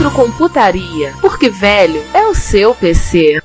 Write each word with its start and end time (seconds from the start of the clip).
Retrocomputaria, 0.00 1.12
porque 1.20 1.50
velho 1.50 2.02
é 2.14 2.26
o 2.26 2.34
seu 2.34 2.74
PC. 2.74 3.42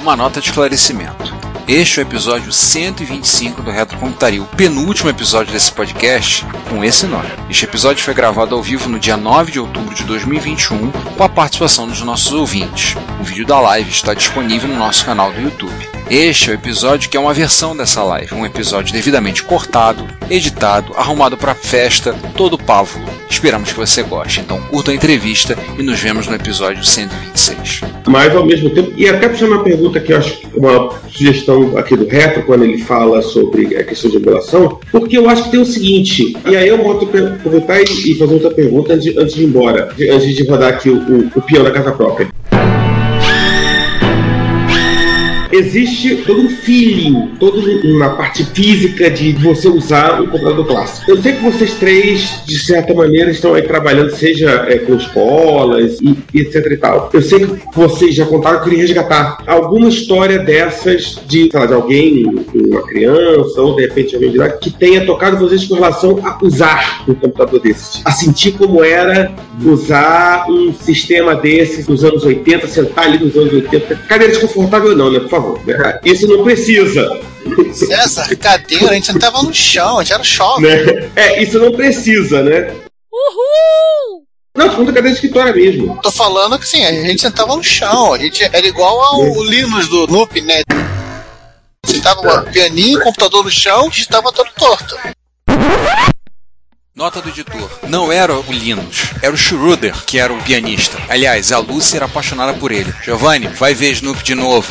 Uma 0.00 0.16
nota 0.16 0.40
de 0.40 0.46
esclarecimento. 0.46 1.41
Este 1.68 2.00
é 2.00 2.02
o 2.02 2.06
episódio 2.06 2.52
125 2.52 3.62
do 3.62 3.70
Retrocomputaria, 3.70 4.42
o 4.42 4.46
penúltimo 4.46 5.08
episódio 5.08 5.52
desse 5.52 5.70
podcast 5.70 6.44
com 6.68 6.84
esse 6.84 7.06
nome. 7.06 7.28
Este 7.48 7.64
episódio 7.64 8.02
foi 8.02 8.12
gravado 8.12 8.56
ao 8.56 8.62
vivo 8.62 8.88
no 8.88 8.98
dia 8.98 9.16
9 9.16 9.52
de 9.52 9.60
outubro 9.60 9.94
de 9.94 10.02
2021, 10.02 10.90
com 10.90 11.22
a 11.22 11.28
participação 11.28 11.86
dos 11.86 12.02
nossos 12.02 12.32
ouvintes. 12.32 12.96
O 13.20 13.22
vídeo 13.22 13.46
da 13.46 13.60
live 13.60 13.90
está 13.90 14.12
disponível 14.12 14.68
no 14.68 14.76
nosso 14.76 15.04
canal 15.04 15.32
do 15.32 15.40
YouTube. 15.40 15.91
Este 16.10 16.50
é 16.50 16.52
o 16.52 16.54
episódio 16.54 17.08
que 17.08 17.16
é 17.16 17.20
uma 17.20 17.32
versão 17.32 17.76
dessa 17.76 18.02
live, 18.02 18.34
um 18.34 18.44
episódio 18.44 18.92
devidamente 18.92 19.42
cortado, 19.42 20.06
editado, 20.28 20.92
arrumado 20.94 21.36
para 21.36 21.54
festa, 21.54 22.14
todo 22.36 22.58
pávulo. 22.58 23.06
Esperamos 23.30 23.72
que 23.72 23.78
você 23.78 24.02
goste. 24.02 24.40
Então 24.40 24.60
curta 24.62 24.90
a 24.90 24.94
entrevista 24.94 25.56
e 25.78 25.82
nos 25.82 25.98
vemos 26.00 26.26
no 26.26 26.34
episódio 26.34 26.84
126. 26.84 27.80
Mas 28.06 28.34
ao 28.36 28.44
mesmo 28.44 28.70
tempo, 28.70 28.92
e 28.96 29.08
até 29.08 29.28
puxando 29.28 29.52
uma 29.52 29.64
pergunta 29.64 30.00
que 30.00 30.12
eu 30.12 30.18
acho 30.18 30.42
é 30.44 30.58
uma 30.58 30.90
sugestão 31.08 31.78
aqui 31.78 31.96
do 31.96 32.06
Retro, 32.06 32.42
quando 32.42 32.64
ele 32.64 32.78
fala 32.78 33.22
sobre 33.22 33.74
a 33.76 33.84
questão 33.84 34.10
de 34.10 34.16
emulação, 34.16 34.80
porque 34.90 35.16
eu 35.16 35.28
acho 35.30 35.44
que 35.44 35.50
tem 35.50 35.60
o 35.60 35.66
seguinte, 35.66 36.36
e 36.44 36.56
aí 36.56 36.68
eu 36.68 36.76
a 36.76 37.34
aproveitar 37.34 37.80
e, 37.80 38.14
fazer 38.18 38.34
outra 38.34 38.50
pergunta 38.50 38.92
antes 38.92 39.04
de, 39.04 39.18
antes 39.18 39.34
de 39.34 39.42
ir 39.42 39.46
embora, 39.46 39.94
antes 40.10 40.36
de 40.36 40.44
rodar 40.44 40.74
aqui 40.74 40.90
o, 40.90 40.96
o, 40.96 41.30
o 41.34 41.42
peão 41.42 41.64
da 41.64 41.70
casa 41.70 41.92
própria. 41.92 42.28
Existe 45.52 46.16
todo 46.26 46.40
um 46.40 46.48
feeling, 46.48 47.32
toda 47.38 47.60
uma 47.84 48.10
parte 48.16 48.44
física 48.44 49.10
de 49.10 49.32
você 49.32 49.68
usar 49.68 50.20
um 50.20 50.26
computador 50.26 50.66
clássico. 50.66 51.10
Eu 51.10 51.22
sei 51.22 51.32
que 51.32 51.42
vocês 51.42 51.74
três, 51.74 52.42
de 52.46 52.58
certa 52.58 52.94
maneira, 52.94 53.30
estão 53.30 53.54
aí 53.54 53.62
trabalhando, 53.62 54.10
seja 54.10 54.66
é, 54.68 54.78
com 54.78 54.94
escolas 54.94 56.00
e, 56.00 56.16
e 56.32 56.40
etc 56.40 56.66
e 56.70 56.76
tal. 56.76 57.10
Eu 57.12 57.22
sei 57.22 57.40
que 57.40 57.58
vocês 57.74 58.14
já 58.14 58.24
contaram 58.24 58.58
que 58.58 58.64
queria 58.64 58.80
resgatar 58.80 59.42
alguma 59.46 59.88
história 59.88 60.38
dessas 60.38 61.20
de, 61.26 61.50
sei 61.50 61.60
lá, 61.60 61.66
de 61.66 61.74
alguém, 61.74 62.24
uma 62.54 62.82
criança, 62.82 63.60
ou 63.60 63.76
de 63.76 63.82
repente 63.82 64.14
alguém 64.14 64.30
de 64.30 64.38
lá, 64.38 64.48
que 64.48 64.70
tenha 64.70 65.04
tocado 65.04 65.36
vocês 65.36 65.64
com 65.64 65.74
relação 65.74 66.18
a 66.24 66.38
usar 66.42 67.04
um 67.08 67.14
computador 67.14 67.60
desses. 67.60 68.00
A 68.04 68.10
sentir 68.10 68.52
como 68.52 68.82
era 68.82 69.34
usar 69.64 70.46
um 70.48 70.72
sistema 70.72 71.34
desses 71.34 71.86
nos 71.86 72.04
anos 72.04 72.24
80, 72.24 72.66
sentar 72.66 73.04
ali 73.04 73.18
nos 73.18 73.36
anos 73.36 73.52
80. 73.52 73.94
Cadeira 74.08 74.32
desconfortável 74.32 74.96
não, 74.96 75.10
né? 75.10 75.20
Por 75.20 75.28
favor. 75.28 75.41
Isso 76.04 76.26
não 76.26 76.42
precisa. 76.44 77.20
César, 77.72 78.36
cadeira, 78.36 78.90
a 78.90 78.94
gente 78.94 79.06
sentava 79.06 79.42
no 79.42 79.52
chão, 79.52 79.98
a 79.98 80.02
gente 80.02 80.12
era 80.12 80.22
jovem. 80.22 80.70
Né? 80.70 81.10
É, 81.16 81.42
isso 81.42 81.58
não 81.58 81.72
precisa, 81.72 82.42
né? 82.42 82.72
Uhul! 83.12 84.24
Não, 84.56 84.66
tô 84.66 84.72
falando 84.72 84.86
da 84.86 84.92
cadeira 84.92 85.08
de 85.08 85.14
escritório 85.14 85.54
mesmo. 85.54 85.98
Tô 86.02 86.10
falando 86.10 86.58
que 86.58 86.68
sim, 86.68 86.84
a 86.84 86.92
gente 86.92 87.22
sentava 87.22 87.56
no 87.56 87.62
chão, 87.62 88.12
a 88.12 88.18
gente 88.18 88.44
era 88.44 88.66
igual 88.66 89.00
ao 89.00 89.42
Linus 89.44 89.88
do 89.88 90.06
Loop, 90.06 90.40
né? 90.42 90.62
Sentava 91.84 92.20
um 92.20 92.52
pianinho, 92.52 93.00
computador 93.00 93.44
no 93.44 93.50
chão, 93.50 93.88
digitava 93.88 94.30
todo 94.32 94.50
torto. 94.56 94.96
Nota 96.94 97.22
do 97.22 97.30
editor. 97.30 97.70
Não 97.88 98.12
era 98.12 98.38
o 98.38 98.52
Linus, 98.52 99.14
era 99.22 99.32
o 99.32 99.36
Schroeder 99.36 99.94
que 100.04 100.18
era 100.18 100.32
o 100.32 100.42
pianista. 100.42 100.98
Aliás, 101.08 101.50
a 101.50 101.58
Lucy 101.58 101.96
era 101.96 102.04
apaixonada 102.04 102.52
por 102.52 102.70
ele. 102.70 102.92
Giovanni, 103.02 103.48
vai 103.48 103.72
ver 103.72 103.92
Snoop 103.92 104.22
de 104.22 104.34
novo. 104.34 104.70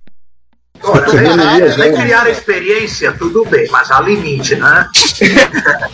Olha, 0.83 1.71
se 1.71 1.77
você 1.77 1.91
criar 1.91 2.23
a 2.23 2.29
experiência, 2.29 3.11
tudo 3.11 3.45
bem, 3.45 3.67
mas 3.71 3.91
há 3.91 4.01
limite, 4.01 4.55
né? 4.55 4.87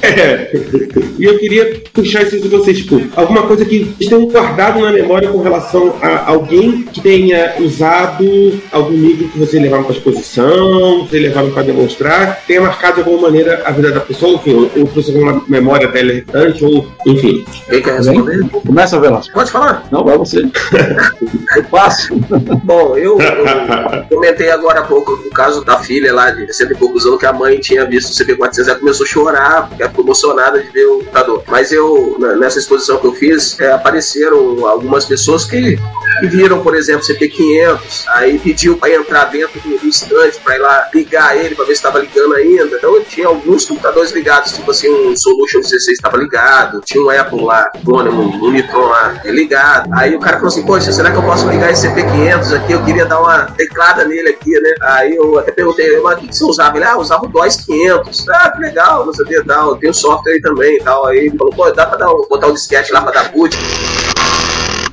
É. 0.02 0.52
E 1.18 1.26
eu 1.26 1.38
queria 1.38 1.82
puxar 1.94 2.24
isso 2.24 2.40
de 2.40 2.48
vocês, 2.48 2.78
tipo, 2.78 3.02
alguma 3.16 3.44
coisa 3.44 3.66
que 3.66 3.84
vocês 3.98 4.10
tenham 4.10 4.28
guardado 4.28 4.80
na 4.80 4.92
memória 4.92 5.30
com 5.30 5.42
relação 5.42 5.96
a 6.02 6.30
alguém 6.30 6.84
que 6.84 7.02
tenha 7.02 7.56
usado 7.60 8.62
algum 8.72 8.94
livro 8.94 9.28
que 9.30 9.40
vocês 9.40 9.62
levaram 9.62 9.84
para 9.84 9.96
exposição, 9.96 11.04
que 11.04 11.10
vocês 11.10 11.24
levaram 11.24 11.52
para 11.52 11.64
demonstrar, 11.64 12.42
tenha 12.48 12.62
marcado 12.62 12.96
de 12.96 13.02
alguma 13.02 13.24
maneira 13.24 13.64
a 13.66 13.72
vida 13.72 13.92
da 13.92 14.00
pessoa, 14.00 14.36
enfim, 14.36 14.54
ou, 14.54 14.72
ou 14.78 14.88
trouxe 14.88 15.12
alguma 15.12 15.44
memória 15.48 15.88
dela 15.88 16.12
irritante, 16.12 16.64
ou 16.64 16.88
enfim. 17.06 17.44
Quem 17.70 17.82
quer 17.82 17.98
responder? 17.98 18.48
Começa, 18.50 19.00
Velasco. 19.00 19.34
Pode 19.34 19.52
falar. 19.52 19.86
Não, 19.92 20.04
vai 20.04 20.18
você. 20.18 20.44
Eu 21.56 21.64
passo. 21.64 22.16
Bom, 22.64 22.98
eu, 22.98 23.20
eu 23.20 24.04
comentei 24.10 24.52
agora 24.52 24.77
há 24.78 24.84
pouco 24.84 25.14
o 25.14 25.30
caso 25.30 25.64
da 25.64 25.78
filha 25.80 26.14
lá 26.14 26.32
de 26.32 26.46
60 26.48 26.74
e 26.74 26.78
poucos 26.78 27.06
anos 27.06 27.20
que 27.20 27.26
a 27.26 27.34
mãe 27.34 27.60
tinha 27.60 27.86
visto 27.86 28.10
o 28.10 28.26
CP400 28.26 28.68
ela 28.68 28.80
começou 28.80 29.06
a 29.06 29.08
chorar, 29.08 29.68
porque 29.68 29.82
ela 29.82 29.90
ficou 29.90 30.06
emocionada 30.06 30.62
de 30.62 30.70
ver 30.70 30.86
o 30.86 31.00
computador. 31.00 31.44
Mas 31.48 31.72
eu, 31.72 32.18
nessa 32.40 32.60
exposição 32.60 32.98
que 32.98 33.08
eu 33.08 33.14
fiz, 33.14 33.60
é, 33.60 33.72
apareceram 33.72 34.66
algumas 34.66 35.06
pessoas 35.06 35.46
que, 35.46 35.78
que 36.20 36.28
viram, 36.28 36.62
por 36.62 36.76
exemplo, 36.76 37.06
CP500, 37.06 38.06
aí 38.10 38.40
pediu 38.40 38.78
para 38.78 38.94
entrar 38.94 39.26
dentro 39.26 39.60
do, 39.60 39.78
do 39.78 40.40
para 40.44 40.56
ir 40.56 40.60
lá 40.60 40.90
ligar 40.94 41.38
ele 41.38 41.56
para 41.56 41.66
ver 41.66 41.76
se 41.76 41.80
estava 41.80 42.00
ligando 42.00 42.36
ainda. 42.36 42.78
Então 42.78 43.02
tinha 43.04 43.28
alguns 43.28 43.66
computadores 43.66 44.12
ligados, 44.12 44.52
tipo 44.52 44.70
assim, 44.72 44.90
um 44.90 45.16
Solution 45.16 45.62
16 45.62 45.88
estava 45.88 46.18
ligado, 46.18 46.82
tinha 46.82 47.04
um 47.04 47.10
Apple 47.10 47.44
lá, 47.44 47.72
um, 47.86 48.46
um 48.46 48.52
Nitron 48.52 48.88
lá 48.88 49.22
ligado. 49.26 49.90
Aí 49.94 50.16
o 50.16 50.20
cara 50.20 50.38
falou 50.38 50.50
assim: 50.50 50.66
Poxa, 50.66 50.92
será 50.92 51.12
que 51.12 51.18
eu 51.18 51.24
posso 51.24 51.48
ligar 51.50 51.72
esse 51.72 51.88
CP500 51.88 52.56
aqui? 52.56 52.74
Eu 52.74 52.84
queria 52.84 53.06
dar 53.06 53.20
uma 53.22 53.46
teclada 53.46 54.06
nele 54.06 54.30
aqui, 54.30 54.52
né? 54.60 54.67
Aí 54.82 55.16
eu 55.16 55.38
até 55.40 55.52
perguntei, 55.52 56.00
mas 56.02 56.18
o 56.18 56.22
que, 56.22 56.36
você 56.36 56.44
usava? 56.46 56.78
Ele, 56.78 56.86
ah, 56.86 56.98
usava 56.98 57.26
o 57.26 57.28
DOS 57.28 57.58
500. 57.58 58.30
Ah, 58.30 58.52
que 58.52 58.60
legal, 58.62 59.06
não 59.06 59.14
que 59.26 59.44
tal. 59.44 59.76
Tem 59.78 59.90
o 59.90 59.94
software 59.94 60.34
aí 60.34 60.42
também 60.42 60.78
e 60.78 60.84
tal. 60.84 61.06
Aí 61.08 61.18
ele 61.28 61.38
falou, 61.38 61.54
pô, 61.54 61.70
dá 61.72 61.86
pra 61.86 61.98
dar 61.98 62.12
um- 62.12 62.28
botar 62.28 62.48
um 62.48 62.54
disquete 62.54 62.92
lá 62.92 63.02
pra 63.02 63.12
dar 63.12 63.32
boot. 63.32 63.56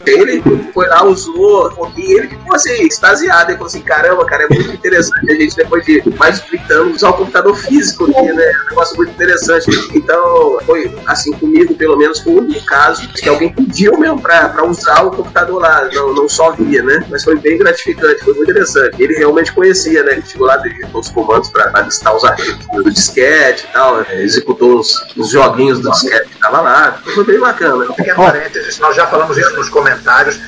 Ele 0.07 0.43
foi 0.73 0.87
lá, 0.89 1.05
usou 1.05 1.71
pouquinho, 1.71 2.19
ele 2.19 2.29
ficou 2.29 2.55
assim, 2.55 2.87
extasiado. 2.87 3.51
Ele 3.51 3.59
falou 3.59 3.67
assim: 3.67 3.83
caramba, 3.83 4.25
cara, 4.25 4.45
é 4.45 4.55
muito 4.55 4.73
interessante 4.73 5.31
a 5.31 5.35
gente, 5.35 5.57
depois 5.57 5.85
de 5.85 6.03
mais 6.17 6.41
de 6.41 6.49
30 6.49 6.75
anos, 6.75 6.97
usar 6.97 7.11
o 7.11 7.15
computador 7.15 7.57
físico 7.57 8.05
aqui, 8.05 8.33
né? 8.33 8.45
É 8.45 8.67
um 8.67 8.69
negócio 8.71 8.97
muito 8.97 9.13
interessante. 9.13 9.67
Então, 9.95 10.59
foi 10.65 10.95
assim, 11.07 11.33
comigo, 11.33 11.75
pelo 11.75 11.97
menos, 11.97 12.21
foi 12.21 12.33
o 12.35 12.39
único 12.39 12.65
caso 12.67 13.09
que 13.09 13.29
alguém 13.29 13.53
pediu 13.53 13.99
mesmo 13.99 14.21
pra, 14.21 14.49
pra 14.49 14.65
usar 14.65 15.03
o 15.03 15.11
computador 15.11 15.61
lá, 15.61 15.89
não, 15.93 16.15
não 16.15 16.29
só 16.29 16.53
via, 16.53 16.83
né? 16.83 17.05
Mas 17.11 17.25
foi 17.25 17.37
bem 17.39 17.59
gratificante, 17.59 18.25
foi 18.25 18.35
muito 18.35 18.51
interessante. 18.51 19.03
Ele 19.03 19.15
realmente 19.15 19.53
conhecia, 19.53 20.03
né? 20.03 20.13
Ele 20.13 20.23
chegou 20.27 20.47
lá, 20.47 20.57
digitou 20.57 21.01
os 21.01 21.09
comandos 21.09 21.49
pra, 21.51 21.71
listar 21.83 22.15
os 22.15 22.25
arquivos 22.25 22.67
do 22.73 22.91
disquete 22.91 23.67
e 23.69 23.73
tal, 23.73 23.99
né? 23.99 24.07
executou 24.23 24.79
os, 24.79 25.05
os 25.17 25.31
joguinhos 25.31 25.81
do 25.81 25.91
disquete 25.91 26.29
que 26.29 26.39
tava 26.39 26.61
lá. 26.61 26.99
Foi 27.15 27.25
bem 27.25 27.39
bacana. 27.39 27.85
Pequeno 27.93 28.17
parênteses, 28.17 28.79
nós 28.79 28.97
já 28.97 29.07
falamos 29.07 29.37
isso 29.37 29.55
nos 29.57 29.69
comentários, 29.69 29.94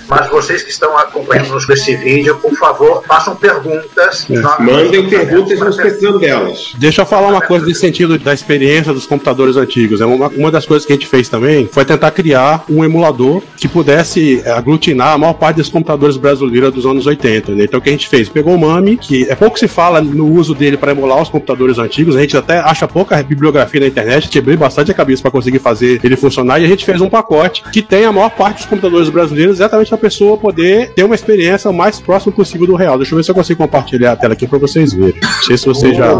mas 0.09 0.29
vocês 0.29 0.63
que 0.63 0.71
estão 0.71 0.97
acompanhando-nos 0.97 1.69
nesse 1.69 1.97
vídeo, 1.97 2.37
por 2.37 2.55
favor, 2.57 3.03
façam 3.07 3.35
perguntas. 3.37 4.27
Mandem 4.59 5.09
perguntas, 5.09 5.59
nós 5.59 5.77
precisamos 5.77 6.21
delas. 6.21 6.73
Deixa 6.77 7.03
eu 7.03 7.07
falar 7.07 7.29
uma 7.29 7.41
coisa 7.41 7.67
nesse 7.67 7.81
sentido 7.81 8.19
da 8.19 8.33
experiência 8.33 8.93
dos 8.93 9.07
computadores 9.07 9.57
antigos. 9.57 10.01
É 10.01 10.07
uma, 10.07 10.29
uma 10.29 10.51
das 10.51 10.67
coisas 10.67 10.87
que 10.87 10.93
a 10.93 10.97
gente 10.97 11.07
fez 11.07 11.29
também 11.29 11.69
foi 11.71 11.85
tentar 11.85 12.11
criar 12.11 12.65
um 12.69 12.85
emulador 12.85 13.43
que 13.57 13.69
pudesse 13.69 14.43
é, 14.45 14.53
aglutinar 14.53 15.15
a 15.15 15.19
maior 15.19 15.35
parte 15.35 15.57
dos 15.57 15.69
computadores 15.69 16.17
brasileiros 16.17 16.73
dos 16.73 16.87
anos 16.87 17.07
80. 17.07 17.53
né? 17.53 17.65
Então 17.65 17.79
o 17.79 17.83
que 17.83 17.89
a 17.89 17.93
gente 17.93 18.09
fez? 18.09 18.29
Pegou 18.29 18.55
o 18.55 18.59
MAME, 18.59 18.97
que 18.97 19.25
é 19.29 19.35
pouco 19.35 19.59
se 19.59 19.69
fala 19.69 20.01
no 20.01 20.27
uso 20.33 20.55
dele 20.55 20.77
para 20.77 20.93
emular 20.93 21.21
os 21.21 21.29
computadores 21.29 21.79
antigos, 21.79 22.17
a 22.17 22.21
gente 22.21 22.37
até 22.37 22.59
acha 22.59 22.87
pouca 22.87 23.23
bibliografia 23.23 23.81
na 23.81 23.87
internet, 23.87 24.29
quebrei 24.29 24.57
bastante 24.57 24.91
a 24.91 24.95
cabeça 24.95 25.23
para 25.23 25.31
conseguir 25.31 25.59
fazer 25.59 26.01
ele 26.03 26.17
funcionar 26.17 26.61
e 26.61 26.65
a 26.65 26.69
gente 26.69 26.85
fez 26.85 27.01
um 27.01 27.09
pacote 27.09 27.63
que 27.73 27.83
tem 27.83 28.05
a 28.05 28.13
maior 28.13 28.31
parte 28.31 28.59
dos 28.59 28.67
computadores 28.67 29.09
brasileiros 29.09 29.36
brasileiros 29.37 29.56
exatamente 29.61 29.88
pra 29.88 29.99
pessoa 29.99 30.37
poder 30.38 30.91
ter 30.94 31.05
uma 31.05 31.15
experiência 31.15 31.71
o 31.71 31.75
mais 31.75 32.00
próximo 32.00 32.33
possível 32.33 32.67
do 32.67 32.75
real. 32.75 32.97
Deixa 32.97 33.12
eu 33.12 33.17
ver 33.17 33.23
se 33.25 33.31
eu 33.31 33.35
consigo 33.35 33.62
compartilhar 33.62 34.12
a 34.12 34.17
tela 34.17 34.33
aqui 34.33 34.47
pra 34.47 34.59
vocês 34.59 34.93
verem. 34.93 35.21
Não 35.21 35.43
sei 35.43 35.56
se 35.59 35.67
você 35.67 35.94
já, 35.94 36.11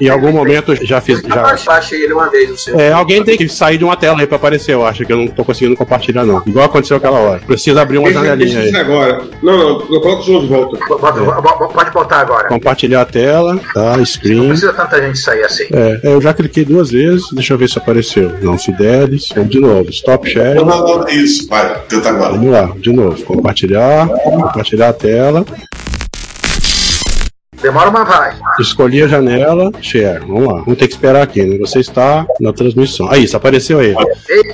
em 0.00 0.08
algum 0.08 0.32
momento, 0.32 0.74
já 0.84 1.00
fez. 1.00 1.20
Já, 1.20 1.54
Baixei 1.66 2.02
ele 2.02 2.12
uma 2.14 2.30
vez 2.30 2.62
seu. 2.62 2.78
é, 2.78 2.92
alguém 2.92 3.22
tem 3.24 3.36
que 3.36 3.48
sair 3.48 3.78
de 3.78 3.84
uma 3.84 3.96
tela 3.96 4.20
aí 4.20 4.26
pra 4.26 4.36
aparecer, 4.36 4.72
eu 4.72 4.84
acho 4.86 5.04
que 5.04 5.12
eu 5.12 5.16
não 5.16 5.26
tô 5.28 5.44
conseguindo 5.44 5.76
compartilhar, 5.76 6.24
não. 6.24 6.42
Igual 6.46 6.64
aconteceu 6.66 6.96
aquela 6.96 7.18
hora. 7.18 7.40
Precisa 7.46 7.82
abrir 7.82 7.98
uma 7.98 8.12
janelinha 8.12 8.60
aí. 8.60 8.76
agora. 8.76 9.22
Não, 9.42 9.56
não, 9.56 9.68
eu 9.90 10.00
coloco 10.00 10.22
o 10.22 10.24
jogo 10.24 10.40
de 10.40 10.46
volta. 10.46 10.78
Pode 11.72 11.90
botar 11.90 12.16
agora. 12.20 12.48
Compartilhar 12.48 13.02
a 13.02 13.04
tela, 13.04 13.60
tá? 13.74 13.96
Não 13.96 14.04
Screen. 14.04 14.48
precisa 14.48 14.72
tanta 14.72 15.00
gente 15.00 15.18
sair 15.18 15.42
assim. 15.44 15.64
É, 15.72 16.00
eu 16.04 16.20
já 16.20 16.32
cliquei 16.32 16.64
duas 16.64 16.90
vezes, 16.90 17.24
deixa 17.32 17.54
eu 17.54 17.58
ver 17.58 17.68
se 17.68 17.78
apareceu. 17.78 18.32
Não, 18.40 18.58
Fidelis. 18.58 19.28
Vamos 19.34 19.50
de 19.50 19.60
novo. 19.60 19.90
Stop 19.90 20.28
share. 20.28 20.54
Não, 20.56 20.64
não, 20.64 20.98
não, 20.98 21.08
é 21.08 21.14
isso. 21.14 21.48
Vai, 21.48 21.78
tenta 21.88 22.08
agora. 22.10 22.32
Vamos 22.32 22.50
lá, 22.52 22.61
de 22.76 22.92
novo. 22.92 23.22
Compartilhar. 23.24 24.08
Compartilhar 24.08 24.88
a 24.88 24.92
tela. 24.92 25.44
Demora, 27.62 27.90
mas 27.90 28.08
vai. 28.08 28.34
Escolhi 28.58 29.02
a 29.02 29.06
janela, 29.08 29.70
share. 29.80 30.20
Vamos 30.26 30.46
lá. 30.46 30.60
Vamos 30.62 30.78
ter 30.78 30.88
que 30.88 30.94
esperar 30.94 31.22
aqui, 31.22 31.42
né? 31.42 31.56
Você 31.58 31.78
está 31.80 32.26
na 32.40 32.52
transmissão. 32.52 33.08
Aí, 33.10 33.24
isso 33.24 33.36
apareceu 33.36 33.78
aí. 33.78 33.94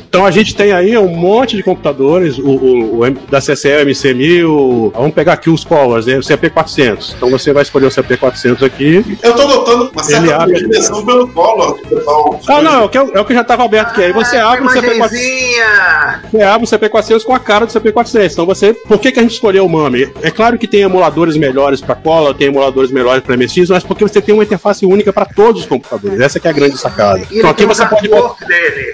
Então 0.08 0.26
a 0.26 0.30
gente 0.30 0.54
tem 0.54 0.72
aí 0.72 0.96
um 0.98 1.08
monte 1.08 1.56
de 1.56 1.62
computadores, 1.62 2.38
o, 2.38 2.42
o- 2.50 2.98
o 2.98 3.06
M- 3.06 3.18
da 3.30 3.40
CCE, 3.40 3.68
o 3.68 3.86
MC1000. 3.86 4.92
Vamos 4.94 5.14
pegar 5.14 5.32
aqui 5.34 5.48
os 5.50 5.64
colors, 5.64 6.06
né? 6.06 6.16
O 6.18 6.20
CP400. 6.20 7.14
Então 7.16 7.30
você 7.30 7.52
vai 7.52 7.62
escolher 7.62 7.86
o 7.86 7.90
CP400 7.90 8.62
aqui. 8.64 9.18
Eu 9.22 9.34
tô 9.34 9.46
notando 9.48 9.90
uma 9.92 10.02
Ele 10.02 10.28
certa 10.28 10.36
abre- 10.42 10.54
pelo 10.60 10.68
o 10.68 10.68
pessoal- 10.68 12.40
Ah, 12.48 12.62
não, 12.62 12.82
é 12.82 12.84
o 12.84 12.88
que, 12.88 12.98
é 12.98 13.20
o 13.20 13.24
que 13.24 13.34
já 13.34 13.40
estava 13.42 13.64
aberto 13.64 13.88
aqui. 13.90 14.02
Aí 14.04 14.12
você 14.12 14.36
abre 14.36 14.66
o 14.66 14.68
CP400. 14.68 14.94
Imagenzinha! 14.96 16.22
Você 16.30 16.42
abre 16.42 16.64
o 16.66 16.70
CP400 16.70 17.24
com 17.24 17.34
a 17.34 17.38
cara 17.38 17.66
do 17.66 17.72
CP400. 17.72 18.32
Então 18.32 18.46
você. 18.46 18.74
Por 18.74 18.98
que, 18.98 19.12
que 19.12 19.18
a 19.18 19.22
gente 19.22 19.32
escolheu 19.32 19.64
o 19.64 19.68
MAME? 19.68 20.10
É 20.22 20.30
claro 20.30 20.58
que 20.58 20.66
tem 20.66 20.80
emuladores 20.82 21.36
melhores 21.36 21.80
para 21.80 21.94
cola, 21.94 22.34
tem 22.34 22.48
emuladores 22.48 22.90
melhores 22.90 22.97
para 23.22 23.36
MSX, 23.36 23.70
mas 23.70 23.84
porque 23.84 24.04
você 24.04 24.20
tem 24.20 24.34
uma 24.34 24.44
interface 24.44 24.84
única 24.84 25.12
para 25.12 25.24
todos 25.24 25.62
os 25.62 25.68
computadores. 25.68 26.20
Essa 26.20 26.38
que 26.38 26.46
é 26.46 26.50
a 26.50 26.54
grande 26.54 26.78
sacada. 26.78 27.22
Então 27.30 27.50
aqui 27.50 27.64
você 27.64 27.84
pode, 27.86 28.08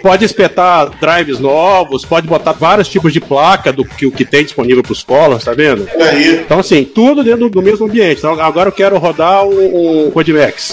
pode 0.03 0.25
espetar 0.25 0.91
drives 1.01 1.39
novos, 1.39 2.05
pode 2.05 2.27
botar 2.27 2.53
vários 2.53 2.89
tipos 2.89 3.13
de 3.13 3.21
placa 3.21 3.73
do 3.73 3.85
que 3.85 4.07
o 4.07 4.13
que 4.13 4.25
tem 4.25 4.45
disponível 4.45 4.83
para 4.83 4.93
os 4.93 5.03
colors, 5.03 5.45
tá 5.45 5.53
vendo? 5.53 5.89
Aí. 6.01 6.41
Então, 6.45 6.59
assim, 6.59 6.85
tudo 6.85 7.23
dentro 7.23 7.49
do 7.49 7.63
mesmo 7.63 7.87
ambiente. 7.87 8.19
Então, 8.19 8.41
agora 8.41 8.69
eu 8.69 8.73
quero 8.73 8.99
rodar 8.99 9.45
o, 9.45 10.09
o. 10.09 10.13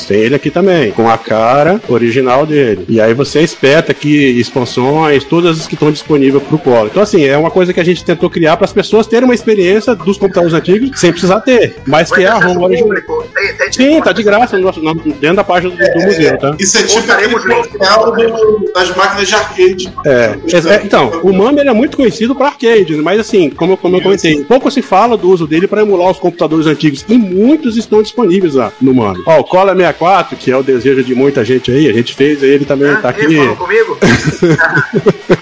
Tem 0.07 0.17
ele 0.17 0.35
aqui 0.35 0.49
também, 0.49 0.91
com 0.91 1.09
a 1.09 1.17
cara 1.17 1.81
original 1.87 2.45
dele. 2.45 2.85
E 2.87 2.99
aí 3.01 3.13
você 3.13 3.41
espeta 3.41 3.91
aqui 3.91 4.39
expansões, 4.39 5.23
todas 5.23 5.59
as 5.59 5.67
que 5.67 5.73
estão 5.73 5.91
disponíveis 5.91 6.43
para 6.43 6.55
o 6.55 6.59
Colo. 6.59 6.87
Então, 6.87 7.03
assim, 7.03 7.25
é 7.25 7.37
uma 7.37 7.51
coisa 7.51 7.73
que 7.73 7.79
a 7.79 7.83
gente 7.83 8.03
tentou 8.03 8.29
criar 8.29 8.57
para 8.57 8.65
as 8.65 8.73
pessoas 8.73 9.07
terem 9.07 9.25
uma 9.25 9.35
experiência 9.35 9.95
dos 9.95 10.17
computadores 10.17 10.53
antigos 10.53 10.99
sem 10.99 11.11
precisar 11.11 11.41
ter, 11.41 11.75
mas 11.85 12.09
Vai 12.09 12.19
que 12.19 12.25
é 12.25 12.29
a 12.29 12.37
ROM 12.37 12.61
original. 12.63 13.20
Tem- 13.33 13.53
tem- 13.55 13.71
Sim, 13.71 14.01
tá 14.01 14.11
de 14.11 14.23
graça 14.23 14.57
no 14.57 14.63
nosso- 14.63 14.81
no- 14.81 14.93
dentro 14.95 15.35
da 15.37 15.43
página 15.43 15.73
do, 15.75 15.77
do 15.77 16.05
museu, 16.05 16.37
tá? 16.37 16.55
Isso 16.59 16.77
é 16.77 16.83
tipo 16.83 17.01
link. 17.47 17.69
portal 17.69 18.11
do- 18.11 18.71
das 18.73 18.95
máquinas 18.95 19.27
de 19.27 19.35
arcade. 19.35 19.93
É, 20.05 20.35
é, 20.73 20.81
então, 20.83 21.19
o 21.23 21.31
MAME 21.33 21.61
ele 21.61 21.69
é 21.69 21.73
muito 21.73 21.97
conhecido 21.97 22.35
para 22.35 22.47
arcade, 22.47 22.95
mas 22.97 23.19
assim, 23.19 23.49
como, 23.49 23.75
como 23.77 23.97
eu 23.97 24.01
comentei, 24.01 24.43
pouco 24.43 24.69
se 24.71 24.81
fala 24.81 25.17
do 25.17 25.29
uso 25.29 25.47
dele 25.47 25.67
para 25.67 25.81
emular 25.81 26.09
os 26.11 26.19
computadores 26.19 26.65
antigos 26.67 27.05
e 27.07 27.17
muitos 27.17 27.77
estão 27.77 28.01
disponíveis 28.01 28.55
lá 28.55 28.71
no 28.81 28.93
MAME. 28.93 29.23
Ó, 29.25 29.39
o 29.39 29.43
Cola 29.43 29.73
64, 29.75 30.35
que 30.37 30.51
é 30.51 30.57
o 30.57 30.63
desejo 30.63 31.03
de 31.03 31.13
muita 31.15 31.43
gente 31.45 31.71
aí, 31.71 31.89
a 31.89 31.93
gente 31.93 32.13
fez, 32.15 32.41
ele 32.43 32.65
também 32.65 32.89
Ah, 32.91 32.97
tá 32.97 33.09
aqui. 33.09 33.25
ele 33.25 33.37
falou 33.37 33.55
comigo? 33.55 33.97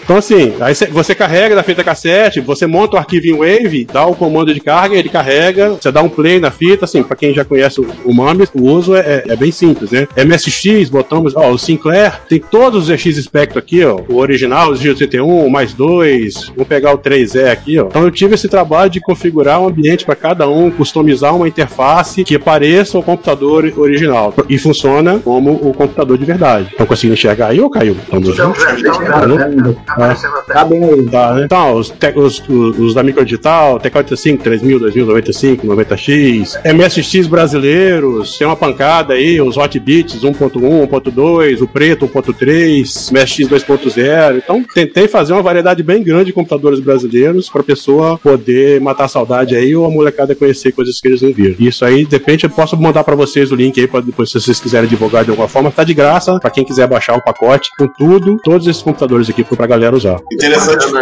Então, 0.03 0.17
assim, 0.17 0.53
aí 0.59 0.73
cê- 0.73 0.87
você 0.87 1.13
carrega 1.13 1.55
da 1.55 1.61
fita 1.61 1.83
cassete, 1.83 2.41
você 2.41 2.65
monta 2.65 2.95
o 2.95 2.99
arquivo 2.99 3.27
em 3.27 3.37
Wave, 3.37 3.85
dá 3.85 4.05
o 4.07 4.15
comando 4.15 4.51
de 4.51 4.59
carga, 4.59 4.95
ele 4.95 5.07
carrega, 5.09 5.69
você 5.79 5.91
dá 5.91 6.01
um 6.01 6.09
play 6.09 6.39
na 6.39 6.49
fita, 6.49 6.85
assim, 6.85 7.03
pra 7.03 7.15
quem 7.15 7.31
já 7.31 7.45
conhece 7.45 7.68
o, 7.77 7.85
o 8.05 8.13
MAME, 8.13 8.47
o 8.53 8.63
uso 8.63 8.95
é, 8.95 8.99
é- 8.99 9.23
é 9.29 9.35
bem 9.35 9.51
simples, 9.51 9.91
né? 9.91 10.07
MSX, 10.17 10.89
botamos, 10.89 11.35
ó, 11.35 11.51
o 11.51 11.57
Sinclair, 11.57 12.19
tem 12.27 12.39
todos 12.39 12.89
os 12.89 12.95
ZX 12.95 13.17
Spectrum 13.23 13.59
aqui, 13.59 13.83
ó, 13.83 13.99
o 14.07 14.17
original, 14.17 14.71
o 14.71 14.73
G81, 14.73 15.21
o 15.23 15.49
mais 15.49 15.73
dois, 15.73 16.47
vamos 16.49 16.67
pegar 16.67 16.93
o 16.93 16.97
3E 16.97 17.49
aqui, 17.51 17.79
ó. 17.79 17.87
Então 17.87 18.03
eu 18.03 18.11
tive 18.11 18.35
esse 18.35 18.47
trabalho 18.47 18.89
de 18.89 18.99
configurar 18.99 19.61
um 19.61 19.67
ambiente 19.67 20.05
para 20.05 20.15
cada 20.15 20.47
um, 20.49 20.69
customizar 20.71 21.35
uma 21.35 21.47
interface 21.47 22.23
que 22.23 22.37
pareça 22.39 22.97
o 22.97 23.03
computador 23.03 23.71
original 23.77 24.33
e 24.47 24.57
funciona 24.57 25.19
como 25.19 25.51
o 25.51 25.73
computador 25.73 26.17
de 26.17 26.25
verdade. 26.25 26.69
Estão 26.71 26.85
conseguindo 26.85 27.13
enxergar 27.13 27.47
aí 27.47 27.59
ou 27.59 27.69
caiu? 27.69 27.95
Estamos 28.03 28.29
Então, 28.29 28.53
já, 28.55 28.75
Tá, 28.75 28.75
já, 28.77 29.47
né? 29.49 29.75
tá 29.85 31.33
né? 31.35 31.43
Então, 31.45 31.75
os, 31.75 31.89
te- 31.89 32.13
os, 32.15 32.41
os, 32.47 32.79
os 32.79 32.93
da 32.93 33.03
Microdigital, 33.03 33.79
TK85, 33.79 34.39
3000, 34.39 34.79
2095, 34.79 35.67
90X, 35.67 36.59
MSX 36.73 37.27
brasileiros, 37.59 38.37
tem 38.37 38.47
uma 38.47 38.55
pancada 38.55 39.13
aí, 39.13 39.41
os 39.41 39.57
Hot 39.57 39.79
Bits 39.79 40.21
1.1, 40.21 40.87
1.2, 40.87 41.61
o 41.61 41.67
preto 41.67 42.07
1.3, 42.07 43.11
MSX 43.11 43.47
2.0. 43.47 44.37
Então, 44.37 44.63
tentei 44.73 45.07
fazer 45.07 45.33
uma 45.33 45.41
variedade 45.41 45.83
bem 45.83 46.01
grande 46.01 46.25
de 46.25 46.33
computadores 46.33 46.79
brasileiros 46.79 47.49
pra 47.49 47.63
pessoa 47.63 48.17
poder 48.17 48.79
matar 48.81 49.05
a 49.05 49.07
saudade 49.07 49.55
aí 49.55 49.75
ou 49.75 49.85
a 49.85 49.89
molecada 49.89 50.35
conhecer 50.35 50.71
coisas 50.71 50.99
que 50.99 51.07
eles 51.07 51.21
não 51.21 51.31
viram. 51.31 51.55
Isso 51.59 51.83
aí, 51.83 52.05
de 52.05 52.11
repente, 52.11 52.45
eu 52.45 52.49
posso 52.49 52.77
mandar 52.77 53.03
pra 53.03 53.15
vocês 53.15 53.51
o 53.51 53.55
link 53.55 53.79
aí, 53.79 53.87
pra 53.87 54.01
depois, 54.01 54.31
se 54.31 54.39
vocês 54.39 54.59
quiserem 54.59 54.89
divulgar 54.89 55.23
de 55.23 55.29
alguma 55.29 55.47
forma, 55.47 55.71
tá 55.71 55.83
de 55.83 55.93
graça 55.93 56.39
pra 56.39 56.49
quem 56.49 56.63
quiser 56.63 56.87
baixar 56.87 57.15
o 57.15 57.23
pacote 57.23 57.69
com 57.77 57.87
tudo, 57.87 58.37
todos 58.43 58.67
esses 58.67 58.81
computadores 58.81 59.29
aqui 59.29 59.43
pra 59.43 59.67
galera 59.67 59.95
usar. 59.95 60.19
Interessante 60.31 60.91
né? 60.93 61.01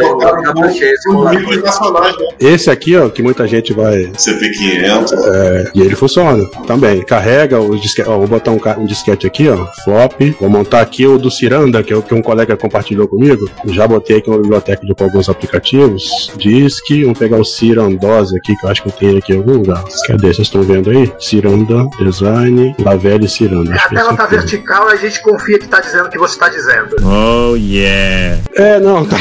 Esse 2.39 2.69
aqui, 2.69 2.95
ó, 2.95 3.09
que 3.09 3.21
muita 3.21 3.48
gente 3.48 3.74
vai. 3.74 4.07
CP500. 4.07 5.13
é, 5.27 5.71
e 5.75 5.81
ele 5.81 5.95
funciona 5.95 6.46
também. 6.65 7.03
Carrega 7.03 7.59
o 7.59 7.77
disquete. 7.77 8.09
Ó, 8.09 8.17
vou 8.17 8.27
botar 8.27 8.51
um, 8.51 8.59
um 8.79 8.85
disquete 8.85 9.27
aqui, 9.27 9.49
ó. 9.49 9.65
Flop. 9.83 10.13
Vou 10.39 10.49
montar 10.49 10.81
aqui 10.81 11.05
o 11.05 11.17
do 11.17 11.31
Ciranda, 11.31 11.83
que 11.83 11.94
é 11.94 11.95
o 11.95 12.01
que 12.01 12.13
um 12.13 12.21
colega 12.21 12.55
compartilhou 12.57 13.07
comigo. 13.07 13.49
Já 13.65 13.88
botei 13.88 14.17
aqui 14.17 14.29
uma 14.29 14.39
biblioteca 14.39 14.85
de 14.85 14.94
com 14.94 15.03
alguns 15.03 15.29
aplicativos. 15.29 16.31
Disk. 16.38 16.88
Vamos 17.01 17.19
pegar 17.19 17.38
o 17.38 17.45
Cirandose 17.45 18.38
aqui, 18.38 18.55
que 18.55 18.65
eu 18.65 18.69
acho 18.69 18.81
que 18.81 18.89
eu 18.89 18.94
tenho 18.94 19.17
aqui 19.17 19.33
em 19.33 19.38
algum 19.38 19.53
lugar. 19.53 19.83
Cadê? 20.07 20.27
Vocês 20.27 20.47
estão 20.47 20.61
vendo 20.63 20.89
aí? 20.89 21.11
Ciranda, 21.19 21.88
design, 21.99 22.75
Lavelle 22.79 23.27
Ciranda. 23.27 23.73
Acho 23.73 23.88
A 23.88 23.91
é 23.91 23.95
tela 23.95 24.15
tá 24.15 24.23
aqui. 24.23 24.35
vertical, 24.35 24.88
a 24.88 24.95
gente 24.95 25.21
confia 25.21 25.59
que 25.59 25.67
tá 25.67 25.79
dizendo 25.79 26.07
o 26.07 26.09
que 26.09 26.17
você 26.17 26.38
tá 26.38 26.49
dizendo. 26.49 26.95
É, 28.55 28.79
não, 28.79 29.05
tá. 29.05 29.17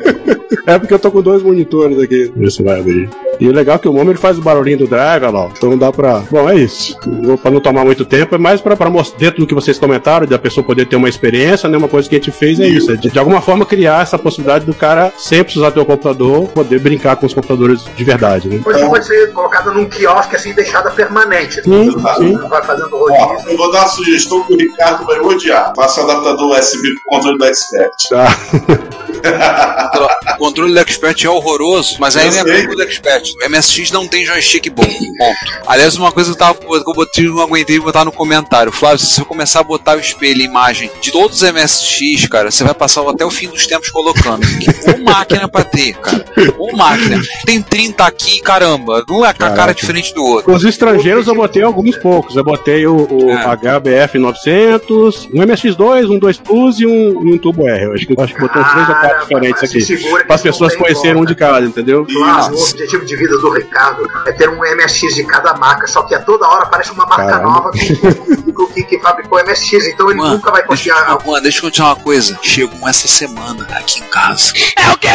é 0.66 0.78
porque 0.78 0.94
eu 0.94 0.98
tô 0.98 1.10
com 1.10 1.22
dois 1.22 1.42
monitores 1.42 1.98
aqui. 1.98 2.32
Se 2.50 2.62
vai 2.62 2.80
abrir. 2.80 3.08
E 3.40 3.48
o 3.48 3.52
legal 3.52 3.76
é 3.76 3.78
que 3.78 3.88
o 3.88 3.92
Momo 3.92 4.10
ele 4.10 4.18
faz 4.18 4.38
o 4.38 4.42
barulhinho 4.42 4.78
do 4.78 4.86
drive, 4.86 5.24
olha 5.24 5.32
lá. 5.32 5.50
Então 5.56 5.76
dá 5.76 5.92
pra. 5.92 6.20
Bom, 6.30 6.43
é 6.48 6.56
isso. 6.56 6.96
Pra 7.42 7.50
não 7.50 7.60
tomar 7.60 7.84
muito 7.84 8.04
tempo, 8.04 8.34
é 8.34 8.38
mais 8.38 8.62
mostrar 8.90 9.18
dentro 9.18 9.40
do 9.40 9.46
que 9.46 9.54
vocês 9.54 9.78
comentaram, 9.78 10.26
da 10.26 10.38
pessoa 10.38 10.64
poder 10.64 10.86
ter 10.86 10.96
uma 10.96 11.08
experiência, 11.08 11.68
né? 11.68 11.76
Uma 11.76 11.88
coisa 11.88 12.08
que 12.08 12.14
a 12.14 12.18
gente 12.18 12.30
fez 12.30 12.60
é 12.60 12.66
isso. 12.66 12.90
É 12.92 12.96
de, 12.96 13.10
de 13.10 13.18
alguma 13.18 13.40
forma 13.40 13.66
criar 13.66 14.02
essa 14.02 14.18
possibilidade 14.18 14.64
do 14.64 14.74
cara 14.74 15.12
sempre 15.16 15.44
precisar 15.44 15.70
ter 15.70 15.80
o 15.80 15.84
computador, 15.84 16.48
poder 16.48 16.78
brincar 16.78 17.16
com 17.16 17.26
os 17.26 17.34
computadores 17.34 17.84
de 17.84 18.04
verdade, 18.04 18.48
né? 18.48 18.56
Depois 18.56 18.80
pode 18.80 19.06
ser 19.06 19.32
colocada 19.32 19.70
num 19.72 19.88
quiosque 19.88 20.36
assim, 20.36 20.52
deixada 20.54 20.90
permanente. 20.90 21.62
Sim, 21.62 21.90
sim. 22.16 22.36
Vai 22.48 22.62
fazendo 22.62 22.90
Ó, 22.92 23.36
eu 23.46 23.56
vou 23.56 23.72
dar 23.72 23.80
uma 23.80 23.88
sugestão 23.88 24.42
que 24.44 24.54
o 24.54 24.56
Ricardo 24.56 25.04
vai 25.04 25.20
odiar. 25.20 25.72
Faça 25.74 26.00
o 26.00 26.10
adaptador 26.10 26.58
USB 26.58 26.94
pro 26.94 27.02
controle 27.06 27.38
da 27.38 27.48
Expert. 27.48 27.94
Tá. 28.08 28.26
O 30.34 30.38
controle 30.38 30.72
do 30.72 30.78
Expert 30.80 31.24
é 31.24 31.28
horroroso, 31.28 31.96
mas 31.98 32.16
aí 32.16 32.26
Eu 32.26 32.44
não 32.44 32.52
é 32.52 32.60
culpa 32.60 32.76
do 32.76 32.82
Expert. 32.82 33.32
O 33.40 33.48
MSX 33.48 33.90
não 33.90 34.06
tem 34.08 34.24
joystick 34.24 34.68
bom. 34.70 34.84
Ponto. 34.84 35.62
Aliás, 35.66 35.96
uma 35.96 36.10
coisa 36.10 36.30
que 36.30 36.34
eu, 36.34 36.38
tava, 36.38 36.58
que 36.58 36.66
eu 36.66 36.94
botei, 36.94 37.24
não 37.26 37.40
aguentei 37.40 37.78
botar 37.78 38.04
no 38.04 38.12
comentário. 38.12 38.72
Flávio, 38.72 38.98
se 38.98 39.14
você 39.14 39.24
começar 39.24 39.60
a 39.60 39.64
botar 39.64 39.96
o 39.96 40.00
espelho 40.00 40.40
e 40.40 40.44
imagem 40.44 40.90
de 41.00 41.12
todos 41.12 41.42
os 41.42 41.50
MSX, 41.50 42.26
cara, 42.28 42.50
você 42.50 42.64
vai 42.64 42.74
passar 42.74 43.08
até 43.08 43.24
o 43.24 43.30
fim 43.30 43.48
dos 43.48 43.66
tempos 43.66 43.88
colocando. 43.90 44.46
Que 44.46 44.90
Uma 44.90 45.12
máquina 45.12 45.48
pra 45.48 45.64
ter, 45.64 45.94
cara. 45.94 46.24
Uma 46.58 46.76
máquina. 46.76 47.22
Tem 47.46 47.62
30 47.62 48.04
aqui, 48.04 48.40
caramba. 48.40 49.04
Um 49.08 49.24
é 49.24 49.32
com 49.32 49.44
a 49.44 49.50
cara 49.50 49.72
diferente 49.72 50.12
do 50.14 50.24
outro. 50.24 50.52
Os 50.52 50.64
estrangeiros 50.64 51.26
eu 51.26 51.34
botei 51.34 51.62
alguns 51.62 51.96
poucos. 51.96 52.36
Eu 52.36 52.44
botei 52.44 52.86
o, 52.86 53.06
o 53.10 53.30
É. 53.30 53.44
HBF 53.56 54.18
900, 54.18 55.28
um 55.32 55.40
MSX2, 55.40 56.10
um 56.10 56.18
2 56.18 56.38
Plus 56.38 56.80
e 56.80 56.86
um, 56.86 57.18
um 57.18 57.38
Turbo 57.38 57.68
R. 57.68 57.84
Eu 57.84 57.94
acho 57.94 58.06
que, 58.06 58.12
eu 58.18 58.24
acho 58.24 58.34
que 58.34 58.40
botou 58.40 58.60
uns 58.60 58.72
três 58.72 58.88
ou 58.88 58.94
quatro 58.96 59.13
Diferentes 59.20 59.62
aqui. 59.62 59.80
se 59.80 59.96
Para 60.24 60.34
as 60.34 60.42
pessoas 60.42 60.76
conhecerem 60.76 61.20
um 61.20 61.24
de 61.24 61.34
cada, 61.34 61.64
entendeu? 61.64 62.06
Claro, 62.06 62.54
o 62.54 62.62
objetivo 62.62 63.04
de 63.04 63.16
vida 63.16 63.38
do 63.38 63.50
Ricardo 63.50 64.08
é 64.26 64.32
ter 64.32 64.48
um 64.48 64.58
MSX 64.58 65.14
de 65.14 65.24
cada 65.24 65.54
marca, 65.54 65.86
só 65.86 66.02
que 66.02 66.14
a 66.14 66.20
toda 66.20 66.46
hora 66.46 66.64
aparece 66.64 66.92
uma 66.92 67.06
marca 67.06 67.26
Caramba. 67.26 67.50
nova 67.50 67.70
público 68.54 68.72
que, 68.74 68.82
que 68.84 68.98
fabricou 69.00 69.42
MSX, 69.44 69.86
então 69.88 70.10
ele 70.10 70.18
Mano, 70.20 70.34
nunca 70.34 70.50
vai 70.50 70.62
conseguir. 70.64 70.90
Deixa, 70.94 71.10
eu- 71.10 71.20
mano, 71.26 71.42
deixa 71.42 71.58
eu 71.58 71.62
continuar 71.62 71.88
uma 71.94 72.02
coisa. 72.02 72.38
Chegou 72.42 72.88
essa 72.88 73.08
semana 73.08 73.66
aqui 73.72 74.00
em 74.00 74.04
casa. 74.04 74.52
É 74.76 74.90
o 74.92 74.98
quê? 74.98 75.08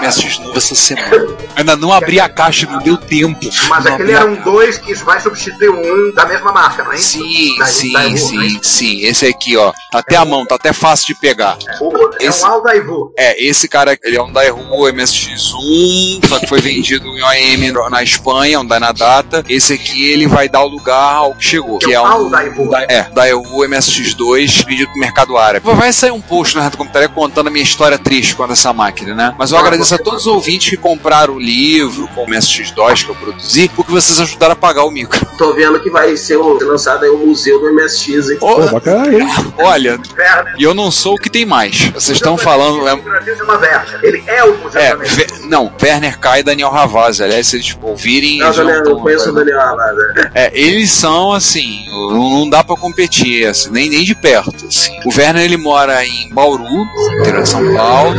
MSX 0.00 0.38
novo 0.38 0.56
essa 0.58 0.74
semana. 0.74 1.36
Ainda 1.56 1.76
não 1.76 1.92
abri 1.92 2.20
a 2.20 2.28
caixa, 2.28 2.66
não 2.66 2.78
deu 2.78 2.96
tempo. 2.96 3.48
Mas 3.68 3.84
Não 3.84 3.94
aquele 3.94 4.12
era 4.12 4.26
um 4.26 4.36
2 4.42 4.78
que 4.78 4.94
vai 4.94 5.20
substituir 5.20 5.70
um 5.70 6.12
da 6.14 6.26
mesma 6.26 6.52
marca, 6.52 6.82
não 6.84 6.92
é 6.92 6.96
isso? 6.96 7.18
Sim, 7.18 7.56
Da- 7.58 7.66
sim, 7.66 7.92
da 7.92 8.06
Evo, 8.06 8.18
sim, 8.18 8.36
né? 8.54 8.58
sim. 8.62 9.00
Esse 9.06 9.26
aqui, 9.26 9.56
ó. 9.56 9.72
Tá 9.90 9.98
até 9.98 10.16
a 10.16 10.24
mão, 10.24 10.46
tá 10.46 10.54
até 10.56 10.72
fácil 10.72 11.06
de 11.06 11.14
pegar. 11.20 11.56
O- 11.80 11.94
É 12.20 12.26
Esse- 12.26 12.44
um 12.44 12.46
Aldaivu. 12.46 13.12
É, 13.18 13.44
esse 13.44 13.68
cara, 13.68 13.98
ele 14.02 14.16
é 14.16 14.22
um 14.22 14.32
Daewoo 14.32 14.88
MSX1, 14.88 16.20
só 16.28 16.38
que 16.38 16.46
foi 16.46 16.60
vendido 16.60 17.06
em 17.08 17.22
OEM 17.22 17.72
na 17.90 18.02
Espanha, 18.02 18.60
um 18.60 18.66
Dynadata. 18.66 19.44
Esse 19.48 19.72
aqui, 19.74 20.10
ele 20.10 20.26
vai 20.26 20.48
dar 20.48 20.62
o 20.62 20.68
lugar 20.68 21.14
ao 21.16 21.34
que 21.34 21.44
chegou, 21.44 21.78
que 21.78 21.93
é 21.94 22.00
um... 22.00 22.06
Aldaivu. 22.06 22.68
Da- 22.70 22.82
É, 22.88 23.02
Daewoo 23.14 23.64
MSX2, 23.66 24.64
vendido 24.66 24.90
pro 24.90 25.00
mercado 25.00 25.36
árabe. 25.36 25.66
Vai 25.74 25.92
sair 25.92 26.10
um 26.10 26.20
post 26.20 26.56
na 26.56 26.62
Reto 26.62 26.76
Computaria 26.76 27.08
contando 27.08 27.48
a 27.48 27.50
minha 27.50 27.62
história 27.62 27.98
triste 27.98 28.34
com 28.34 28.44
essa 28.44 28.72
máquina, 28.72 29.14
né? 29.14 29.34
Mas 29.38 29.50
eu 29.52 29.58
agradeço 29.58 29.94
a 29.94 29.98
todos 29.98 30.22
os 30.22 30.26
ouvintes 30.26 30.70
que 30.70 30.76
compraram 30.76 31.34
o 31.34 31.38
livro 31.40 32.08
com 32.14 32.24
o 32.24 32.26
MSX2 32.26 33.04
que 33.04 33.10
eu 33.10 33.14
produzi, 33.14 33.68
porque 33.74 33.90
vocês 33.92 34.20
ajudaram 34.20 34.52
a 34.52 34.56
pagar 34.56 34.84
o 34.84 34.90
micro. 34.90 35.24
Tô 35.38 35.52
vendo 35.54 35.80
que 35.80 35.90
vai 35.90 36.16
ser 36.16 36.36
um- 36.38 36.58
lançado 36.62 37.04
aí 37.04 37.10
o 37.10 37.18
museu 37.18 37.60
do 37.60 37.72
MSX, 37.72 38.30
hein? 38.30 38.36
Pô, 38.38 38.60
bacana 38.66 39.08
aí. 39.08 39.18
Olha, 39.58 39.98
e 40.58 40.62
eu 40.62 40.74
não 40.74 40.90
sou 40.90 41.14
o 41.14 41.18
que 41.18 41.30
tem 41.30 41.44
mais. 41.44 41.88
Vocês 41.90 42.16
estão 42.18 42.36
falando... 42.36 42.86
é- 42.88 42.94
O. 42.94 43.04
Ele 44.02 44.22
é 44.26 44.44
o 44.44 44.56
museu 44.58 44.80
É, 44.80 44.90
também. 44.90 45.08
Ve- 45.08 45.26
não, 45.44 45.72
Werner 45.82 46.18
Kai 46.18 46.40
e 46.40 46.42
Daniel 46.42 46.70
Ravaz. 46.70 47.20
Aliás, 47.20 47.46
se 47.46 47.56
eles 47.56 47.76
ouvirem. 47.82 48.38
Não, 48.38 48.52
Daniel, 48.52 48.82
tão- 48.82 48.92
eu 48.92 48.98
conheço 48.98 49.30
o 49.30 49.32
Daniel 49.32 49.60
Alada. 49.60 50.30
É, 50.34 50.50
eles 50.54 50.90
são 50.90 51.32
assim, 51.32 51.83
não, 51.90 52.30
não 52.30 52.50
dá 52.50 52.62
pra 52.64 52.76
competir, 52.76 53.46
assim, 53.46 53.70
nem, 53.70 53.88
nem 53.88 54.04
de 54.04 54.14
perto. 54.14 54.66
Assim. 54.66 54.96
O 55.04 55.10
Werner 55.16 55.42
ele 55.44 55.56
mora 55.56 56.04
em 56.04 56.28
Bauru, 56.32 56.64
interior 57.20 57.42
de 57.42 57.48
São 57.48 57.74
Paulo. 57.74 58.14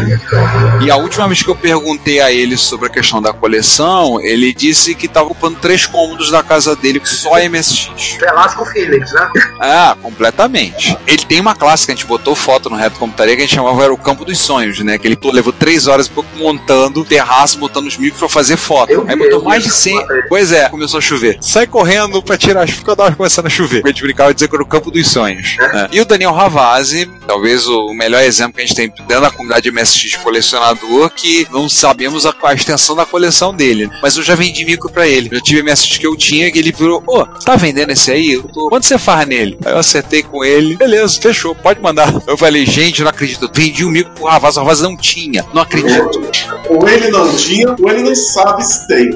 E 0.81 0.89
a 0.91 0.95
última 0.97 1.27
vez 1.27 1.41
que 1.43 1.49
eu 1.49 1.55
perguntei 1.55 2.19
a 2.21 2.31
ele 2.31 2.57
sobre 2.57 2.87
a 2.87 2.89
questão 2.89 3.21
da 3.21 3.33
coleção, 3.33 4.19
ele 4.21 4.53
disse 4.53 4.95
que 4.95 5.05
estava 5.05 5.27
ocupando 5.27 5.57
três 5.59 5.85
cômodos 5.85 6.31
da 6.31 6.41
casa 6.43 6.75
dele 6.75 6.99
com 6.99 7.05
só 7.05 7.31
MSX. 7.49 8.17
Velasco 8.19 8.65
Felix, 8.65 9.11
né? 9.13 9.29
Ah, 9.59 9.95
completamente. 10.01 10.97
Ele 11.07 11.25
tem 11.25 11.39
uma 11.39 11.55
clássica, 11.55 11.93
a 11.93 11.95
gente 11.95 12.05
botou 12.05 12.35
foto 12.35 12.69
no 12.69 12.75
Reto 12.75 12.97
Computaria 12.99 13.35
que 13.35 13.41
a 13.41 13.45
gente 13.45 13.55
chamava 13.55 13.83
era 13.83 13.93
o 13.93 13.97
Campo 13.97 14.25
dos 14.25 14.37
Sonhos, 14.39 14.79
né? 14.79 14.97
Que 14.97 15.07
ele 15.07 15.15
pô, 15.15 15.31
levou 15.31 15.53
três 15.53 15.87
horas 15.87 16.07
e 16.07 16.09
pouco 16.09 16.29
montando 16.37 17.01
o 17.01 17.05
terraço, 17.05 17.57
botando 17.57 17.87
os 17.87 17.97
micros 17.97 18.19
pra 18.19 18.29
fazer 18.29 18.57
foto. 18.57 18.91
Eu 18.91 19.05
Aí 19.07 19.15
vi, 19.15 19.23
botou 19.23 19.43
mais 19.43 19.63
vi 19.63 19.69
de 19.69 19.75
essa 19.75 19.83
100. 19.83 19.97
foto 19.99 20.13
aí. 20.13 20.23
Pois 20.29 20.51
é, 20.51 20.69
começou 20.69 20.97
a 20.97 21.01
chover. 21.01 21.37
Sai 21.41 21.67
correndo 21.67 22.21
pra 22.21 22.37
tirar 22.37 22.63
as 22.63 22.71
tava 22.95 23.15
começando 23.15 23.47
a 23.47 23.49
chover. 23.55 23.81
A 23.83 23.87
gente 23.87 24.01
brincava 24.03 24.29
de 24.31 24.35
dizer 24.35 24.47
que 24.47 24.55
era 24.55 24.63
o 24.63 24.67
Campo 24.67 24.91
dos 24.91 25.07
Sonhos. 25.07 25.55
né? 25.57 25.87
E 25.91 25.99
o 26.01 26.05
Daniel 26.05 26.33
Ravazzi, 26.33 27.09
talvez 27.27 27.67
o 27.67 27.93
melhor 27.93 28.21
exemplo 28.23 28.53
que 28.53 28.61
a 28.61 28.65
gente 28.65 28.75
tem 28.75 28.87
dentro 29.07 29.21
da 29.21 29.31
comunidade 29.31 29.71
MSX 29.71 30.15
colecionador, 30.17 31.09
que 31.09 31.47
não 31.51 31.67
sabemos 31.69 32.25
a, 32.25 32.33
a 32.43 32.53
extensão 32.53 32.95
da 32.95 33.05
coleção 33.05 33.53
dele. 33.53 33.89
Mas 34.01 34.17
eu 34.17 34.23
já 34.23 34.35
vendi 34.35 34.65
micro 34.65 34.89
pra 34.89 35.07
ele. 35.07 35.29
Eu 35.31 35.41
tive 35.41 35.61
MSX 35.63 35.97
que 35.97 36.07
eu 36.07 36.15
tinha 36.15 36.51
que 36.51 36.59
ele 36.59 36.71
virou, 36.71 37.03
ô, 37.07 37.25
tá 37.25 37.55
vendendo 37.55 37.91
esse 37.91 38.11
aí? 38.11 38.33
Eu 38.33 38.43
tô... 38.43 38.69
Quanto 38.69 38.85
você 38.85 38.97
faz 38.97 39.27
nele? 39.27 39.57
Aí 39.65 39.71
eu 39.71 39.77
acertei 39.79 40.23
com 40.23 40.43
ele, 40.43 40.75
beleza, 40.75 41.19
fechou, 41.21 41.55
pode 41.55 41.81
mandar. 41.81 42.13
Eu 42.27 42.37
falei, 42.37 42.65
gente, 42.65 43.01
não 43.01 43.09
acredito. 43.09 43.49
Vendi 43.53 43.85
um 43.85 43.89
micro 43.89 44.11
pro 44.13 44.25
Ravazzi, 44.25 44.57
o 44.57 44.61
Ravazzi 44.61 44.83
não 44.83 44.97
tinha. 44.97 45.45
Não 45.53 45.61
acredito. 45.61 46.21
Ou 46.69 46.87
ele 46.87 47.09
não 47.09 47.35
tinha, 47.35 47.75
ou 47.79 47.89
ele 47.89 48.03
não 48.03 48.15
sabe 48.15 48.63
se 48.63 48.87
tem. 48.87 49.09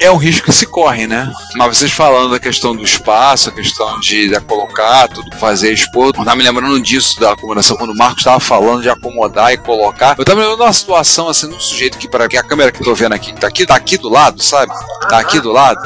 É 0.00 0.10
um 0.10 0.16
risco 0.16 0.46
que 0.46 0.52
se 0.52 0.66
corre, 0.66 1.06
né? 1.06 1.30
Mas 1.56 1.78
vocês 1.78 1.92
falando 1.92 2.30
da 2.30 2.38
questão 2.38 2.74
do 2.74 2.82
espaço, 2.82 3.48
a 3.48 3.52
questão 3.52 3.98
de, 4.00 4.28
de 4.28 4.40
colocar, 4.40 5.08
tudo 5.08 5.34
fazer, 5.36 5.72
expor, 5.72 6.06
eu 6.06 6.12
tava 6.12 6.36
me 6.36 6.42
lembrando 6.42 6.80
disso 6.80 7.18
da 7.20 7.32
acomodação, 7.32 7.76
quando 7.76 7.90
o 7.90 7.96
Marcos 7.96 8.18
estava 8.18 8.40
falando 8.40 8.82
de 8.82 8.88
acomodar 8.88 9.52
e 9.52 9.56
colocar. 9.56 10.14
Eu 10.18 10.24
tava 10.24 10.36
me 10.36 10.42
lembrando 10.42 10.58
de 10.58 10.66
uma 10.66 10.72
situação 10.72 11.28
assim, 11.28 11.48
de 11.48 11.54
um 11.54 11.60
sujeito 11.60 11.98
que, 11.98 12.08
para 12.08 12.28
que 12.28 12.36
a 12.36 12.42
câmera 12.42 12.72
que 12.72 12.80
eu 12.80 12.84
tô 12.84 12.94
vendo 12.94 13.14
aqui, 13.14 13.32
tá 13.34 13.46
aqui, 13.46 13.66
tá 13.66 13.74
aqui 13.74 13.96
do 13.98 14.08
lado, 14.08 14.42
sabe? 14.42 14.72
Tá 15.08 15.18
aqui 15.18 15.40
do 15.40 15.52
lado. 15.52 15.80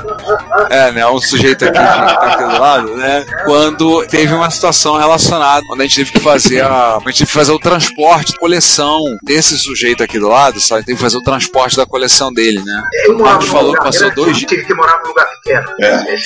É, 0.71 0.93
né? 0.93 1.07
Um 1.07 1.21
sujeito 1.21 1.65
aqui, 1.65 1.79
que 1.79 1.85
tá 1.85 2.35
aqui 2.35 2.45
do 2.45 2.61
lado, 2.61 2.97
né? 2.97 3.27
Quando 3.45 4.07
teve 4.07 4.33
uma 4.35 4.51
situação 4.51 4.97
relacionada, 4.97 5.65
onde 5.71 5.83
a 5.83 5.87
gente 5.87 5.97
teve 5.97 6.13
que 6.13 6.21
fazer 6.21 6.63
a. 6.63 6.97
A 6.97 7.11
gente 7.11 7.19
teve 7.19 7.27
que 7.27 7.33
fazer 7.33 7.53
o 7.53 7.59
transporte, 7.59 8.37
coleção 8.39 8.99
desse 9.23 9.59
sujeito 9.59 10.03
aqui 10.03 10.19
do 10.19 10.29
lado, 10.29 10.61
sabe? 10.71 10.85
Teve 10.85 10.97
que 10.97 11.03
fazer 11.03 11.17
o 11.19 11.23
transporte 11.23 11.77
da 11.77 11.85
coleção 11.87 12.33
dele, 12.33 12.61
né? 12.65 12.83
O 13.09 13.12
morava 13.15 13.43
falou 13.43 13.75
que 13.75 13.83
passou 13.83 14.11
dois 14.15 14.37
dias. 14.39 14.49
Tive 14.50 14.65
que 14.65 14.75
morar 14.75 15.00
num 15.03 15.09
lugar 15.09 15.27
pequeno. 15.43 15.67
É. 15.81 16.17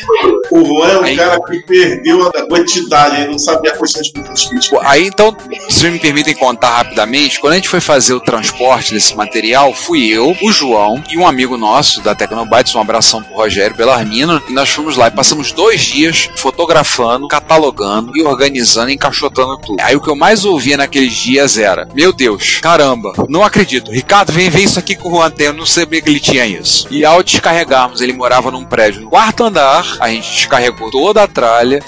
O- 0.51 0.65
Juan 0.65 0.89
é 0.89 0.99
um 0.99 1.03
Aí- 1.05 1.17
cara 1.17 1.41
que 1.41 1.61
perdeu 1.67 2.27
a 2.29 2.33
quantidade, 2.47 3.17
ele 3.23 3.31
não 3.33 3.39
sabia 3.39 3.73
a 3.73 3.77
quantidade 3.77 4.13
de. 4.13 4.71
Pô, 4.71 4.81
Aí 4.83 5.07
então, 5.07 5.37
se 5.69 5.81
vocês 5.81 5.93
me 5.93 5.99
permitem 5.99 6.35
contar 6.35 6.77
rapidamente, 6.77 7.41
quando 7.41 7.53
a 7.53 7.57
gente 7.57 7.69
foi 7.69 7.81
fazer 7.81 8.15
o 8.15 8.21
transporte 8.21 8.93
desse 8.95 9.15
material, 9.17 9.75
fui 9.75 10.07
eu, 10.09 10.37
o 10.43 10.53
João 10.53 11.03
e 11.11 11.17
um 11.19 11.27
amigo 11.27 11.57
nosso 11.57 12.01
da 12.03 12.15
Tecnobytes, 12.15 12.75
um 12.75 12.81
abração 12.81 13.23
pro 13.23 13.35
Rogério 13.35 13.77
Belarmino, 13.77 14.43
e 14.49 14.53
nós 14.53 14.69
fomos 14.71 14.97
lá 14.97 15.09
e 15.09 15.11
passamos 15.11 15.53
dois 15.53 15.81
dias 15.83 16.29
fotografando, 16.37 17.29
catalogando 17.29 18.17
e 18.17 18.23
organizando, 18.23 18.91
encaixotando 18.91 19.59
tudo. 19.59 19.81
Aí 19.81 19.95
o 19.97 20.01
que 20.01 20.09
eu 20.09 20.17
mais 20.17 20.45
ouvia 20.45 20.77
naqueles 20.77 21.13
dias 21.15 21.57
era: 21.59 21.89
Meu 21.95 22.13
Deus, 22.13 22.59
caramba, 22.61 23.13
não 23.29 23.45
acredito. 23.45 23.91
Ricardo, 23.91 24.33
vem 24.35 24.51
ver 24.51 24.63
isso 24.63 24.79
aqui 24.79 24.95
com 24.95 25.09
o 25.09 25.13
Juan 25.13 25.31
tem, 25.31 25.47
eu 25.47 25.53
não 25.53 25.67
sabia 25.67 26.03
que 26.03 26.09
ele 26.11 26.21
tinha 26.21 26.45
isso. 26.45 26.87
E 26.91 27.05
ao 27.05 27.23
descarregarmos, 27.23 28.01
ele 28.01 28.13
morava 28.13 28.51
num 28.51 28.65
prédio 28.65 29.03
no 29.03 29.11
quarto 29.11 29.45
andar, 29.45 29.85
a 30.01 30.09
gente 30.09 30.31
descarregou 30.31 30.91
toda 30.91 31.23
a 31.23 31.29
tralha, 31.29 31.81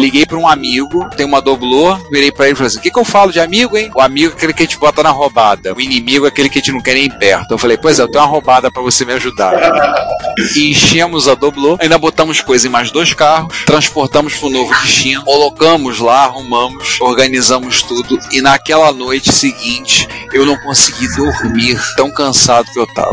Liguei 0.00 0.24
pra 0.24 0.38
um 0.38 0.48
amigo, 0.48 1.08
tem 1.10 1.26
uma 1.26 1.42
doblô, 1.42 1.94
virei 2.10 2.32
pra 2.32 2.46
ele 2.46 2.54
e 2.54 2.56
falei 2.56 2.68
assim: 2.68 2.78
o 2.78 2.82
que, 2.82 2.90
que 2.90 2.98
eu 2.98 3.04
falo 3.04 3.30
de 3.30 3.38
amigo, 3.38 3.76
hein? 3.76 3.90
O 3.94 4.00
amigo 4.00 4.32
é 4.32 4.36
aquele 4.36 4.52
que 4.54 4.62
a 4.62 4.66
gente 4.66 4.78
bota 4.78 5.02
na 5.02 5.10
roubada. 5.10 5.74
O 5.74 5.80
inimigo 5.80 6.24
é 6.24 6.28
aquele 6.28 6.48
que 6.48 6.58
a 6.58 6.60
gente 6.62 6.72
não 6.72 6.80
quer 6.80 6.94
nem 6.94 7.10
perto. 7.10 7.52
Eu 7.52 7.58
falei, 7.58 7.76
pois 7.76 7.98
é, 7.98 8.02
eu 8.02 8.08
tenho 8.08 8.24
uma 8.24 8.30
roubada 8.30 8.70
pra 8.70 8.82
você 8.82 9.04
me 9.04 9.12
ajudar. 9.12 9.52
e 10.56 10.70
enchemos 10.70 11.28
a 11.28 11.34
doblô, 11.34 11.76
ainda 11.80 11.98
botamos 11.98 12.40
coisa 12.40 12.66
em 12.66 12.70
mais 12.70 12.90
dois 12.90 13.12
carros, 13.12 13.54
transportamos 13.66 14.34
pro 14.34 14.48
novo 14.48 14.72
destino, 14.80 15.22
colocamos 15.24 15.98
lá, 15.98 16.24
arrumamos, 16.24 16.98
organizamos 17.00 17.82
tudo. 17.82 18.18
E 18.32 18.40
naquela 18.40 18.92
noite 18.92 19.32
seguinte, 19.32 20.08
eu 20.32 20.46
não 20.46 20.56
consegui 20.56 21.08
dormir, 21.14 21.78
tão 21.96 22.10
cansado 22.10 22.66
que 22.72 22.78
eu 22.78 22.86
tava. 22.94 23.10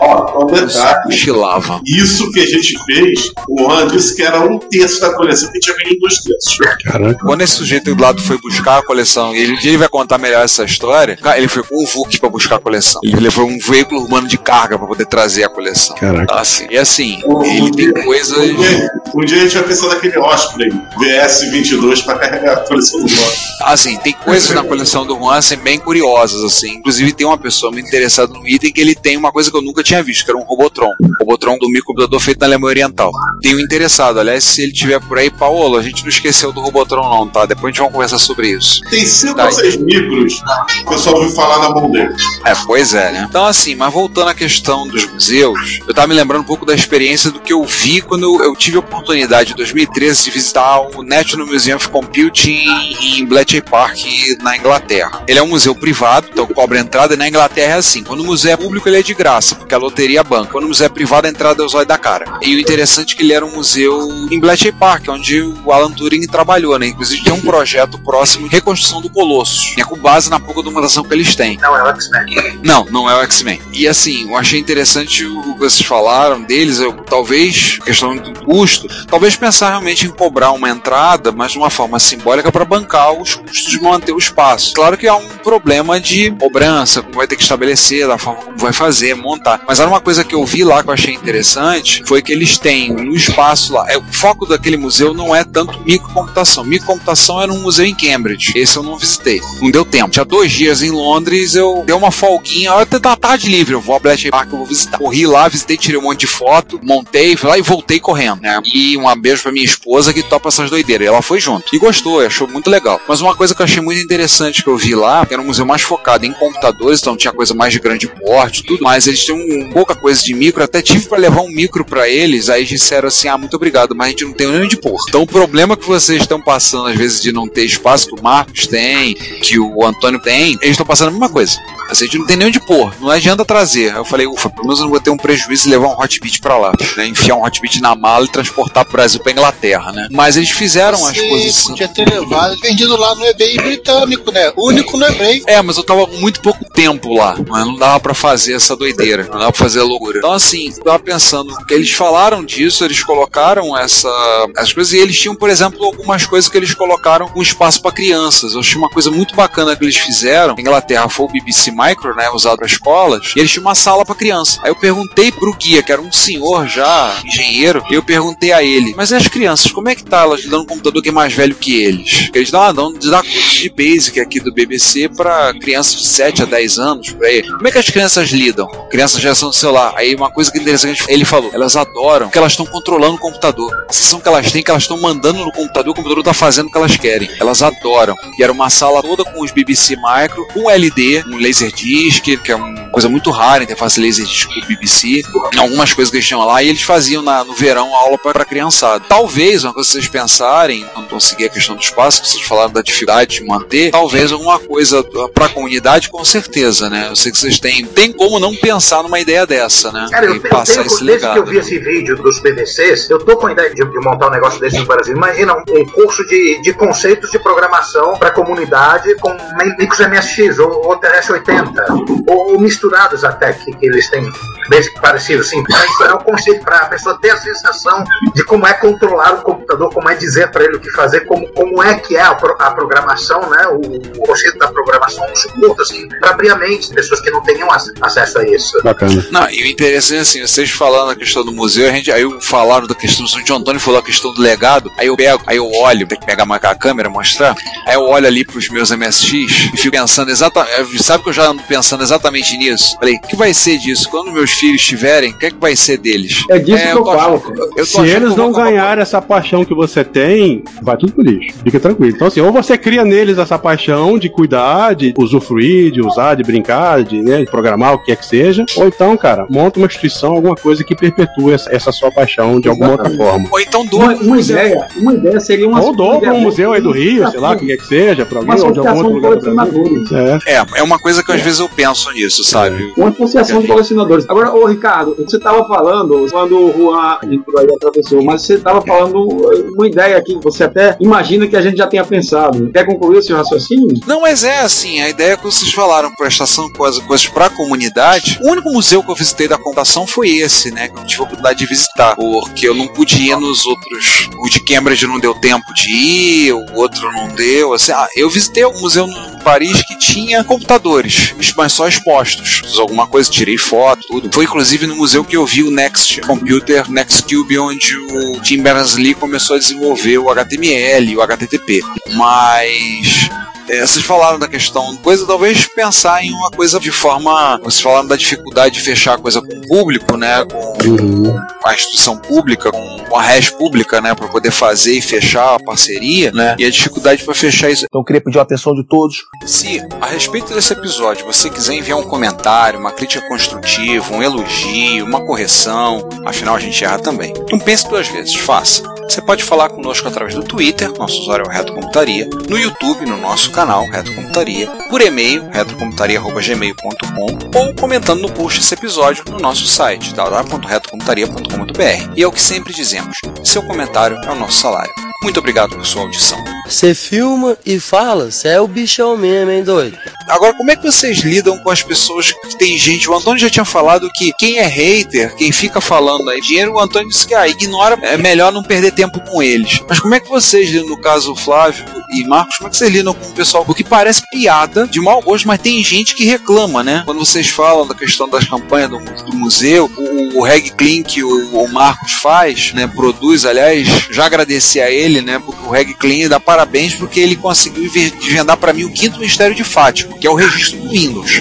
Ó, 0.00 0.44
um 0.46 0.56
Eu 0.56 0.68
só 0.68 0.80
detalhe. 0.84 1.02
cochilava. 1.04 1.80
Isso 1.86 2.30
que 2.32 2.40
a 2.40 2.46
gente 2.46 2.74
fez, 2.84 3.30
o 3.48 3.62
Juan 3.62 3.86
disse 3.88 4.14
que 4.16 4.22
era 4.22 4.40
um 4.40 4.58
terço 4.58 5.00
da 5.00 5.12
coleção, 5.14 5.50
que 5.50 5.58
a 5.58 5.60
gente 5.60 5.68
ia 5.68 5.76
vender 5.76 5.96
em 5.96 5.98
dois 6.00 6.18
terços. 6.18 6.56
Caraca. 6.84 7.18
Quando 7.24 7.42
esse 7.42 7.54
sujeito 7.54 7.94
do 7.94 8.00
lado 8.02 8.20
foi 8.22 8.38
buscar 8.38 8.78
a 8.78 8.82
coleção, 8.82 9.34
e 9.34 9.38
ele, 9.38 9.58
ele 9.62 9.76
vai 9.76 9.88
contar 9.88 10.18
melhor 10.18 10.44
essa 10.44 10.64
história, 10.64 11.18
ele 11.36 11.48
foi 11.48 11.62
com 11.62 11.82
o 11.82 11.86
VUC 11.86 12.18
pra 12.20 12.28
buscar 12.28 12.56
a 12.56 12.60
coleção. 12.60 13.00
Ele 13.04 13.20
levou 13.20 13.46
um 13.46 13.58
veículo 13.58 14.02
urbano 14.02 14.26
de 14.28 14.38
carga 14.38 14.78
pra 14.78 14.86
poder 14.86 15.06
trazer 15.06 15.44
a 15.44 15.48
coleção. 15.48 15.94
Caraca. 15.96 16.34
Assim, 16.34 16.66
e 16.70 16.76
assim, 16.78 17.20
ele 17.44 17.70
tem 17.72 18.04
coisas. 18.04 18.36
Um 18.38 18.56
dia, 18.56 18.90
um 19.16 19.24
dia 19.24 19.36
a 19.38 19.40
gente 19.42 19.54
vai 19.54 19.62
pensar 19.64 19.88
naquele 19.88 20.18
Osprey 20.18 20.70
VS22 20.98 22.04
pra 22.04 22.18
carregar 22.18 22.52
a 22.54 22.56
coleção 22.60 23.00
do 23.00 23.08
Juan. 23.08 23.26
Assim, 23.62 23.96
tem 23.98 24.12
coisas 24.12 24.50
na 24.50 24.62
coleção 24.64 25.06
do 25.06 25.14
Juan 25.16 25.36
assim, 25.36 25.56
bem 25.56 25.78
curiosas, 25.78 26.42
assim. 26.42 26.74
Inclusive 26.74 27.12
tem 27.12 27.26
uma 27.26 27.38
pessoa 27.38 27.63
muito 27.72 27.86
interessada 27.86 28.32
no 28.32 28.46
item 28.46 28.72
que 28.72 28.80
ele 28.80 28.94
tem 28.94 29.16
uma 29.16 29.32
coisa 29.32 29.50
que 29.50 29.56
eu 29.56 29.62
nunca 29.62 29.82
tinha 29.82 30.02
visto, 30.02 30.24
que 30.24 30.30
era 30.30 30.38
um 30.38 30.42
Robotron. 30.44 30.90
Robotron 31.20 31.56
do 31.58 31.68
microcomputador 31.68 32.20
feito 32.20 32.40
na 32.40 32.46
Alemanha 32.46 32.70
Oriental. 32.70 33.10
Tem 33.42 33.54
um 33.54 33.60
interessado, 33.60 34.18
aliás, 34.20 34.44
se 34.44 34.62
ele 34.62 34.72
tiver 34.72 35.00
por 35.00 35.18
aí, 35.18 35.30
Paulo, 35.30 35.76
a 35.76 35.82
gente 35.82 36.02
não 36.02 36.08
esqueceu 36.08 36.52
do 36.52 36.60
Robotron 36.60 37.08
não, 37.08 37.28
tá? 37.28 37.46
Depois 37.46 37.66
a 37.66 37.68
gente 37.72 37.80
vai 37.82 37.90
conversar 37.90 38.18
sobre 38.18 38.50
isso. 38.50 38.80
Tem 38.90 39.04
cinco 39.04 39.34
Tá. 39.34 39.46
ou 39.46 39.52
seis 39.52 39.76
micros 39.76 40.42
que 40.68 40.82
o 40.82 40.88
pessoal 40.90 41.16
ouviu 41.16 41.30
falar 41.34 41.58
na 41.58 41.70
mão 41.70 41.90
dele. 41.90 42.14
É, 42.44 42.54
pois 42.66 42.94
é, 42.94 43.10
né? 43.12 43.26
Então, 43.28 43.44
assim, 43.44 43.74
mas 43.74 43.92
voltando 43.92 44.28
à 44.28 44.34
questão 44.34 44.86
dos 44.86 45.04
museus, 45.12 45.80
eu 45.86 45.92
tava 45.94 46.08
me 46.08 46.14
lembrando 46.14 46.42
um 46.42 46.46
pouco 46.46 46.64
da 46.64 46.74
experiência 46.74 47.30
do 47.30 47.40
que 47.40 47.52
eu 47.52 47.64
vi 47.64 48.00
quando 48.00 48.22
eu, 48.24 48.44
eu 48.44 48.56
tive 48.56 48.76
a 48.76 48.80
oportunidade, 48.80 49.52
em 49.52 49.56
2013, 49.56 50.24
de 50.24 50.30
visitar 50.30 50.80
o 50.96 51.02
National 51.02 51.46
Museum 51.46 51.76
of 51.76 51.88
Computing 51.88 52.64
em 53.00 53.24
Bletchley 53.26 53.60
Park, 53.62 53.98
na 54.42 54.56
Inglaterra. 54.56 55.22
Ele 55.26 55.38
é 55.38 55.42
um 55.42 55.48
museu 55.48 55.74
privado, 55.74 56.28
então 56.32 56.46
cobra 56.46 56.78
entrada, 56.78 57.14
e 57.14 57.16
na 57.16 57.28
Inglaterra 57.28 57.53
é 57.60 57.72
assim. 57.72 58.02
Quando 58.02 58.20
o 58.20 58.24
museu 58.24 58.52
é 58.52 58.56
público, 58.56 58.88
ele 58.88 58.98
é 58.98 59.02
de 59.02 59.14
graça, 59.14 59.54
porque 59.54 59.74
a 59.74 59.78
loteria 59.78 60.22
banca. 60.22 60.52
Quando 60.52 60.64
o 60.64 60.68
museu 60.68 60.86
é 60.86 60.88
privado, 60.88 61.26
a 61.26 61.30
entrada 61.30 61.62
é 61.62 61.66
o 61.66 61.68
zóio 61.68 61.86
da 61.86 61.98
cara. 61.98 62.38
E 62.42 62.54
o 62.54 62.60
interessante 62.60 63.14
é 63.14 63.16
que 63.16 63.22
ele 63.22 63.32
era 63.32 63.44
um 63.44 63.54
museu 63.54 64.10
em 64.30 64.38
Bletchley 64.38 64.72
Park, 64.72 65.08
onde 65.08 65.40
o 65.42 65.72
Alan 65.72 65.90
Turing 65.90 66.26
trabalhou, 66.26 66.78
né? 66.78 66.86
Inclusive 66.86 67.22
tem 67.22 67.32
um 67.32 67.40
projeto 67.40 67.98
próximo 67.98 68.48
de 68.48 68.54
reconstrução 68.54 69.00
do 69.00 69.10
Colossus, 69.10 69.74
né? 69.76 69.84
com 69.84 69.96
base 69.96 70.30
na 70.30 70.40
pouca 70.40 70.62
documentação 70.62 71.04
que 71.04 71.14
eles 71.14 71.34
têm. 71.34 71.58
Não, 71.58 71.76
é 71.76 71.82
o 71.82 71.88
X-Men. 71.88 72.60
Não, 72.62 72.84
não 72.86 73.10
é 73.10 73.16
o 73.16 73.22
X-Men. 73.22 73.60
E 73.72 73.86
assim, 73.86 74.28
eu 74.28 74.36
achei 74.36 74.58
interessante 74.58 75.24
o 75.24 75.54
que 75.54 75.58
vocês 75.58 75.86
falaram 75.86 76.42
deles. 76.42 76.80
Eu, 76.80 76.92
talvez, 76.92 77.78
questão 77.84 78.16
do 78.16 78.32
custo, 78.44 78.88
talvez 79.06 79.36
pensar 79.36 79.70
realmente 79.70 80.06
em 80.06 80.10
cobrar 80.10 80.52
uma 80.52 80.68
entrada, 80.68 81.32
mas 81.32 81.52
de 81.52 81.58
uma 81.58 81.70
forma 81.70 81.98
simbólica 81.98 82.50
para 82.50 82.64
bancar 82.64 83.12
os 83.12 83.34
custos 83.34 83.70
de 83.70 83.80
manter 83.80 84.12
o 84.12 84.18
espaço. 84.18 84.74
Claro 84.74 84.96
que 84.96 85.06
há 85.06 85.16
um 85.16 85.28
problema 85.28 86.00
de 86.00 86.30
cobrança, 86.32 87.02
como 87.02 87.16
vai 87.16 87.26
ter 87.26 87.36
que 87.36 87.43
estabelecer 87.44 88.06
da 88.06 88.18
forma 88.18 88.42
como 88.42 88.58
vai 88.58 88.72
fazer, 88.72 89.14
montar. 89.14 89.60
Mas 89.66 89.80
era 89.80 89.88
uma 89.88 90.00
coisa 90.00 90.24
que 90.24 90.34
eu 90.34 90.44
vi 90.44 90.64
lá 90.64 90.82
que 90.82 90.88
eu 90.88 90.94
achei 90.94 91.14
interessante, 91.14 92.02
foi 92.06 92.22
que 92.22 92.32
eles 92.32 92.58
têm 92.58 92.92
no 92.92 93.14
espaço 93.14 93.72
lá. 93.72 93.90
É, 93.90 93.96
o 93.96 94.02
foco 94.12 94.46
daquele 94.46 94.76
museu 94.76 95.14
não 95.14 95.34
é 95.34 95.44
tanto 95.44 95.80
microcomputação. 95.84 96.64
Microcomputação 96.64 97.40
era 97.40 97.52
um 97.52 97.60
museu 97.60 97.84
em 97.84 97.94
Cambridge. 97.94 98.52
Esse 98.56 98.76
eu 98.76 98.82
não 98.82 98.96
visitei. 98.96 99.40
Não 99.60 99.70
deu 99.70 99.84
tempo. 99.84 100.10
Tinha 100.10 100.24
dois 100.24 100.50
dias 100.50 100.82
em 100.82 100.90
Londres, 100.90 101.54
eu 101.54 101.82
dei 101.86 101.94
uma 101.94 102.10
folguinha. 102.10 102.70
Eu 102.70 102.78
até 102.78 102.98
da 102.98 103.16
tarde 103.16 103.48
livre, 103.48 103.74
eu 103.74 103.80
vou 103.80 103.96
a 103.96 103.98
Bletchley 103.98 104.30
Park, 104.30 104.50
eu 104.50 104.58
vou 104.58 104.66
visitar. 104.66 104.98
Corri 104.98 105.26
lá, 105.26 105.48
visitei, 105.48 105.76
tirei 105.76 105.98
um 105.98 106.02
monte 106.02 106.20
de 106.20 106.26
foto, 106.26 106.80
montei, 106.82 107.36
fui 107.36 107.48
lá 107.48 107.58
e 107.58 107.62
voltei 107.62 108.00
correndo, 108.00 108.40
né? 108.40 108.60
E 108.72 108.96
um 108.96 109.14
beijo 109.16 109.42
pra 109.42 109.52
minha 109.52 109.64
esposa 109.64 110.12
que 110.12 110.22
topa 110.22 110.48
essas 110.48 110.70
doideiras. 110.70 111.06
Ela 111.06 111.22
foi 111.22 111.40
junto. 111.40 111.74
E 111.74 111.78
gostou, 111.78 112.20
achou 112.20 112.48
muito 112.48 112.70
legal. 112.70 113.00
Mas 113.06 113.20
uma 113.20 113.34
coisa 113.34 113.54
que 113.54 113.60
eu 113.60 113.64
achei 113.64 113.82
muito 113.82 114.00
interessante 114.00 114.62
que 114.62 114.68
eu 114.68 114.76
vi 114.76 114.94
lá, 114.94 115.24
que 115.26 115.34
era 115.34 115.42
um 115.42 115.46
museu 115.46 115.66
mais 115.66 115.82
focado 115.82 116.24
em 116.24 116.32
computadores, 116.32 117.00
então 117.00 117.16
tinha 117.24 117.32
coisa 117.32 117.54
mais 117.54 117.72
de 117.72 117.78
grande 117.78 118.06
porte, 118.06 118.62
tudo, 118.62 118.82
mas 118.82 119.06
eles 119.06 119.24
têm 119.24 119.34
um, 119.34 119.70
pouca 119.70 119.94
coisa 119.94 120.22
de 120.22 120.34
micro, 120.34 120.62
até 120.62 120.82
tive 120.82 121.06
para 121.06 121.18
levar 121.18 121.40
um 121.40 121.48
micro 121.48 121.84
para 121.84 122.08
eles, 122.08 122.48
aí 122.50 122.64
disseram 122.64 123.08
assim: 123.08 123.28
"Ah, 123.28 123.38
muito 123.38 123.54
obrigado, 123.56 123.94
mas 123.94 124.08
a 124.08 124.10
gente 124.10 124.24
não 124.24 124.32
tem 124.32 124.46
nem 124.46 124.62
onde 124.62 124.76
pôr". 124.76 124.96
Então 125.08 125.22
o 125.22 125.26
problema 125.26 125.76
que 125.76 125.86
vocês 125.86 126.20
estão 126.22 126.40
passando 126.40 126.88
às 126.88 126.96
vezes 126.96 127.22
de 127.22 127.32
não 127.32 127.48
ter 127.48 127.64
espaço 127.64 128.08
que 128.08 128.20
o 128.20 128.22
Marcos 128.22 128.66
tem, 128.66 129.14
que 129.14 129.58
o 129.58 129.84
Antônio 129.84 130.20
tem, 130.20 130.52
eles 130.60 130.70
estão 130.72 130.86
passando 130.86 131.08
a 131.08 131.10
mesma 131.12 131.28
coisa. 131.30 131.58
Assim, 131.90 132.04
a 132.04 132.06
gente 132.06 132.18
não 132.18 132.26
tem 132.26 132.36
nem 132.36 132.48
onde 132.48 132.58
pôr, 132.60 132.94
não 133.00 133.10
adianta 133.10 133.44
trazer. 133.44 133.90
Aí 133.90 133.96
eu 133.96 134.04
falei, 134.06 134.26
ufa, 134.26 134.48
pelo 134.48 134.64
menos 134.64 134.78
eu 134.78 134.84
não 134.84 134.90
vou 134.90 135.00
ter 135.00 135.10
um 135.10 135.18
prejuízo 135.18 135.68
e 135.68 135.70
levar 135.70 135.88
um 135.88 136.00
hotbit 136.00 136.40
pra 136.40 136.56
lá. 136.56 136.72
Né? 136.96 137.06
Enfiar 137.06 137.36
um 137.36 137.44
hotbit 137.44 137.80
na 137.80 137.94
mala 137.94 138.24
e 138.24 138.28
transportar 138.28 138.84
pro 138.84 138.94
Brasil 138.94 139.20
pra 139.20 139.32
Inglaterra, 139.32 139.92
né? 139.92 140.08
Mas 140.10 140.36
eles 140.36 140.50
fizeram 140.50 141.04
a 141.06 141.12
Você 141.12 141.22
exposição. 141.22 141.70
podia 141.72 141.88
ter 141.88 142.08
levado 142.08 142.56
vendido 142.60 142.96
lá 142.96 143.14
no 143.14 143.26
eBay 143.26 143.56
britânico, 143.56 144.32
né? 144.32 144.50
Único 144.56 144.96
no 144.96 145.04
eBay. 145.04 145.42
É, 145.46 145.60
mas 145.60 145.76
eu 145.76 145.84
tava 145.84 146.06
com 146.06 146.16
muito 146.16 146.40
pouco 146.40 146.64
tempo 146.72 147.13
mas 147.48 147.66
não 147.66 147.76
dava 147.76 148.00
pra 148.00 148.14
fazer 148.14 148.54
essa 148.54 148.76
doideira, 148.76 149.24
não 149.24 149.38
dava 149.38 149.52
pra 149.52 149.64
fazer 149.64 149.80
a 149.80 149.84
loucura. 149.84 150.18
Então, 150.18 150.32
assim, 150.32 150.72
eu 150.76 150.84
tava 150.84 150.98
pensando 150.98 151.54
que 151.66 151.74
eles 151.74 151.90
falaram 151.90 152.44
disso, 152.44 152.84
eles 152.84 153.02
colocaram 153.02 153.76
essa, 153.76 154.08
essas 154.56 154.72
coisas, 154.72 154.92
e 154.92 154.98
eles 154.98 155.18
tinham, 155.18 155.34
por 155.34 155.50
exemplo, 155.50 155.84
algumas 155.84 156.26
coisas 156.26 156.50
que 156.50 156.56
eles 156.56 156.74
colocaram 156.74 157.30
um 157.34 157.42
espaço 157.42 157.80
pra 157.80 157.92
crianças. 157.92 158.54
Eu 158.54 158.60
achei 158.60 158.76
uma 158.76 158.88
coisa 158.88 159.10
muito 159.10 159.34
bacana 159.34 159.76
que 159.76 159.84
eles 159.84 159.96
fizeram. 159.96 160.54
Na 160.54 160.60
Inglaterra 160.60 161.08
foi 161.08 161.26
o 161.26 161.32
BBC 161.32 161.70
Micro, 161.70 162.14
né, 162.14 162.30
usado 162.30 162.58
para 162.58 162.66
escolas, 162.66 163.32
e 163.36 163.40
eles 163.40 163.50
tinham 163.50 163.64
uma 163.64 163.74
sala 163.74 164.04
pra 164.04 164.14
criança. 164.14 164.60
Aí 164.62 164.70
eu 164.70 164.76
perguntei 164.76 165.30
pro 165.30 165.54
guia, 165.54 165.82
que 165.82 165.92
era 165.92 166.00
um 166.00 166.12
senhor 166.12 166.66
já, 166.66 167.16
engenheiro, 167.24 167.82
eu 167.90 168.02
perguntei 168.02 168.52
a 168.52 168.62
ele, 168.62 168.94
mas 168.96 169.12
as 169.12 169.28
crianças, 169.28 169.70
como 169.72 169.88
é 169.88 169.94
que 169.94 170.04
tá 170.04 170.22
elas 170.22 170.40
lidando 170.40 170.66
com 170.66 170.74
um 170.74 170.76
computador 170.76 171.02
que 171.02 171.08
é 171.08 171.12
mais 171.12 171.32
velho 171.32 171.54
que 171.54 171.82
eles? 171.82 172.22
Porque 172.22 172.38
eles 172.38 172.50
dão, 172.50 172.74
dão, 172.74 172.92
dão 172.92 173.22
curso 173.22 173.60
de 173.60 173.68
Basic 173.70 174.20
aqui 174.20 174.40
do 174.40 174.52
BBC 174.52 175.08
pra 175.08 175.52
crianças 175.54 176.00
de 176.00 176.06
7 176.06 176.42
a 176.42 176.44
10 176.44 176.78
anos, 176.78 177.03
por 177.12 177.24
aí. 177.26 177.42
Como 177.42 177.68
é 177.68 177.70
que 177.70 177.78
as 177.78 177.88
crianças 177.90 178.28
lidam? 178.30 178.66
Crianças 178.90 179.20
geração 179.20 179.50
do 179.50 179.54
celular. 179.54 179.92
Aí 179.96 180.14
uma 180.14 180.30
coisa 180.30 180.50
que 180.50 180.58
é 180.58 180.60
interessante, 180.62 181.04
ele 181.08 181.24
falou, 181.24 181.50
elas 181.52 181.76
adoram 181.76 182.28
que 182.30 182.38
elas 182.38 182.52
estão 182.52 182.66
controlando 182.66 183.14
o 183.16 183.18
computador. 183.18 183.70
A 183.88 183.92
sensação 183.92 184.20
que 184.20 184.28
elas 184.28 184.50
têm 184.50 184.60
é 184.60 184.64
que 184.64 184.70
elas 184.70 184.84
estão 184.84 185.00
mandando 185.00 185.40
no 185.44 185.52
computador, 185.52 185.92
o 185.92 185.94
computador 185.94 186.22
tá 186.24 186.34
fazendo 186.34 186.66
o 186.68 186.70
que 186.70 186.78
elas 186.78 186.96
querem. 186.96 187.28
Elas 187.40 187.62
adoram. 187.62 188.14
E 188.38 188.42
era 188.42 188.52
uma 188.52 188.70
sala 188.70 189.02
toda 189.02 189.24
com 189.24 189.42
os 189.42 189.50
BBC 189.50 189.96
Micro, 189.96 190.46
um 190.56 190.70
LD, 190.70 191.24
um 191.28 191.38
Laserdisc, 191.40 192.22
que 192.42 192.52
é 192.52 192.56
uma 192.56 192.88
coisa 192.90 193.08
muito 193.08 193.30
rara, 193.30 193.62
interface 193.64 194.00
Laserdisc 194.00 194.46
com 194.48 194.66
BBC. 194.66 195.22
Algumas 195.58 195.92
coisas 195.92 196.10
que 196.10 196.16
eles 196.18 196.26
tinham 196.26 196.44
lá, 196.44 196.62
e 196.62 196.68
eles 196.68 196.82
faziam 196.82 197.22
na- 197.22 197.44
no 197.44 197.54
verão 197.54 197.94
aula 197.94 198.18
para 198.18 198.44
criançada. 198.44 199.04
Talvez, 199.08 199.64
uma 199.64 199.72
coisa 199.72 199.88
que 199.88 199.92
vocês 199.94 200.08
pensarem, 200.08 200.84
quando 200.94 201.08
vão 201.08 201.20
seguir 201.20 201.46
a 201.46 201.48
questão 201.48 201.74
do 201.76 201.82
espaço, 201.82 202.22
que 202.22 202.28
vocês 202.28 202.42
falaram 202.44 202.72
da 202.72 202.82
dificuldade 202.82 203.38
de 203.40 203.44
manter, 203.44 203.90
talvez 203.90 204.32
alguma 204.32 204.58
coisa 204.58 205.02
para 205.34 205.46
a 205.46 205.48
comunidade, 205.48 206.08
com 206.08 206.24
certeza, 206.24 206.88
né? 206.90 206.93
Eu 207.08 207.16
sei 207.16 207.32
que 207.32 207.38
vocês 207.38 207.58
têm, 207.58 207.84
tem 207.86 208.12
como 208.12 208.38
não 208.38 208.54
pensar 208.54 209.02
numa 209.02 209.18
ideia 209.20 209.46
dessa, 209.46 209.90
né? 209.92 210.06
Cara, 210.10 210.26
eu, 210.26 210.34
e 210.34 210.36
eu 210.36 210.42
passar 210.42 210.74
tenho, 210.82 210.86
esse 210.86 211.04
desde 211.04 211.26
que 211.26 211.32
legado. 211.32 211.36
eu 211.38 211.46
vi 211.46 211.56
esse 211.58 211.78
vídeo 211.78 212.16
dos 212.16 212.38
PVCs, 212.40 213.10
eu 213.10 213.18
tô 213.18 213.36
com 213.36 213.46
a 213.48 213.52
ideia 213.52 213.70
de, 213.74 213.84
de 213.84 214.00
montar 214.00 214.28
um 214.28 214.30
negócio 214.30 214.60
desse 214.60 214.78
no 214.78 214.86
Brasil. 214.86 215.16
Imagina 215.16 215.54
um, 215.54 215.62
um 215.80 215.84
curso 215.86 216.24
de, 216.26 216.60
de 216.62 216.72
conceitos 216.74 217.30
de 217.30 217.38
programação 217.38 218.16
para 218.18 218.30
comunidade 218.30 219.14
com 219.16 219.36
micros 219.78 220.00
MSX 220.00 220.58
ou, 220.58 220.86
ou 220.86 221.00
TRS-80, 221.00 222.24
ou, 222.28 222.52
ou 222.52 222.60
misturados 222.60 223.24
até, 223.24 223.52
que, 223.52 223.72
que 223.72 223.86
eles 223.86 224.08
têm 224.10 224.30
basic 224.68 224.98
parecido, 225.00 225.42
assim, 225.42 225.62
para 225.62 225.84
ensinar 225.86 226.14
o 226.14 226.24
conceito, 226.24 226.64
para 226.64 226.78
a 226.78 226.86
pessoa 226.86 227.18
ter 227.20 227.30
a 227.30 227.36
sensação 227.36 228.02
de 228.34 228.42
como 228.44 228.66
é 228.66 228.72
controlar 228.74 229.34
o 229.34 229.42
computador, 229.42 229.92
como 229.92 230.08
é 230.08 230.14
dizer 230.14 230.50
para 230.50 230.64
ele 230.64 230.76
o 230.76 230.80
que 230.80 230.90
fazer, 230.92 231.20
como, 231.26 231.46
como 231.52 231.82
é 231.82 231.94
que 231.98 232.16
é 232.16 232.22
a, 232.22 232.34
pro- 232.34 232.56
a 232.58 232.70
programação, 232.70 233.40
né, 233.50 233.66
o, 233.68 233.78
o 233.78 234.26
conceito 234.26 234.58
da 234.58 234.68
programação, 234.68 235.24
um 235.30 235.36
suporte, 235.36 235.82
assim, 235.82 236.08
para 236.20 236.30
abrir 236.30 236.50
a 236.50 236.56
mente 236.56 236.83
pessoas 236.88 237.20
que 237.20 237.30
não 237.30 237.42
tenham 237.42 237.70
ac- 237.70 237.92
acesso 238.00 238.38
a 238.38 238.48
isso. 238.48 238.80
Bacana. 238.82 239.26
Não, 239.30 239.48
e 239.50 239.62
o 239.62 239.66
interessante 239.66 240.18
é 240.18 240.20
assim, 240.22 240.40
vocês 240.42 240.70
falando 240.70 241.10
a 241.10 241.16
questão 241.16 241.44
do 241.44 241.52
museu, 241.52 241.88
a 241.88 241.92
gente, 241.92 242.10
aí 242.10 242.22
eu 242.22 242.40
falaram 242.40 242.86
da 242.86 242.94
questão, 242.94 243.24
o 243.24 243.44
John 243.44 243.56
Antônio 243.56 243.80
falou 243.80 244.00
a 244.00 244.02
questão 244.02 244.32
do 244.32 244.40
legado, 244.40 244.90
aí 244.98 245.06
eu 245.06 245.16
pego, 245.16 245.42
aí 245.46 245.56
eu 245.56 245.70
olho, 245.70 246.06
tem 246.06 246.18
que 246.18 246.26
pegar 246.26 246.44
mais 246.44 246.62
a 246.64 246.74
câmera, 246.74 247.08
mostrar, 247.08 247.54
aí 247.86 247.94
eu 247.94 248.02
olho 248.02 248.26
ali 248.26 248.44
pros 248.44 248.68
meus 248.68 248.90
MSX 248.90 249.70
e 249.72 249.76
fico 249.76 249.90
pensando 249.92 250.30
exatamente, 250.30 251.02
sabe 251.02 251.22
que 251.22 251.28
eu 251.30 251.32
já 251.32 251.46
ando 251.48 251.62
pensando 251.62 252.02
exatamente 252.02 252.56
nisso? 252.56 252.96
Falei, 252.98 253.14
o 253.16 253.20
que 253.20 253.36
vai 253.36 253.52
ser 253.54 253.78
disso? 253.78 254.08
Quando 254.08 254.32
meus 254.32 254.50
filhos 254.50 254.82
tiverem, 254.84 255.32
o 255.32 255.38
que 255.38 255.46
é 255.46 255.50
que 255.50 255.58
vai 255.60 255.76
ser 255.76 255.98
deles? 255.98 256.42
É 256.50 256.58
disso 256.58 256.82
que 256.82 256.88
eu 256.90 257.04
tô 257.04 257.12
falo, 257.16 257.42
Se 257.84 258.00
eles 258.00 258.34
não 258.36 258.52
ganharem 258.52 259.02
essa 259.02 259.20
paixão 259.20 259.64
que 259.64 259.74
você 259.74 260.04
tem, 260.04 260.62
vai 260.82 260.96
tudo 260.96 261.12
pro 261.12 261.22
lixo. 261.22 261.54
Fica 261.62 261.80
tranquilo. 261.80 262.14
Então, 262.14 262.26
assim, 262.28 262.40
ou 262.40 262.52
você 262.52 262.76
cria 262.78 263.04
neles 263.04 263.38
essa 263.38 263.58
paixão 263.58 264.18
de 264.18 264.28
cuidar, 264.28 264.94
de 264.94 265.14
usufruir, 265.16 265.90
de 265.92 266.00
usar, 266.00 266.34
de 266.34 266.42
brincar, 266.42 266.73
de, 267.04 267.22
né, 267.22 267.40
de 267.40 267.46
programar, 267.46 267.94
o 267.94 267.98
que 267.98 268.06
quer 268.06 268.16
que 268.16 268.26
seja, 268.26 268.64
ou 268.76 268.86
então, 268.86 269.16
cara, 269.16 269.46
monta 269.50 269.78
uma 269.78 269.86
instituição, 269.86 270.32
alguma 270.32 270.54
coisa 270.54 270.84
que 270.84 270.94
perpetue 270.94 271.52
essa, 271.52 271.74
essa 271.74 271.92
sua 271.92 272.10
paixão 272.10 272.60
de 272.60 272.68
alguma 272.68 272.92
outra 272.92 273.10
forma. 273.10 273.48
Ou 273.50 273.60
então 273.60 273.82
Uma, 273.82 273.90
doa 273.90 274.14
uma 274.22 274.40
ideia, 274.40 274.88
uma 274.96 275.14
ideia 275.14 275.40
seria 275.40 275.68
uma. 275.68 275.80
Ou 275.80 275.94
dou 275.94 276.20
pra 276.20 276.32
um 276.32 276.40
museu 276.40 276.72
aí 276.72 276.80
do 276.80 276.90
Rio, 276.90 277.30
sei 277.30 277.40
lá, 277.40 277.52
o 277.52 277.58
que 277.58 277.66
quer 277.66 277.76
que 277.76 277.86
seja, 277.86 278.26
pra 278.26 278.40
Uma 278.40 278.54
alguém, 278.54 278.66
ou 278.66 278.72
de 278.72 278.78
algum 278.80 278.96
outro 278.96 279.12
lugar 279.12 279.36
do 279.36 279.54
Brasil. 279.54 280.04
É. 280.46 280.54
É, 280.54 280.64
é 280.76 280.82
uma 280.82 280.98
coisa 280.98 281.22
que 281.22 281.32
às 281.32 281.40
vezes 281.40 281.60
eu 281.60 281.68
penso 281.68 282.10
nisso, 282.12 282.44
sabe? 282.44 282.92
Uma 282.96 283.08
associação 283.08 283.60
de 283.60 283.66
colecionadores. 283.66 284.24
Agora, 284.28 284.54
ô 284.54 284.66
Ricardo, 284.66 285.14
você 285.16 285.36
estava 285.36 285.66
falando, 285.66 286.26
quando 286.30 286.58
o 286.58 286.72
Juan 286.72 287.18
entrou 287.30 287.60
aí, 287.60 287.66
atravessou, 287.74 288.22
mas 288.22 288.42
você 288.42 288.54
estava 288.54 288.80
falando 288.82 289.26
uma 289.74 289.86
ideia 289.86 290.16
aqui, 290.16 290.36
que 290.36 290.44
você 290.44 290.64
até 290.64 290.96
imagina 291.00 291.46
que 291.46 291.56
a 291.56 291.62
gente 291.62 291.76
já 291.76 291.86
tenha 291.86 292.04
pensado. 292.04 292.70
Quer 292.70 292.84
concluir 292.84 293.18
o 293.18 293.22
seu 293.22 293.36
raciocínio? 293.36 293.88
Não, 294.06 294.20
mas 294.20 294.44
é 294.44 294.60
assim, 294.60 295.00
a 295.00 295.08
ideia 295.08 295.36
que 295.36 295.44
vocês 295.44 295.72
falaram, 295.72 296.14
prestação 296.14 296.63
de 296.68 296.74
coisas, 296.74 297.02
coisas 297.04 297.26
pra 297.28 297.50
comunidade. 297.50 298.38
O 298.42 298.50
único 298.50 298.70
museu 298.70 299.02
que 299.02 299.10
eu 299.10 299.14
visitei 299.14 299.48
da 299.48 299.58
computação 299.58 300.06
foi 300.06 300.30
esse, 300.30 300.70
né? 300.70 300.88
Que 300.88 300.98
eu 300.98 301.04
tive 301.04 301.20
a 301.20 301.24
oportunidade 301.24 301.58
de 301.58 301.66
visitar. 301.66 302.14
Porque 302.16 302.68
eu 302.68 302.74
não 302.74 302.88
pude 302.88 303.16
ir 303.16 303.36
nos 303.36 303.64
outros. 303.66 304.28
O 304.38 304.48
de 304.48 304.60
Cambridge 304.60 305.06
não 305.06 305.18
deu 305.18 305.34
tempo 305.34 305.72
de 305.74 305.90
ir, 305.90 306.52
o 306.52 306.74
outro 306.74 307.10
não 307.12 307.28
deu. 307.28 307.72
Assim, 307.72 307.92
ah, 307.92 308.08
eu 308.16 308.28
visitei 308.28 308.64
um 308.64 308.80
museu 308.80 309.06
em 309.06 309.38
Paris 309.42 309.82
que 309.82 309.96
tinha 309.98 310.44
computadores, 310.44 311.34
mas 311.56 311.72
só 311.72 311.88
expostos. 311.88 312.62
Fiz 312.64 312.78
alguma 312.78 313.06
coisa, 313.06 313.30
tirei 313.30 313.58
foto, 313.58 314.06
tudo. 314.08 314.30
Foi 314.32 314.44
inclusive 314.44 314.86
no 314.86 314.96
museu 314.96 315.24
que 315.24 315.36
eu 315.36 315.46
vi 315.46 315.62
o 315.62 315.70
Next 315.70 316.20
Computer, 316.22 316.90
Next 316.90 317.22
Cube, 317.22 317.58
onde 317.58 317.96
o 317.96 318.40
Tim 318.40 318.62
Berners-Lee 318.62 319.14
começou 319.14 319.56
a 319.56 319.58
desenvolver 319.58 320.18
o 320.18 320.30
HTML 320.30 321.14
o 321.16 321.22
HTTP. 321.22 321.80
Mas 322.14 323.28
é, 323.68 323.80
vocês 323.80 324.04
falaram 324.04 324.38
da 324.38 324.48
questão 324.48 324.96
coisa, 324.96 325.26
talvez 325.26 325.66
pensar 325.66 326.22
em 326.24 326.32
uma 326.32 326.50
coisa 326.50 326.78
de 326.78 326.90
forma. 326.90 327.58
Vocês 327.58 327.80
falaram 327.80 328.06
da 328.06 328.16
dificuldade 328.16 328.74
de 328.74 328.80
fechar 328.80 329.14
a 329.14 329.18
coisa 329.18 329.40
com 329.40 329.56
o 329.56 329.66
público, 329.66 330.16
né? 330.16 330.44
Com 330.44 331.68
a 331.68 331.74
instituição 331.74 332.16
pública, 332.16 332.70
com 332.70 332.94
com 333.14 333.20
a 333.20 333.22
res 333.22 333.48
pública, 333.48 334.00
né? 334.00 334.12
Para 334.12 334.26
poder 334.26 334.50
fazer 334.50 334.98
e 334.98 335.00
fechar 335.00 335.54
a 335.54 335.58
parceria, 335.60 336.32
né? 336.32 336.56
E 336.58 336.64
a 336.64 336.70
dificuldade 336.70 337.22
para 337.22 337.32
fechar 337.32 337.70
isso. 337.70 337.84
Então 337.84 338.00
eu 338.00 338.04
queria 338.04 338.20
pedir 338.20 338.40
a 338.40 338.42
atenção 338.42 338.74
de 338.74 338.82
todos. 338.82 339.24
Se 339.46 339.80
a 340.00 340.06
respeito 340.06 340.52
desse 340.52 340.72
episódio 340.72 341.24
você 341.24 341.48
quiser 341.48 341.74
enviar 341.74 341.96
um 341.96 342.02
comentário, 342.02 342.80
uma 342.80 342.90
crítica 342.90 343.26
construtiva, 343.28 344.12
um 344.12 344.20
elogio, 344.20 345.04
uma 345.04 345.24
correção, 345.24 346.08
afinal 346.26 346.56
a 346.56 346.58
gente 346.58 346.84
erra 346.84 346.98
também. 346.98 347.32
Não 347.50 347.58
pense 347.60 347.88
duas 347.88 348.08
vezes, 348.08 348.34
faça. 348.34 348.82
Você 349.08 349.20
pode 349.20 349.44
falar 349.44 349.68
conosco 349.68 350.08
através 350.08 350.34
do 350.34 350.42
Twitter, 350.42 350.90
nosso 350.98 351.20
usuário 351.20 351.44
é 351.44 351.48
o 351.48 351.50
Reto 351.50 351.74
Computaria, 351.74 352.28
no 352.48 352.58
YouTube, 352.58 353.06
no 353.06 353.18
nosso 353.18 353.50
canal 353.54 353.88
Reto 353.88 354.12
Computaria, 354.12 354.66
por 354.90 355.00
e-mail, 355.00 355.48
retocomputaria.gmail.com 355.50 357.56
ou 357.56 357.72
comentando 357.74 358.22
no 358.22 358.32
post 358.32 358.58
desse 358.58 358.74
episódio 358.74 359.24
no 359.30 359.38
nosso 359.38 359.64
site, 359.64 360.12
www.retocomputaria.com.br. 360.12 362.10
E 362.16 362.22
é 362.22 362.26
o 362.26 362.32
que 362.32 362.42
sempre 362.42 362.74
dizemos, 362.74 363.18
seu 363.44 363.62
comentário 363.62 364.18
é 364.24 364.30
o 364.30 364.34
nosso 364.34 364.60
salário. 364.60 364.92
Muito 365.24 365.40
obrigado 365.40 365.74
por 365.74 365.86
sua 365.86 366.02
audição. 366.02 366.38
Você 366.66 366.94
filma 366.94 367.56
e 367.64 367.80
fala, 367.80 368.30
você 368.30 368.48
é 368.48 368.60
o 368.60 368.68
bichão 368.68 369.16
mesmo, 369.16 369.50
hein, 369.50 369.64
doido? 369.64 369.96
Agora, 370.28 370.52
como 370.52 370.70
é 370.70 370.76
que 370.76 370.82
vocês 370.82 371.20
lidam 371.20 371.56
com 371.58 371.70
as 371.70 371.82
pessoas 371.82 372.32
que 372.32 372.58
tem 372.58 372.76
gente? 372.76 373.08
O 373.08 373.14
Antônio 373.14 373.38
já 373.38 373.48
tinha 373.48 373.64
falado 373.64 374.10
que 374.14 374.32
quem 374.38 374.58
é 374.58 374.66
hater, 374.66 375.34
quem 375.36 375.50
fica 375.50 375.80
falando 375.80 376.28
aí 376.28 376.42
dinheiro, 376.42 376.74
o 376.74 376.80
Antônio 376.80 377.08
disse 377.08 377.26
que 377.26 377.34
ah, 377.34 377.48
ignora, 377.48 377.98
é 378.02 378.18
melhor 378.18 378.52
não 378.52 378.62
perder 378.62 378.92
tempo 378.92 379.18
com 379.20 379.42
eles. 379.42 379.82
Mas 379.88 379.98
como 379.98 380.14
é 380.14 380.20
que 380.20 380.28
vocês, 380.28 380.70
no 380.86 381.00
caso 381.00 381.34
Flávio 381.34 381.84
e 382.10 382.26
Marcos, 382.26 382.58
como 382.58 382.68
é 382.68 382.70
que 382.70 382.76
vocês 382.76 382.90
lidam 382.90 383.14
com 383.14 383.26
o 383.26 383.32
pessoal? 383.32 383.43
Porque 383.64 383.84
parece 383.84 384.22
piada, 384.30 384.86
de 384.86 385.00
mau 385.00 385.20
gosto, 385.22 385.46
mas 385.46 385.60
tem 385.60 385.82
gente 385.82 386.14
que 386.14 386.24
reclama, 386.24 386.82
né? 386.82 387.02
Quando 387.04 387.18
vocês 387.18 387.48
falam 387.48 387.86
da 387.86 387.94
questão 387.94 388.28
das 388.28 388.48
campanhas 388.48 388.90
do, 388.90 388.98
do 388.98 389.36
museu, 389.36 389.90
o, 389.96 390.38
o 390.38 390.42
Reg 390.42 390.70
Clean 390.70 391.02
que 391.02 391.22
o, 391.22 391.62
o, 391.62 391.72
Marcos 391.72 392.12
faz, 392.12 392.72
né? 392.72 392.86
Produz, 392.86 393.44
aliás, 393.44 393.88
já 394.10 394.26
agradecer 394.26 394.80
a 394.80 394.90
ele, 394.90 395.20
né? 395.20 395.38
Porque 395.38 395.66
o 395.66 395.70
Reg 395.70 395.94
Clean 395.94 396.28
dá 396.28 396.40
parabéns 396.40 396.94
porque 396.94 397.20
ele 397.20 397.36
conseguiu 397.36 397.90
desvendar 397.90 398.56
para 398.56 398.72
mim 398.72 398.84
o 398.84 398.92
quinto 398.92 399.18
mistério 399.18 399.54
de 399.54 399.64
Fátima, 399.64 400.16
que 400.18 400.26
é 400.26 400.30
o 400.30 400.34
registro 400.34 400.80
do 400.80 400.90
Windows. 400.90 401.40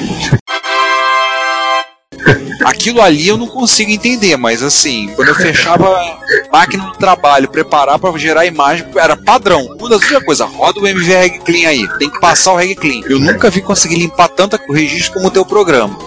Aquilo 2.66 3.02
ali 3.02 3.28
eu 3.28 3.38
não 3.38 3.48
consigo 3.48 3.92
entender, 3.92 4.38
mas 4.38 4.64
assim, 4.64 5.10
quando 5.16 5.30
eu 5.30 5.36
fechava 5.36 6.20
máquina 6.52 6.86
do 6.86 6.98
trabalho, 6.98 7.50
preparar 7.50 8.00
para 8.00 8.18
gerar 8.18 8.46
imagem, 8.46 8.86
era 8.96 9.16
padrão. 9.16 9.76
Muda 9.80 9.96
outra 9.96 10.22
coisa, 10.24 10.46
roda 10.46 10.80
o 10.80 10.88
MV 10.88 11.14
Reg 11.14 11.40
Clean 11.40 11.70
aí, 11.70 11.88
tem 11.98 12.10
que 12.10 12.20
passar 12.20 12.54
o 12.54 12.58
Reg 12.58 12.76
Clean. 12.76 13.02
Eu 13.08 13.20
nunca 13.20 13.50
vi 13.50 13.62
conseguir 13.62 13.96
limpar 13.96 14.30
tanto 14.30 14.60
o 14.68 14.74
registro 14.74 15.14
como 15.14 15.28
o 15.28 15.32
teu 15.32 15.46
programa. 15.46 15.98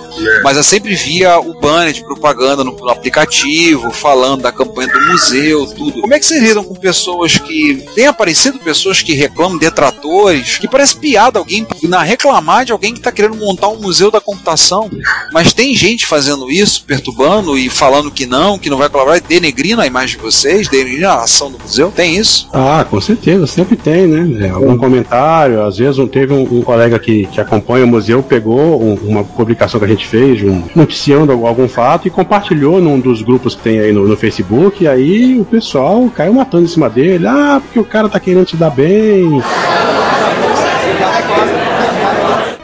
Mas 0.43 0.57
eu 0.57 0.63
sempre 0.63 0.95
via 0.95 1.39
o 1.39 1.59
banner 1.61 1.93
de 1.93 2.03
propaganda 2.03 2.65
no, 2.65 2.73
no, 2.73 2.89
aplicativo, 2.89 3.91
falando 3.91 4.43
da 4.43 4.53
campanha 4.53 4.89
do 4.89 5.01
museu, 5.07 5.67
tudo. 5.67 6.01
Como 6.01 6.15
é 6.15 6.19
que 6.19 6.27
vocês 6.27 6.43
lidam 6.43 6.65
com 6.65 6.75
pessoas 6.75 7.37
que. 7.39 7.87
Tem 7.95 8.07
aparecido 8.07 8.59
pessoas 8.59 9.03
que 9.03 9.13
reclamam, 9.13 9.59
detratores, 9.59 10.59
que 10.59 10.69
parece 10.69 10.97
piada 10.97 11.39
alguém 11.39 11.67
na 11.83 12.03
reclamar 12.03 12.65
de 12.65 12.73
alguém 12.73 12.93
que 12.93 13.01
está 13.01 13.13
querendo 13.13 13.37
montar 13.37 13.69
um 13.69 13.81
museu 13.81 14.11
da 14.11 14.21
computação. 14.21 14.91
Mas 15.33 15.53
tem 15.53 15.75
gente 15.75 16.07
fazendo 16.07 16.46
isso, 16.51 16.85
perturbando 16.85 17.57
e 17.57 17.69
falando 17.69 18.11
que 18.11 18.27
não, 18.27 18.59
que 18.59 18.71
não 18.71 18.79
vai 18.79 18.89
colaborar, 18.89 19.21
denegrindo 19.21 19.81
a 19.81 19.87
imagem 19.87 20.17
de 20.17 20.23
vocês, 20.23 20.69
denegrindo 20.69 21.07
a 21.09 21.23
ação 21.23 21.51
do 21.51 21.59
museu. 21.59 21.93
Tem 21.95 22.17
isso? 22.17 22.49
Ah, 22.53 22.85
com 22.89 23.01
certeza, 23.01 23.47
sempre 23.47 23.77
tem, 23.77 24.07
né? 24.07 24.47
É, 24.47 24.51
algum 24.51 24.77
comentário, 24.77 25.63
às 25.63 25.79
vezes 25.79 25.97
teve 26.11 26.33
um, 26.33 26.43
um 26.43 26.63
colega 26.63 26.99
que, 26.99 27.27
que 27.27 27.41
acompanha 27.41 27.85
o 27.85 27.89
museu, 27.89 28.23
pegou 28.23 28.83
um, 28.83 28.95
uma 28.95 29.25
publicação 29.25 29.79
que 29.79 29.87
a 29.87 29.89
gente 29.89 30.07
fez, 30.07 30.43
um, 30.43 30.63
noticiando 30.75 31.33
algum 31.33 31.69
fato 31.69 32.07
e 32.07 32.11
compartilhou 32.11 32.81
num 32.81 32.99
dos 32.99 33.23
grupos 33.23 33.55
que 33.55 33.63
tem 33.63 33.81
aí 33.81 33.93
no, 33.93 34.07
no 34.07 34.17
Facebook. 34.17 34.85
E 34.85 34.89
aí 34.89 35.39
o 35.39 35.45
pessoal 35.45 36.11
caiu 36.15 36.35
matando 36.35 36.65
em 36.65 36.69
cima 36.69 36.89
dele. 36.89 37.27
Ah, 37.27 37.61
porque 37.63 37.79
o 37.79 37.85
cara 37.85 38.09
tá 38.09 38.21
querendo 38.21 38.47
te 38.47 38.57
dar 38.57 38.71
bem. 38.71 39.43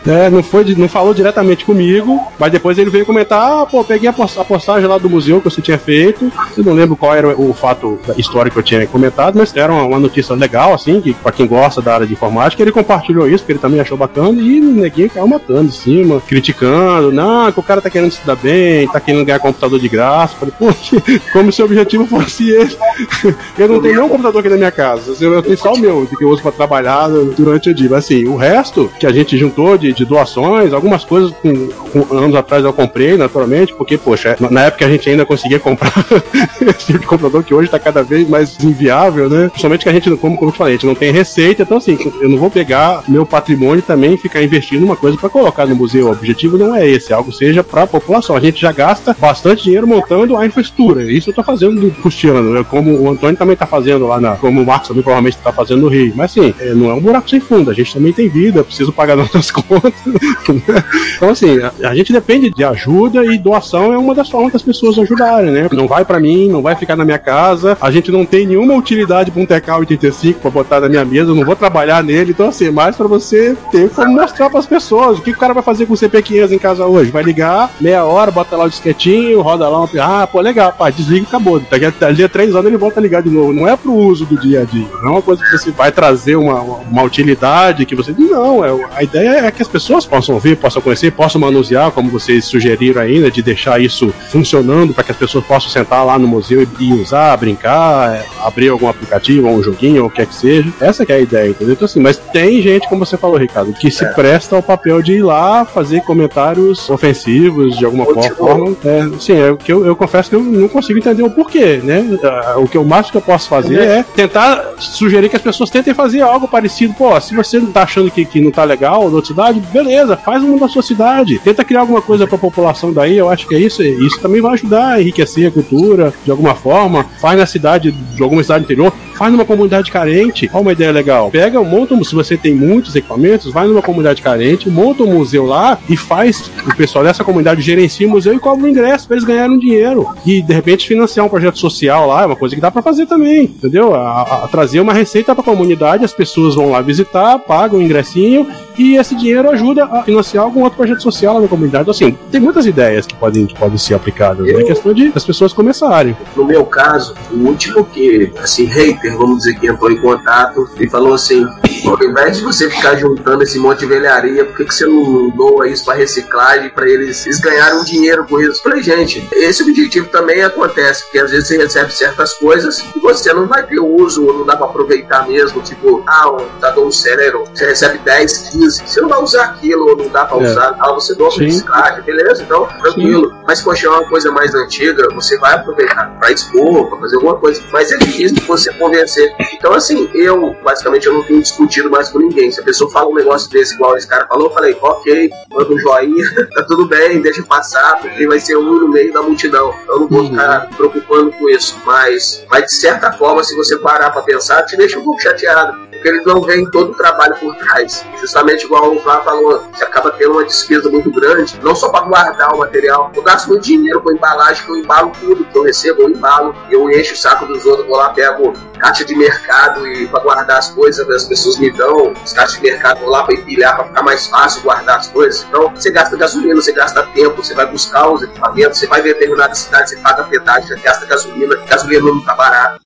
É, 0.07 0.29
não, 0.29 0.43
foi, 0.43 0.65
não 0.75 0.89
falou 0.89 1.15
diretamente 1.15 1.65
comigo, 1.65 2.21
mas 2.39 2.51
depois 2.51 2.77
ele 2.79 2.91
veio 2.91 3.07
comentar: 3.07 3.63
ah, 3.63 3.67
pô, 3.67 3.85
peguei 3.85 4.09
a 4.09 4.13
postagem 4.13 4.89
lá 4.89 4.99
do 4.99 5.09
museu 5.09 5.41
que 5.41 5.49
você 5.49 5.63
tinha 5.63 5.79
feito. 5.79 6.31
Eu 6.57 6.65
não 6.65 6.73
lembro 6.73 6.97
qual 6.97 7.15
era 7.15 7.29
o 7.29 7.53
fato 7.55 7.99
histórico 8.17 8.55
que 8.55 8.59
eu 8.59 8.63
tinha 8.63 8.87
comentado, 8.87 9.39
mas 9.39 9.55
era 9.55 9.73
uma, 9.73 10.01
notícia 10.01 10.35
legal, 10.35 10.75
assim, 10.75 11.01
que 11.01 11.15
pra 11.15 11.31
quem 11.31 11.47
gosta 11.47 11.81
da 11.81 11.95
área 11.95 12.07
de 12.07 12.13
informática, 12.13 12.63
ele 12.63 12.73
compartilhou 12.73 13.29
isso, 13.29 13.39
porque 13.39 13.53
ele 13.53 13.59
também 13.61 13.81
achou 13.81 13.97
bacana, 13.97 14.41
e 14.41 14.61
o 14.61 14.73
neguinho 14.73 15.09
caiu 15.09 15.27
matando 15.27 15.69
em 15.69 15.71
cima, 15.71 16.21
criticando: 16.21 17.13
não, 17.13 17.53
que 17.53 17.61
o 17.61 17.63
cara 17.63 17.81
tá 17.81 17.89
querendo 17.89 18.11
se 18.11 18.27
dar 18.27 18.37
bem, 18.37 18.89
tá 18.89 18.99
querendo 18.99 19.25
ganhar 19.25 19.39
computador 19.39 19.79
de 19.79 19.89
graça. 19.89 20.35
Falei, 20.37 20.55
pô, 20.59 20.67
como 21.33 21.53
se 21.53 21.63
o 21.63 21.65
objetivo 21.65 22.07
fosse 22.07 22.51
esse. 22.51 22.77
eu 23.57 23.69
não 23.69 23.81
tenho 23.81 23.95
nenhum 23.95 24.09
computador 24.09 24.41
aqui 24.41 24.49
na 24.49 24.57
minha 24.57 24.73
casa, 24.73 25.15
eu 25.25 25.43
tenho 25.43 25.59
só 25.59 25.75
o 25.75 25.79
meu, 25.79 26.07
que 26.07 26.25
eu 26.25 26.29
uso 26.29 26.43
pra 26.43 26.51
trabalhar 26.51 27.09
durante 27.09 27.71
o 27.71 27.75
dia. 27.75 27.89
Mas 27.89 28.05
assim, 28.05 28.27
o 28.27 28.37
resto 28.37 28.91
que 28.99 29.07
a 29.07 29.13
gente 29.13 29.39
juntou 29.39 29.79
de 29.79 29.92
de, 29.93 30.05
doações, 30.05 30.73
algumas 30.73 31.05
coisas 31.05 31.33
com, 31.43 31.69
com, 31.69 32.17
anos 32.17 32.35
atrás 32.35 32.65
eu 32.65 32.73
comprei, 32.73 33.17
naturalmente, 33.17 33.75
porque, 33.75 33.97
poxa, 33.97 34.37
na 34.51 34.65
época 34.65 34.85
a 34.85 34.89
gente 34.89 35.09
ainda 35.09 35.25
conseguia 35.25 35.59
comprar 35.59 35.93
esse 36.61 36.87
tipo 36.87 36.99
de 36.99 37.07
computador 37.07 37.43
que 37.43 37.55
hoje 37.55 37.67
está 37.67 37.79
cada 37.79 38.03
vez 38.03 38.29
mais 38.29 38.63
inviável, 38.63 39.29
né? 39.29 39.49
Principalmente 39.49 39.83
que 39.83 39.89
a 39.89 39.93
gente, 39.93 40.11
como, 40.17 40.37
como 40.37 40.51
eu 40.51 40.55
falei, 40.55 40.75
a 40.75 40.77
gente 40.77 40.87
não 40.87 40.95
tem 40.95 41.13
receita, 41.13 41.63
então 41.63 41.77
assim, 41.77 41.99
eu 42.21 42.29
não 42.29 42.39
vou 42.39 42.51
pegar 42.51 43.03
meu 43.09 43.25
patrimônio 43.25 43.83
também 43.83 44.15
e 44.15 44.19
ficar 44.19 44.43
investindo 44.43 44.81
numa 44.81 44.97
coisa 44.97 45.17
para 45.17 45.29
colocar 45.29 45.67
no 45.67 45.75
museu. 45.75 46.07
O 46.07 46.13
objetivo 46.13 46.59
não 46.59 46.75
é 46.75 46.87
esse, 46.87 47.13
algo 47.13 47.33
seja 47.33 47.65
para 47.65 47.83
a 47.83 47.87
população. 47.87 48.37
A 48.37 48.41
gente 48.41 48.61
já 48.61 48.73
gasta 48.73 49.17
bastante 49.19 49.65
dinheiro 49.65 49.87
montando 49.87 50.37
a 50.37 50.47
infraestrutura. 50.47 51.11
Isso 51.11 51.31
eu 51.31 51.33
estou 51.33 51.45
fazendo 51.45 51.91
custeando, 52.03 52.65
como 52.67 52.93
o 52.93 53.11
Antônio 53.11 53.37
também 53.37 53.55
está 53.55 53.67
fazendo 53.67 54.07
lá 54.07 54.21
na, 54.21 54.37
como 54.37 54.61
o 54.61 54.67
Marcos 54.67 54.89
também 54.89 55.03
provavelmente 55.03 55.37
está 55.37 55.53
fazendo 55.53 55.83
no 55.83 55.89
Rio. 55.89 56.13
Mas 56.15 56.33
assim, 56.33 56.55
é, 56.61 56.75
não 56.75 56.91
é 56.91 56.95
um 56.95 57.01
buraco 57.01 57.29
sem 57.29 57.41
fundo, 57.41 57.71
a 57.71 57.75
gente 57.75 57.95
também 57.95 58.13
tem 58.13 58.29
vida, 58.29 58.65
preciso 58.65 58.93
pagar 58.93 59.17
nossas 59.17 59.51
contas 59.51 59.63
conta. 59.63 59.82
então, 61.17 61.31
assim, 61.31 61.59
a, 61.61 61.89
a, 61.89 61.95
gente 61.95 62.13
depende 62.13 62.51
de 62.51 62.65
ajuda 62.65 63.25
e 63.25 63.39
doação 63.39 63.93
é 63.93 63.99
uma 63.99 64.15
das 64.15 64.29
formas 64.29 64.53
das 64.53 64.63
pessoas 64.63 64.99
ajudarem, 64.99 65.51
né? 65.51 65.69
Não 65.73 65.87
vai 65.87 66.05
para 66.05 66.21
mim, 66.21 66.49
não 66.49 66.63
vai 66.63 66.77
ficar 66.77 66.97
na 66.97 67.05
minha 67.05 67.19
casa, 67.19 67.77
a 67.81 67.91
gente 67.91 68.11
não 68.11 68.25
tem 68.25 68.47
nenhuma 68.47 68.75
utilidade 68.75 69.31
para 69.31 69.43
um 69.43 69.47
TK-85 69.47 70.35
para 70.35 70.51
botar 70.51 70.81
na 70.81 70.89
minha 70.89 71.05
mesa, 71.05 71.31
eu 71.31 71.35
não 71.35 71.45
vou 71.45 71.57
trabalhar 71.57 72.03
nele, 72.03 72.31
então, 72.31 72.49
assim, 72.49 72.71
mais 72.71 72.97
para 72.97 73.07
você 73.07 73.57
ter 73.71 73.91
como 73.91 74.13
mostrar 74.13 74.51
para 74.51 74.59
as 74.59 74.67
pessoas 74.67 75.19
o 75.19 75.23
que 75.23 75.31
o 75.31 75.37
cara 75.37 75.55
vai 75.55 75.63
fazer 75.63 75.87
com 75.87 75.95
o 75.95 75.97
CP500 75.97 76.53
em 76.53 76.59
casa 76.59 76.87
hoje. 76.87 77.11
Vai 77.11 77.23
ligar, 77.23 77.71
meia 77.81 78.05
hora, 78.05 78.31
bota 78.31 78.57
lá 78.57 78.65
o 78.65 78.71
disquetinho, 78.71 79.41
roda 79.41 79.69
lá, 79.69 79.83
um... 79.83 79.89
ah, 80.01 80.27
pô, 80.27 80.41
legal, 80.41 80.73
pá, 80.73 80.91
desliga 80.91 81.25
e 81.25 81.29
acabou. 81.29 81.61
Daqui 81.61 81.85
a 81.85 82.29
três 82.29 82.55
anos 82.55 82.67
ele 82.67 82.77
volta 82.77 83.01
a 83.01 83.03
ligar 83.03 83.23
de 83.23 83.31
novo. 83.31 83.53
Não 83.53 83.69
é 83.69 83.77
pro 83.77 83.93
uso 83.93 84.25
do 84.25 84.37
dia 84.37 84.63
a 84.63 84.65
dia, 84.65 84.87
não 85.03 85.09
é 85.09 85.11
uma 85.13 85.23
coisa 85.23 85.43
que 85.43 85.51
você 85.51 85.71
vai 85.71 85.91
trazer 85.91 86.37
uma, 86.37 86.61
uma 86.61 87.03
utilidade 87.03 87.87
que 87.87 87.95
você. 87.95 88.15
Não, 88.17 88.65
é, 88.65 88.89
a 88.95 89.03
ideia 89.03 89.47
é 89.47 89.51
que 89.51 89.63
as 89.63 89.69
pessoas 89.73 90.07
possam 90.07 90.39
ver, 90.39 90.57
possam 90.57 90.83
conhecer, 90.83 91.11
possam 91.11 91.41
manusear, 91.41 91.91
como 91.91 92.11
vocês 92.11 92.45
sugeriram 92.45 93.01
ainda, 93.01 93.31
de 93.31 93.43
deixar 93.43 93.81
isso 93.81 94.13
funcionando 94.31 94.93
para 94.93 95.03
que 95.03 95.13
as 95.13 95.17
pessoas 95.17 95.45
possam 95.45 95.71
sentar 95.71 96.05
lá 96.05 96.19
no 96.19 96.29
museu 96.29 96.67
e 96.79 96.93
usar, 96.93 97.37
brincar, 97.37 98.15
é, 98.15 98.25
abrir 98.45 98.69
algum 98.69 98.89
aplicativo, 98.89 99.49
ou 99.49 99.55
um 99.55 99.63
joguinho, 99.63 100.03
ou 100.03 100.09
o 100.09 100.11
que 100.11 100.23
é 100.23 100.27
que 100.27 100.35
seja. 100.35 100.71
Essa 100.81 101.07
que 101.07 101.13
é 101.13 101.17
a 101.17 101.21
ideia, 101.21 101.49
entendeu? 101.49 101.73
Então, 101.73 101.87
assim, 101.87 102.01
mas 102.01 102.19
tem 102.19 102.61
gente, 102.61 102.89
como 102.89 103.05
você 103.05 103.17
falou, 103.17 103.39
Ricardo, 103.39 103.73
que 103.73 103.91
se 103.91 104.05
é. 104.05 104.09
presta 104.09 104.55
ao 104.55 104.63
papel 104.63 105.01
de 105.01 105.15
ir 105.15 105.23
lá 105.23 105.65
fazer 105.65 106.03
comentários 106.03 106.91
ofensivos 106.91 107.77
de 107.79 107.85
alguma 107.85 108.05
forma. 108.05 108.77
É, 108.85 109.19
sim, 109.19 109.33
é, 109.33 109.57
que 109.57 109.73
eu, 109.73 109.87
eu 109.87 109.97
confesso 109.97 110.29
que 110.29 110.37
eu 110.37 110.43
não 110.43 110.69
consigo 110.69 110.99
entender 110.99 111.23
o 111.23 111.31
porquê, 111.31 111.81
né? 111.83 112.05
Ah, 112.23 112.55
o 112.59 112.69
que 112.69 112.77
o 112.77 112.85
máximo 112.85 113.13
que 113.13 113.19
eu 113.19 113.23
posso 113.23 113.49
fazer 113.49 113.81
é. 113.81 113.99
é 113.99 114.03
tentar 114.03 114.75
sugerir 114.79 115.29
que 115.29 115.37
as 115.37 115.43
pessoas 115.43 115.71
tentem 115.71 115.95
fazer 115.95 116.21
algo 116.21 116.47
parecido. 116.47 116.95
Pô, 116.95 117.19
se 117.21 117.35
você 117.35 117.59
não 117.59 117.73
tá 117.73 117.83
achando 117.83 118.11
que, 118.11 118.25
que 118.25 118.41
não 118.41 118.51
tá 118.51 118.65
legal 118.65 119.09
na 119.09 119.17
outra 119.17 119.27
cidade, 119.27 119.62
beleza, 119.73 120.17
faz 120.17 120.43
uma 120.43 120.59
da 120.59 120.69
sua 120.69 120.83
cidade. 120.83 121.39
Tenta 121.39 121.65
criar 121.65 121.81
alguma 121.81 122.03
coisa 122.03 122.27
para 122.27 122.37
a 122.37 122.41
população 122.41 122.93
daí, 122.93 123.17
eu 123.17 123.29
acho 123.29 123.47
que 123.47 123.55
é 123.55 123.59
isso. 123.59 123.83
Isso 123.83 124.21
também 124.21 124.41
vai 124.41 124.55
ajudar 124.55 124.95
a 124.95 125.01
enriquecer 125.01 125.49
a 125.49 125.51
cultura 125.51 126.13
de 126.25 126.31
alguma 126.31 126.55
forma. 126.55 127.05
Faz 127.21 127.39
na 127.39 127.47
cidade, 127.47 127.93
de 127.93 128.23
alguma 128.23 128.43
cidade 128.43 128.65
interior, 128.65 128.93
faz 129.23 129.33
numa 129.33 129.45
comunidade 129.45 129.93
carente. 129.93 130.51
Olha 130.53 130.63
uma 130.63 130.73
ideia 130.73 130.91
legal. 130.91 131.31
Pega, 131.31 131.63
monta, 131.63 131.97
se 132.03 132.13
você 132.13 132.37
tem 132.37 132.53
muitos 132.53 132.97
equipamentos, 132.97 133.53
vai 133.53 133.69
numa 133.69 133.81
comunidade 133.81 134.21
carente, 134.21 134.69
monta 134.69 135.05
um 135.05 135.15
museu 135.15 135.47
lá 135.47 135.79
e 135.89 135.97
faz 135.97 136.51
o 136.67 136.75
pessoal 136.75 137.05
dessa 137.05 137.23
comunidade 137.23 137.63
gerencia 137.63 138.05
o 138.05 138.11
museu 138.11 138.35
e 138.35 138.41
cobra 138.41 138.67
o 138.67 138.69
ingresso 138.69 139.07
para 139.07 139.17
eles 139.17 139.25
ganharem 139.25 139.61
dinheiro. 139.61 140.09
E 140.27 140.43
de 140.43 140.53
repente 140.53 140.89
financiar 140.89 141.25
um 141.25 141.29
projeto 141.29 141.57
social 141.57 142.09
lá, 142.09 142.23
é 142.23 142.27
uma 142.27 142.35
coisa 142.35 142.57
que 142.57 142.61
dá 142.61 142.69
para 142.69 142.83
fazer 142.83 143.07
também, 143.07 143.45
entendeu? 143.45 143.95
A, 143.95 144.23
a, 144.23 144.49
trazer 144.49 144.81
uma 144.81 144.93
receita 144.93 145.37
para 145.37 145.43
a 145.43 145.45
comunidade, 145.45 146.05
as 146.05 146.13
pessoas 146.13 146.57
vão 146.57 146.71
lá 146.71 146.81
visitar, 146.81 147.39
pagam 147.39 147.79
o 147.79 147.83
ingressinho 147.83 148.49
e 148.77 148.97
esse 148.97 149.15
dinheiro 149.15 149.51
ajuda 149.51 149.85
a 149.85 150.03
financiar 150.03 150.43
algum 150.43 150.63
outro 150.63 150.79
projeto 150.79 151.01
social 151.01 151.35
lá 151.35 151.41
na 151.43 151.49
comunidade. 151.49 151.83
Então, 151.83 151.93
assim, 151.93 152.17
tem 152.31 152.41
muitas 152.41 152.67
ideias 152.67 153.07
que 153.07 153.15
podem, 153.15 153.47
que 153.47 153.55
podem 153.55 153.79
ser 153.79 153.95
aplicadas. 153.95 154.45
Né? 154.45 154.53
É 154.53 154.65
questão 154.65 154.93
de 154.93 155.13
as 155.15 155.25
pessoas 155.25 155.53
começarem. 155.53 156.17
No 156.35 156.45
meu 156.45 156.65
caso, 156.65 157.15
o 157.31 157.37
último 157.47 157.85
que, 157.85 158.33
assim, 158.43 158.65
hater, 158.65 159.12
vamos 159.17 159.39
dizer, 159.39 159.59
que 159.59 159.67
entrou 159.67 159.91
em 159.91 160.01
contato 160.01 160.69
e 160.79 160.89
falou 160.89 161.15
assim: 161.15 161.47
ao 161.87 162.03
invés 162.03 162.39
de 162.39 162.43
você 162.43 162.71
ficar 162.71 162.97
juntando 162.97 163.43
esse 163.43 163.59
monte 163.59 163.81
de 163.81 163.87
velharia, 163.87 164.45
por 164.45 164.57
que, 164.57 164.65
que 164.65 164.75
você 164.75 164.87
não 164.87 165.31
doa 165.31 165.69
isso 165.69 165.85
para 165.85 165.95
reciclagem, 165.95 166.71
para 166.71 166.89
eles, 166.89 167.25
eles 167.27 167.41
ganharem 167.41 167.79
um 167.79 167.85
dinheiro 167.85 168.27
com 168.27 168.41
isso? 168.41 168.63
falei, 168.63 168.83
gente, 168.83 169.29
esse 169.33 169.63
objetivo 169.63 170.09
também 170.09 170.43
acontece, 170.43 171.05
porque 171.05 171.19
às 171.19 171.31
vezes 171.31 171.49
você 171.49 171.57
recebe 171.57 171.93
certas 171.93 172.35
coisas 172.35 172.79
e 172.95 173.01
você 173.01 173.33
não 173.33 173.47
vai 173.47 173.67
ter 173.67 173.81
uso, 173.81 174.25
ou 174.27 174.39
não 174.39 174.47
dá 174.47 174.57
para 174.57 174.67
aproveitar 174.67 175.27
mesmo, 175.29 175.61
tipo, 175.63 176.03
ah, 176.07 176.31
um 176.31 176.37
computador 176.37 176.87
um 176.87 176.93
cérebro, 176.93 177.45
você 177.53 177.67
recebe 177.67 177.99
10, 177.99 178.51
15, 178.51 178.83
você 178.87 179.01
não 179.01 179.09
vai 179.09 179.23
usar 179.23 179.45
aquilo, 179.45 179.89
ou 179.89 179.97
não 179.97 180.09
dá 180.09 180.25
para 180.25 180.43
é. 180.43 180.51
usar, 180.51 180.77
ah, 180.79 180.93
você 180.93 181.15
doa 181.15 181.33
para 181.35 181.45
reciclagem, 181.45 182.03
beleza? 182.03 182.43
Então, 182.43 182.67
tranquilo. 182.81 183.29
Sim. 183.29 183.37
Mas, 183.47 183.61
poxa, 183.61 183.87
é 183.87 183.91
uma 183.91 184.09
coisa 184.09 184.31
mais 184.31 184.55
antiga, 184.55 185.09
você 185.15 185.37
vai 185.39 185.55
aproveitar 185.55 186.17
para 186.19 186.31
expor, 186.31 186.89
para 186.89 186.99
fazer 186.99 187.17
alguma 187.17 187.37
coisa, 187.37 187.63
mas 187.73 187.91
é 187.91 187.97
difícil 187.99 188.37
você 188.47 188.73
convencer. 188.93 189.35
Então, 189.55 189.73
assim, 189.73 190.09
eu, 190.15 190.55
basicamente, 190.63 191.07
eu 191.07 191.15
não 191.15 191.23
tenho 191.23 191.41
discutido 191.41 191.91
mais 191.91 192.11
com 192.11 192.19
ninguém. 192.19 192.51
Se 192.51 192.61
a 192.61 192.63
pessoa 192.63 192.91
fala 192.91 193.09
um 193.09 193.15
negócio 193.15 193.51
desse, 193.51 193.75
igual 193.75 193.97
esse 193.97 194.07
cara 194.07 194.27
falou, 194.27 194.49
eu 194.49 194.53
falei, 194.53 194.77
ok, 194.81 195.31
manda 195.51 195.73
um 195.73 195.79
joinha, 195.79 196.25
tá 196.55 196.63
tudo 196.65 196.87
bem, 196.87 197.21
deixa 197.21 197.43
passar, 197.43 197.99
porque 198.01 198.27
vai 198.27 198.39
ser 198.39 198.57
um 198.57 198.81
no 198.81 198.89
meio 198.89 199.13
da 199.13 199.23
multidão. 199.23 199.75
Eu 199.89 200.01
não 200.01 200.09
vou 200.09 200.21
uhum. 200.21 200.31
ficar 200.31 200.69
me 200.69 200.77
preocupando 200.77 201.33
com 201.33 201.49
isso. 201.49 201.81
Mas, 201.85 202.45
mas, 202.51 202.67
de 202.67 202.75
certa 202.75 203.13
forma, 203.13 203.43
se 203.43 203.57
você 203.57 203.77
parar 203.79 204.11
pra 204.11 204.23
pensar, 204.23 204.63
te 204.63 204.77
deixa 204.77 204.99
um 204.99 205.05
pouco 205.05 205.21
chateado 205.21 205.93
porque 206.03 206.09
eles 206.09 206.27
não 206.27 206.43
veem 206.43 206.69
todo 206.69 206.91
o 206.91 206.95
trabalho 206.95 207.37
por 207.37 207.55
trás. 207.55 208.05
Justamente 208.21 208.65
igual 208.65 208.93
o 208.93 209.01
Flávio 209.01 209.25
falou, 209.25 209.63
você 209.73 209.85
acaba 209.85 210.11
tendo 210.11 210.33
uma 210.33 210.45
despesa 210.45 210.91
muito 210.91 211.11
grande, 211.13 211.59
não 211.63 211.77
só 211.77 211.89
para 211.91 212.05
guardar 212.05 212.53
o 212.55 212.59
material. 212.59 213.13
Eu 213.15 213.23
gasto 213.23 213.47
muito 213.47 213.63
dinheiro 213.63 214.01
com 214.01 214.11
embalagem, 214.11 214.65
que 214.65 214.71
eu 214.71 214.77
embalo 214.77 215.13
tudo 215.21 215.45
que 215.45 215.57
eu 215.57 215.63
recebo, 215.63 216.03
eu 216.03 216.11
embalo, 216.11 216.57
eu 216.69 216.91
encho 216.91 217.15
o 217.15 217.17
saco 217.17 217.47
dos 217.47 217.65
outros, 217.65 217.87
vou 217.87 217.97
lá, 217.97 218.11
pego 218.11 218.53
caixa 218.83 219.05
de 219.05 219.15
mercado 219.15 219.87
e 219.87 220.09
para 220.09 220.21
guardar 220.21 220.59
as 220.59 220.71
coisas, 220.73 221.09
as 221.09 221.25
pessoas 221.25 221.57
me 221.59 221.71
dão 221.71 222.13
os 222.13 222.33
caixas 222.33 222.57
de 222.57 222.63
mercado, 222.63 223.07
lá 223.07 223.23
para 223.23 223.35
empilhar, 223.35 223.77
para 223.77 223.85
ficar 223.85 224.03
mais 224.03 224.27
fácil 224.27 224.61
guardar 224.63 224.99
as 224.99 225.07
coisas. 225.07 225.47
Então, 225.49 225.73
você 225.73 225.91
gasta 225.93 226.17
gasolina, 226.17 226.57
você 226.57 226.73
gasta 226.73 227.03
tempo, 227.15 227.43
você 227.43 227.55
vai 227.55 227.67
buscar 227.67 228.11
os 228.11 228.23
equipamentos, 228.23 228.79
você 228.79 228.89
vai 228.89 229.01
em 229.01 229.05
determinada 229.05 229.55
cidade, 229.55 229.91
você 229.91 229.97
paga 229.99 230.25
pedágio, 230.25 230.77
gasta 230.83 231.07
gasolina, 231.07 231.55
gasolina 231.65 232.05
não 232.05 232.25
tá 232.25 232.35
barato. 232.35 232.81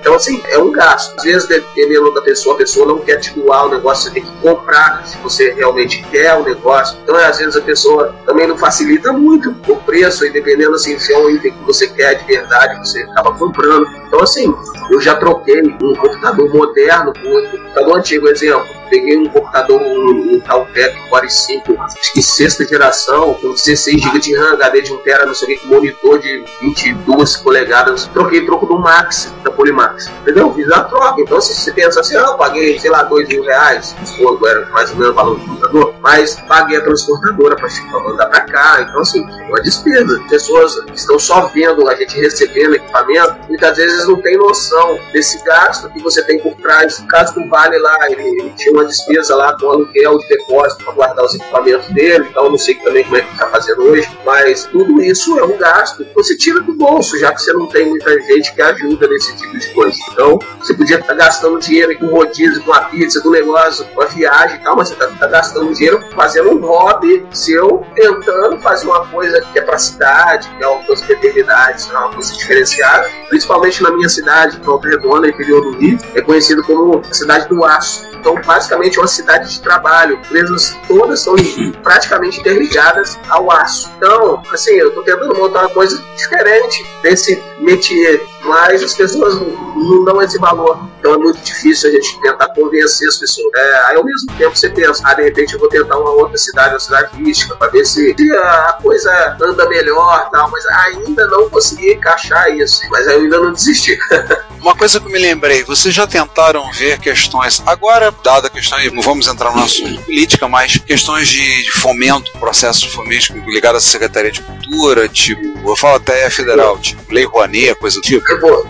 Então, 0.00 0.14
assim, 0.14 0.42
é 0.46 0.58
um 0.58 0.70
gasto. 0.70 1.14
Às 1.18 1.24
vezes, 1.24 1.48
dependendo 1.48 2.12
da 2.14 2.22
pessoa, 2.22 2.54
a 2.54 2.58
pessoa 2.58 2.86
não 2.86 2.98
quer 2.98 3.16
te 3.16 3.34
doar 3.38 3.66
o 3.66 3.68
negócio, 3.70 4.04
você 4.04 4.14
tem 4.14 4.22
que 4.22 4.32
comprar 4.40 5.06
se 5.06 5.18
você 5.18 5.52
realmente 5.52 6.02
quer 6.10 6.34
o 6.34 6.44
negócio. 6.44 6.98
Então, 7.02 7.16
às 7.16 7.38
vezes, 7.38 7.56
a 7.56 7.60
pessoa 7.60 8.14
também 8.24 8.46
não 8.46 8.56
facilita 8.56 9.12
muito 9.12 9.54
o 9.68 9.76
preço, 9.76 10.24
e 10.24 10.30
dependendo 10.30 10.74
assim, 10.74 10.98
se 10.98 11.12
é 11.12 11.18
um 11.18 11.30
item 11.30 11.52
que 11.52 11.64
você 11.64 11.88
quer 11.88 12.14
de 12.14 12.24
verdade, 12.24 12.78
você 12.78 13.00
acaba 13.02 13.32
comprando. 13.34 13.86
Então, 14.06 14.20
assim, 14.20 14.54
eu 14.90 15.00
já 15.00 15.16
troquei 15.16 15.60
um 15.62 15.94
computador 15.94 16.48
moderno 16.54 17.12
por 17.12 17.42
um 17.42 17.50
computador 17.50 17.98
antigo, 17.98 18.28
exemplo. 18.28 18.77
Peguei 18.88 19.16
um 19.16 19.28
computador, 19.28 19.80
um, 19.80 20.34
um 20.34 20.40
Taltec 20.40 20.98
Core 21.08 21.30
5, 21.30 21.80
acho 21.80 22.12
que 22.12 22.22
sexta 22.22 22.64
geração, 22.64 23.34
com 23.34 23.52
16 23.52 24.02
GB 24.02 24.18
de 24.18 24.36
RAM, 24.36 24.54
HD 24.54 24.82
de 24.82 24.92
1 24.92 24.98
TB, 24.98 25.26
não 25.26 25.34
sei 25.34 25.56
o 25.56 25.60
que, 25.60 25.66
monitor 25.66 26.18
de 26.18 26.44
22 26.62 27.36
polegadas. 27.38 28.06
Troquei 28.12 28.44
troco 28.44 28.66
do 28.66 28.78
Max, 28.78 29.32
da 29.42 29.50
Polimax. 29.50 30.08
Entendeu? 30.22 30.52
Fiz 30.54 30.70
a 30.70 30.84
troca. 30.84 31.20
Então, 31.20 31.40
se 31.40 31.54
você 31.54 31.72
pensa 31.72 32.00
assim, 32.00 32.16
ah, 32.16 32.26
eu 32.28 32.36
paguei, 32.36 32.78
sei 32.78 32.90
lá, 32.90 33.02
2 33.02 33.28
mil 33.28 33.42
reais, 33.42 33.94
quando 34.18 34.46
era 34.46 34.66
mais 34.66 34.90
ou 34.90 34.96
menos 34.96 35.12
o 35.12 35.14
valor 35.14 35.38
do 35.38 35.44
computador, 35.44 35.94
mas 36.00 36.36
paguei 36.48 36.78
a 36.78 36.80
transportadora 36.82 37.56
para 37.56 37.68
mandar 38.00 38.26
para 38.26 38.40
cá. 38.42 38.82
Então, 38.82 39.00
assim, 39.00 39.24
é 39.24 39.44
uma 39.44 39.60
despesa. 39.60 40.22
Pessoas 40.28 40.74
estão 40.94 41.18
só 41.18 41.46
vendo 41.48 41.88
a 41.88 41.94
gente 41.94 42.18
recebendo 42.18 42.74
equipamento, 42.74 43.36
muitas 43.48 43.76
vezes 43.76 44.06
não 44.06 44.20
tem 44.20 44.36
noção 44.36 44.98
desse 45.12 45.42
gasto 45.44 45.88
que 45.90 46.02
você 46.02 46.22
tem 46.22 46.38
por 46.40 46.54
trás. 46.54 46.98
O 46.98 47.06
caso 47.06 47.34
do 47.34 47.48
Vale 47.48 47.78
lá, 47.78 48.10
ele 48.10 48.52
tinha 48.56 48.72
uma 48.78 48.84
despesa 48.84 49.34
lá 49.34 49.56
com 49.58 49.70
aluguel 49.70 50.18
de 50.18 50.28
depósito 50.28 50.84
para 50.84 50.94
guardar 50.94 51.24
os 51.24 51.34
equipamentos 51.34 51.88
dele, 51.88 52.26
então 52.30 52.48
não 52.48 52.58
sei 52.58 52.74
também 52.76 53.04
como 53.04 53.16
é 53.16 53.22
que 53.22 53.32
está 53.32 53.48
fazendo 53.48 53.82
hoje, 53.82 54.08
mas 54.24 54.64
tudo 54.66 55.02
isso 55.02 55.38
é 55.38 55.44
um 55.44 55.56
gasto 55.56 56.04
que 56.04 56.14
você 56.14 56.36
tira 56.36 56.60
do 56.60 56.72
bolso, 56.72 57.18
já 57.18 57.32
que 57.32 57.42
você 57.42 57.52
não 57.52 57.66
tem 57.66 57.86
muita 57.86 58.10
gente 58.22 58.54
que 58.54 58.62
ajuda 58.62 59.08
nesse 59.08 59.36
tipo 59.36 59.58
de 59.58 59.68
coisa. 59.74 59.98
Então, 60.12 60.38
você 60.60 60.74
podia 60.74 60.96
estar 60.96 61.08
tá 61.08 61.14
gastando 61.14 61.58
dinheiro 61.58 61.98
com 61.98 62.06
rodízio, 62.06 62.62
com 62.62 62.72
a 62.72 62.80
pizza, 62.82 63.20
com 63.20 63.28
o 63.28 63.32
negócio, 63.32 63.84
com 63.86 64.02
a 64.02 64.06
viagem 64.06 64.56
e 64.56 64.62
tal, 64.62 64.76
mas 64.76 64.88
você 64.88 64.94
está 64.94 65.06
tá 65.08 65.26
gastando 65.26 65.72
dinheiro 65.74 66.04
fazendo 66.14 66.50
um 66.50 66.60
hobby 66.60 67.26
seu, 67.32 67.84
tentando 67.94 68.58
fazer 68.58 68.86
uma 68.86 69.06
coisa 69.06 69.40
que 69.40 69.58
é 69.58 69.62
para 69.62 69.76
a 69.76 69.78
cidade, 69.78 70.48
que 70.56 70.62
é 70.62 70.68
uma 70.68 70.84
coisa 70.84 71.04
de 71.04 71.12
eternidade, 71.12 71.88
é 71.90 71.98
uma 71.98 72.12
coisa 72.12 72.32
diferenciada, 72.34 73.10
principalmente 73.28 73.82
na 73.82 73.90
minha 73.90 74.08
cidade, 74.08 74.60
Volta 74.62 74.88
Redonda, 74.88 75.28
interior 75.28 75.62
do 75.62 75.78
Rio, 75.78 75.98
é 76.14 76.20
conhecido 76.20 76.62
como 76.62 77.00
a 77.08 77.14
cidade 77.14 77.48
do 77.48 77.64
aço. 77.64 78.08
Então, 78.18 78.34
basicamente, 78.44 78.67
é 78.74 79.00
uma 79.00 79.08
cidade 79.08 79.50
de 79.50 79.60
trabalho. 79.60 80.16
Empresas 80.16 80.76
todas 80.86 81.20
são 81.20 81.34
praticamente 81.82 82.40
interligadas 82.40 83.18
ao 83.28 83.50
aço. 83.50 83.90
Então, 83.96 84.42
assim, 84.52 84.72
eu 84.72 84.88
estou 84.88 85.02
tentando 85.02 85.34
montar 85.34 85.60
uma 85.60 85.70
coisa 85.70 86.02
diferente 86.16 86.84
desse 87.02 87.42
métier, 87.60 88.20
mas 88.44 88.82
as 88.82 88.94
pessoas 88.94 89.34
não 89.34 90.04
dão 90.04 90.20
esse 90.22 90.38
valor. 90.38 90.78
Então 90.98 91.14
é 91.14 91.18
muito 91.18 91.40
difícil 91.40 91.90
a 91.90 91.92
gente 91.92 92.20
tentar 92.20 92.48
convencer 92.48 93.08
as 93.08 93.16
pessoas. 93.16 93.46
É, 93.54 93.76
aí 93.86 93.96
ao 93.96 94.04
mesmo 94.04 94.26
tempo 94.36 94.56
você 94.56 94.68
pensa, 94.68 95.02
ah, 95.04 95.14
de 95.14 95.22
repente 95.22 95.54
eu 95.54 95.60
vou 95.60 95.68
tentar 95.68 95.96
uma 95.98 96.10
outra 96.10 96.36
cidade, 96.36 96.74
uma 96.74 96.80
cidade 96.80 97.16
mística, 97.20 97.54
para 97.56 97.70
ver 97.70 97.84
se 97.84 98.14
a 98.36 98.78
coisa 98.82 99.36
anda 99.40 99.68
melhor 99.68 100.28
tal, 100.30 100.50
mas 100.50 100.66
ainda 100.66 101.26
não 101.28 101.48
consegui 101.48 101.92
encaixar 101.92 102.50
isso. 102.50 102.82
Mas 102.90 103.06
eu 103.06 103.20
ainda 103.20 103.38
não 103.38 103.52
desisti. 103.52 103.98
Uma 104.60 104.74
coisa 104.74 104.98
que 104.98 105.06
eu 105.06 105.12
me 105.12 105.20
lembrei, 105.20 105.62
vocês 105.62 105.94
já 105.94 106.04
tentaram 106.04 106.70
ver 106.72 106.98
questões, 106.98 107.62
agora, 107.64 108.12
dada 108.24 108.48
a 108.48 108.50
questão, 108.58 108.78
não 108.92 109.02
vamos 109.02 109.28
entrar 109.28 109.54
no 109.54 109.62
assunto 109.62 110.02
política, 110.02 110.48
mas 110.48 110.76
questões 110.78 111.28
de, 111.28 111.70
fomento, 111.72 112.32
processo 112.32 112.90
fomento 112.90 113.32
ligado 113.46 113.76
à 113.76 113.80
Secretaria 113.80 114.32
de 114.32 114.40
Cultura, 114.42 115.08
tipo, 115.08 115.42
eu 115.68 115.76
falo 115.76 115.96
até 115.96 116.28
federal, 116.28 116.78
tipo, 116.78 117.00
Lei 117.12 117.24
Rouanet, 117.24 117.74
coisa 117.76 117.96
do 117.96 118.02
tipo. 118.02 118.24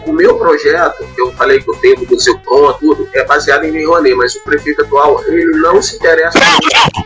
O 0.06 0.12
meu 0.12 0.36
projeto, 0.36 1.06
que 1.14 1.20
eu 1.20 1.32
falei 1.32 1.60
que 1.60 1.70
eu 1.70 1.76
tenho 1.76 2.06
do 2.06 2.20
seu 2.20 2.38
pronto, 2.38 2.78
tudo, 2.78 3.08
é 3.14 3.24
baseado 3.24 3.64
em 3.64 3.70
Lei 3.70 3.86
Rouanet, 3.86 4.14
mas 4.14 4.34
o 4.36 4.40
prefeito 4.42 4.82
atual, 4.82 5.22
ele 5.26 5.44
não 5.60 5.80
se 5.80 5.96
interessa 5.96 6.38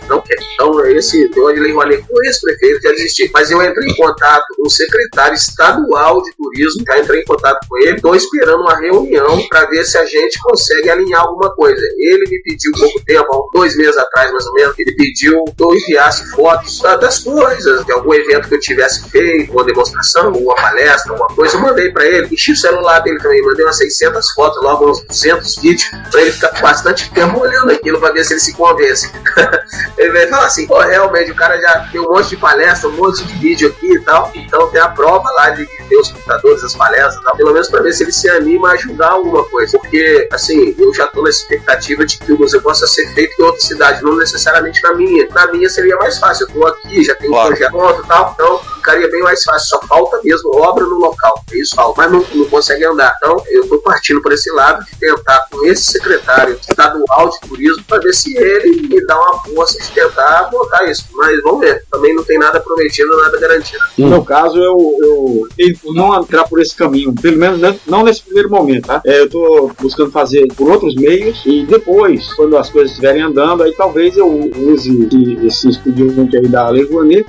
não 0.09 0.21
quer. 0.21 0.37
Então, 0.55 0.85
esse 0.87 1.29
negócio 1.29 1.55
de 1.55 1.61
Lei 1.61 1.73
Rouanet 1.73 2.05
com 2.07 2.23
esse 2.25 2.40
prefeito 2.40 2.83
já 2.83 2.90
existia. 2.90 3.31
Mas 3.33 3.51
eu 3.51 3.62
entrei 3.62 3.88
em 3.88 3.97
contato 3.97 4.45
com 4.57 4.66
o 4.66 4.71
secretário 4.71 5.35
estadual 5.35 6.23
de 6.23 6.33
turismo, 6.37 6.85
já 6.87 6.99
entrei 6.99 7.21
em 7.21 7.25
contato 7.25 7.66
com 7.68 7.79
ele, 7.79 7.97
estou 7.97 8.14
esperando 8.14 8.61
uma 8.61 8.79
reunião 8.79 9.47
para 9.49 9.66
ver 9.66 9.85
se 9.85 9.97
a 9.97 10.05
gente 10.05 10.38
consegue 10.40 10.90
alinhar 10.90 11.23
alguma 11.23 11.55
coisa. 11.55 11.81
Ele 11.99 12.29
me 12.31 12.42
pediu 12.42 12.72
pouco 12.73 13.05
tempo, 13.05 13.27
há 13.35 13.59
dois 13.59 13.77
meses 13.77 13.97
atrás 13.97 14.33
mais 14.33 14.47
ou 14.47 14.53
menos, 14.55 14.79
ele 14.79 14.95
pediu 14.95 15.45
que 15.45 15.63
eu 15.63 15.75
enviasse 15.75 16.31
fotos 16.31 16.81
das 17.01 17.19
coisas, 17.21 17.85
de 17.85 17.93
algum 17.93 18.15
evento 18.15 18.49
que 18.49 18.55
eu 18.55 18.61
tivesse 18.61 19.09
feito, 19.11 19.53
uma 19.53 19.65
demonstração, 19.65 20.33
uma 20.33 20.55
palestra, 20.55 21.13
alguma 21.13 21.29
coisa. 21.29 21.57
Eu 21.57 21.61
mandei 21.61 21.91
para 21.91 22.07
ele, 22.07 22.29
enchi 22.33 22.53
o 22.53 22.57
celular 22.57 23.01
dele 23.01 23.19
também, 23.19 23.43
mandei 23.43 23.65
umas 23.65 23.77
600 23.77 24.31
fotos, 24.33 24.63
logo 24.63 24.91
uns 24.91 25.03
200 25.05 25.57
vídeos, 25.57 25.91
para 26.11 26.23
ele 26.23 26.33
ficar 26.33 26.61
bastante 26.61 27.11
tempo 27.11 27.41
olhando 27.41 27.71
aquilo 27.71 28.01
para 28.01 28.13
ver 28.13 28.25
se 28.25 28.35
ele 28.35 28.41
se 28.41 28.55
convence. 28.55 29.11
ele 29.99 30.13
vai 30.13 30.27
falar 30.29 30.47
assim: 30.47 30.67
pô, 30.67 30.81
realmente, 30.81 31.31
o 31.31 31.35
cara 31.35 31.61
já 31.61 31.89
tem 31.91 32.01
um 32.01 32.09
monte 32.09 32.31
de 32.31 32.37
palestra, 32.37 32.89
um 32.89 32.93
monte 32.93 33.25
de 33.25 33.33
vídeo 33.39 33.69
aqui 33.69 33.93
e 33.93 34.01
tal, 34.01 34.31
então 34.35 34.69
tem 34.69 34.81
a 34.81 34.89
prova 34.89 35.31
lá 35.33 35.51
de 35.51 35.67
ter 35.89 35.97
os 35.97 36.11
computadores, 36.11 36.65
as 36.65 36.75
palestras 36.75 37.17
e 37.17 37.25
tal, 37.25 37.37
pelo 37.37 37.53
menos 37.53 37.69
para 37.69 37.83
ver 37.83 37.93
se 37.93 38.03
ele 38.03 38.13
se 38.13 38.29
anima 38.29 38.71
a 38.71 38.73
ajudar 38.73 39.11
alguma 39.11 39.45
coisa. 39.45 39.79
Porque, 39.79 40.29
assim, 40.33 40.75
eu 40.79 40.93
já 40.95 41.07
tô 41.07 41.23
na 41.23 41.31
expectativa 41.31 42.05
de 42.05 42.19
que 42.19 42.33
o 42.33 42.39
museu 42.39 42.62
possa 42.62 42.87
ser 42.87 43.07
feito 43.14 43.35
em 43.40 43.44
outra 43.44 43.61
cidade, 43.61 44.03
não 44.03 44.16
necessariamente 44.16 44.83
na 44.83 44.94
minha. 44.94 45.29
Na 45.31 45.51
minha 45.53 45.68
seria 45.68 45.96
mais 45.96 46.18
fácil, 46.18 46.46
eu 46.46 46.53
tô 46.53 46.66
aqui, 46.66 47.03
já 47.05 47.14
tenho 47.14 47.33
claro. 47.33 47.46
um 47.46 47.51
projeto 47.51 47.72
pronto 47.72 48.05
e 48.05 48.09
tal, 48.09 48.33
então 48.35 48.72
ficaria 48.83 49.09
bem 49.11 49.23
mais 49.23 49.42
fácil. 49.42 49.68
Só 49.68 49.87
falta 49.87 50.21
mesmo 50.25 50.57
obra 50.57 50.85
no 50.85 50.97
local. 50.97 51.42
É 51.53 51.59
isso 51.59 51.75
falta. 51.75 52.03
Mas 52.03 52.12
não, 52.12 52.25
não 52.35 52.45
consegue 52.47 52.85
andar. 52.85 53.14
Então, 53.16 53.42
eu 53.49 53.62
estou 53.62 53.79
partindo 53.79 54.21
por 54.21 54.33
esse 54.33 54.51
lado 54.53 54.85
de 54.85 54.99
tentar 54.99 55.47
com 55.51 55.64
esse 55.66 55.92
secretário 55.92 56.59
estadual 56.61 57.31
de 57.31 57.49
turismo 57.49 57.85
para 57.85 57.99
ver 57.99 58.12
se 58.12 58.37
ele 58.37 58.88
me 58.88 59.07
dá 59.07 59.18
uma 59.18 59.42
força 59.45 59.79
de 59.79 59.90
tentar 59.92 60.49
botar 60.51 60.85
isso. 60.85 61.07
Mas 61.14 61.40
vamos 61.42 61.61
ver. 61.61 61.85
Também 61.90 62.14
não 62.14 62.25
tem 62.25 62.38
nada 62.38 62.61
prometido, 62.61 63.16
nada 63.16 63.38
garantido. 63.38 63.83
No 63.97 64.09
meu 64.09 64.25
caso, 64.25 64.59
eu, 64.59 64.77
eu 65.01 65.49
tento 65.57 65.92
não 65.95 66.21
entrar 66.21 66.45
por 66.45 66.61
esse 66.61 66.75
caminho. 66.75 67.14
Pelo 67.14 67.38
menos 67.38 67.61
não 67.87 68.03
nesse 68.03 68.23
primeiro 68.23 68.51
momento, 68.51 68.87
tá? 68.87 69.01
É, 69.07 69.21
eu 69.21 69.27
estou 69.27 69.73
buscando 69.81 70.11
fazer 70.11 70.47
por 70.55 70.71
outros 70.71 70.95
meios 70.95 71.42
e 71.47 71.64
depois, 71.64 72.33
quando 72.35 72.57
as 72.57 72.68
coisas 72.68 72.90
estiverem 72.90 73.23
andando, 73.23 73.62
aí 73.62 73.73
talvez 73.73 74.16
eu 74.16 74.29
use 74.29 75.09
esse 75.47 75.68
expediente 75.68 76.37
aí 76.37 76.49
da 76.49 76.68
Lei 76.68 76.87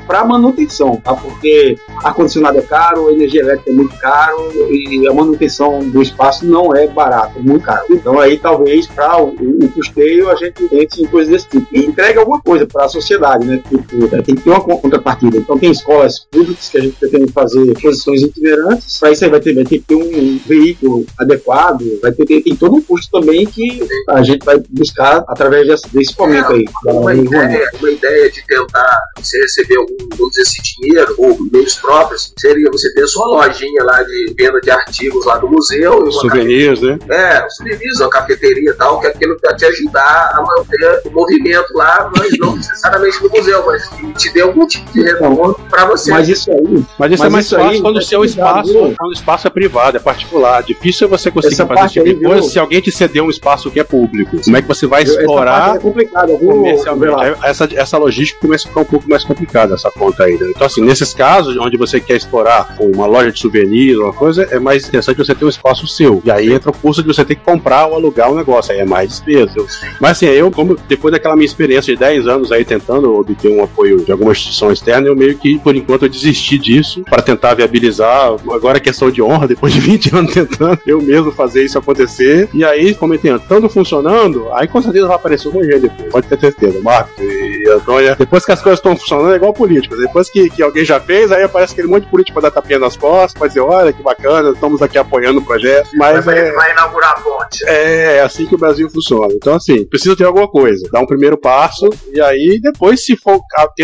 para 0.08 0.26
manutenção, 0.26 0.98
tá? 0.98 1.14
Porque 1.14 1.43
porque 1.44 1.78
ar-condicionado 2.06 2.58
é 2.58 2.62
caro, 2.62 3.10
energia 3.10 3.42
elétrica 3.42 3.70
é 3.70 3.74
muito 3.74 3.98
caro 3.98 4.50
e 4.72 5.06
a 5.06 5.14
manutenção 5.14 5.80
do 5.90 6.02
espaço 6.02 6.46
não 6.46 6.74
é 6.74 6.88
barata, 6.88 7.38
é 7.38 7.42
muito 7.42 7.66
caro. 7.66 7.86
Então 7.92 8.18
aí 8.18 8.40
talvez 8.40 8.88
para 8.88 9.22
o, 9.22 9.30
o, 9.30 9.70
custeio 9.70 10.30
a 10.30 10.36
gente 10.36 10.64
pense 10.70 11.04
em 11.04 11.06
coisas 11.06 11.30
desse 11.30 11.50
tipo. 11.50 11.68
E 11.74 11.86
entrega 11.86 12.22
alguma 12.22 12.42
coisa 12.42 12.66
para 12.66 12.86
a 12.86 12.90
sociedade, 12.90 13.46
né? 13.46 13.62
Tipo, 13.68 14.08
tem 14.24 14.36
que 14.36 14.42
ter 14.42 14.50
uma 14.50 14.62
contrapartida. 14.62 15.38
Então 15.38 15.60
tem 15.60 15.72
escolas 15.72 16.20
públicas 16.32 16.70
que 16.70 16.78
a 16.78 16.82
gente 16.82 16.96
pretende 16.96 17.32
fazer 17.32 17.62
exposições 17.72 18.22
itinerantes, 18.22 19.00
para 19.00 19.12
isso 19.12 19.26
aí 19.26 19.30
vai 19.30 19.40
ter, 19.42 19.54
vai 19.54 19.66
ter 19.66 19.80
que 19.80 19.86
ter 19.86 19.96
um 19.96 20.40
veículo 20.46 21.06
adequado, 21.20 21.84
vai 22.02 22.14
ter, 22.14 22.26
tem 22.26 22.56
todo 22.56 22.76
um 22.76 22.82
custo 22.82 23.20
também 23.20 23.46
que 23.46 23.86
a 24.08 24.24
gente 24.24 24.46
vai 24.46 24.62
buscar 24.70 25.26
através 25.28 25.68
desse, 25.68 25.90
desse 25.94 26.16
fomento 26.16 26.54
aí. 26.54 26.64
Uma 26.86 27.14
ideia, 27.14 27.70
uma 27.80 27.92
ideia 27.92 28.32
de 28.32 28.46
tentar 28.46 29.00
você 29.18 29.38
receber 29.40 29.76
algum, 29.78 29.96
vamos 30.16 30.30
dizer, 30.30 30.42
esse 30.44 30.62
dinheiro 30.62 31.16
ou 31.18 31.33
meios 31.52 31.76
próprios, 31.76 32.34
seria 32.38 32.70
você 32.72 32.94
ter 32.94 33.08
sua 33.08 33.26
lojinha 33.26 33.84
lá 33.84 34.04
de 34.04 34.34
venda 34.38 34.60
de 34.62 34.72
artigos 34.72 35.26
lá 35.26 35.38
do 35.38 35.50
museu. 35.50 36.12
Souvenirs, 36.12 36.82
né? 36.82 36.98
É, 37.10 37.48
souvenirs, 37.50 38.00
uma 38.00 38.10
cafeteria 38.10 38.72
e 38.72 38.74
tal, 38.74 39.00
que 39.00 39.08
é 39.08 39.10
aquilo 39.10 39.38
para 39.40 39.56
te 39.56 39.66
ajudar 39.66 40.32
a 40.34 40.42
manter 40.42 41.02
o 41.06 41.12
movimento 41.12 41.74
lá, 41.74 42.12
mas 42.16 42.32
não 42.40 42.56
necessariamente 42.58 43.24
no 43.24 43.30
museu, 43.30 43.66
mas 43.66 43.90
te 44.18 44.32
dê 44.32 44.42
algum 44.42 44.66
tipo 44.68 44.92
de 44.92 45.04
retorno 45.04 45.56
para 45.70 45.86
você. 45.86 46.12
Mas 46.12 46.30
isso 46.30 46.52
aí. 46.52 46.86
Mas 46.98 47.12
isso 47.12 47.26
é 47.26 47.30
mais 47.30 47.46
isso 47.46 47.56
fácil 47.56 47.82
quando 47.82 47.98
o 47.98 48.02
seu 48.02 48.26
espaço, 48.26 48.74
quando 48.74 49.10
o 49.10 49.14
espaço 49.14 49.48
é 49.48 49.50
privado, 49.50 49.98
é 49.98 50.00
particular. 50.00 50.64
Difícil 50.64 51.08
é 51.08 51.10
você 51.10 51.32
conseguir 51.32 51.56
Essa 51.56 51.66
fazer 51.66 51.86
isso 51.86 52.04
depois 52.04 52.42
viu? 52.42 52.50
se 52.50 52.60
alguém 52.60 52.82
te 52.82 52.92
ceder 52.92 53.24
um 53.24 53.30
espaço 53.30 53.72
que 53.72 53.80
é 53.80 53.84
público. 53.84 54.42
Como 54.44 54.58
é 54.58 54.62
que 54.62 54.68
você 54.68 54.88
vai 54.88 55.04
explorar 55.04 55.76
é 55.76 55.80
complicado, 55.80 56.38
comercialmente? 56.38 57.38
Essa, 57.44 57.70
essa 57.74 57.98
logística 57.98 58.40
começa 58.40 58.66
a 58.66 58.70
ficar 58.70 58.82
um 58.82 58.86
pouco 58.86 59.10
mais 59.10 59.24
complicada, 59.24 59.76
essa 59.76 59.92
conta 59.92 60.24
aí. 60.24 60.38
Né? 60.38 60.52
Então, 60.56 60.68
assim, 60.68 60.82
nesses 60.82 61.14
casos 61.14 61.23
onde 61.60 61.78
você 61.78 62.00
quer 62.00 62.16
explorar 62.16 62.76
uma 62.80 63.06
loja 63.06 63.32
de 63.32 63.40
souvenirs, 63.40 63.98
uma 63.98 64.14
coisa, 64.14 64.44
é 64.52 64.60
mais 64.60 64.88
interessante 64.88 65.18
você 65.18 65.36
ter 65.36 65.46
um 65.46 65.50
espaço 65.50 65.88
seu. 65.88 66.22
E 66.26 66.32
aí 66.32 66.52
entra 66.52 66.72
o 66.72 66.74
custo 66.74 67.02
de 67.02 67.08
você 67.08 67.24
ter 67.24 67.36
que 67.36 67.44
comprar 67.44 67.88
ou 67.88 67.96
alugar 67.96 68.32
um 68.32 68.36
negócio, 68.36 68.74
aí 68.74 68.80
é 68.80 68.86
mais 68.86 69.10
despesa. 69.10 69.54
Mas 70.00 70.12
assim, 70.12 70.26
eu, 70.28 70.52
como 70.52 70.78
depois 70.88 71.12
daquela 71.12 71.36
minha 71.36 71.46
experiência 71.46 71.94
de 71.94 72.00
10 72.00 72.28
anos 72.28 72.52
aí 72.52 72.66
tentando 72.66 73.14
obter 73.14 73.50
um 73.50 73.64
apoio 73.64 74.04
de 74.04 74.12
alguma 74.12 74.32
instituição 74.32 74.72
externa, 74.72 75.08
eu 75.08 75.16
meio 75.16 75.38
que, 75.38 75.60
por 75.60 75.76
enquanto, 75.76 76.04
eu 76.04 76.10
desisti 76.10 76.58
disso 76.58 77.04
para 77.10 77.22
tentar 77.22 77.54
viabilizar. 77.54 78.34
Agora 78.52 78.78
é 78.78 78.82
questão 78.82 79.10
de 79.10 79.22
honra, 79.22 79.48
depois 79.54 79.74
de 79.74 79.80
20 79.80 80.16
anos 80.16 80.34
tentando 80.34 80.80
eu 80.86 81.02
mesmo 81.02 81.32
fazer 81.32 81.64
isso 81.64 81.78
acontecer. 81.78 82.50
E 82.54 82.64
aí, 82.64 82.94
como 82.94 83.14
eu 83.14 83.20
tenho 83.20 83.40
tanto 83.40 83.70
funcionando, 83.70 84.48
aí 84.54 84.68
com 84.68 84.82
certeza 84.82 85.08
vai 85.08 85.16
aparecer 85.16 85.50
um 85.50 85.64
jeito 85.64 85.82
depois. 85.82 86.12
Pode 86.12 86.28
ter 86.28 86.40
certeza, 86.40 86.80
Marcos 86.82 87.14
e 87.20 87.70
Antônia. 87.70 88.16
Depois 88.16 88.46
que 88.46 88.52
as 88.52 88.62
coisas 88.62 88.80
estão 88.80 88.96
funcionando, 88.96 89.34
é 89.34 89.36
igual 89.36 89.54
política. 89.54 89.96
Depois 89.96 90.30
que, 90.30 90.50
que 90.50 90.62
alguém 90.62 90.86
já 90.86 91.00
fez, 91.00 91.13
aí 91.14 91.44
aparece 91.44 91.74
aquele 91.74 91.88
monte 91.88 92.06
de 92.06 92.10
político 92.10 92.40
pra 92.40 92.50
dar 92.50 92.56
tapinha 92.56 92.80
nas 92.80 92.96
costas, 92.96 93.34
pra 93.34 93.48
dizer, 93.48 93.62
olha 93.62 93.94
que 93.94 94.02
bacana, 94.02 94.52
estamos 94.52 94.82
aqui 94.82 94.98
apoiando 94.98 95.40
o 95.40 95.46
projeto. 95.46 95.90
Mas 95.96 96.26
vai, 96.26 96.38
é, 96.38 96.52
vai 96.52 96.72
inaugurar 96.72 97.12
a 97.12 97.22
ponte. 97.22 97.64
é, 97.68 98.18
é 98.18 98.22
assim 98.22 98.46
que 98.46 98.56
o 98.56 98.58
Brasil 98.58 98.90
funciona. 98.90 99.34
Então, 99.34 99.56
assim, 99.56 99.86
precisa 99.86 100.16
ter 100.16 100.26
alguma 100.26 100.48
coisa. 100.48 100.88
Dar 100.92 101.02
um 101.02 101.06
primeiro 101.06 101.38
passo 101.38 101.90
e 102.12 102.22
aí, 102.22 102.60
depois, 102.62 103.06
se 103.06 103.16
for 103.16 103.40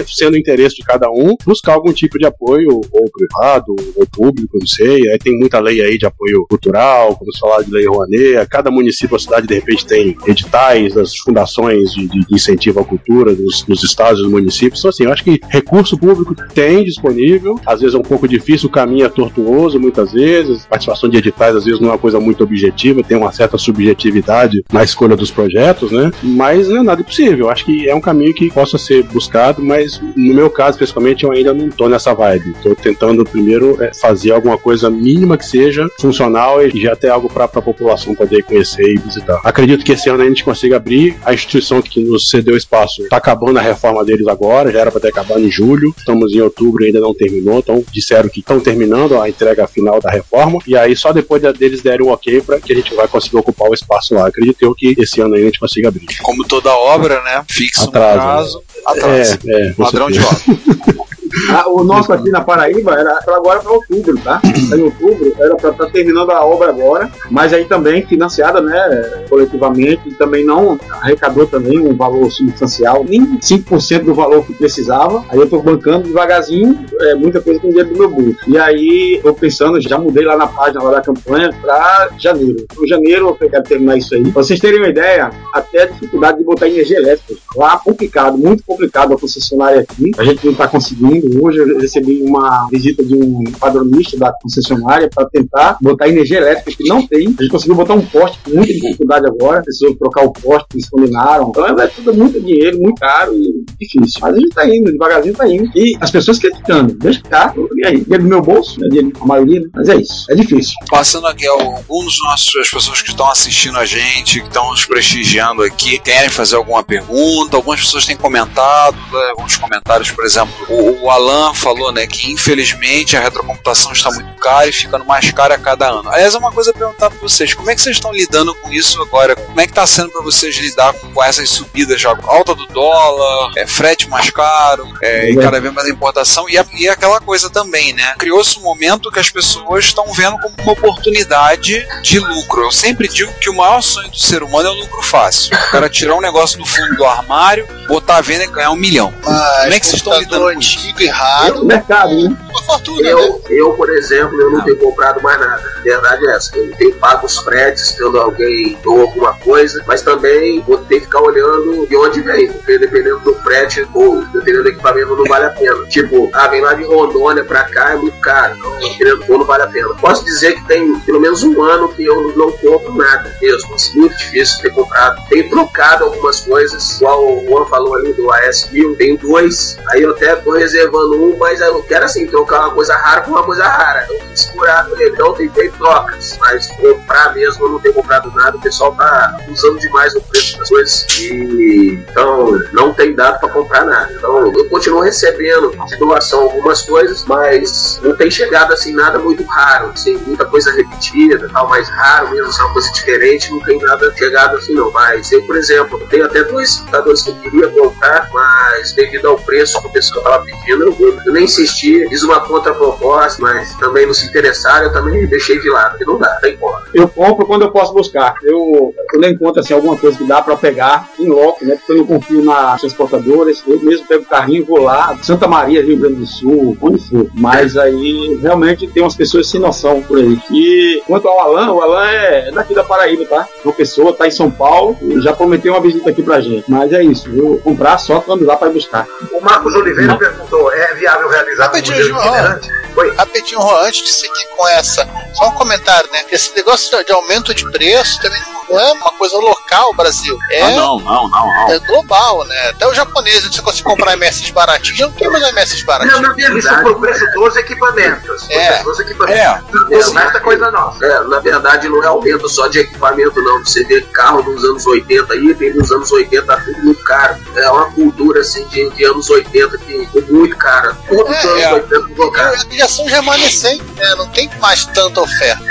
sendo 0.08 0.38
interesse 0.38 0.76
de 0.76 0.84
cada 0.84 1.10
um, 1.10 1.36
buscar 1.46 1.74
algum 1.74 1.92
tipo 1.92 2.18
de 2.18 2.26
apoio, 2.26 2.82
ou 2.92 3.10
privado, 3.12 3.76
ou 3.96 4.06
público, 4.08 4.58
não 4.60 4.68
sei. 4.68 5.10
Aí 5.10 5.18
tem 5.18 5.38
muita 5.38 5.60
lei 5.60 5.82
aí 5.82 5.98
de 5.98 6.06
apoio 6.06 6.46
cultural, 6.50 7.16
como 7.16 7.32
se 7.32 7.40
falar 7.40 7.64
de 7.64 7.72
lei 7.72 7.88
Rouanet. 7.88 8.48
Cada 8.50 8.72
município 8.72 9.16
ou 9.16 9.20
cidade, 9.20 9.48
de 9.48 9.56
repente, 9.56 9.86
tem 9.86 10.18
editais 10.28 10.94
das 10.94 11.16
fundações 11.18 11.92
de, 11.92 12.08
de 12.08 12.26
incentivo 12.32 12.80
à 12.80 12.86
cultura 12.86 13.34
dos, 13.34 13.64
dos 13.64 13.84
estados 13.84 14.20
e 14.20 14.24
dos 14.24 14.32
municípios. 14.32 14.80
Então, 14.80 14.90
assim, 14.90 15.04
eu 15.04 15.12
acho 15.12 15.24
que 15.24 15.40
recurso 15.50 15.98
público 15.98 16.36
tem 16.54 16.84
disponível. 16.84 17.19
Às 17.66 17.82
vezes 17.82 17.96
é 17.96 17.98
um 17.98 18.04
pouco 18.04 18.28
difícil, 18.28 18.68
o 18.68 18.72
caminho 18.72 19.06
é 19.06 19.10
tortuoso, 19.10 19.80
muitas 19.80 20.12
vezes. 20.12 20.66
Participação 20.66 21.10
de 21.10 21.18
editais, 21.18 21.56
às 21.56 21.66
vezes, 21.66 21.80
não 21.80 21.90
é 21.90 21.92
uma 21.92 21.98
coisa 21.98 22.20
muito 22.20 22.44
objetiva, 22.44 23.04
tem 23.04 23.18
uma 23.18 23.32
certa 23.32 23.58
subjetividade 23.58 24.64
na 24.72 24.84
escolha 24.84 25.16
dos 25.16 25.32
projetos, 25.32 25.92
né? 25.92 26.12
Mas 26.24 26.68
não 26.68 26.78
é 26.78 26.84
nada 26.84 27.02
impossível. 27.02 27.50
Acho 27.50 27.66
que 27.66 27.88
é 27.88 27.96
um 27.96 28.02
caminho 28.02 28.34
que 28.34 28.50
possa 28.50 28.78
ser 28.78 29.04
buscado, 29.04 29.64
mas 29.64 30.02
no 30.16 30.34
meu 30.34 30.50
caso, 30.50 30.78
principalmente, 30.78 31.24
eu 31.24 31.32
ainda 31.32 31.54
não 31.54 31.70
tô 31.70 31.88
nessa 31.88 32.14
vibe. 32.14 32.54
Tô 32.62 32.76
tentando 32.76 33.24
primeiro 33.24 33.82
é, 33.82 33.92
fazer 33.94 34.32
alguma 34.32 34.58
coisa 34.58 34.90
mínima 34.90 35.38
que 35.38 35.46
seja 35.46 35.88
funcional 36.00 36.66
e 36.66 36.70
já 36.82 36.96
ter 36.96 37.10
algo 37.10 37.30
para 37.30 37.46
a 37.46 37.48
população 37.48 38.16
poder 38.16 38.44
conhecer 38.44 38.88
e 38.94 38.98
visitar. 38.98 39.40
Acredito 39.44 39.84
que 39.84 39.92
esse 39.92 40.10
ano 40.10 40.24
a 40.24 40.28
gente 40.28 40.44
consiga 40.44 40.78
abrir. 40.78 41.16
A 41.24 41.34
instituição 41.34 41.82
que 41.82 42.02
nos 42.04 42.30
cedeu 42.30 42.56
espaço 42.56 43.04
está 43.04 43.18
acabando 43.18 43.60
a 43.60 43.62
reforma 43.62 44.04
deles 44.04 44.28
agora, 44.28 44.72
já 44.72 44.80
era 44.80 44.92
para 44.92 45.02
ter 45.02 45.10
acabado 45.10 45.42
em 45.42 45.52
julho. 45.52 45.94
Estamos 45.98 46.34
em 46.34 46.42
outubro 46.42 46.84
e 46.84 46.88
ainda 46.88 47.00
não 47.00 47.09
terminou, 47.14 47.60
então 47.60 47.84
disseram 47.92 48.30
que 48.30 48.40
estão 48.40 48.60
terminando 48.60 49.20
a 49.20 49.30
entrega 49.30 49.68
final 49.68 50.00
da 50.00 50.10
reforma. 50.10 50.60
E 50.68 50.76
aí 50.78 50.96
só 50.96 51.12
depois 51.12 51.42
de- 51.42 51.54
deles 51.54 51.82
derem 51.82 52.06
o 52.06 52.10
ok 52.12 52.42
para 52.42 52.60
que 52.60 52.74
a 52.74 52.76
gente 52.76 52.94
vai 52.94 53.08
conseguir 53.08 53.38
ocupar 53.38 53.70
o 53.70 53.74
espaço 53.74 54.14
lá. 54.14 54.28
Acredito 54.28 54.62
eu 54.62 54.74
que 54.76 54.96
esse 54.98 55.22
ano 55.22 55.36
aí 55.36 55.42
a 55.42 55.46
gente 55.46 55.60
consiga 55.60 55.88
abrir. 55.90 56.06
Como 56.22 56.46
toda 56.48 56.74
obra, 56.74 57.22
né? 57.24 57.44
Fixa 57.50 57.86
um 57.86 57.92
prazo, 57.92 58.64
atrasa. 58.86 59.40
É, 59.48 59.68
é, 59.68 59.74
Padrão 59.74 60.10
de 60.10 60.20
obra. 60.20 60.38
Ah, 61.50 61.70
o 61.70 61.84
nosso 61.84 62.12
aqui 62.12 62.30
na 62.30 62.42
Paraíba 62.42 62.94
era 62.94 63.20
agora 63.28 63.60
para 63.60 63.72
outubro, 63.72 64.18
tá? 64.20 64.40
Tá 64.40 64.42
Em 64.78 64.82
outubro 64.82 65.34
era 65.40 65.56
para 65.56 65.72
estar 65.72 65.86
terminando 65.88 66.32
a 66.32 66.46
obra 66.46 66.70
agora, 66.70 67.10
mas 67.30 67.54
aí 67.54 67.66
também 67.66 68.06
financiada, 68.06 68.62
né, 68.62 69.26
coletivamente, 69.30 70.12
também 70.16 70.46
não 70.46 70.80
arrecadou 71.02 71.48
também 71.48 71.80
um 71.80 71.96
valor 71.96 72.30
substancial, 72.32 73.04
nem 73.08 73.38
5% 73.40 74.04
do 74.04 74.14
valor 74.14 74.46
que 74.46 74.54
precisava. 74.54 75.24
Aí 75.30 75.40
eu 75.40 75.50
tô 75.50 75.60
bancando 75.60 76.04
devagarzinho, 76.04 76.86
é, 77.02 77.16
muita 77.16 77.42
coisa 77.42 77.60
com 77.60 77.70
dinheiro 77.70 77.90
do 77.90 78.00
meu 78.00 78.10
bolso. 78.10 78.40
E 78.48 78.58
aí 78.58 79.20
tô 79.24 79.34
pensando, 79.34 79.82
já 79.82 79.98
mudei 79.98 80.26
lá 80.26 80.38
na 80.38 80.48
página 80.48 80.84
lá 80.84 80.92
da 80.92 81.02
campanha 81.02 81.54
para 81.62 82.10
janeiro. 82.18 82.66
Em 82.80 82.88
janeiro 82.88 83.38
eu 83.40 83.50
quero 83.50 83.64
terminar 83.64 83.98
isso 83.98 84.16
aí. 84.16 84.24
Pra 84.24 84.44
vocês 84.44 84.60
terem 84.60 84.80
uma 84.80 84.90
ideia, 84.90 85.32
até 85.54 85.84
a 85.84 85.86
dificuldade 85.88 86.40
de 86.40 86.44
botar 86.44 86.68
energia 86.68 86.98
elétrica. 86.98 87.40
Lá 87.56 87.78
complicado, 87.78 88.38
muito 88.38 88.64
complicado 88.64 89.14
a 89.14 89.20
concessionária 89.20 89.82
aqui. 89.82 90.12
A 90.18 90.24
gente 90.24 90.46
não 90.46 90.52
está 90.52 90.68
conseguindo. 90.68 91.19
Hoje 91.42 91.60
eu 91.60 91.80
recebi 91.80 92.22
uma 92.22 92.68
visita 92.72 93.04
de 93.04 93.16
um 93.16 93.44
padronista 93.60 94.18
da 94.18 94.34
concessionária 94.42 95.10
para 95.14 95.28
tentar 95.30 95.78
botar 95.82 96.08
energia 96.08 96.38
elétrica 96.38 96.72
que 96.78 96.88
não 96.88 97.06
tem. 97.06 97.28
A 97.28 97.42
gente 97.42 97.50
conseguiu 97.50 97.76
botar 97.76 97.94
um 97.94 98.06
poste 98.06 98.40
com 98.44 98.52
muita 98.52 98.74
dificuldade 98.74 99.28
agora. 99.28 99.62
Precisou 99.62 99.96
trocar 99.96 100.26
o 100.26 100.32
poste, 100.32 100.68
eles 100.74 100.90
combinaram. 100.90 101.50
Então 101.50 101.80
é 101.80 101.88
tudo 101.88 102.14
muito 102.14 102.40
dinheiro, 102.40 102.80
muito 102.80 103.00
caro 103.00 103.34
e 103.34 103.66
difícil. 103.80 104.20
Mas 104.22 104.36
a 104.36 104.40
gente 104.40 104.50
tá 104.50 104.68
indo, 104.68 104.92
devagarzinho 104.92 105.36
tá 105.36 105.48
indo. 105.48 105.70
E 105.76 105.98
as 106.00 106.12
pessoas 106.12 106.40
criticando. 106.40 106.94
Deixa 106.96 107.22
que 107.22 107.30
tá. 107.30 107.54
E 107.76 107.88
aí? 107.88 108.02
Dinheiro 108.02 108.24
do 108.24 108.30
meu 108.30 108.42
bolso, 108.42 108.80
né? 108.80 108.88
Dinheiro, 108.90 109.12
a 109.20 109.26
maioria, 109.26 109.62
né? 109.62 109.68
Mas 109.74 109.90
é 109.90 109.96
isso. 109.96 110.26
É 110.30 110.36
difícil. 110.36 110.74
Passando 110.90 111.28
aqui, 111.28 111.48
alguns 111.48 112.06
dos 112.06 112.24
nossos, 112.24 112.56
as 112.56 112.70
pessoas 112.70 113.02
que 113.02 113.10
estão 113.10 113.30
assistindo 113.30 113.78
a 113.78 113.86
gente, 113.86 114.42
que 114.42 114.48
estão 114.48 114.70
nos 114.72 114.86
prestigiando 114.86 115.62
aqui, 115.64 116.00
querem 116.00 116.30
fazer 116.30 116.56
alguma 116.56 116.84
pergunta. 116.84 117.56
Algumas 117.56 117.80
pessoas 117.82 118.06
têm 118.06 118.18
comentado, 118.18 118.96
né, 118.96 119.30
alguns 119.38 119.58
comentários, 119.58 120.12
por 120.12 120.26
exemplo, 120.26 120.54
o, 120.70 121.06
o 121.06 121.09
Alan 121.12 121.54
falou, 121.54 121.92
né, 121.92 122.06
que 122.08 122.32
infelizmente 122.32 123.16
a 123.18 123.22
retrocomputação 123.22 123.92
está 123.92 124.12
muito 124.12 124.34
cara 124.40 124.68
e 124.68 124.72
ficando 124.72 125.06
mais 125.06 125.32
cara 125.32 125.56
a 125.56 125.58
cada 125.60 125.88
ano. 125.90 126.10
Aliás, 126.10 126.34
é 126.36 126.38
uma 126.38 126.52
coisa 126.52 126.72
a 126.72 126.74
perguntar 126.74 127.10
para 127.10 127.20
vocês: 127.20 127.54
como 127.54 127.70
é 127.70 127.76
que 127.76 127.82
vocês 127.82 127.96
estão 127.96 128.12
lidando 128.14 128.54
com 128.56 128.72
isso 128.72 129.02
agora? 129.02 129.36
Como 129.36 129.60
é 129.60 129.66
que 129.66 129.72
está 129.72 129.86
sendo 129.88 130.10
para 130.12 130.22
vocês 130.22 130.56
lidar 130.58 130.94
com, 130.94 131.12
com 131.12 131.24
essas 131.24 131.50
subidas 131.50 132.00
já? 132.00 132.10
Alta 132.24 132.54
do 132.56 132.66
dólar, 132.68 133.52
é, 133.58 133.66
frete 133.68 134.08
mais 134.10 134.30
caro, 134.30 134.88
é, 135.02 135.30
e 135.32 135.36
cada 135.38 135.60
vez 135.60 135.74
mais 135.74 135.88
importação, 135.88 136.50
e, 136.50 136.58
a- 136.58 136.66
e 136.74 136.88
aquela 136.88 137.20
coisa 137.20 137.50
também, 137.50 137.94
né? 137.94 138.14
Criou-se 138.18 138.58
um 138.60 138.62
momento 138.64 139.12
que 139.12 139.20
as 139.20 139.30
pessoas 139.30 139.86
estão 139.86 140.12
vendo 140.14 140.38
como 140.40 140.54
uma 140.62 140.74
oportunidade 140.74 141.86
de 142.04 142.20
lucro. 142.20 142.64
Eu 142.64 142.72
sempre 142.72 143.08
digo 143.08 143.32
que 143.40 143.50
o 143.50 143.56
maior 143.56 143.82
sonho 143.82 144.10
do 144.10 144.18
ser 144.20 144.44
humano 144.44 144.70
é 144.70 144.72
o 144.72 144.76
lucro 144.76 145.02
fácil. 145.02 145.56
O 145.56 145.72
cara 145.72 145.90
tirar 145.90 146.16
um 146.16 146.22
negócio 146.22 146.58
do 146.58 146.66
fundo 146.66 146.96
do 146.96 147.06
armário, 147.06 147.68
botar 147.88 148.18
a 148.18 148.22
venda 148.22 148.44
e 148.44 148.48
ganhar 148.48 148.72
um 148.72 148.76
milhão. 148.76 149.14
Como 149.24 149.36
é 149.74 149.80
que 149.80 149.86
vocês 149.86 149.98
estão 150.02 150.14
lidando 150.20 150.44
com 150.54 150.60
isso? 150.60 150.80
Antigo 151.00 151.04
e 151.04 151.08
raro. 151.08 151.66
mercado, 151.66 152.14
né? 152.14 152.38
Uma 152.50 152.64
fortuna, 152.64 153.02
né? 153.02 153.12
Eu, 153.12 153.42
eu, 153.50 153.74
por 153.74 153.90
exemplo, 153.90 154.40
eu 154.40 154.52
não 154.52 154.62
tenho 154.62 154.78
comprado 154.78 155.22
mais 155.22 155.40
nada. 155.40 155.64
A 155.78 155.82
verdade 155.82 156.28
é 156.28 156.36
essa. 156.36 156.58
Eu 156.58 156.72
tenho 156.76 156.94
pago 156.96 157.26
os 157.26 157.38
fretes 157.40 157.96
quando 157.98 158.20
alguém 158.20 158.78
doa 158.84 159.02
alguma 159.02 159.34
coisa, 159.36 159.84
mas 159.88 160.02
também 160.02 160.62
vou 160.62 160.78
ter 160.78 161.00
que 161.00 161.06
ficar 161.06 161.22
olhando 161.22 161.88
de 161.88 161.96
onde 161.96 162.22
vem, 162.22 162.52
porque 162.52 162.78
dependendo 162.78 163.20
do 163.20 163.34
frete 163.36 163.88
ou 163.94 164.24
dependendo 164.26 164.64
do 164.64 164.70
equipamento 164.70 165.16
não 165.16 165.26
vale 165.26 165.46
a 165.46 165.50
pena. 165.50 165.86
Tipo, 165.88 166.30
ah, 166.34 166.48
vem 166.48 166.62
lá 166.62 166.74
de 166.74 166.84
Rondônia 166.84 167.44
pra 167.44 167.64
cá, 167.64 167.94
é 167.94 167.96
muito 167.96 168.20
caro. 168.20 168.56
Então, 168.58 168.80
dependendo 168.80 169.26
do 169.26 169.38
não 169.40 169.46
vale 169.46 169.64
a 169.64 169.68
pena. 169.68 169.90
Posso 169.96 170.24
dizer 170.26 170.56
que 170.56 170.66
tem 170.66 171.00
pelo 171.02 171.20
menos 171.20 171.44
um 171.44 171.62
ano 171.62 171.90
que 171.90 172.06
eu 172.06 172.36
não 172.36 172.52
compro 172.52 172.94
nada 172.96 173.34
mesmo. 173.42 173.74
assim, 173.74 173.98
muito 173.98 174.18
difícil 174.18 174.62
ter 174.62 174.72
comprado. 174.72 175.22
Tenho 175.30 175.50
trocado 175.50 176.06
algumas 176.06 176.42
coisas, 176.42 176.98
igual 176.98 177.26
o 177.26 177.46
Juan 177.48 177.66
falou 177.66 177.96
ali 177.96 178.14
do 178.14 178.24
AS1000, 178.28 178.98
tenho 178.98 179.18
dois. 179.18 179.78
Aí 179.90 180.04
eu 180.04 180.12
até 180.12 180.36
tô 180.36 180.52
reservando 180.52 180.89
um, 180.98 181.38
mas 181.38 181.62
eu 181.62 181.82
quero 181.84 182.06
assim, 182.06 182.26
trocar 182.28 182.66
uma 182.66 182.74
coisa 182.74 182.96
rara 182.96 183.22
por 183.22 183.32
uma 183.32 183.44
coisa 183.44 183.64
rara. 183.64 184.06
Eu 184.10 184.20
segurado 184.36 184.96
ele, 184.96 185.12
então 185.12 185.28
eu 185.28 185.34
tenho 185.34 185.52
feito 185.52 185.78
trocas. 185.78 186.38
Mas 186.40 186.68
comprar 186.68 187.34
mesmo, 187.34 187.66
eu 187.66 187.70
não 187.70 187.80
tenho 187.80 187.94
comprado 187.94 188.32
nada. 188.32 188.58
O 188.58 188.62
pessoal 188.62 188.94
tá 188.96 189.38
usando 189.48 189.80
demais 189.80 190.16
o 190.16 190.22
preço 190.22 190.58
das 190.58 190.70
coisas. 190.70 191.06
E 191.20 192.04
então 192.10 192.60
não 192.74 192.94
tem 192.94 193.14
dado 193.14 193.40
pra 193.40 193.50
comprar 193.50 193.86
nada. 193.86 194.12
Então 194.14 194.52
eu 194.54 194.70
continuo 194.70 195.02
recebendo 195.02 195.72
de 195.86 195.96
doação 195.98 196.44
algumas 196.44 196.82
coisas, 196.82 197.24
mas 197.26 198.00
não 198.02 198.16
tem 198.16 198.30
chegado 198.30 198.74
assim 198.74 198.94
nada 198.94 199.20
muito 199.20 199.44
raro. 199.44 199.92
Assim, 199.92 200.18
muita 200.26 200.46
coisa 200.46 200.72
repetida, 200.72 201.50
tal, 201.52 201.68
mais 201.68 201.88
raro 201.90 202.32
mesmo, 202.32 202.48
assim, 202.48 202.62
uma 202.62 202.74
coisa 202.74 202.92
diferente, 202.92 203.52
não 203.52 203.60
tem 203.62 203.80
nada 203.80 204.14
chegado 204.16 204.58
assim 204.58 204.74
não. 204.74 204.92
Mas 204.92 205.32
eu, 205.32 205.42
por 205.44 205.56
exemplo, 205.56 206.00
tenho 206.10 206.26
até 206.26 206.44
dois 206.44 206.78
computadores 206.78 207.22
que 207.22 207.30
eu 207.30 207.36
queria 207.36 207.68
comprar, 207.70 208.30
mas 208.32 208.94
devido 208.94 209.28
ao 209.28 209.38
preço 209.38 209.80
que 209.82 209.88
o 209.88 209.92
pessoal 209.92 210.20
estava 210.20 210.46
pedindo, 210.46 210.79
eu, 210.80 211.20
eu 211.26 211.34
nem 211.34 211.46
insisti, 211.46 212.08
fiz 212.10 212.24
uma 212.24 212.40
contraproposta, 212.42 213.42
mas 213.42 213.76
também 213.76 214.06
não 214.06 214.14
se 214.14 214.28
interessaram, 214.28 214.86
eu 214.86 214.94
também 214.94 215.26
deixei 215.28 215.60
de 215.60 215.70
lado, 215.70 215.92
porque 215.92 216.06
não 216.06 216.18
dá, 216.18 216.30
tem 216.42 216.58
como. 216.58 216.76
Eu 216.94 217.08
compro 217.08 217.46
quando 217.46 217.64
eu 217.64 217.72
posso 217.72 217.94
buscar. 217.94 218.36
Eu, 218.44 218.94
quando 219.12 219.24
eu 219.24 219.32
encontro 219.32 219.62
assim, 219.62 219.74
alguma 219.74 219.98
coisa 219.98 220.18
que 220.18 220.24
dá 220.26 220.42
pra 220.42 220.56
pegar 220.56 221.10
em 221.20 221.28
loco, 221.28 221.66
né? 221.66 221.76
Porque 221.76 222.00
eu 222.00 222.06
confio 222.06 222.44
nas 222.44 222.82
transportadoras, 222.82 223.64
eu 223.68 223.80
mesmo 223.82 224.08
pego 224.08 224.24
o 224.24 224.28
carrinho 224.28 224.62
e 224.62 224.66
vou 224.66 224.82
lá, 224.82 225.18
Santa 225.22 225.48
Maria, 225.48 225.84
Rio 225.84 225.98
Grande 225.98 226.16
do 226.16 226.28
Sul, 226.28 226.78
onde 226.82 227.00
for. 227.10 227.28
Mas 227.34 227.78
aí 227.78 228.40
realmente 228.42 228.88
tem 228.88 229.04
umas 229.04 229.16
pessoas 229.16 229.48
sem 229.48 229.60
noção 229.60 230.02
por 230.02 230.18
aí. 230.18 230.40
E 230.52 231.02
quanto 231.06 231.28
ao 231.28 231.40
Alan, 231.40 231.72
o 231.74 231.82
Alan 231.82 232.06
é 232.06 232.52
daqui 232.52 232.74
da 232.74 232.84
Paraíba, 232.84 233.26
tá? 233.26 233.48
Uma 233.64 233.74
pessoa 233.74 234.14
tá 234.14 234.28
em 234.28 234.32
São 234.32 234.50
Paulo 234.50 234.98
já 235.22 235.34
prometeu 235.34 235.74
uma 235.74 235.82
visita 235.82 236.10
aqui 236.10 236.22
pra 236.22 236.40
gente. 236.40 236.66
Mas 236.68 236.92
é 236.92 237.04
isso, 237.04 237.30
eu 237.30 237.48
vou 237.50 237.58
comprar 237.58 237.98
só 237.98 238.20
quando 238.22 238.46
lá 238.46 238.56
pra 238.56 238.70
buscar. 238.70 239.08
O 239.32 239.42
Marcos 239.42 239.76
Oliveira 239.76 240.16
perguntou: 240.18 240.69
é 240.72 240.94
viável 240.96 241.30
realizar 241.30 241.64
um 241.64 241.68
Rapidinho, 241.68 241.98
modelo 241.98 242.10
João. 242.22 242.26
itinerante? 242.36 242.70
Oi. 242.96 243.16
Rapidinho, 243.16 243.62
Juan, 243.62 243.82
antes 243.88 244.04
de 244.04 244.14
seguir 244.14 244.48
com 244.58 244.68
essa, 244.68 245.08
só 245.36 245.48
um 245.48 245.52
comentário, 245.52 246.10
né? 246.12 246.24
Esse 246.32 246.54
negócio 246.56 247.04
de 247.06 247.12
aumento 247.12 247.54
de 247.54 247.70
preço 247.72 248.20
também 248.22 248.42
não 248.70 248.80
é 248.80 248.92
uma 248.94 249.12
coisa 249.14 249.36
local, 249.38 249.94
Brasil. 249.96 250.38
É, 250.52 250.62
Ah, 250.62 250.70
não, 250.72 251.00
não, 251.00 251.30
não, 251.30 251.48
não. 251.48 251.72
é 251.72 251.80
global, 251.80 252.46
né? 252.46 252.70
Até 252.70 252.88
o 252.88 252.94
japonês, 252.94 253.44
você 253.44 253.62
consegue 253.62 253.84
comprar 253.84 254.14
MS 254.14 254.52
baratinho, 254.52 254.96
já 254.96 255.06
não 255.08 255.14
tem 255.14 255.30
mais 255.30 255.44
MS 255.50 255.84
baratinho. 255.86 256.14
Não, 256.14 256.22
na 256.30 256.34
verdade, 256.34 256.60
isso 256.60 256.82
por 256.82 257.00
preço 257.00 257.26
dos 257.34 257.56
equipamentos. 257.56 258.50
É. 258.50 258.84
dos 258.84 259.00
equipamentos. 259.00 259.40
É. 259.40 259.62
O 260.10 260.12
resto 260.14 260.38
é 260.38 260.40
coisa 260.40 260.72
nossa. 260.72 261.06
É, 261.06 261.20
na 261.24 261.40
verdade, 261.40 261.90
não 261.90 262.04
é 262.04 262.08
aumento 262.08 262.48
só 262.50 262.68
de 262.68 262.80
equipamento, 262.80 263.42
não. 263.42 263.64
Você 263.64 263.84
vê 263.86 264.02
carro 264.02 264.42
dos 264.44 264.64
anos 264.64 264.86
80 264.86 265.34
aí, 265.34 265.56
tem 265.56 265.74
dos 265.74 265.92
anos 265.92 266.12
80 266.12 266.58
tudo 266.66 266.78
muito 266.84 267.04
caro. 267.04 267.38
É 267.56 267.70
uma 267.72 267.92
cultura 267.92 268.42
assim 268.42 268.68
de, 268.68 268.90
de 268.92 269.04
anos 269.06 269.30
80 269.30 269.78
que 269.80 270.06
ficou 270.12 270.22
muito 270.50 270.58
cara. 270.58 270.98
Tudo 271.08 271.24
dos 271.26 271.46
anos 271.46 271.62
É. 271.64 271.74
80 271.74 272.08
ficou 272.08 272.32
caro. 272.32 272.58
Já 272.72 272.88
são 272.88 273.06
remanescentes, 273.06 273.86
né? 273.96 274.16
Não 274.16 274.28
tem 274.30 274.50
mais 274.60 274.86
tanta 274.86 275.22
oferta. 275.22 275.64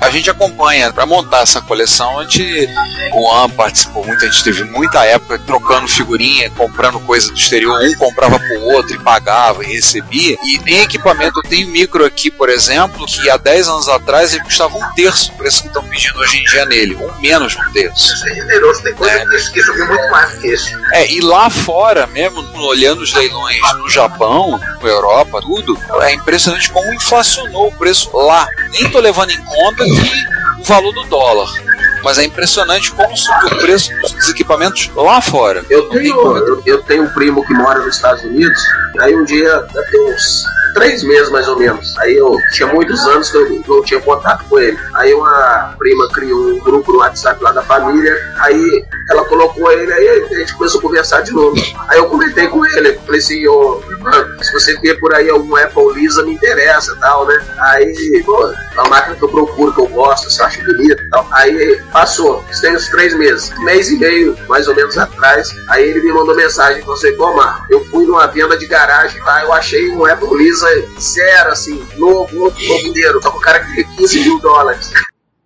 A 0.00 0.10
gente 0.10 0.28
acompanha 0.28 0.92
para 0.92 1.06
montar 1.06 1.42
essa 1.42 1.60
coleção. 1.60 2.18
A 2.18 2.24
gente, 2.24 2.68
o 3.14 3.30
Juan 3.30 3.50
participou 3.50 4.04
muito, 4.04 4.24
a 4.24 4.28
gente 4.28 4.42
teve 4.42 4.64
muita 4.64 5.04
época 5.04 5.38
trocando 5.38 5.86
figurinha, 5.86 6.50
comprando 6.50 6.98
coisa 7.00 7.28
do 7.28 7.38
exterior. 7.38 7.80
Um 7.80 7.94
comprava 7.94 8.38
pro 8.38 8.60
outro 8.64 8.94
e 8.94 8.98
pagava 8.98 9.62
e 9.64 9.72
recebia. 9.74 10.36
E 10.44 10.58
tem 10.58 10.80
equipamento, 10.80 11.38
eu 11.38 11.48
tenho 11.48 11.68
micro 11.68 12.04
aqui, 12.04 12.30
por 12.30 12.48
exemplo, 12.48 13.06
que 13.06 13.30
há 13.30 13.36
10 13.36 13.68
anos 13.68 13.88
atrás 13.88 14.34
ele 14.34 14.42
custava 14.42 14.76
um 14.76 14.94
terço 14.94 15.30
do 15.30 15.36
preço 15.36 15.62
que 15.62 15.68
estão 15.68 15.84
pedindo 15.84 16.18
hoje 16.18 16.38
em 16.38 16.44
dia 16.44 16.66
nele, 16.66 16.96
ou 17.00 17.14
menos 17.20 17.52
de 17.52 17.60
um 17.60 17.72
terço. 17.72 18.14
Isso 18.14 18.28
é 18.28 18.34
generoso, 18.34 18.82
tem 18.82 18.94
coisa 18.94 19.24
que, 19.26 19.52
que 19.52 19.62
subiu 19.62 19.86
muito 19.86 20.10
mais 20.10 20.32
do 20.34 20.40
que 20.40 20.48
isso. 20.48 20.70
É, 20.92 21.10
e 21.10 21.20
lá 21.20 21.48
fora, 21.50 22.06
mesmo 22.08 22.42
olhando 22.60 23.02
os 23.02 23.14
leilões 23.14 23.60
no 23.78 23.88
Japão, 23.88 24.11
na 24.18 24.88
Europa, 24.88 25.40
tudo, 25.40 25.78
é 26.02 26.14
impressionante 26.14 26.70
como 26.70 26.92
inflacionou 26.92 27.68
o 27.68 27.72
preço 27.72 28.10
lá. 28.16 28.46
Nem 28.72 28.90
tô 28.90 29.00
levando 29.00 29.30
em 29.30 29.44
conta 29.44 29.84
que 29.84 30.60
o 30.60 30.64
valor 30.64 30.92
do 30.92 31.04
dólar. 31.04 31.48
Mas 32.02 32.18
é 32.18 32.24
impressionante 32.24 32.90
como 32.92 33.16
subiu 33.16 33.46
o 33.46 33.60
preço 33.60 33.92
dos 34.00 34.28
equipamentos 34.28 34.90
lá 34.94 35.20
fora. 35.20 35.64
Eu 35.70 35.88
tenho, 35.88 36.36
eu, 36.36 36.62
eu 36.66 36.82
tenho 36.82 37.04
um 37.04 37.10
primo 37.10 37.46
que 37.46 37.54
mora 37.54 37.78
nos 37.80 37.94
Estados 37.94 38.24
Unidos. 38.24 38.60
Aí 39.00 39.14
um 39.14 39.24
dia, 39.24 39.64
deve 39.72 40.12
uns 40.12 40.44
três 40.74 41.02
meses 41.02 41.30
mais 41.30 41.48
ou 41.48 41.58
menos. 41.58 41.96
Aí 41.98 42.16
eu 42.16 42.36
tinha 42.52 42.68
muitos 42.68 43.06
anos 43.06 43.30
que 43.30 43.36
eu 43.36 43.62
não 43.66 43.82
tinha 43.82 44.00
contato 44.00 44.44
com 44.48 44.58
ele. 44.58 44.78
Aí 44.94 45.12
uma 45.14 45.74
prima 45.78 46.08
criou 46.08 46.40
um 46.40 46.58
grupo 46.60 46.92
no 46.92 46.98
WhatsApp 46.98 47.42
lá 47.42 47.52
da 47.52 47.62
família. 47.62 48.16
Aí 48.38 48.84
ela 49.10 49.24
colocou 49.24 49.70
ele, 49.72 49.92
aí 49.92 50.08
a 50.08 50.38
gente 50.38 50.54
começou 50.54 50.78
a 50.78 50.82
conversar 50.82 51.22
de 51.22 51.32
novo. 51.32 51.56
Aí 51.88 51.98
eu 51.98 52.06
comentei 52.06 52.48
com 52.48 52.64
ele, 52.64 52.98
falei 53.04 53.20
assim, 53.20 53.46
ô, 53.46 53.82
mano, 54.00 54.44
se 54.44 54.52
você 54.52 54.78
vê 54.80 54.94
por 54.94 55.14
aí 55.14 55.28
algum 55.28 55.56
Apple 55.56 55.92
Lisa, 55.94 56.22
me 56.22 56.34
interessa 56.34 56.96
tal, 56.96 57.26
né? 57.26 57.38
Aí, 57.58 58.22
pô, 58.24 58.52
uma 58.74 58.88
máquina 58.88 59.16
que 59.16 59.24
eu 59.24 59.28
procuro, 59.28 59.72
que 59.72 59.80
eu 59.80 59.86
gosto, 59.88 60.30
se 60.30 60.40
eu 60.40 60.46
acho 60.46 60.64
bonita 60.64 61.02
tal. 61.10 61.26
Aí 61.32 61.80
passou, 61.92 62.44
isso 62.50 62.62
tem 62.62 62.74
uns 62.74 62.88
três 62.88 63.14
meses, 63.14 63.52
mês 63.60 63.90
e 63.90 63.98
meio, 63.98 64.36
mais 64.48 64.68
ou 64.68 64.74
menos 64.74 64.96
atrás. 64.96 65.48
Aí 65.68 65.88
ele 65.88 66.00
me 66.00 66.12
mandou 66.12 66.34
mensagem, 66.34 66.80
falou 66.82 66.96
assim, 66.96 67.16
Marco, 67.16 67.66
eu 67.70 67.84
fui 67.86 68.06
numa 68.06 68.26
venda 68.26 68.56
de 68.56 68.66
garagem 68.66 69.20
lá, 69.22 69.42
eu 69.42 69.52
achei 69.52 69.90
um 69.90 70.04
Apple 70.04 70.36
Lisa 70.36 70.61
zero, 71.00 71.50
assim, 71.50 71.74
novo, 71.96 72.34
novo, 72.34 72.60
novo 72.60 72.86
inteiro. 72.86 73.20
Só 73.22 73.30
que 73.30 73.36
o 73.36 73.40
cara 73.40 73.64
queria 73.64 73.84
15 73.84 74.20
mil 74.20 74.38
dólares. 74.40 74.92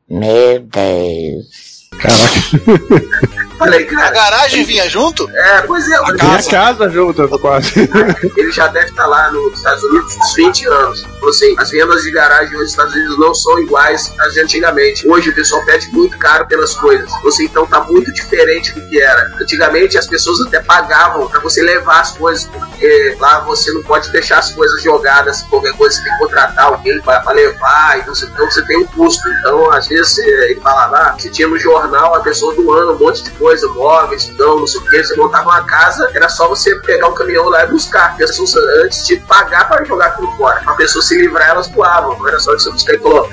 Meu 0.09 0.61
Deus. 0.61 1.89
Falei, 3.59 3.85
cara. 3.85 4.09
A 4.09 4.11
garagem 4.11 4.65
vinha 4.65 4.89
junto? 4.89 5.29
É, 5.31 5.63
pois 5.63 5.89
é. 5.91 5.97
A 5.97 6.17
casa, 6.17 6.51
casa 6.51 6.91
junto, 6.91 7.29
quase. 7.39 7.73
Ele 8.37 8.53
já 8.53 8.69
deve 8.69 8.87
estar 8.87 9.07
lá 9.07 9.31
nos 9.33 9.55
Estados 9.55 9.83
Unidos 9.83 10.17
uns 10.17 10.35
20 10.35 10.67
anos. 10.69 11.03
Falou 11.03 11.31
assim, 11.31 11.55
as 11.59 11.71
vendas 11.71 12.03
de 12.03 12.13
garagem 12.13 12.57
nos 12.57 12.71
Estados 12.71 12.95
Unidos 12.95 13.19
não 13.19 13.35
são 13.35 13.59
iguais 13.59 14.15
às 14.21 14.37
de 14.37 14.41
antigamente. 14.41 15.09
Hoje 15.09 15.31
o 15.31 15.35
pessoal 15.35 15.65
pede 15.65 15.89
muito 15.89 16.19
caro 16.19 16.47
pelas 16.47 16.75
coisas. 16.75 17.11
Você 17.23 17.45
então 17.45 17.67
tá 17.67 17.81
muito 17.81 18.13
diferente 18.13 18.73
do 18.73 18.87
que 18.89 19.01
era. 19.01 19.31
Antigamente 19.41 19.97
as 19.97 20.07
pessoas 20.07 20.41
até 20.47 20.61
pagavam 20.61 21.27
para 21.29 21.41
você 21.41 21.63
levar 21.63 22.01
as 22.01 22.13
coisas, 22.13 22.47
porque 22.47 23.17
lá 23.19 23.41
você 23.41 23.73
não 23.73 23.83
pode 23.83 24.11
deixar 24.11 24.39
as 24.39 24.53
coisas 24.53 24.83
jogadas. 24.83 25.43
Qualquer 25.43 25.73
coisa 25.77 25.97
você 25.97 26.03
tem 26.03 26.13
que 26.13 26.19
contratar 26.19 26.67
alguém 26.67 27.01
para 27.01 27.33
levar, 27.33 27.99
então 27.99 28.15
você, 28.15 28.27
então 28.27 28.51
você 28.51 28.63
tem 28.67 28.79
um 28.79 28.87
custo. 28.87 29.29
Então, 29.29 29.73
às 29.73 29.89
vezes, 29.89 30.19
ele 30.19 30.61
falava, 30.61 30.97
ah, 30.97 31.17
você 31.19 31.31
tinha 31.31 31.49
no 31.49 31.59
jornal 31.59 32.15
a 32.15 32.21
pessoa 32.21 32.55
doando 32.55 32.93
um 32.93 32.99
monte 32.99 33.23
de 33.23 33.31
coisa, 33.33 33.46
móveis, 33.75 34.29
não, 34.37 34.61
não 34.61 34.67
sei 34.67 34.81
o 34.81 34.85
que. 34.85 35.03
Você 35.03 35.17
montava 35.17 35.49
uma 35.49 35.65
casa, 35.65 36.11
era 36.15 36.29
só 36.29 36.49
você 36.49 36.75
pegar 36.77 37.09
um 37.09 37.15
caminhão 37.15 37.49
lá 37.49 37.65
e 37.65 37.69
buscar. 37.69 38.17
Pessoas 38.17 38.55
antes 38.83 39.07
de 39.07 39.17
pagar 39.17 39.69
para 39.69 39.85
jogar 39.85 40.07
aquilo 40.07 40.31
fora. 40.37 40.61
A 40.67 40.75
pessoa 40.75 41.03
se 41.03 41.17
livrar, 41.17 41.49
elas 41.51 41.69
doavam. 41.69 42.19
Não 42.19 42.29
era 42.29 42.39
só 42.39 42.53
você 42.53 42.71
buscar. 42.71 42.95
Então, 42.95 43.27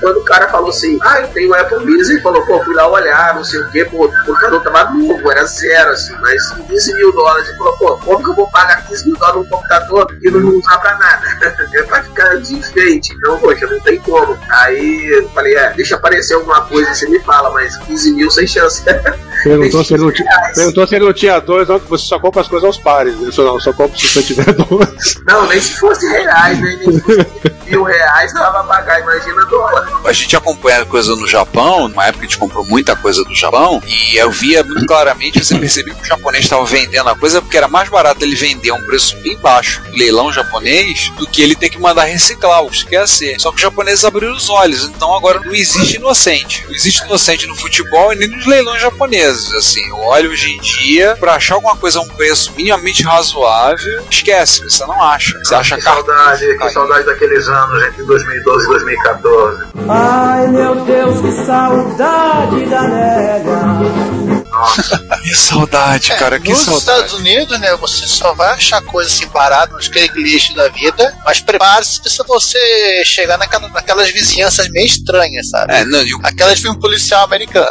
quando 0.00 0.18
o 0.18 0.24
cara 0.24 0.48
falou 0.48 0.70
assim, 0.70 0.98
ah, 1.02 1.20
eu 1.20 1.28
tenho 1.28 1.54
Apple 1.54 1.84
Lisa, 1.84 2.12
ele 2.12 2.22
falou, 2.22 2.44
pô, 2.46 2.62
fui 2.64 2.74
lá 2.74 2.88
olhar, 2.88 3.34
não 3.34 3.44
sei 3.44 3.60
o 3.60 3.68
que, 3.70 3.84
pô, 3.86 4.06
o 4.06 4.24
computador 4.24 4.62
tava 4.62 4.90
novo, 4.90 5.30
era 5.30 5.44
zero, 5.44 5.90
assim, 5.90 6.14
mas 6.20 6.52
15 6.68 6.94
mil 6.94 7.12
dólares. 7.12 7.48
Ele 7.48 7.58
falou, 7.58 7.76
pô, 7.78 7.96
como 7.98 8.22
que 8.22 8.30
eu 8.30 8.34
vou 8.34 8.50
pagar 8.50 8.86
15 8.86 9.06
mil 9.06 9.16
dólares 9.16 9.42
num 9.42 9.48
computador 9.48 10.06
que 10.06 10.30
não 10.30 10.58
usar 10.58 10.78
pra 10.78 10.96
nada? 10.96 11.26
é 11.74 11.82
pra 11.82 12.02
ficar 12.02 12.36
de 12.36 12.54
enfeite. 12.54 13.12
Então, 13.14 13.38
poxa, 13.38 13.66
não 13.66 13.80
tem 13.80 13.98
como. 14.00 14.38
Aí 14.50 15.08
eu 15.10 15.28
falei, 15.30 15.56
é, 15.56 15.72
deixa 15.74 15.96
aparecer 15.96 16.34
alguma 16.34 16.62
coisa, 16.62 16.94
você 16.94 17.08
me 17.08 17.20
fala, 17.20 17.50
mas 17.50 17.76
15 17.76 18.12
mil 18.12 18.30
sem 18.30 18.46
chance. 18.46 18.82
Perguntou 19.42 19.84
se, 19.84 19.94
ele 19.94 20.04
não 20.04 20.12
tinha, 20.12 20.52
perguntou 20.54 20.86
se 20.86 20.94
ele 20.94 21.04
não 21.04 21.12
tinha 21.12 21.40
dois, 21.40 21.68
não, 21.68 21.80
que 21.80 21.88
você 21.88 22.04
só 22.04 22.18
compra 22.18 22.42
as 22.42 22.48
coisas 22.48 22.66
aos 22.66 22.78
pares. 22.78 23.18
Né? 23.18 23.30
Só, 23.30 23.44
não, 23.44 23.60
só 23.60 23.72
compra 23.72 23.96
se 23.98 24.06
você 24.06 24.22
tiver 24.22 24.52
dois. 24.52 25.14
Não, 25.26 25.46
nem 25.46 25.60
se 25.60 25.74
fosse 25.78 26.06
reais, 26.08 26.60
né? 26.60 26.78
Nem 26.80 26.92
se 26.92 27.00
fosse 27.00 27.26
mil 27.66 27.82
reais, 27.82 28.32
dava 28.32 28.64
pra 28.64 28.64
pagar, 28.64 29.00
imagina 29.00 29.44
dólar. 29.46 30.00
A 30.04 30.12
gente 30.12 30.34
acompanha 30.36 30.84
coisa 30.86 31.14
no 31.14 31.26
Japão, 31.26 31.88
numa 31.88 32.06
época 32.06 32.24
a 32.24 32.26
gente 32.26 32.38
comprou 32.38 32.64
muita 32.64 32.96
coisa 32.96 33.22
do 33.24 33.34
Japão, 33.34 33.82
e 33.86 34.16
eu 34.16 34.30
via 34.30 34.62
muito 34.64 34.86
claramente, 34.86 35.44
você 35.44 35.58
percebia 35.58 35.94
que 35.94 36.02
o 36.02 36.06
japonês 36.06 36.44
estava 36.44 36.64
vendendo 36.64 37.08
a 37.08 37.16
coisa 37.16 37.42
porque 37.42 37.56
era 37.56 37.68
mais 37.68 37.88
barato 37.88 38.24
ele 38.24 38.34
vender 38.34 38.70
a 38.70 38.74
um 38.74 38.84
preço 38.86 39.16
bem 39.18 39.36
baixo, 39.38 39.82
leilão 39.92 40.32
japonês, 40.32 41.10
do 41.18 41.26
que 41.26 41.42
ele 41.42 41.54
ter 41.54 41.68
que 41.68 41.78
mandar 41.78 42.04
reciclar, 42.04 42.62
o 42.62 42.70
que 42.70 42.86
quer 42.86 43.06
ser. 43.06 43.38
Só 43.38 43.50
que 43.50 43.56
os 43.56 43.62
japoneses 43.62 44.04
abriram 44.04 44.34
os 44.34 44.48
olhos, 44.48 44.84
então 44.84 45.14
agora 45.14 45.40
não 45.40 45.54
existe 45.54 45.96
inocente. 45.96 46.64
Não 46.66 46.74
existe 46.74 47.04
inocente 47.04 47.46
no 47.46 47.54
futebol 47.54 48.12
e 48.12 48.16
nem 48.16 48.28
nos 48.28 48.46
leilões 48.46 48.80
japoneses. 48.80 49.27
Assim, 49.28 49.86
eu 49.88 49.96
olho 49.98 50.30
hoje 50.30 50.52
em 50.52 50.60
dia, 50.60 51.16
pra 51.18 51.34
achar 51.34 51.54
alguma 51.54 51.76
coisa 51.76 51.98
a 51.98 52.02
um 52.02 52.08
preço 52.08 52.52
minimamente 52.56 53.02
razoável, 53.02 54.02
esquece, 54.10 54.62
você 54.64 54.84
não 54.86 55.02
acha. 55.02 55.38
Você 55.44 55.54
acha 55.54 55.76
Que 55.76 55.82
saudade, 55.82 56.58
que 56.58 56.70
saudade 56.70 57.06
daqueles 57.06 57.46
anos 57.48 57.82
entre 57.88 58.02
2012 58.04 58.64
e 58.64 58.68
2014. 58.68 59.64
Ai 59.88 60.46
meu 60.48 60.74
Deus, 60.84 61.20
que 61.20 61.44
saudade 61.44 62.66
da 62.66 62.82
nega. 62.82 64.38
Que 65.22 65.34
saudade, 65.36 66.10
cara, 66.14 66.40
que 66.40 66.50
Nos 66.50 66.60
saudade. 66.60 66.80
Estados 66.80 67.12
Unidos, 67.14 67.58
né, 67.60 67.76
você 67.76 68.06
só 68.06 68.32
vai 68.34 68.52
achar 68.52 68.80
coisa 68.82 69.08
assim 69.08 69.28
parada 69.28 69.72
nos 69.72 69.86
Craigslist 69.88 70.54
da 70.54 70.68
vida, 70.68 71.14
mas 71.24 71.40
prepare-se 71.40 72.00
se 72.08 72.22
você 72.26 73.02
chegar 73.04 73.36
naquela, 73.38 73.68
naquelas 73.68 74.10
vizinhanças 74.10 74.68
meio 74.70 74.86
estranhas, 74.86 75.48
sabe? 75.50 75.72
É, 75.74 75.84
não, 75.84 76.00
e 76.02 76.14
o- 76.14 76.20
Aquelas 76.24 76.56
de 76.56 76.62
filme 76.62 76.78
policial 76.80 77.24
americano. 77.24 77.66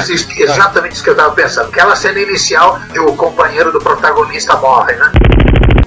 Disse 0.00 0.42
Exatamente 0.42 0.94
isso 0.94 1.04
que 1.04 1.10
eu 1.10 1.16
tava 1.16 1.32
pensando. 1.34 1.68
Aquela 1.68 1.96
cena 1.96 2.20
inicial 2.20 2.80
que 2.92 3.00
o 3.00 3.14
companheiro 3.16 3.72
do 3.72 3.78
protagonista 3.80 4.56
morre, 4.56 4.94
né? 4.94 5.10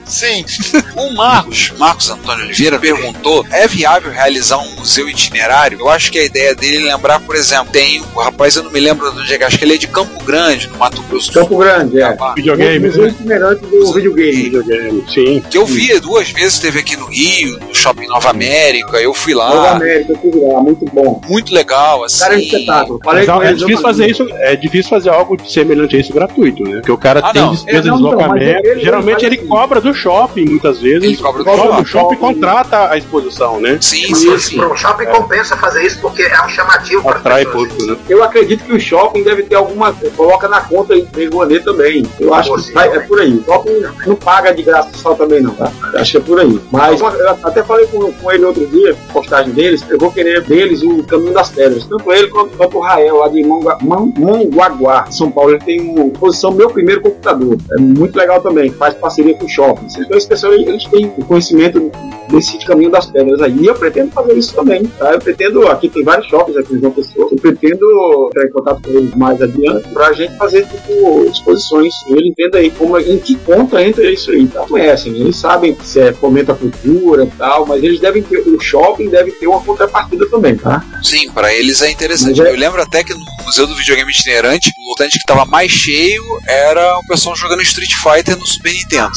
Sim. 0.08 0.46
O 0.96 1.14
Marcos, 1.14 1.72
Marcos 1.78 2.10
Antônio 2.10 2.46
Oliveira, 2.46 2.80
perguntou: 2.80 3.46
é 3.52 3.68
viável 3.68 4.12
realizar 4.12 4.58
um 4.60 4.76
museu 4.76 5.10
itinerário? 5.10 5.80
Eu 5.80 5.90
acho 5.90 6.10
que 6.12 6.18
a 6.20 6.24
ideia 6.24 6.56
dele 6.56 6.88
é 6.88 6.94
lembrar, 6.94 7.20
por 7.20 7.36
exemplo, 7.36 7.68
tem 7.72 8.02
o 8.16 8.20
rapaz, 8.22 8.56
eu 8.56 8.64
não 8.64 8.72
me 8.72 8.80
lembro 8.80 9.12
de 9.12 9.20
onde 9.20 9.34
é, 9.34 9.38
que 9.38 9.44
é, 9.44 9.48
acho 9.48 9.58
que 9.58 9.66
ele 9.66 9.74
é 9.76 9.78
de 9.78 9.88
Campo 9.88 10.24
Grande, 10.24 10.68
no 10.70 10.78
Mato 10.78 11.02
Grosso. 11.04 11.34
Campo 11.34 11.58
Grande, 11.58 12.00
é. 12.02 12.16
Videogame, 12.36 12.78
O 12.80 12.88
museu 12.88 13.04
né? 13.04 13.10
itinerante 13.10 13.62
do 13.66 13.94
videogame. 13.94 14.32
Videogame, 14.44 15.04
sim. 15.14 15.44
Que 15.50 15.58
eu 15.58 15.66
vi 15.66 16.00
duas 16.00 16.30
vezes, 16.30 16.60
teve 16.60 16.80
aqui 16.80 16.96
no 16.96 17.08
Rio, 17.08 17.60
no 17.60 17.76
Shopping 17.76 18.08
Nova 18.08 18.30
América, 18.30 18.98
eu 18.98 19.14
fui 19.14 19.34
Nova 19.34 19.54
lá. 19.54 19.72
América, 19.76 20.14
eu 20.14 20.18
fui 20.32 20.42
lá, 20.42 20.62
muito 20.62 20.86
bom. 20.94 21.22
Muito 21.28 21.54
legal, 21.54 22.04
assim. 22.06 22.20
Cara, 22.20 22.34
é 22.36 22.38
um 22.38 22.40
espetáculo. 22.40 23.00
Falei 23.04 23.26
Mas 23.26 23.36
com 23.36 23.44
é 23.44 23.48
eles, 23.50 23.60
difícil 23.60 23.82
fazer 23.82 24.10
isso, 24.10 24.28
é 24.32 24.56
difícil 24.56 24.90
fazer 24.90 25.10
algo 25.10 25.38
semelhante 25.46 25.96
a 25.98 26.00
isso 26.00 26.14
gratuito, 26.14 26.64
né? 26.64 26.76
Porque 26.78 26.92
o 26.92 26.98
cara 26.98 27.20
Ah, 27.24 27.34
tem 27.34 27.50
despesa 27.52 27.78
É, 27.78 27.82
de 27.82 27.90
mas 27.90 28.00
deslocamento. 28.00 28.80
Geralmente 28.80 29.26
ele 29.26 29.36
assim. 29.38 29.48
cobra 29.48 29.82
do 29.82 29.94
shopping, 29.96 30.46
muitas 30.46 30.80
vezes. 30.82 31.04
Ele 31.04 31.18
cobra 31.18 31.44
do 31.44 31.50
O 31.52 31.56
shopping. 31.58 31.86
shopping 31.86 32.16
contrata 32.18 32.90
a 32.92 32.98
exposição, 32.98 33.60
né? 33.60 33.78
Sim, 33.82 34.14
sim, 34.14 34.38
sim. 34.38 34.58
Para 34.58 34.72
o 34.72 34.76
shopping 34.76 35.06
compensa 35.06 35.56
fazer 35.58 35.84
isso 35.86 36.00
porque 36.02 36.22
é 36.24 36.42
um 36.46 36.50
chamativo 36.50 37.02
para 37.02 37.12
as 37.14 37.18
Atrai 37.22 37.46
pessoas. 37.46 37.70
público, 37.70 37.92
né? 37.92 37.98
Eu 38.10 38.24
acredito 38.24 38.64
que 38.64 38.74
o 38.74 38.80
shopping 38.80 39.24
deve 39.24 39.44
ter 39.44 39.56
alguma. 39.56 39.94
Coloca 40.16 40.48
na 40.48 40.62
conta 40.62 40.96
em 40.96 41.08
Iguanê 41.18 41.60
também. 41.60 42.06
Eu 42.20 42.34
acho 42.34 42.54
que 42.56 42.72
vai- 42.74 42.90
é 42.96 43.00
por 43.00 43.20
aí. 43.20 43.34
O 43.36 43.44
shopping 43.46 43.84
não 44.06 44.16
paga 44.16 44.54
de 44.54 44.62
graça 44.62 44.90
só 44.96 45.14
também, 45.14 45.42
não, 45.42 45.54
tá? 45.56 45.72
Acho 45.96 46.12
que 46.12 46.18
é 46.18 46.22
por 46.22 46.40
aí. 46.40 46.60
Mas 46.72 47.00
eu 47.00 47.08
até 47.44 47.64
falei 47.64 47.86
com, 47.88 48.12
com 48.12 48.32
ele 48.32 48.44
outro 48.46 48.66
dia, 48.68 48.96
postagem 49.14 49.52
deles, 49.54 49.84
eu 49.90 49.98
vou 49.98 50.12
querer 50.12 50.42
deles 50.42 50.82
o 50.84 51.04
Caminho 51.04 51.34
das 51.34 51.50
Pedras. 51.50 51.86
Tanto 51.86 52.12
ele 52.12 52.28
quanto, 52.28 52.56
quanto 52.58 52.78
o 52.78 52.82
Rael, 52.82 53.18
lá 53.18 53.28
de 53.28 53.44
Mongua- 53.44 53.78
Man- 53.82 54.12
Mongaguá, 54.18 55.06
São 55.10 55.32
Paulo. 55.32 55.52
Ele 55.52 55.60
tem 55.60 55.82
uma 55.82 56.06
exposição 56.08 56.52
Meu 56.52 56.70
Primeiro 56.70 57.02
Computador. 57.02 57.58
É 57.72 57.78
muito 57.80 58.16
legal 58.18 58.42
também. 58.42 58.70
Faz 58.72 58.94
parceria 58.96 59.34
com 59.36 59.46
o 59.46 59.50
shopping. 59.50 59.85
Esses 59.86 60.08
dois 60.08 60.26
pessoas 60.26 60.60
eles 60.62 60.84
têm 60.86 61.06
o 61.18 61.26
conhecimento 61.26 61.92
desse 62.30 62.58
caminho 62.66 62.90
das 62.92 63.06
pedras 63.06 63.42
aí. 63.42 63.56
E 63.60 63.66
eu 63.68 63.76
pretendo 63.76 64.12
fazer 64.12 64.34
isso 64.34 64.54
também, 64.54 64.84
tá? 64.86 65.12
Eu 65.14 65.20
pretendo, 65.20 65.68
aqui 65.68 65.88
tem 65.90 66.04
vários 66.04 66.28
shoppings 66.28 66.58
aqui 66.58 66.74
em 66.76 66.80
João 66.80 66.92
Pessoa, 66.92 67.28
eu 67.32 67.38
pretendo 67.38 68.28
entrar 68.30 68.46
em 68.46 68.52
contato 68.52 68.82
com 68.82 68.90
eles 68.92 69.14
mais 69.16 69.42
adiante 69.42 69.88
pra 69.90 70.12
gente 70.14 70.36
fazer, 70.38 70.66
tipo, 70.68 71.24
exposições. 71.32 71.94
Ele 72.10 72.30
entenda 72.30 72.58
aí 72.58 72.72
como, 72.72 72.98
em 73.00 73.18
que 73.20 73.36
conta 73.40 73.82
entra 73.84 74.10
isso 74.12 74.32
aí, 74.32 74.48
tá? 74.48 74.62
Conhecem, 74.62 75.14
eles 75.16 75.36
sabem 75.38 75.76
se 75.84 76.00
é 76.00 76.14
fomenta 76.14 76.54
a 76.54 76.56
cultura 76.56 77.24
e 77.26 77.30
tal, 77.38 77.66
mas 77.66 77.84
eles 77.84 78.00
devem 78.00 78.24
ter, 78.24 78.40
o 78.40 78.60
shopping 78.60 79.10
deve 79.10 79.32
ter 79.34 79.48
uma 79.48 79.62
contrapartida 79.62 80.28
também, 80.30 80.56
tá? 80.58 80.84
Sim, 81.04 81.30
pra 81.32 81.54
eles 81.54 81.82
é 81.82 81.92
interessante. 81.92 82.42
É- 82.42 82.50
Eu 82.52 82.56
lembro 82.58 82.82
até 82.82 83.04
que 83.04 83.14
no 83.14 83.20
Museu 83.46 83.68
do 83.68 83.76
Videogame 83.76 84.10
Itinerante, 84.12 84.70
o 84.70 84.94
stand 84.94 85.10
que 85.10 85.26
tava 85.28 85.46
mais 85.46 85.72
cheio 85.72 86.22
era 86.48 86.98
o 86.98 87.08
pessoal 87.08 87.36
jogando 87.36 87.62
Street 87.62 87.92
Fighter 88.02 88.36
no 88.38 88.46
Super 88.48 88.72
Nintendo. 88.74 89.12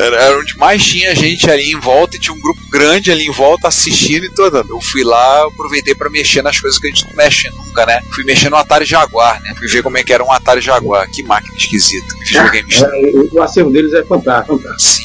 Era, 0.00 0.16
era 0.16 0.38
onde 0.38 0.56
mais 0.56 0.82
tinha 0.84 1.14
gente 1.14 1.50
ali 1.50 1.70
em 1.72 1.78
volta 1.78 2.16
e 2.16 2.20
tinha 2.20 2.34
um 2.34 2.40
grupo 2.40 2.60
grande 2.70 3.10
ali 3.10 3.24
em 3.26 3.32
volta 3.32 3.68
assistindo 3.68 4.24
e 4.24 4.30
toda. 4.30 4.64
Eu 4.68 4.80
fui 4.80 5.02
lá, 5.02 5.46
aproveitei 5.46 5.94
pra 5.94 6.10
mexer 6.10 6.42
nas 6.42 6.58
coisas 6.58 6.78
que 6.78 6.86
a 6.86 6.90
gente 6.90 7.06
não 7.06 7.14
mexe 7.16 7.48
nunca, 7.50 7.86
né? 7.86 8.00
Fui 8.14 8.24
mexer 8.24 8.50
no 8.50 8.56
Atari 8.56 8.84
Jaguar, 8.84 9.40
né? 9.42 9.54
Fui 9.58 9.68
ver 9.68 9.82
como 9.82 9.98
é 9.98 10.04
que 10.04 10.12
era 10.12 10.24
um 10.24 10.32
Atari 10.32 10.60
Jaguar. 10.60 11.08
Que 11.10 11.22
máquina 11.22 11.56
esquisita. 11.56 12.06
Videogame 12.26 12.72
É, 12.72 13.12
o 13.32 13.42
acervo 13.42 13.70
deles 13.70 13.92
é 13.92 14.04
fantástico. 14.04 14.58
fantástico. 14.58 15.04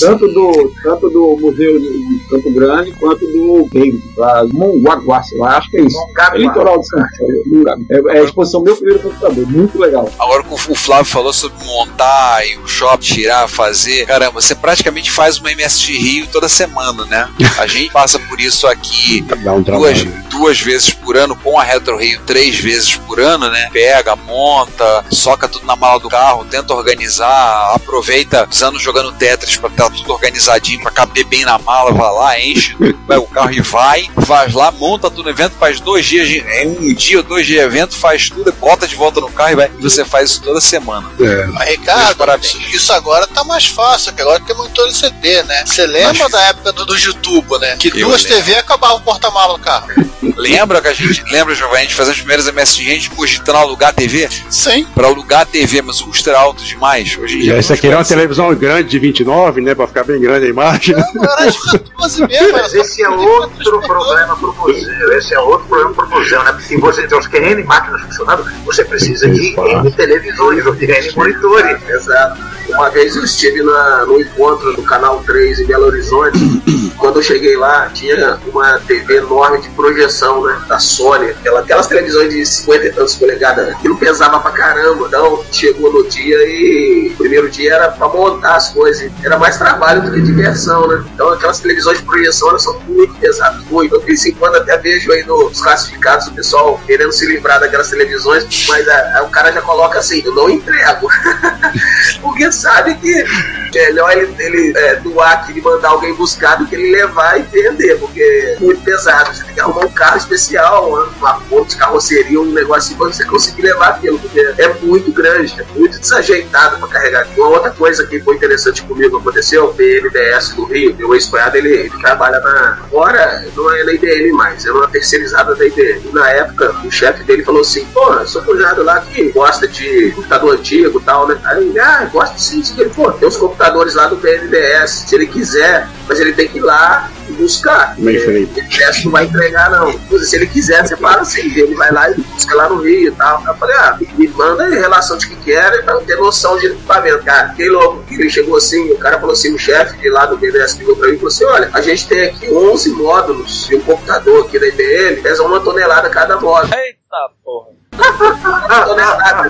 Tanto 0.00 0.28
do, 0.28 0.72
tanto 0.82 1.08
do 1.08 1.36
Museu 1.40 1.80
de 1.80 2.20
Campo 2.28 2.50
Grande 2.52 2.92
quanto 2.92 3.20
do 3.26 3.66
David, 3.72 4.02
lá, 4.16 4.44
Mongaguá, 4.52 5.22
sei 5.22 5.38
lá, 5.38 5.56
acho 5.56 5.70
que 5.70 5.78
é 5.78 5.82
isso. 5.82 5.98
É 6.34 6.38
litoral 6.38 6.78
de 6.78 6.86
São 6.86 6.98
Paulo. 6.98 7.86
É, 7.90 8.16
é 8.16 8.20
a 8.20 8.24
exposição 8.24 8.62
meu 8.62 8.76
primeiro 8.76 9.02
computador, 9.02 9.50
muito 9.50 9.78
legal. 9.78 10.12
Agora 10.18 10.42
que 10.44 10.52
o 10.52 10.74
Flávio 10.74 11.06
falou 11.06 11.32
sobre 11.32 11.64
montar 11.64 12.46
e 12.46 12.58
o 12.58 12.68
shopping 12.68 12.98
tirar, 12.98 13.48
fazer, 13.48 13.97
caramba, 14.06 14.40
você 14.40 14.54
praticamente 14.54 15.10
faz 15.10 15.38
uma 15.38 15.52
MST 15.52 15.92
Rio 15.92 16.26
toda 16.26 16.48
semana, 16.48 17.04
né? 17.06 17.28
A 17.58 17.66
gente 17.68 17.90
passa 17.90 18.18
por 18.18 18.40
isso 18.40 18.66
aqui 18.66 19.24
um 19.46 19.62
duas, 19.62 20.04
duas 20.28 20.60
vezes 20.60 20.90
por 20.90 21.16
ano, 21.16 21.36
com 21.36 21.58
a 21.58 21.64
Retro 21.64 21.96
Rio 21.96 22.20
três 22.26 22.58
vezes 22.58 22.96
por 22.96 23.20
ano, 23.20 23.48
né? 23.50 23.68
Pega, 23.72 24.16
monta, 24.16 25.04
soca 25.10 25.48
tudo 25.48 25.66
na 25.66 25.76
mala 25.76 26.00
do 26.00 26.08
carro, 26.08 26.44
tenta 26.44 26.74
organizar, 26.74 27.74
aproveita 27.74 28.46
os 28.50 28.62
anos 28.62 28.82
jogando 28.82 29.12
Tetris 29.12 29.56
pra 29.56 29.68
estar 29.68 29.90
tudo 29.90 30.12
organizadinho, 30.12 30.80
pra 30.80 30.90
caber 30.90 31.24
bem 31.24 31.44
na 31.44 31.58
mala, 31.58 31.92
vai 31.92 32.12
lá, 32.12 32.40
enche 32.40 32.76
vai 33.06 33.18
o 33.18 33.26
carro 33.26 33.52
e 33.52 33.60
vai, 33.60 34.10
faz 34.26 34.54
lá, 34.54 34.70
monta 34.70 35.10
tudo 35.10 35.24
no 35.24 35.30
evento, 35.30 35.54
faz 35.58 35.80
dois 35.80 36.06
dias, 36.06 36.28
de, 36.28 36.40
é 36.40 36.66
um 36.66 36.94
dia 36.94 37.18
ou 37.18 37.22
dois 37.22 37.46
dias 37.46 37.60
de 37.60 37.66
evento, 37.66 37.96
faz 37.96 38.28
tudo, 38.28 38.52
bota 38.52 38.86
de 38.86 38.94
volta 38.94 39.20
no 39.20 39.30
carro 39.30 39.52
e 39.52 39.56
vai. 39.56 39.70
E 39.78 39.82
você 39.82 40.04
faz 40.04 40.30
isso 40.30 40.42
toda 40.42 40.60
semana. 40.60 41.10
É. 41.20 41.46
Mas, 41.46 41.68
Ricardo, 41.70 42.24
isso 42.72 42.92
agora 42.92 43.26
tá 43.26 43.44
mais 43.44 43.66
fácil, 43.66 43.87
que 43.96 44.20
agora 44.20 44.40
tem 44.40 44.56
monitor 44.56 44.90
CD, 44.92 45.42
né? 45.44 45.64
Você 45.64 45.86
lembra 45.86 46.28
da 46.28 46.40
época 46.42 46.72
do, 46.72 46.84
do 46.84 46.96
YouTube, 46.96 47.58
né? 47.58 47.76
Que 47.76 47.88
Eu 47.88 48.08
duas 48.08 48.22
lembro. 48.24 48.38
TV 48.38 48.56
acabava 48.56 48.94
o 48.94 49.00
porta-mala 49.00 49.56
do 49.56 49.60
carro. 49.60 49.88
Lembra 50.36 50.80
que 50.80 50.88
a 50.88 50.92
gente, 50.92 51.22
lembra, 51.32 51.54
Giovanni, 51.54 51.78
a 51.78 51.82
gente 51.82 51.94
fazia 51.94 52.12
as 52.12 52.18
primeiras 52.18 52.46
MSG, 52.46 52.90
a 52.90 52.94
gente 52.94 53.10
cogitando 53.10 53.58
alugar 53.58 53.90
a 53.90 53.92
TV? 53.92 54.28
Sim. 54.48 54.84
Pra 54.94 55.08
alugar 55.08 55.40
a 55.40 55.44
TV, 55.44 55.82
mas 55.82 56.00
o 56.00 56.06
custo 56.06 56.28
era 56.30 56.38
alto 56.38 56.62
demais. 56.62 57.16
Hoje 57.18 57.38
em 57.38 57.40
dia. 57.40 57.56
essa 57.56 57.74
aqui 57.74 57.86
era 57.88 57.96
uma 57.96 58.04
televisão 58.04 58.54
grande 58.54 58.88
de 58.88 58.98
29, 58.98 59.60
né? 59.60 59.74
Pra 59.74 59.86
ficar 59.88 60.04
bem 60.04 60.20
grande 60.20 60.46
a 60.46 60.48
imagem. 60.48 60.94
Era 60.94 61.50
de 61.50 61.58
14 61.60 62.26
mesmo. 62.26 62.52
Mas 62.52 62.74
esse 62.74 63.02
é 63.02 63.08
outro 63.08 63.80
problema 63.80 64.36
pro 64.36 64.54
museu. 64.54 65.18
Esse 65.18 65.34
é 65.34 65.40
outro 65.40 65.66
problema 65.66 65.94
pro 65.94 66.08
museu, 66.08 66.42
né? 66.44 66.52
Porque 66.52 66.68
se 66.68 66.76
você 66.76 67.06
tem 67.06 67.18
os 67.18 67.26
N 67.32 67.64
máquinas 67.64 68.00
funcionando, 68.02 68.44
você 68.64 68.84
precisa 68.84 69.28
de 69.28 69.54
N 69.58 69.90
televisores 69.92 70.66
ou 70.66 70.74
de 70.74 70.84
N 70.84 71.12
monitores. 71.16 71.88
Exato. 71.88 72.40
Uma 72.68 72.90
vez 72.90 73.16
eu 73.16 73.24
estive 73.24 73.62
na, 73.62 73.77
no 74.06 74.20
encontro 74.20 74.74
do 74.74 74.82
Canal 74.82 75.22
3 75.24 75.60
em 75.60 75.66
Belo 75.66 75.86
Horizonte. 75.86 76.38
Quando 76.98 77.16
eu 77.16 77.22
cheguei 77.22 77.56
lá, 77.56 77.88
tinha 77.94 78.38
uma 78.46 78.78
TV 78.80 79.18
enorme 79.18 79.60
de 79.60 79.68
projeção, 79.70 80.44
né? 80.44 80.60
Da 80.68 80.78
Sony. 80.80 81.30
Aquela, 81.30 81.60
aquelas 81.60 81.86
televisões 81.86 82.32
de 82.32 82.44
50 82.44 82.86
e 82.86 82.92
tantos 82.92 83.14
polegadas. 83.14 83.68
Aquilo 83.68 83.96
pesava 83.96 84.40
pra 84.40 84.50
caramba. 84.50 85.06
Então, 85.06 85.44
chegou 85.52 85.92
no 85.92 86.08
dia 86.08 86.36
e... 86.44 87.12
O 87.14 87.16
primeiro 87.18 87.48
dia 87.48 87.74
era 87.74 87.88
pra 87.88 88.08
montar 88.08 88.56
as 88.56 88.70
coisas. 88.70 89.10
Era 89.22 89.38
mais 89.38 89.56
trabalho 89.56 90.02
do 90.02 90.10
que 90.12 90.20
diversão, 90.20 90.88
né? 90.88 91.04
Então, 91.14 91.28
aquelas 91.30 91.60
televisões 91.60 91.98
de 91.98 92.04
projeção, 92.04 92.48
elas 92.50 92.62
são 92.64 92.78
muito 92.88 93.14
pesadas. 93.14 93.62
Muito. 93.70 93.94
Eu, 93.94 94.00
de 94.00 94.06
vez 94.06 94.26
em 94.26 94.32
quando, 94.34 94.56
até 94.56 94.76
vejo 94.76 95.12
aí 95.12 95.22
nos 95.24 95.60
classificados 95.60 96.26
o 96.26 96.32
pessoal 96.32 96.80
querendo 96.86 97.12
se 97.12 97.26
livrar 97.26 97.60
daquelas 97.60 97.88
televisões. 97.90 98.44
Mas 98.68 98.88
a- 98.88 99.18
a- 99.18 99.22
o 99.22 99.30
cara 99.30 99.52
já 99.52 99.60
coloca 99.62 99.98
assim, 100.00 100.20
eu 100.24 100.34
não 100.34 100.50
entrego. 100.50 101.08
Porque 102.22 102.50
sabe 102.50 102.94
que 102.96 103.14
é 103.14 103.24
melhor 103.72 104.12
ele, 104.12 104.34
ele 104.38 104.78
é, 104.78 104.96
doar 104.96 105.32
aqui 105.32 105.58
e 105.58 105.60
mandar 105.60 105.88
alguém 105.88 106.14
buscar 106.14 106.56
do 106.56 106.66
que 106.66 106.74
ele 106.74 106.90
levar 106.92 107.38
e 107.38 107.42
vender, 107.42 107.98
porque 107.98 108.20
é 108.20 108.56
muito 108.60 108.82
pesado. 108.82 109.34
Você 109.34 109.44
tem 109.44 109.54
que 109.54 109.60
arrumar 109.60 109.84
um 109.84 109.92
carro 109.92 110.16
especial, 110.16 110.90
uma, 111.18 111.40
ponte 111.48 111.76
carroceria, 111.76 112.40
um 112.40 112.52
negócio 112.52 112.78
assim, 112.78 112.96
pra 112.96 113.06
você 113.06 113.24
conseguir 113.24 113.62
levar 113.62 113.88
aquilo, 113.88 114.18
porque 114.18 114.40
é 114.58 114.68
muito 114.82 115.12
grande, 115.12 115.54
é 115.60 115.78
muito 115.78 115.98
desajeitado 115.98 116.78
para 116.78 116.88
carregar. 116.88 117.26
Uma 117.36 117.48
outra 117.48 117.70
coisa 117.70 118.06
que 118.06 118.20
foi 118.20 118.36
interessante 118.36 118.82
comigo 118.82 119.18
aconteceu, 119.18 119.66
o 119.66 119.74
PNDS 119.74 120.54
do 120.54 120.64
Rio, 120.64 120.94
meu 120.96 121.14
ex-cunhado, 121.14 121.56
ele, 121.56 121.68
ele 121.68 121.98
trabalha 122.00 122.40
na. 122.40 122.78
Agora 122.88 123.46
não 123.54 123.70
é 123.72 123.84
na 123.84 123.92
IBM 123.92 124.32
mais, 124.32 124.64
é 124.64 124.72
uma 124.72 124.88
terceirizada 124.88 125.54
da 125.54 125.66
IBM. 125.66 126.10
Na 126.12 126.30
época, 126.30 126.74
o 126.84 126.90
chefe 126.90 127.22
dele 127.24 127.44
falou 127.44 127.60
assim: 127.60 127.84
pô, 127.86 128.26
seu 128.26 128.42
cunhado 128.42 128.82
lá 128.82 129.00
que 129.00 129.30
gosta 129.32 129.68
de 129.68 130.12
computador 130.12 130.54
antigo 130.54 131.00
e 131.00 131.02
tal, 131.02 131.28
né? 131.28 131.38
Aí 131.44 131.68
ele, 131.68 131.78
ah, 131.78 132.08
gosta 132.12 132.38
sim, 132.38 132.62
sim. 132.62 132.80
Ele, 132.80 132.90
pô, 132.90 133.10
tem 133.12 133.28
os 133.28 133.36
computadores 133.36 133.57
lá 133.94 134.06
do 134.06 134.16
PNDS, 134.16 135.04
se 135.06 135.14
ele 135.14 135.26
quiser, 135.26 135.88
mas 136.08 136.20
ele 136.20 136.32
tem 136.32 136.48
que 136.48 136.58
ir 136.58 136.62
lá 136.62 137.10
e 137.28 137.32
buscar. 137.32 137.98
Mainframe. 137.98 138.44
O 138.44 138.48
PNDS 138.48 139.04
não 139.04 139.12
vai 139.12 139.24
entregar, 139.24 139.70
não. 139.70 140.18
Se 140.18 140.36
ele 140.36 140.46
quiser, 140.46 140.86
você 140.86 140.96
para 140.96 141.20
assim, 141.20 141.40
ele 141.40 141.74
vai 141.74 141.90
lá 141.90 142.10
e 142.10 142.14
busca 142.14 142.54
lá 142.54 142.68
no 142.68 142.82
Rio 142.82 143.08
e 143.08 143.10
tal. 143.12 143.42
Eu 143.46 143.54
falei, 143.54 143.76
ah, 143.76 143.98
me 144.16 144.28
manda 144.28 144.64
aí 144.64 144.74
relação 144.74 145.16
de 145.18 145.28
que 145.28 145.36
quer 145.36 145.82
pra 145.84 145.96
ter 146.00 146.16
noção 146.16 146.58
de 146.58 146.66
equipamento, 146.66 147.24
cara. 147.24 147.50
Fiquei 147.50 147.68
louco. 147.68 148.04
Ele 148.10 148.30
chegou 148.30 148.56
assim, 148.56 148.90
o 148.92 148.98
cara 148.98 149.18
falou 149.18 149.32
assim, 149.32 149.54
o 149.54 149.58
chefe 149.58 149.96
de 149.98 150.08
lá 150.08 150.26
do 150.26 150.36
BNDES 150.36 150.76
ligou 150.76 150.96
pra 150.96 151.08
mim 151.08 151.14
e 151.14 151.16
falou 151.16 151.28
assim, 151.28 151.44
olha, 151.44 151.70
a 151.72 151.80
gente 151.80 152.08
tem 152.08 152.28
aqui 152.28 152.50
11 152.50 152.90
módulos 152.90 153.66
de 153.66 153.76
um 153.76 153.80
computador 153.80 154.46
aqui 154.46 154.58
da 154.58 154.66
IBM, 154.66 155.22
pesa 155.22 155.42
uma 155.42 155.60
tonelada 155.60 156.08
cada 156.10 156.38
módulo. 156.40 156.72
Eita 156.74 157.30
porra. 157.44 157.77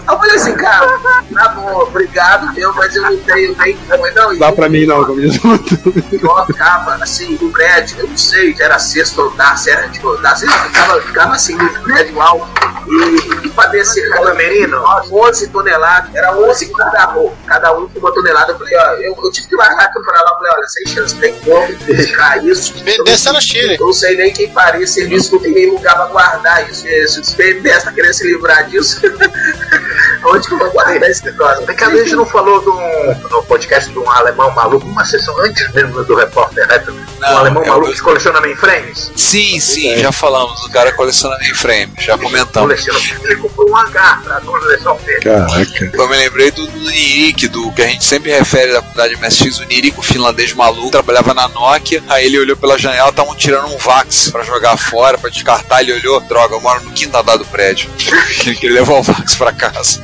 Eu 0.09 0.19
falei 0.19 0.37
assim, 0.37 0.55
cara, 0.55 0.87
tá 1.35 1.49
bom, 1.51 1.83
obrigado, 1.83 2.53
meu, 2.55 2.73
mas 2.75 2.95
eu 2.95 3.03
não 3.03 3.17
tenho 3.19 3.57
nem 3.59 3.77
como. 3.77 4.11
Não, 4.13 4.39
Dá 4.39 4.53
pra 4.53 4.69
mim 4.69 4.87
não, 4.87 5.05
como 5.05 5.21
diz 5.21 5.43
o 5.43 5.49
outro. 5.49 5.79
colocava 6.21 6.95
assim 7.03 7.39
no 7.41 7.51
prédio, 7.51 7.99
eu 8.01 8.09
não 8.09 8.17
sei, 8.17 8.55
se 8.55 8.63
era 8.63 8.79
sexto 8.79 9.23
andar, 9.23 9.57
se 9.59 9.71
era 9.71 9.87
de 9.89 10.01
andar, 10.07 10.37
sei 10.37 10.49
lá, 10.49 10.65
ficava, 10.65 11.01
ficava 11.03 11.35
assim 11.35 11.57
no 11.57 11.83
prédio 11.83 12.21
alto. 12.21 12.49
E, 12.89 13.47
e 13.47 13.51
pra 13.51 13.67
descer 13.67 14.09
cada 14.11 14.35
menino, 14.35 14.83
11 15.13 15.49
toneladas, 15.49 16.15
era 16.15 16.35
11 16.35 16.73
cada 16.73 17.05
roupa, 17.05 17.37
cada 17.47 17.77
um 17.77 17.87
com 17.89 17.99
uma 17.99 18.13
tonelada. 18.13 18.53
Eu 18.53 18.59
falei, 18.59 18.77
ó, 18.77 18.91
eu, 18.95 19.19
eu 19.23 19.31
tive 19.31 19.49
que 19.49 19.57
largar 19.57 19.85
aquilo 19.87 20.05
pra 20.05 20.23
lá, 20.23 20.31
eu 20.31 20.37
falei, 20.37 20.53
olha, 20.55 20.69
sem 20.69 20.87
chance, 20.87 21.15
tem 21.17 21.35
como 21.41 21.67
buscar 21.87 22.45
isso. 22.47 22.75
Descer 23.05 23.33
no 23.33 23.41
Chile. 23.43 23.77
Não 23.79 23.93
sei 23.93 24.17
nem 24.17 24.33
quem 24.33 24.51
faria 24.53 24.87
serviço, 24.87 25.35
não 25.35 25.43
tem 25.43 25.53
nem 25.53 25.71
lugar 25.71 25.95
pra 25.97 26.07
guardar 26.07 26.71
isso. 26.71 26.87
Se 26.89 27.21
o 27.21 27.37
BNDES 27.37 27.83
tá 27.85 27.93
querendo 27.93 28.15
se 28.15 28.27
livrar 28.27 28.38
disso, 28.69 29.01
onde 30.25 30.47
que 30.47 30.55
eu 30.55 30.59
vou 30.59 30.71
guardar 30.71 31.11
esse 31.11 31.25
negócio? 31.25 31.67
Vem 31.67 31.77
cá, 31.77 31.89
a 31.89 31.97
gente 31.97 32.15
não 32.15 32.27
falou 32.27 32.61
de 32.61 32.69
um, 32.69 33.29
no 33.29 33.43
podcast 33.45 33.91
de 33.91 33.99
um 33.99 34.11
alemão 34.11 34.51
maluco, 34.53 34.87
uma 34.87 35.05
sessão 35.05 35.39
antes 35.41 35.73
mesmo 35.73 36.05
do 36.05 36.15
repórter 36.15 36.67
um 36.89 37.21
Não, 37.21 37.39
alemão 37.39 37.63
é 37.65 37.69
maluco 37.69 37.93
que 37.93 38.01
coleciona 38.01 38.41
mainframes. 38.41 39.11
Sim, 39.17 39.59
sim, 39.61 39.99
já 39.99 40.13
falamos. 40.13 40.65
O 40.65 40.71
cara 40.71 40.93
coleciona 40.93 41.37
mainframe, 41.39 41.93
já 41.99 42.17
comentamos. 42.17 42.69
Coleciona, 42.69 43.01
ele 43.25 43.37
comprou 43.37 43.71
um 43.71 43.77
hangar 43.77 44.23
pra 44.23 44.41
coleção 44.41 44.97
dele. 45.05 45.21
Caraca. 45.21 45.91
Eu 45.93 46.09
me 46.09 46.17
lembrei 46.17 46.51
do, 46.51 46.67
do 46.67 46.91
Nirik, 46.91 47.49
do 47.49 47.73
que 47.73 47.83
a 47.83 47.87
gente 47.87 48.05
sempre 48.05 48.31
refere 48.31 48.73
da 48.73 48.81
comunidade 48.81 49.17
MSX, 49.17 49.61
o 49.61 49.65
Nirik, 49.67 49.99
o 49.99 50.03
finlandês 50.03 50.53
maluco, 50.53 50.91
trabalhava 50.91 51.35
na 51.35 51.49
Nokia, 51.49 52.03
aí 52.09 52.27
ele 52.27 52.39
olhou 52.39 52.57
pela 52.57 52.79
janela, 52.79 53.11
estavam 53.11 53.35
tirando 53.35 53.67
um 53.69 53.79
Vax 53.79 54.31
pra 54.31 54.43
jogar 54.43 54.77
fora, 54.77 55.19
pra 55.19 55.31
descartar, 55.31 55.83
ele 55.83 55.93
olhou, 55.93 56.21
droga, 56.21 56.55
eu 56.55 56.61
moro 56.61 56.83
no 56.83 56.93
quinto 56.93 57.17
andar 57.17 57.37
do 57.37 57.45
prédio. 57.47 57.91
ele 58.31 58.55
queria 58.57 58.77
levar 58.77 58.95
o 58.95 59.03
Vax 59.03 59.35
pra 59.37 59.53
casa. 59.53 60.03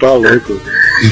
Tá 0.00 0.12
louco. 0.12 0.60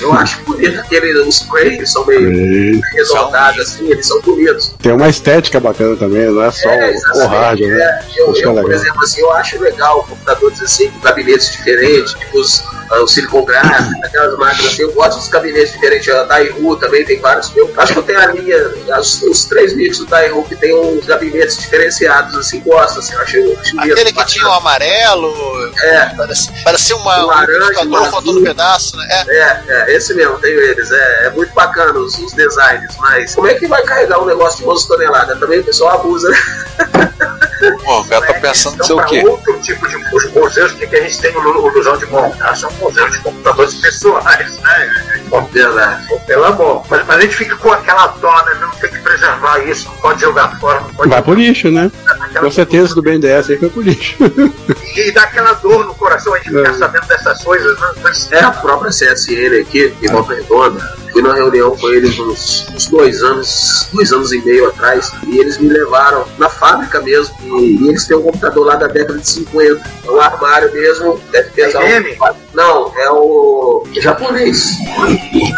Eu 0.02 0.12
acho 0.12 0.40
bonito 0.42 0.78
aquele, 0.80 1.12
os 1.20 1.46
eles 1.56 1.90
são 1.90 2.04
meio 2.06 2.80
arredondados 2.92 3.60
assim, 3.60 3.90
eles 3.90 4.06
são 4.06 4.20
bonitos. 4.20 4.72
Tem 4.80 4.92
uma 4.92 5.08
estética 5.08 5.58
bacana 5.60 5.96
também, 5.96 6.26
não 6.26 6.42
é 6.44 6.50
só 6.50 6.68
É, 6.68 6.94
o 7.14 7.26
hardware, 7.26 7.70
né? 7.76 7.82
é. 7.82 8.20
Eu, 8.20 8.34
é 8.34 8.40
eu, 8.44 8.54
por 8.54 8.72
exemplo, 8.72 9.02
assim, 9.02 9.20
eu 9.20 9.32
acho 9.32 9.60
legal 9.60 10.04
computadores 10.04 10.60
assim, 10.62 10.90
com 10.90 11.00
gabinetes 11.00 11.50
diferentes, 11.52 12.12
tipo 12.12 12.38
os, 12.38 12.62
ah, 12.90 13.00
o 13.02 13.08
Silicon 13.08 13.44
Graphics, 13.44 14.04
aquelas 14.04 14.38
máquinas 14.38 14.72
assim, 14.72 14.82
eu 14.82 14.92
gosto 14.92 15.18
dos 15.18 15.28
gabinetes 15.28 15.72
diferentes, 15.72 16.08
a 16.08 16.24
Daihu 16.24 16.76
também 16.76 17.04
tem 17.04 17.18
vários. 17.20 17.50
Eu 17.56 17.72
acho 17.76 17.92
que 17.94 17.98
eu 17.98 18.02
tenho 18.02 18.20
a 18.20 18.26
linha, 18.26 18.56
as- 18.92 19.22
os 19.22 19.44
três 19.46 19.74
mix 19.74 19.98
do 19.98 20.06
Daihu 20.06 20.42
que 20.44 20.56
tem 20.56 20.74
uns 20.74 21.06
gabinetes 21.06 21.56
diferenciados, 21.58 22.36
assim, 22.36 22.60
gosto, 22.60 22.98
assim, 22.98 23.14
eu 23.14 23.20
acho 23.22 23.36
lindo, 23.36 23.58
Aquele 23.78 24.04
que 24.06 24.12
bacana. 24.12 24.26
tinha 24.26 24.48
o 24.48 24.52
amarelo, 24.52 25.72
É. 25.82 26.06
Parece, 26.16 26.50
parecia 26.64 26.96
uma, 26.96 27.07
Um 27.07 27.07
um 27.08 27.26
laranja, 27.26 27.80
um 27.84 28.10
faltando 28.10 28.40
um 28.40 28.42
pedaço, 28.42 28.96
né? 28.96 29.06
É. 29.10 29.36
É, 29.36 29.62
é, 29.68 29.96
esse 29.96 30.14
mesmo, 30.14 30.38
tenho 30.38 30.60
eles. 30.60 30.90
É, 30.90 31.26
é 31.26 31.30
muito 31.30 31.52
bacana 31.54 31.98
os, 31.98 32.18
os 32.18 32.32
designs, 32.32 32.96
mas 32.98 33.34
como 33.34 33.46
é 33.46 33.54
que 33.54 33.66
vai 33.66 33.82
carregar 33.82 34.20
um 34.20 34.26
negócio 34.26 34.58
de 34.58 34.68
11 34.68 34.88
toneladas? 34.88 35.38
Também 35.38 35.60
o 35.60 35.64
pessoal 35.64 36.00
abusa, 36.00 36.28
né? 36.28 36.38
Pô, 37.84 38.00
o 38.00 38.04
cara 38.08 38.26
tá 38.26 38.34
pensando 38.34 38.74
Então, 38.74 38.86
ser 38.86 38.92
o 38.92 38.96
para 38.96 39.06
quê? 39.06 39.22
outro 39.26 39.58
tipo 39.60 39.88
de 39.88 39.96
os 39.96 40.32
museus, 40.32 40.72
o 40.72 40.76
que, 40.76 40.86
que 40.86 40.96
a 40.96 41.02
gente 41.02 41.20
tem 41.20 41.32
no 41.32 41.40
Lu- 41.40 41.68
ilusão 41.70 41.96
de 41.98 42.06
montar? 42.06 42.54
São 42.56 42.70
museus 42.72 43.10
de 43.12 43.18
computadores 43.20 43.74
pessoais, 43.74 44.50
né? 44.60 44.90
Verdade. 45.52 46.06
Pelo 46.26 46.44
amor. 46.44 46.84
Mas, 46.88 47.06
mas 47.06 47.16
a 47.18 47.20
gente 47.20 47.36
fica 47.36 47.56
com 47.56 47.72
aquela 47.72 48.06
dó, 48.08 48.34
né? 48.46 48.54
Não 48.60 48.70
tem 48.70 48.90
que 48.90 48.98
preservar 48.98 49.58
isso, 49.68 49.88
não 49.88 49.96
pode 49.96 50.20
jogar 50.20 50.58
fora, 50.58 50.80
não 50.80 50.94
pode 50.94 51.10
Vai 51.10 51.22
pro 51.22 51.34
lixo, 51.34 51.70
né? 51.70 51.90
Com 52.40 52.50
certeza 52.50 52.94
do 52.94 53.02
BNDES 53.02 53.50
aí 53.50 53.58
foi 53.58 53.68
pro 53.70 53.82
lixo. 53.82 54.16
E 54.96 55.12
dá 55.12 55.22
aquela 55.22 55.52
dor 55.54 55.84
no 55.86 55.94
coração 55.94 56.34
a 56.34 56.38
gente 56.38 56.48
ficar 56.50 56.70
É. 56.70 56.74
sabendo 56.74 57.06
dessas 57.06 57.42
coisas, 57.44 57.78
né? 57.80 57.88
Mas, 58.02 58.32
É 58.32 58.40
a 58.40 58.50
própria 58.50 58.90
CSN 58.90 59.60
aqui, 59.60 59.94
em 60.02 60.08
Volta 60.08 60.34
Redonda. 60.34 60.98
Fui 61.12 61.22
numa 61.22 61.34
reunião 61.34 61.76
com 61.76 61.88
eles 61.90 62.18
uns, 62.18 62.68
uns 62.74 62.86
dois 62.86 63.22
anos, 63.22 63.88
dois 63.92 64.12
anos 64.12 64.32
e 64.32 64.40
meio 64.42 64.68
atrás, 64.68 65.10
e 65.26 65.38
eles 65.38 65.58
me 65.58 65.68
levaram 65.68 66.24
na 66.38 66.48
fábrica 66.48 67.00
mesmo. 67.00 67.34
E, 67.42 67.82
e 67.82 67.88
eles 67.88 68.06
têm 68.06 68.16
um 68.16 68.22
computador 68.22 68.66
lá 68.66 68.76
da 68.76 68.86
década 68.86 69.18
de 69.18 69.28
50. 69.28 69.90
É 70.06 70.10
um 70.10 70.20
armário 70.20 70.72
mesmo, 70.72 71.20
deve 71.30 71.50
pesar 71.50 71.84
IBM? 71.84 72.16
um. 72.20 72.48
Não, 72.54 72.92
é 72.96 73.10
o 73.10 73.84
japonês. 74.00 74.72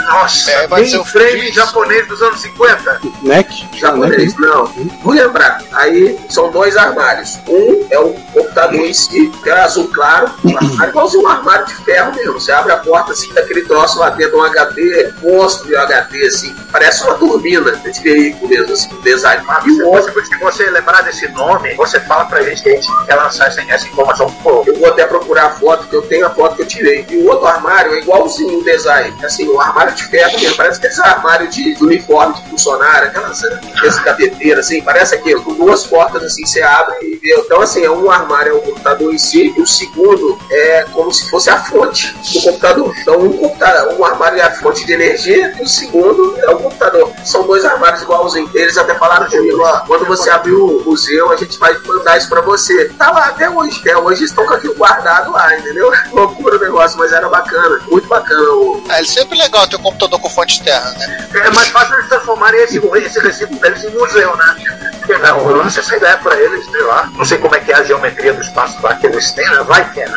Nossa, 0.07 0.51
É, 0.51 0.67
vai 0.67 0.85
ser 0.85 0.99
o 0.99 1.05
frame 1.05 1.51
japonês 1.53 2.07
dos 2.09 2.21
anos 2.21 2.41
50. 2.41 3.01
NEC? 3.23 3.49
Japonês, 3.79 4.37
não. 4.39 4.67
Vou 5.03 5.15
lembrar. 5.15 5.63
Aí 5.73 6.19
são 6.29 6.51
dois 6.51 6.77
armários. 6.77 7.39
Um 7.49 7.87
é 7.91 7.99
o 7.99 8.13
computador 8.33 8.81
em 8.81 8.93
si, 8.93 9.31
que 9.43 9.49
é 9.49 9.61
azul 9.61 9.89
claro, 9.89 10.31
um 10.45 10.57
armário 10.57 10.91
igualzinho 10.91 11.25
um 11.25 11.29
armário 11.29 11.67
de 11.67 11.75
ferro 11.77 12.15
mesmo. 12.15 12.35
Você 12.35 12.53
abre 12.53 12.73
a 12.73 12.77
porta 12.79 13.13
assim, 13.13 13.33
daquele 13.33 13.63
troço 13.63 13.99
lá 13.99 14.11
dentro, 14.11 14.39
um 14.39 14.43
HD, 14.43 15.13
monstro 15.41 15.69
de 15.69 15.77
HD, 15.77 16.27
assim, 16.27 16.55
parece 16.71 17.03
uma 17.05 17.15
turbina 17.15 17.73
de 17.73 18.01
veículo 18.03 18.49
mesmo, 18.49 18.73
assim, 18.73 18.95
um 18.95 19.01
design. 19.01 19.45
E 19.67 19.83
o 19.83 19.89
outro, 19.89 20.11
Se 20.25 20.37
você 20.39 20.71
lembrar 20.71 21.03
desse 21.03 21.29
nome, 21.29 21.75
você 21.75 21.99
fala 22.01 22.27
pra 22.27 22.43
gente 22.43 22.63
que 22.63 22.71
a 22.71 22.75
gente 22.75 23.07
quer 23.07 23.15
lançar 23.15 23.49
essa, 23.49 23.63
essa 23.63 23.87
informação. 23.87 24.31
Pô, 24.43 24.63
eu 24.67 24.77
vou 24.79 24.89
até 24.89 25.07
procurar 25.07 25.47
a 25.47 25.51
foto, 25.51 25.87
que 25.89 25.97
eu 25.97 26.03
tenho 26.03 26.27
a 26.27 26.31
foto 26.31 26.57
que 26.57 26.63
eu 26.63 26.67
tirei. 26.67 27.07
E 27.09 27.17
o 27.19 27.29
outro 27.29 27.47
armário 27.47 27.95
é 27.95 27.99
igualzinho 27.99 28.59
o 28.59 28.65
design. 28.65 29.17
Assim, 29.25 29.49
um 29.49 29.61
armário 29.61 29.95
de 29.95 30.05
ferro 30.05 30.39
mesmo. 30.39 30.57
Parece 30.57 30.79
aqueles 30.79 30.99
armários 31.01 31.55
de, 31.55 31.75
de 31.75 31.85
uniforme 31.85 32.35
de 32.35 32.51
funcionário, 32.51 33.09
aquelas 33.09 33.43
esse 33.85 34.03
cabeteira, 34.03 34.61
assim, 34.61 34.83
parece 34.83 35.15
aquilo. 35.15 35.43
Com 35.43 35.55
duas 35.55 35.87
portas 35.87 36.23
assim, 36.23 36.45
você 36.45 36.63
abre 36.63 36.97
e 37.03 37.17
vê. 37.17 37.35
Então, 37.39 37.61
assim, 37.61 37.85
é 37.85 37.91
um 37.91 38.11
armário 38.11 38.53
é 38.53 38.55
o 38.55 38.61
computador 38.61 39.13
em 39.13 39.19
si, 39.19 39.55
e 39.57 39.61
o 39.61 39.67
segundo 39.67 40.39
é 40.51 40.85
como 40.93 41.13
se 41.13 41.29
fosse 41.31 41.51
a 41.51 41.57
fonte 41.57 42.15
do 42.33 42.43
computador. 42.43 42.95
Então, 43.01 43.21
um, 43.21 43.33
computador, 43.33 43.99
um 43.99 44.05
armário 44.05 44.39
é 44.39 44.43
a 44.43 44.51
fonte 44.51 44.85
de 44.85 44.93
energia, 44.93 45.30
e 45.31 45.63
o 45.63 45.69
segundo 45.69 46.37
é 46.41 46.51
o 46.51 46.59
computador. 46.59 47.13
São 47.25 47.47
dois 47.47 47.65
armários 47.65 48.03
igualzinhos. 48.03 48.55
Eles 48.55 48.77
até 48.77 48.95
falaram 48.95 49.29
comigo, 49.29 49.61
ó, 49.63 49.81
quando 49.81 50.07
você 50.07 50.31
abrir 50.31 50.53
o 50.53 50.83
museu, 50.85 51.31
a 51.31 51.37
gente 51.37 51.59
vai 51.59 51.77
mandar 51.87 52.17
isso 52.17 52.29
pra 52.29 52.41
você. 52.41 52.89
Tá 52.91 53.11
lá 53.11 53.27
até 53.27 53.49
hoje, 53.49 53.79
até 53.81 53.97
hoje 53.97 54.25
estão 54.25 54.47
com 54.47 54.55
aquilo 54.55 54.75
guardado 54.75 55.33
lá, 55.33 55.57
entendeu? 55.57 55.91
Loucura 56.13 56.57
o 56.57 56.61
negócio, 56.61 56.99
mas 56.99 57.13
era 57.13 57.29
bacana, 57.29 57.81
muito 57.91 58.09
bacana. 58.09 58.51
O... 58.53 58.83
É 58.89 59.05
sempre 59.05 59.39
legal 59.39 59.67
ter 59.69 59.77
um 59.77 59.83
computador 59.83 60.21
com 60.21 60.31
fonte 60.31 60.55
externa, 60.55 60.91
né? 60.93 61.29
É 61.35 61.51
mais 61.51 61.69
fácil 61.69 61.95
eles 61.95 62.09
transformarem 62.09 62.61
esse, 62.63 62.79
esse 62.79 63.21
recibo 63.21 63.57
deles 63.57 63.83
em 63.85 63.91
museu, 63.91 64.37
né? 64.37 64.90
Porque, 65.11 65.27
Não, 65.27 65.51
eu 65.51 65.57
lanço 65.57 65.81
essa 65.81 65.97
ideia 65.97 66.17
pra 66.19 66.39
eles, 66.39 66.65
sei 66.67 66.83
lá. 66.83 67.11
Não 67.17 67.25
sei 67.25 67.39
como 67.39 67.55
é 67.57 67.61
que 67.61 67.73
é 67.73 67.75
a 67.75 67.83
geometria 67.83 68.33
do 68.33 68.41
espaço 68.41 68.81
lá 68.81 68.95
que 68.95 69.07
eles 69.07 69.33
têm, 69.33 69.49
né? 69.51 69.63
Vai 69.65 69.91
que 69.93 70.01
é. 70.01 70.09
né? 70.09 70.15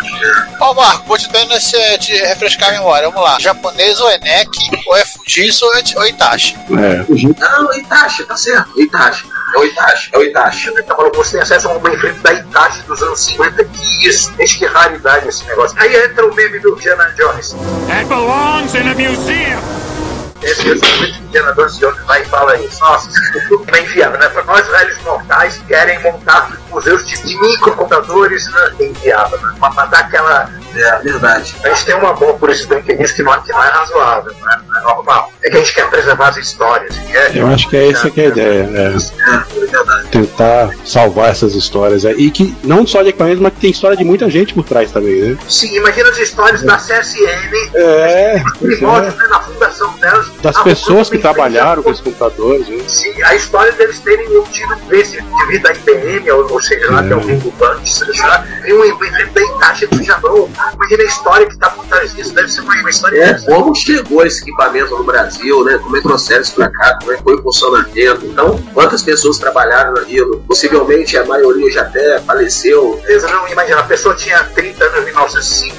Ó, 0.59 0.73
Marco, 0.75 1.07
vou 1.07 1.17
te 1.17 1.27
dando 1.31 1.51
esse 1.55 1.97
de 1.97 2.13
refrescar 2.17 2.69
a 2.69 2.73
memória. 2.73 3.09
Vamos 3.09 3.23
lá. 3.23 3.37
Japonês 3.39 3.99
ou 3.99 4.09
é 4.11 4.19
NEC, 4.19 4.49
ou 4.87 4.95
é 4.95 5.03
Fujitsu 5.03 5.65
ou 5.65 5.75
é, 5.75 5.83
ou 5.95 6.03
é 6.03 6.09
Itachi. 6.09 6.55
É. 6.69 7.05
Não, 7.39 7.67
o 7.67 7.73
Itachi, 7.73 8.23
tá 8.23 8.37
certo, 8.37 8.71
o 8.75 8.81
Itachi. 8.81 9.25
É 9.55 9.59
o 9.59 9.65
Itachi, 9.65 10.09
é 10.13 10.17
o 10.17 10.23
Itachi. 10.23 10.83
Tá 10.83 10.95
falando, 10.95 11.15
você 11.15 11.31
tem 11.31 11.41
acesso 11.41 11.67
a 11.67 11.71
uma 11.71 11.89
mainframe 11.89 12.19
da 12.19 12.33
Itachi 12.33 12.81
dos 12.83 13.01
anos 13.01 13.19
50, 13.25 13.65
que 13.65 14.07
isso, 14.07 14.31
gente, 14.37 14.59
que 14.59 14.65
raridade 14.67 15.27
esse 15.27 15.43
negócio. 15.45 15.75
Aí 15.79 15.95
entra 15.95 16.25
o 16.27 16.35
meme 16.35 16.59
do 16.59 16.75
Indiana 16.75 17.11
Jones. 17.17 17.55
That 17.87 18.05
belongs 18.05 18.75
in 18.75 18.87
a 18.89 18.93
museum. 18.93 19.92
Esse 20.43 20.69
o 20.69 20.75
Indiana 21.23 21.53
Jones 21.79 22.03
vai 22.05 22.21
e 22.21 22.25
fala 22.25 22.57
isso. 22.57 22.79
Nossa, 22.81 23.09
isso 23.09 23.65
é 23.73 23.81
inviável, 23.81 24.19
né? 24.19 24.27
Para 24.29 24.43
nós, 24.43 24.67
velhos 24.67 25.01
mortais, 25.03 25.57
que 25.57 25.65
querem 25.65 26.01
montar 26.01 26.51
museus 26.69 27.05
de, 27.07 27.39
microcomputadores, 27.39 28.45
né? 28.51 28.75
É 28.79 28.85
né? 29.41 29.55
Pra 29.59 29.85
dar 29.85 29.99
aquela. 29.99 30.49
É, 30.76 30.97
verdade. 30.99 31.55
A 31.63 31.69
gente 31.69 31.86
tem 31.86 31.95
um 31.95 32.07
amor 32.07 32.34
por 32.39 32.49
esse 32.49 32.65
brinquedinho 32.67 33.07
que 33.13 33.24
não, 33.24 33.41
que 33.41 33.51
não 33.51 33.63
é 33.63 33.67
razoável, 33.69 34.34
né? 34.41 34.59
Não 34.67 34.78
é 34.80 34.82
normal. 34.84 35.32
É 35.43 35.49
que 35.49 35.57
a 35.57 35.59
gente 35.59 35.74
quer 35.74 35.89
preservar 35.89 36.30
as 36.30 36.38
histórias. 36.38 36.95
é- 37.13 37.32
Eu 37.39 37.47
acho 37.47 37.69
que 37.69 37.78
é 37.78 37.91
essa 37.91 38.09
que 38.09 38.21
é 38.21 38.26
a 38.26 38.28
ideia. 38.30 38.69
É 38.74 38.86
É, 38.88 39.67
verdade. 39.69 40.07
tentar 40.09 40.69
salvar 40.86 41.30
essas 41.30 41.53
histórias. 41.55 42.03
E 42.05 42.32
que 42.32 42.55
não 42.63 42.86
só 42.88 43.01
de 43.03 43.09
equipamentos, 43.09 43.41
mas 43.41 43.53
que 43.53 43.59
tem 43.59 43.71
história 43.71 43.95
de 43.97 44.03
muita 44.03 44.30
gente 44.30 44.53
por 44.53 44.63
trás 44.63 44.91
também, 44.91 45.21
né? 45.21 45.38
Sim, 45.47 45.76
imagina 45.78 46.09
as 46.09 46.17
histórias 46.17 46.61
da 46.63 46.78
CSN, 46.78 47.71
É, 47.76 48.43
primórdios, 48.59 49.15
né, 49.15 49.28
na 49.28 49.39
fundação 49.41 49.93
delas. 49.97 50.28
das 50.41 50.55
Ah, 50.57 50.63
pessoas 50.63 51.09
que 51.09 51.17
trabalharam 51.17 51.84
com 51.84 51.89
os 51.91 51.99
computadores. 52.01 52.67
Né? 52.67 52.84
Sim, 52.88 53.21
a 53.24 53.36
história 53.36 53.71
deles 53.74 53.99
terem 53.99 54.28
tido 54.51 54.76
esse 54.91 55.21
devido 55.21 55.63
da 55.63 55.74
IBM, 55.74 56.32
ou, 56.32 56.51
ou 56.53 56.61
seja 56.61 56.89
lá, 56.91 57.03
que 57.03 57.11
é 57.13 57.15
o 57.15 57.19
Ringo 57.19 57.51
Bunch, 57.51 57.93
seja 57.93 58.26
lá, 58.28 58.45
e 58.65 58.74
um 58.74 58.84
evento 58.86 59.34
da 59.34 59.41
Itachi 59.41 59.88
do 59.88 60.03
Japão. 60.03 60.49
Imagina 60.74 61.03
a 61.03 61.05
história 61.05 61.47
que 61.47 61.57
tá 61.57 61.70
por 61.70 61.86
trás 61.86 62.16
disso, 62.16 62.34
deve 62.34 62.49
ser 62.49 62.61
uma, 62.61 62.74
uma 62.76 62.89
história 62.89 63.24
É, 63.24 63.39
como 63.41 63.76
chegou 63.76 64.26
esse 64.26 64.41
equipamento 64.41 64.95
no 64.97 65.03
Brasil, 65.03 65.64
né? 65.64 65.78
Como 65.78 65.95
é 65.97 66.01
que 66.01 66.07
trouxeram 66.07 66.41
isso 66.41 66.55
pra 66.55 66.70
cá, 66.70 66.97
como 66.99 67.14
é 67.14 67.18
que 67.18 67.24
foi 67.24 67.36
o 67.36 67.41
funcionamento. 67.41 68.26
Então, 68.26 68.57
quantas 68.74 69.01
pessoas 69.01 69.38
trabalharam 69.38 69.93
naquilo? 69.93 70.43
Possivelmente 70.47 71.18
a 71.18 71.26
maioria 71.26 71.72
já 71.72 71.82
até 71.82 72.20
faleceu. 72.22 73.01
Não, 73.24 73.47
imagina, 73.47 73.80
a 73.80 73.84
pessoa 73.84 74.16
tinha 74.16 74.43
30 74.43 74.84
anos 74.84 74.99
em 74.99 75.05
1905, 75.05 75.76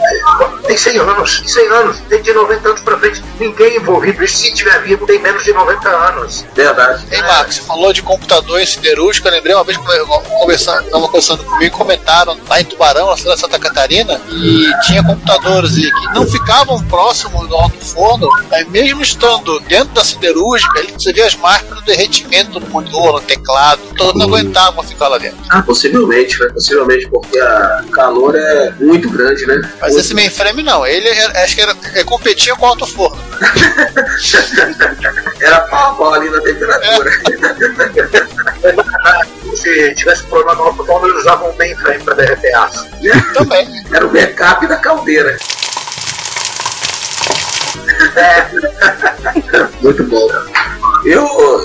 tem 0.67 0.77
100 0.77 0.99
anos, 0.99 1.43
100 1.47 1.69
anos, 1.69 1.99
tem 2.09 2.23
de 2.23 2.33
90 2.33 2.69
anos 2.69 2.81
pra 2.81 2.99
frente, 2.99 3.23
ninguém 3.39 3.77
envolvido, 3.77 4.23
e 4.23 4.29
se 4.29 4.53
tiver 4.55 4.81
vivo, 4.83 5.07
tem 5.07 5.21
menos 5.21 5.45
de 5.45 5.53
90 5.53 5.89
anos. 5.89 6.45
Verdade. 6.55 7.07
Ei, 7.11 7.23
Marcos, 7.23 7.57
você 7.57 7.63
falou 7.63 7.93
de 7.93 8.03
computador 8.03 8.61
em 8.61 8.67
siderúrgico. 8.67 9.29
Eu 9.29 9.33
lembrei 9.33 9.55
uma 9.55 9.65
vez 9.65 9.77
que 9.77 9.85
eu 9.85 10.07
conversando, 10.07 10.91
conversando 10.91 11.45
comigo, 11.45 11.77
comentaram 11.77 12.39
lá 12.49 12.61
em 12.61 12.65
Tubarão, 12.65 13.11
na 13.11 13.17
cidade 13.17 13.37
de 13.37 13.41
Santa 13.41 13.59
Catarina, 13.59 14.21
e 14.31 14.74
tinha 14.83 15.03
computadores 15.05 15.77
aí 15.77 15.91
que 15.91 16.07
não 16.15 16.27
ficavam 16.27 16.83
próximos 16.85 17.49
do 17.49 17.55
alto 17.55 17.79
forno, 17.85 18.29
mas 18.51 18.67
mesmo 18.69 19.03
estando 19.03 19.59
dentro 19.61 19.95
da 19.95 20.05
siderúrgica, 20.05 20.81
ele- 20.81 20.93
você 20.93 21.13
vê 21.13 21.23
as 21.23 21.35
marcas 21.37 21.71
do 21.79 21.83
derretimento 21.83 22.59
no 22.61 22.67
monitor, 22.69 23.13
no 23.15 23.21
teclado, 23.21 23.81
todos 23.97 24.15
não 24.15 24.27
aguentavam 24.27 24.83
ficar 24.83 25.09
lá 25.09 25.19
dentro. 25.19 25.39
Ah, 25.51 25.63
possivelmente, 25.63 26.39
né? 26.41 26.49
Possivelmente 26.53 27.09
porque 27.09 27.39
o 27.41 27.89
calor 27.91 28.35
é 28.37 28.73
muito 28.81 29.09
grande, 29.11 29.47
né? 29.47 29.61
Mas 29.81 29.95
esse 29.97 30.15
mainframe 30.15 30.63
não, 30.63 30.87
ele 30.87 31.09
era- 31.09 31.45
acho 31.45 31.55
que 31.55 31.61
era, 31.63 31.75
ele 31.95 32.05
competia 32.05 32.55
com 32.57 32.67
o 32.67 32.69
alto 32.69 32.87
forno. 32.87 33.17
Era 35.41 35.61
pau 35.63 36.15
ali 36.15 36.31
na 36.31 36.41
temperatura. 36.41 37.11
Se 39.57 39.95
tivesse 39.95 40.25
problema 40.25 40.55
no 40.55 40.85
forno, 40.85 41.07
eles 41.09 41.21
usavam 41.21 41.51
um 41.51 41.57
mainframe 41.57 42.03
pra 42.05 42.15
derreter 42.15 42.55
aço. 42.57 42.89
Também. 43.35 43.69
Era 43.93 44.07
o 44.07 44.09
backup 44.11 44.67
da 44.67 44.77
caldeira. 44.77 45.37
Muito 49.83 50.05
bom. 50.05 50.29
Eu, 51.05 51.23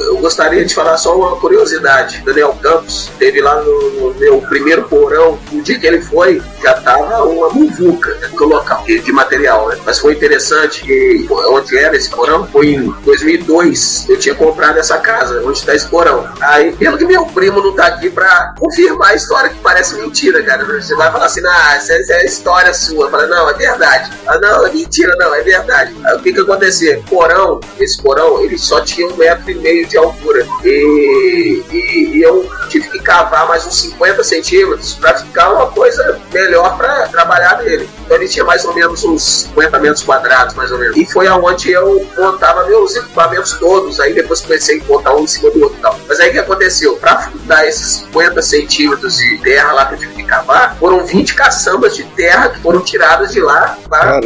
eu 0.07 0.17
gostaria 0.17 0.65
de 0.65 0.75
falar 0.75 0.97
só 0.97 1.15
uma 1.15 1.37
curiosidade. 1.37 2.21
Daniel 2.25 2.57
Campos 2.61 3.09
teve 3.17 3.39
lá 3.41 3.61
no, 3.61 3.91
no 3.91 4.13
meu 4.15 4.41
primeiro 4.41 4.83
porão. 4.83 5.39
No 5.49 5.61
dia 5.61 5.79
que 5.79 5.87
ele 5.87 6.01
foi, 6.01 6.41
já 6.61 6.73
tava 6.73 7.23
uma 7.23 7.49
muvuca 7.49 8.17
no 8.33 8.45
local 8.45 8.83
de, 8.83 8.99
de 8.99 9.11
material. 9.13 9.69
Né? 9.69 9.77
Mas 9.85 9.97
foi 9.99 10.13
interessante 10.13 10.81
que 10.83 11.25
onde 11.29 11.77
era 11.77 11.95
esse 11.95 12.09
porão 12.09 12.45
foi 12.47 12.73
em 12.73 12.89
2002. 13.05 14.09
Eu 14.09 14.19
tinha 14.19 14.35
comprado 14.35 14.77
essa 14.77 14.97
casa, 14.97 15.41
onde 15.45 15.57
está 15.57 15.73
esse 15.73 15.87
porão. 15.87 16.27
Aí, 16.41 16.73
pelo 16.73 16.97
que 16.97 17.05
meu 17.05 17.25
primo 17.27 17.61
não 17.61 17.73
tá 17.73 17.87
aqui 17.87 18.09
pra 18.09 18.53
confirmar 18.59 19.11
a 19.11 19.15
história, 19.15 19.49
que 19.49 19.59
parece 19.59 19.95
mentira, 19.95 20.43
cara. 20.43 20.65
Você 20.65 20.93
vai 20.95 21.09
falar 21.13 21.27
assim, 21.27 21.41
ah, 21.47 21.75
essa, 21.77 21.93
essa 21.93 22.13
é 22.13 22.25
história 22.25 22.73
sua. 22.73 23.09
Fala, 23.09 23.25
não, 23.27 23.49
é 23.49 23.53
verdade. 23.53 24.11
Ah, 24.27 24.37
não, 24.37 24.67
é 24.67 24.71
mentira, 24.73 25.15
não, 25.17 25.33
é 25.33 25.41
verdade. 25.41 25.95
Aí, 26.03 26.17
o 26.17 26.19
que 26.19 26.33
que 26.33 26.41
acontecia? 26.41 27.01
Porão, 27.09 27.61
esse 27.79 28.01
porão, 28.01 28.43
ele 28.43 28.57
só 28.57 28.81
tinha 28.81 29.07
um 29.07 29.15
metro 29.15 29.28
e 29.47 29.55
meio 29.55 29.88
de 29.88 29.97
altura. 29.97 30.45
E, 30.63 31.63
e- 31.71 32.17
e 32.17 32.21
eu 32.21 32.49
tive 32.69 32.89
que 32.89 32.99
cavar 32.99 33.47
mais 33.47 33.65
uns 33.65 33.80
50 33.82 34.23
centímetros 34.23 34.93
para 34.95 35.17
ficar 35.17 35.51
uma 35.53 35.67
coisa 35.67 36.19
melhor 36.32 36.77
para 36.77 37.07
trabalhar 37.07 37.61
nele. 37.63 37.89
Então 38.10 38.18
ele 38.18 38.28
tinha 38.28 38.43
mais 38.43 38.66
ou 38.66 38.74
menos 38.74 39.03
uns 39.03 39.43
50 39.43 39.78
metros 39.78 40.01
quadrados, 40.01 40.55
mais 40.55 40.72
ou 40.72 40.80
menos. 40.80 40.97
E 40.97 41.05
foi 41.05 41.28
aonde 41.28 41.72
eu 41.72 42.03
montava 42.18 42.66
meus 42.66 42.95
equipamentos 42.95 43.53
todos. 43.60 43.99
Aí 43.99 44.16
depois 44.16 44.41
comecei 44.41 44.82
a 44.82 44.84
montar 44.86 45.14
um 45.14 45.26
em 45.26 45.28
cima 45.28 45.51
do 45.51 45.62
outro 45.62 45.78
e 45.78 45.82
tal. 45.82 45.99
Mas 46.07 46.20
aí 46.20 46.30
o 46.30 46.32
que 46.32 46.39
aconteceu? 46.39 46.95
Para 46.97 47.20
fundar 47.20 47.68
esses 47.68 48.07
50 48.07 48.41
centímetros 48.41 49.18
de 49.18 49.38
terra 49.38 49.74
lá 49.74 49.86
que 49.86 49.93
eu 49.93 49.99
tive 49.99 50.16
que 50.16 50.24
cavar, 50.24 50.76
foram 50.80 51.05
20 51.05 51.36
caçambas 51.36 51.95
de 51.95 52.03
terra 52.03 52.49
que 52.49 52.60
foram 52.62 52.82
tiradas 52.82 53.32
de 53.32 53.41
lá 53.41 53.78
para 53.88 54.20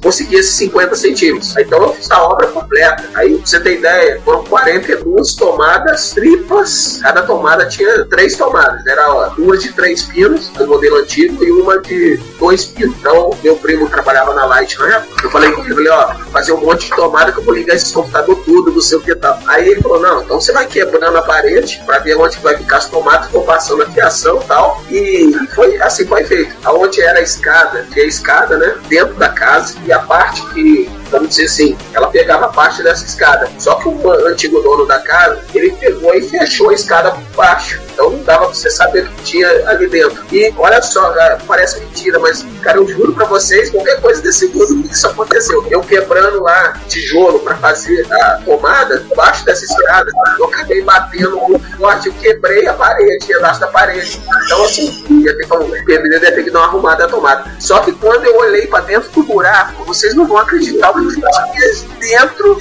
conseguir 0.00 0.36
esses 0.36 0.54
50 0.54 0.94
centímetros. 0.94 1.56
Então 1.56 1.82
eu 1.82 1.92
fiz 1.92 2.08
a 2.12 2.22
obra 2.22 2.46
completa. 2.46 3.02
Aí, 3.16 3.36
pra 3.36 3.46
você 3.46 3.58
ter 3.58 3.78
ideia, 3.78 4.20
foram 4.24 4.44
42 4.44 5.34
tomadas 5.34 6.12
triplas. 6.12 7.00
Cada 7.02 7.22
tomada 7.22 7.66
tinha 7.66 8.04
três 8.04 8.36
tomadas. 8.36 8.86
Era 8.86 9.12
ó, 9.12 9.28
duas 9.30 9.60
de 9.60 9.72
três 9.72 10.04
pinos, 10.04 10.50
do 10.50 10.68
modelo 10.68 10.98
antigo, 10.98 11.42
e 11.42 11.50
uma 11.50 11.80
de 11.80 12.16
dois 12.38 12.66
pinos. 12.66 12.94
Então, 13.00 13.23
meu 13.42 13.56
primo 13.56 13.88
trabalhava 13.88 14.34
na 14.34 14.44
Light 14.46 14.78
na 14.78 14.96
época. 14.96 15.26
Eu 15.26 15.30
falei 15.30 15.50
com 15.52 15.64
ele, 15.64 15.74
falei, 15.74 15.90
ó, 15.90 16.14
fazer 16.32 16.52
um 16.52 16.60
monte 16.60 16.86
de 16.86 16.96
tomada 16.96 17.32
que 17.32 17.38
eu 17.38 17.44
vou 17.44 17.54
ligar 17.54 17.74
esse 17.74 17.92
computador 17.92 18.42
tudo, 18.44 18.72
não 18.72 18.80
sei 18.80 18.98
o 18.98 19.00
que 19.00 19.14
tal. 19.14 19.38
Aí 19.46 19.68
ele 19.68 19.82
falou, 19.82 20.00
não, 20.00 20.22
então 20.22 20.40
você 20.40 20.52
vai 20.52 20.66
quebrando 20.66 21.16
a 21.16 21.22
parede 21.22 21.82
para 21.86 21.98
ver 21.98 22.16
onde 22.16 22.38
vai 22.38 22.56
ficar 22.56 22.78
as 22.78 22.88
tomadas, 22.88 23.30
vou 23.30 23.42
passando 23.42 23.82
a 23.82 23.86
fiação 23.86 24.40
e 24.42 24.44
tal. 24.44 24.82
E 24.90 25.48
foi 25.54 25.80
assim 25.80 26.06
foi 26.06 26.24
feito. 26.24 26.54
Aonde 26.64 27.00
era 27.00 27.18
a 27.18 27.22
escada, 27.22 27.86
tinha 27.92 28.04
a 28.04 28.08
escada, 28.08 28.56
né? 28.56 28.74
Dentro 28.88 29.14
da 29.14 29.28
casa, 29.28 29.76
e 29.84 29.92
a 29.92 29.98
parte 29.98 30.44
que 30.48 30.90
vamos 31.14 31.30
dizer 31.30 31.44
assim, 31.44 31.76
ela 31.92 32.08
pegava 32.08 32.48
parte 32.48 32.82
dessa 32.82 33.04
escada. 33.04 33.48
Só 33.58 33.74
que 33.76 33.88
o 33.88 34.10
antigo 34.26 34.60
dono 34.60 34.86
da 34.86 34.98
casa, 34.98 35.40
ele 35.54 35.72
pegou 35.72 36.14
e 36.14 36.22
fechou 36.28 36.70
a 36.70 36.74
escada 36.74 37.10
por 37.12 37.22
baixo. 37.36 37.80
Então 37.92 38.10
não 38.10 38.22
dava 38.24 38.46
pra 38.46 38.54
você 38.54 38.70
saber 38.70 39.04
o 39.04 39.08
que 39.08 39.22
tinha 39.22 39.48
ali 39.68 39.88
dentro. 39.88 40.24
E 40.32 40.52
olha 40.58 40.82
só, 40.82 41.14
parece 41.46 41.80
mentira, 41.80 42.18
mas, 42.18 42.44
cara, 42.60 42.78
eu 42.78 42.88
juro 42.88 43.12
pra 43.12 43.24
vocês, 43.24 43.70
qualquer 43.70 44.00
coisa 44.00 44.20
desse 44.20 44.48
mundo, 44.48 44.84
isso 44.90 45.06
aconteceu. 45.06 45.64
Eu 45.70 45.80
quebrando 45.80 46.42
lá 46.42 46.74
tijolo 46.88 47.38
pra 47.38 47.56
fazer 47.56 48.06
a 48.12 48.40
tomada, 48.44 49.06
embaixo 49.10 49.44
dessa 49.44 49.64
escada, 49.64 50.10
eu 50.38 50.44
acabei 50.46 50.82
batendo 50.82 51.36
muito 51.36 51.76
forte, 51.76 52.08
eu 52.08 52.14
quebrei 52.14 52.66
a 52.66 52.72
parede, 52.72 53.26
pedaço 53.26 53.60
da 53.60 53.68
parede. 53.68 54.20
Então, 54.44 54.64
assim, 54.64 55.04
ia 55.22 55.36
ter 55.36 55.46
como, 55.46 55.74
ia 55.76 56.20
ter 56.20 56.42
que 56.42 56.50
dar 56.50 56.60
uma 56.60 56.68
arrumada 56.68 57.04
na 57.04 57.08
tomada. 57.08 57.44
Só 57.60 57.78
que 57.78 57.92
quando 57.92 58.24
eu 58.24 58.36
olhei 58.38 58.66
pra 58.66 58.80
dentro 58.80 59.08
do 59.10 59.22
buraco, 59.22 59.84
vocês 59.84 60.14
não 60.14 60.26
vão 60.26 60.38
acreditar 60.38 60.90
o 60.90 60.98
que 61.08 61.20
tinha 61.20 61.86
dentro, 61.98 62.58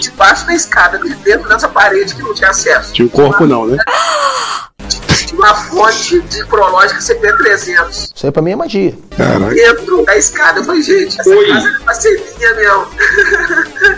debaixo 0.00 0.46
da 0.46 0.54
escada, 0.54 0.98
dentro 0.98 1.48
dessa 1.48 1.68
parede 1.68 2.14
que 2.14 2.22
não 2.22 2.34
tinha 2.34 2.50
acesso. 2.50 2.92
Tinha 2.92 3.06
um 3.06 3.10
corpo 3.10 3.46
não, 3.46 3.66
né? 3.66 3.78
uma 5.44 5.54
fonte 5.54 6.20
de 6.22 6.44
prológica 6.46 7.00
CP300. 7.00 8.12
Isso 8.14 8.26
aí 8.26 8.32
pra 8.32 8.40
mim 8.40 8.52
é 8.52 8.56
magia. 8.56 8.94
Caralho. 9.14 9.54
Dentro 9.54 10.04
da 10.04 10.16
escada. 10.16 10.60
Eu 10.60 10.64
falei, 10.64 10.82
gente, 10.82 11.20
essa 11.20 11.30
Oi. 11.30 11.48
casa 11.48 11.68
era 11.68 11.80
uma 11.80 11.94
celinha 11.94 12.54
mesmo. 12.54 12.86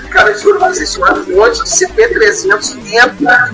Cara, 0.10 0.30
eu 0.30 0.38
juro 0.38 0.58
pra 0.58 0.68
vocês, 0.68 0.96
uma 0.96 1.14
fonte 1.14 1.62
de 1.62 1.70
CP300 1.70 2.76
dentro 2.90 3.24
da 3.24 3.50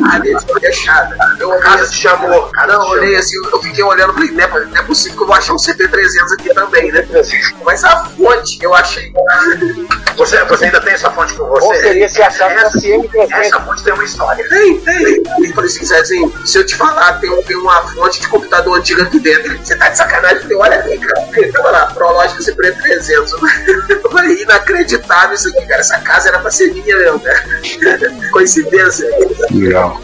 parede 0.00 0.46
fechada. 0.60 1.16
Eu 1.38 1.52
a 1.52 1.58
casa 1.58 1.86
se 1.86 1.94
chamou. 1.94 2.42
Cara, 2.48 2.74
eu 2.74 2.80
olhei 2.80 3.16
assim, 3.16 3.36
eu 3.52 3.60
fiquei 3.60 3.84
olhando, 3.84 4.14
falei, 4.14 4.30
não 4.30 4.44
é, 4.44 4.64
não 4.66 4.76
é 4.76 4.82
possível 4.82 5.16
que 5.16 5.22
eu 5.22 5.26
vou 5.26 5.36
achar 5.36 5.52
um 5.52 5.56
CP300 5.56 6.32
aqui 6.32 6.54
também, 6.54 6.92
né? 6.92 7.06
Mas 7.64 7.84
a 7.84 8.04
fonte 8.06 8.58
eu 8.62 8.74
achei. 8.74 9.12
Você, 10.16 10.44
você 10.44 10.64
ainda 10.64 10.80
tem 10.80 10.94
essa 10.94 11.10
fonte 11.10 11.34
com 11.34 11.46
você? 11.46 11.66
Ou 11.66 11.74
seria 11.74 12.08
se 12.08 12.22
achar 12.22 12.50
essa, 12.52 12.78
CM300. 12.78 13.30
essa 13.30 13.60
fonte 13.60 13.84
tem 13.84 13.92
uma 13.92 14.04
história. 14.04 14.48
Tem, 14.48 14.80
tem. 14.80 15.22
Eu 15.44 15.54
falei 15.54 15.70
assim, 15.70 15.84
Zezinho, 15.84 16.46
se 16.46 16.58
eu 16.58 16.66
te 16.66 16.74
falar, 16.74 17.17
tem, 17.18 17.30
um- 17.30 17.42
tem 17.42 17.56
uma 17.56 17.82
fonte 17.88 18.20
de 18.20 18.28
computador 18.28 18.78
antiga 18.78 19.02
aqui 19.04 19.18
dentro. 19.20 19.56
Você 19.58 19.76
tá 19.76 19.88
de 19.88 19.96
sacanagem? 19.96 20.36
Eu 20.38 20.42
falei, 20.42 20.56
olha 20.56 20.78
aqui, 20.80 20.98
cara. 20.98 21.52
Tava 21.52 21.70
lá, 21.70 21.86
Prológica 21.86 22.42
CP 22.42 22.72
300. 22.72 23.32
Eu 23.88 24.10
falei, 24.10 24.42
inacreditável 24.42 25.34
isso 25.34 25.48
aqui, 25.48 25.66
cara. 25.66 25.80
Essa 25.80 25.98
casa 26.00 26.28
era 26.28 26.38
pra 26.38 26.50
ser 26.50 26.72
minha 26.72 26.96
mesmo, 26.96 27.20
cara. 27.20 27.42
Coincidência. 28.32 29.06
Legal. 29.50 30.00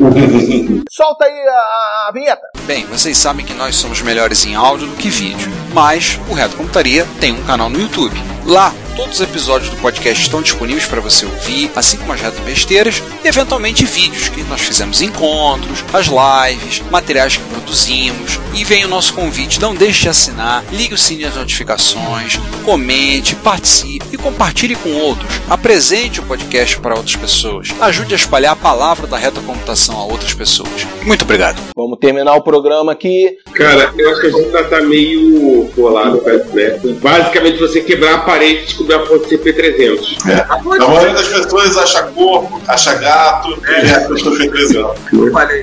Solta 0.90 1.24
aí 1.24 1.48
a, 1.48 2.08
a 2.08 2.10
vinheta. 2.12 2.42
Bem, 2.62 2.86
vocês 2.86 3.16
sabem 3.18 3.44
que 3.44 3.54
nós 3.54 3.76
somos 3.76 4.00
melhores 4.02 4.44
em 4.44 4.54
áudio 4.54 4.86
do 4.86 4.96
que 4.96 5.08
vídeo, 5.10 5.50
mas 5.72 6.18
o 6.28 6.34
Reto 6.34 6.56
Computaria 6.56 7.06
tem 7.20 7.32
um 7.32 7.42
canal 7.44 7.68
no 7.70 7.80
YouTube. 7.80 8.16
Lá, 8.44 8.74
todos 8.96 9.14
os 9.14 9.20
episódios 9.20 9.70
do 9.70 9.76
podcast 9.76 10.20
estão 10.20 10.42
disponíveis 10.42 10.84
para 10.84 11.00
você 11.00 11.24
ouvir, 11.24 11.70
assim 11.76 11.96
como 11.96 12.12
as 12.12 12.20
reto 12.20 12.40
besteiras 12.42 13.00
e 13.24 13.28
eventualmente 13.28 13.84
vídeos 13.84 14.28
que 14.28 14.42
nós 14.44 14.60
fizemos 14.60 15.00
encontros, 15.00 15.84
as 15.92 16.06
lives, 16.06 16.82
materiais 16.90 17.36
que 17.36 17.44
produzimos. 17.44 18.40
E 18.54 18.64
vem 18.64 18.84
o 18.84 18.88
nosso 18.88 19.14
convite, 19.14 19.60
não 19.60 19.74
deixe 19.74 20.02
de 20.02 20.08
assinar, 20.08 20.64
ligue 20.72 20.92
o 20.92 20.98
sininho 20.98 21.28
das 21.28 21.36
notificações, 21.36 22.38
comente, 22.64 23.36
participe 23.36 24.06
e 24.12 24.18
compartilhe 24.18 24.74
com 24.74 24.90
outros. 24.90 25.40
Apresente 25.48 26.20
o 26.20 26.24
podcast 26.24 26.78
para 26.80 26.96
outras 26.96 27.16
pessoas. 27.16 27.68
Ajude 27.80 28.12
a 28.12 28.16
espalhar 28.16 28.52
a 28.52 28.56
palavra 28.56 29.06
da 29.06 29.16
reta 29.16 29.40
computação 29.40 29.96
a 29.98 30.04
outras 30.04 30.34
pessoas. 30.34 30.86
Muito 31.04 31.22
obrigado. 31.22 31.60
Vamos 31.76 31.98
terminar 31.98 32.34
o 32.34 32.42
programa 32.42 32.92
aqui. 32.92 33.38
Cara, 33.54 33.92
eu 33.96 34.10
acho 34.10 34.20
que 34.20 34.26
a 34.26 34.30
gente 34.30 34.46
ainda 34.46 34.64
tá 34.64 34.80
meio 34.82 35.70
colado, 35.74 36.22
né? 36.52 36.80
Basicamente, 37.00 37.58
você 37.58 37.80
quebrar 37.80 38.14
a 38.14 38.18
parede 38.32 38.60
e 38.60 38.64
descobrir 38.64 38.94
a 38.94 39.06
fonte 39.06 39.36
CP300. 39.36 40.30
É. 40.30 40.46
A 40.48 40.62
maioria 40.62 41.12
das 41.12 41.28
pessoas 41.28 41.76
acha 41.76 42.02
corpo, 42.04 42.60
acha 42.66 42.94
gato, 42.94 43.50
e 43.50 43.52
o 43.52 43.60
resto 43.60 44.08
das 44.14 44.22
pessoas 44.22 44.98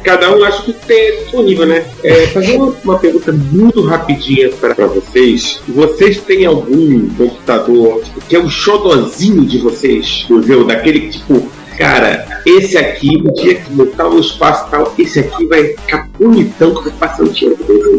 Cada 0.04 0.38
um 0.38 0.44
acha 0.44 0.62
que 0.64 0.74
tem 0.74 1.24
disponível, 1.24 1.66
né? 1.66 1.86
É, 2.04 2.28
fazer 2.28 2.58
uma, 2.58 2.76
uma 2.84 3.00
pergunta 3.00 3.32
muito 3.32 3.82
rapidinha 3.82 4.50
para 4.50 4.88
vocês. 4.88 5.62
Vocês 5.68 6.20
têm 6.22 6.46
algum 6.46 7.10
computador 7.16 8.04
tipo, 8.04 8.22
que 8.22 8.36
é 8.36 8.40
o 8.40 8.50
xodozinho 8.50 9.46
de 9.46 9.58
vocês? 9.60 10.26
Entendeu? 10.30 10.64
Daquele 10.66 11.02
que, 11.02 11.10
tipo, 11.18 11.50
cara, 11.78 12.42
esse 12.46 12.78
aqui, 12.78 13.18
o 13.18 13.32
dia 13.34 13.56
que 13.56 13.72
botar 13.72 14.08
o 14.08 14.20
espaço 14.20 14.70
tal, 14.70 14.94
esse 14.98 15.20
aqui 15.20 15.46
vai 15.46 15.68
ficar 15.68 16.10
bonitão, 16.18 16.74
que 16.76 16.90
vai 16.90 17.10
passando 17.10 17.34
tinha 17.34 17.52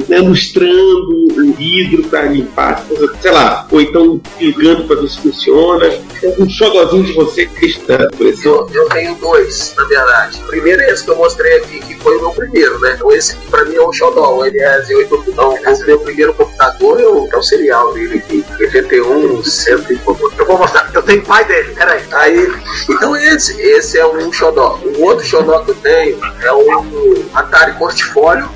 né, 0.09 0.18
lustrando 0.18 1.29
o 1.37 1.53
vidro 1.53 2.03
para 2.09 2.23
limpar, 2.23 2.85
sei 3.21 3.31
lá, 3.31 3.66
ou 3.71 3.81
então 3.81 4.21
ligando 4.41 4.87
para 4.87 5.01
ver 5.01 5.09
se 5.09 5.21
funciona. 5.21 5.91
Um 6.39 6.49
xodozinho 6.49 7.05
de 7.05 7.12
vocês 7.12 7.51
da 7.87 8.09
coleção? 8.16 8.53
Eu, 8.53 8.83
eu 8.83 8.89
tenho 8.89 9.14
dois, 9.16 9.75
na 9.77 9.85
verdade. 9.85 10.41
O 10.43 10.47
primeiro 10.47 10.83
é 10.83 10.91
esse 10.91 11.05
que 11.05 11.11
eu 11.11 11.16
mostrei 11.16 11.57
aqui, 11.59 11.81
que 11.81 11.95
foi 11.97 12.16
o 12.16 12.21
meu 12.21 12.31
primeiro, 12.31 12.79
né? 12.81 12.95
Então 12.95 13.11
esse 13.12 13.33
aqui 13.33 13.49
pra 13.49 13.64
mim 13.64 13.77
é 13.77 13.87
um 13.87 13.93
xodó, 13.93 14.45
é 14.45 14.51
Z8 14.51 15.25
Então, 15.29 15.59
esse 15.66 15.87
meu 15.87 15.99
primeiro 16.01 16.35
computador 16.35 17.01
é 17.01 17.07
o, 17.07 17.29
é 17.33 17.37
o 17.37 17.43
serial 17.43 17.93
dele 17.95 18.18
aqui, 18.18 18.45
GT1, 18.59 19.45
100 19.45 19.75
e 19.91 19.97
pouco. 19.99 20.33
Eu 20.37 20.47
vou 20.47 20.59
mostrar, 20.59 20.91
eu 20.93 21.03
tenho 21.03 21.23
pai 21.25 21.45
dele, 21.45 21.73
peraí. 21.75 22.03
Aí, 22.12 22.53
então 22.89 23.16
esse, 23.16 23.59
esse 23.61 23.98
é 23.98 24.06
um 24.06 24.32
xodó. 24.32 24.78
O 24.82 25.02
outro 25.02 25.24
xodó 25.24 25.61
que 25.61 25.70
eu 25.70 25.74
tenho 25.76 26.18
é 26.42 26.52
o 26.52 27.24
Atari 27.34 27.72
Portfólio, 27.74 28.48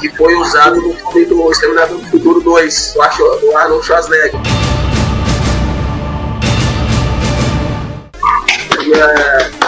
que 0.00 0.08
foi 0.10 0.34
usado 0.34 0.80
no 0.80 0.94
filme 0.94 1.26
do 1.26 1.50
Exterminador 1.50 1.98
do 1.98 2.06
Futuro 2.06 2.40
2, 2.40 2.94
eu 2.96 3.02
acho, 3.02 3.22
do 3.22 3.56
Arnold 3.56 3.86
Schwarzenegger. 3.86 4.40
E, 8.82 8.92
é, 8.94 9.59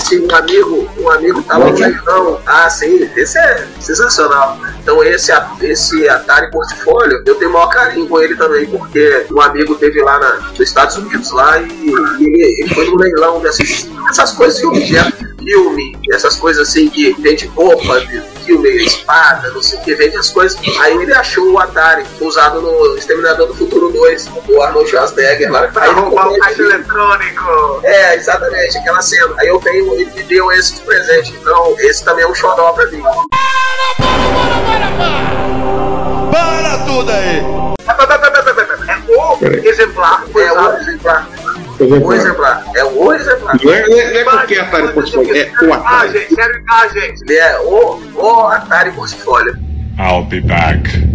esse 0.00 0.18
um 0.18 0.34
amigo, 0.34 0.90
um 0.98 1.10
amigo 1.10 1.42
tava 1.42 1.70
no 1.70 1.78
leilão. 1.78 2.40
Ah, 2.46 2.68
sim, 2.70 3.08
esse 3.16 3.38
é 3.38 3.66
sensacional. 3.78 4.58
Então 4.82 5.04
esse, 5.04 5.30
esse 5.60 6.08
Atari 6.08 6.50
Portfólio, 6.50 7.22
eu 7.26 7.34
tenho 7.34 7.50
o 7.50 7.52
maior 7.52 7.68
carinho 7.68 8.08
com 8.08 8.20
ele 8.20 8.34
também, 8.36 8.66
porque 8.66 9.26
um 9.30 9.40
amigo 9.40 9.74
teve 9.76 10.02
lá 10.02 10.18
na, 10.18 10.36
nos 10.36 10.60
Estados 10.60 10.96
Unidos 10.96 11.30
lá 11.32 11.60
e, 11.60 11.68
e 11.68 12.24
ele, 12.24 12.62
ele 12.62 12.74
foi 12.74 12.86
no 12.86 12.96
leilão 12.96 13.40
dessas, 13.40 13.84
dessas 14.06 14.32
coisas 14.32 14.58
de 14.58 14.66
objeto, 14.66 15.29
filme, 15.44 15.96
essas 16.12 16.36
coisas 16.36 16.68
assim 16.68 16.88
que 16.88 17.12
vende 17.20 17.46
roupa, 17.46 18.00
de 18.00 18.20
filme, 18.44 18.84
espada, 18.84 19.50
não 19.50 19.62
sei 19.62 19.78
o 19.78 19.82
que, 19.82 19.94
vende 19.94 20.16
as 20.16 20.30
coisas. 20.30 20.58
Aí 20.80 20.96
ele 20.96 21.12
achou 21.14 21.52
o 21.52 21.58
Atari 21.58 22.04
usado 22.20 22.60
no 22.60 22.96
Exterminador 22.96 23.46
do 23.48 23.54
Futuro 23.54 23.90
2, 23.90 24.26
do 24.26 24.62
Arnold 24.62 24.88
Schwarzenegger 24.88 25.50
lá. 25.50 25.70
Aí 25.76 25.90
ele 25.90 26.00
roubar 26.00 26.28
o 26.28 26.38
caixa 26.38 26.62
eletrônico. 26.62 27.80
É, 27.84 28.16
exatamente, 28.16 28.78
aquela 28.78 29.02
cena. 29.02 29.34
Aí 29.38 29.48
eu 29.48 29.58
tenho, 29.60 29.94
ele 29.94 30.10
me 30.10 30.22
deu 30.24 30.50
esse 30.52 30.74
de 30.76 30.80
presente. 30.82 31.32
Então, 31.40 31.74
esse 31.78 32.04
também 32.04 32.24
é 32.24 32.28
um 32.28 32.34
xodó 32.34 32.72
pra 32.72 32.86
mim. 32.86 33.02
Para 36.30 36.78
tudo 36.86 37.10
aí! 37.10 37.70
É 39.40 39.46
o 39.46 39.68
exemplar. 39.68 40.24
É 40.36 40.52
o 40.52 40.76
exemplar. 40.78 41.28
O 41.80 42.12
exemplar. 42.12 42.64
É 42.74 42.84
o 42.84 43.12
exemplar. 43.12 43.56
Não 43.62 43.72
é, 43.72 43.88
não 43.88 43.98
é, 43.98 44.10
não 44.12 44.20
é 44.20 44.24
qualquer 44.24 44.60
Atari 44.60 44.92
Portfólio, 44.92 45.36
é 45.36 45.64
o 45.64 45.72
Ah, 45.72 45.76
Atari. 45.76 46.12
gente, 46.12 46.34
sério, 46.34 46.62
ah, 46.68 46.88
gente. 46.88 47.22
Ele 47.22 47.38
é 47.38 47.58
o, 47.60 48.02
o 48.14 48.46
Atari 48.48 48.90
Portfólio. 48.92 49.58
I'll 49.98 50.24
be 50.24 50.40
back. 50.40 51.09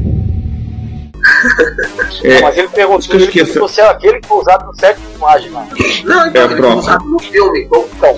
É, 2.23 2.41
Mas 2.41 2.57
ele 2.57 2.67
perguntou 2.69 3.19
se 3.19 3.59
você 3.59 3.81
é 3.81 3.87
aquele 3.87 4.19
que 4.19 4.27
foi 4.27 4.37
usado 4.39 4.65
no 4.65 4.79
set 4.79 4.97
de 4.97 5.05
filmagem 5.07 5.51
lá. 5.51 5.67
Não, 6.03 6.27
então, 6.27 6.41
É 6.41 6.45
ele 6.45 6.61
foi 6.61 6.75
usado 6.75 7.05
no 7.05 7.19
filme. 7.19 7.69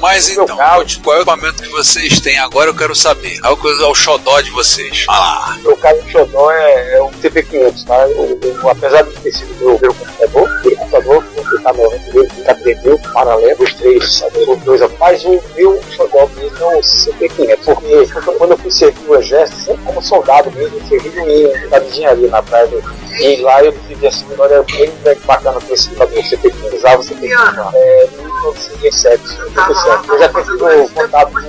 Mas 0.02 0.30
então, 0.30 0.48
qual 0.48 0.76
é 0.76 0.78
o 0.78 0.84
equipamento 0.84 1.64
que 1.64 1.70
vocês 1.70 2.20
têm 2.20 2.38
agora? 2.40 2.70
Eu 2.70 2.76
quero 2.76 2.96
saber. 2.96 3.40
Qual 3.42 3.58
é 3.82 3.86
o 3.86 3.96
xodó 3.96 4.40
de 4.42 4.52
vocês? 4.52 5.06
No 5.58 5.64
meu 5.64 5.78
caso, 5.78 6.00
o 6.00 6.10
Xodó 6.10 6.52
é, 6.52 6.98
é 6.98 7.04
um 7.04 7.12
CP500, 7.12 7.86
tá? 7.86 8.08
Eu, 8.10 8.40
eu, 8.42 8.70
apesar 8.70 9.04
de 9.04 9.12
ter 9.18 9.32
sido 9.32 9.56
meu 9.60 9.78
primeiro 9.78 9.94
computador, 9.94 10.50
primeiro 10.62 10.78
computador, 10.78 11.24
que 11.24 11.40
eu 11.40 11.64
tá 11.64 11.74
no 11.74 11.80
meu 12.14 12.28
gabinete 12.46 12.82
meu, 12.84 13.00
paralelo, 13.14 13.64
os 13.64 13.74
três, 13.74 14.14
sabe? 14.16 14.40
Os 14.40 14.60
dois, 14.60 14.82
mas 15.00 15.24
o 15.26 15.42
meu 15.56 15.82
xodó 15.92 16.30
mesmo 16.36 16.58
é 16.72 16.78
o 16.78 16.80
CP500, 16.80 17.58
porque 17.66 18.38
quando 18.38 18.52
eu 18.52 18.58
fui 18.58 18.72
servir 18.72 19.08
o 19.08 19.16
exército, 19.16 19.62
sempre 19.62 19.84
como 19.86 20.02
soldado 20.02 20.52
mesmo, 20.52 20.78
eu 20.78 20.88
servi 20.88 21.10
no 21.10 21.70
da 21.70 21.80
engenharia 21.80 22.28
na 22.30 22.42
praia 22.44 22.68
do 22.68 22.82
e 23.20 23.42
lá 23.42 23.64
eu 23.64 23.72
tive 23.88 24.08
assim, 24.08 24.26
uma 24.26 24.32
memória 24.32 24.64
bem 24.64 24.92
bem 25.04 25.18
bacana 25.26 25.60
com 25.60 25.74
esse 25.74 25.90
computador. 25.90 26.24
Você 26.24 26.38
tem 26.38 26.52
que 26.52 26.76
usar, 26.76 26.96
você 26.98 27.16
tem 27.16 27.30
que 27.30 27.36
usar. 27.36 27.72
É, 27.74 28.08
1957. 28.12 29.24
Eu 30.10 30.20
já 30.20 30.30
tive 30.30 30.90
contato 30.94 31.32
com. 31.32 31.40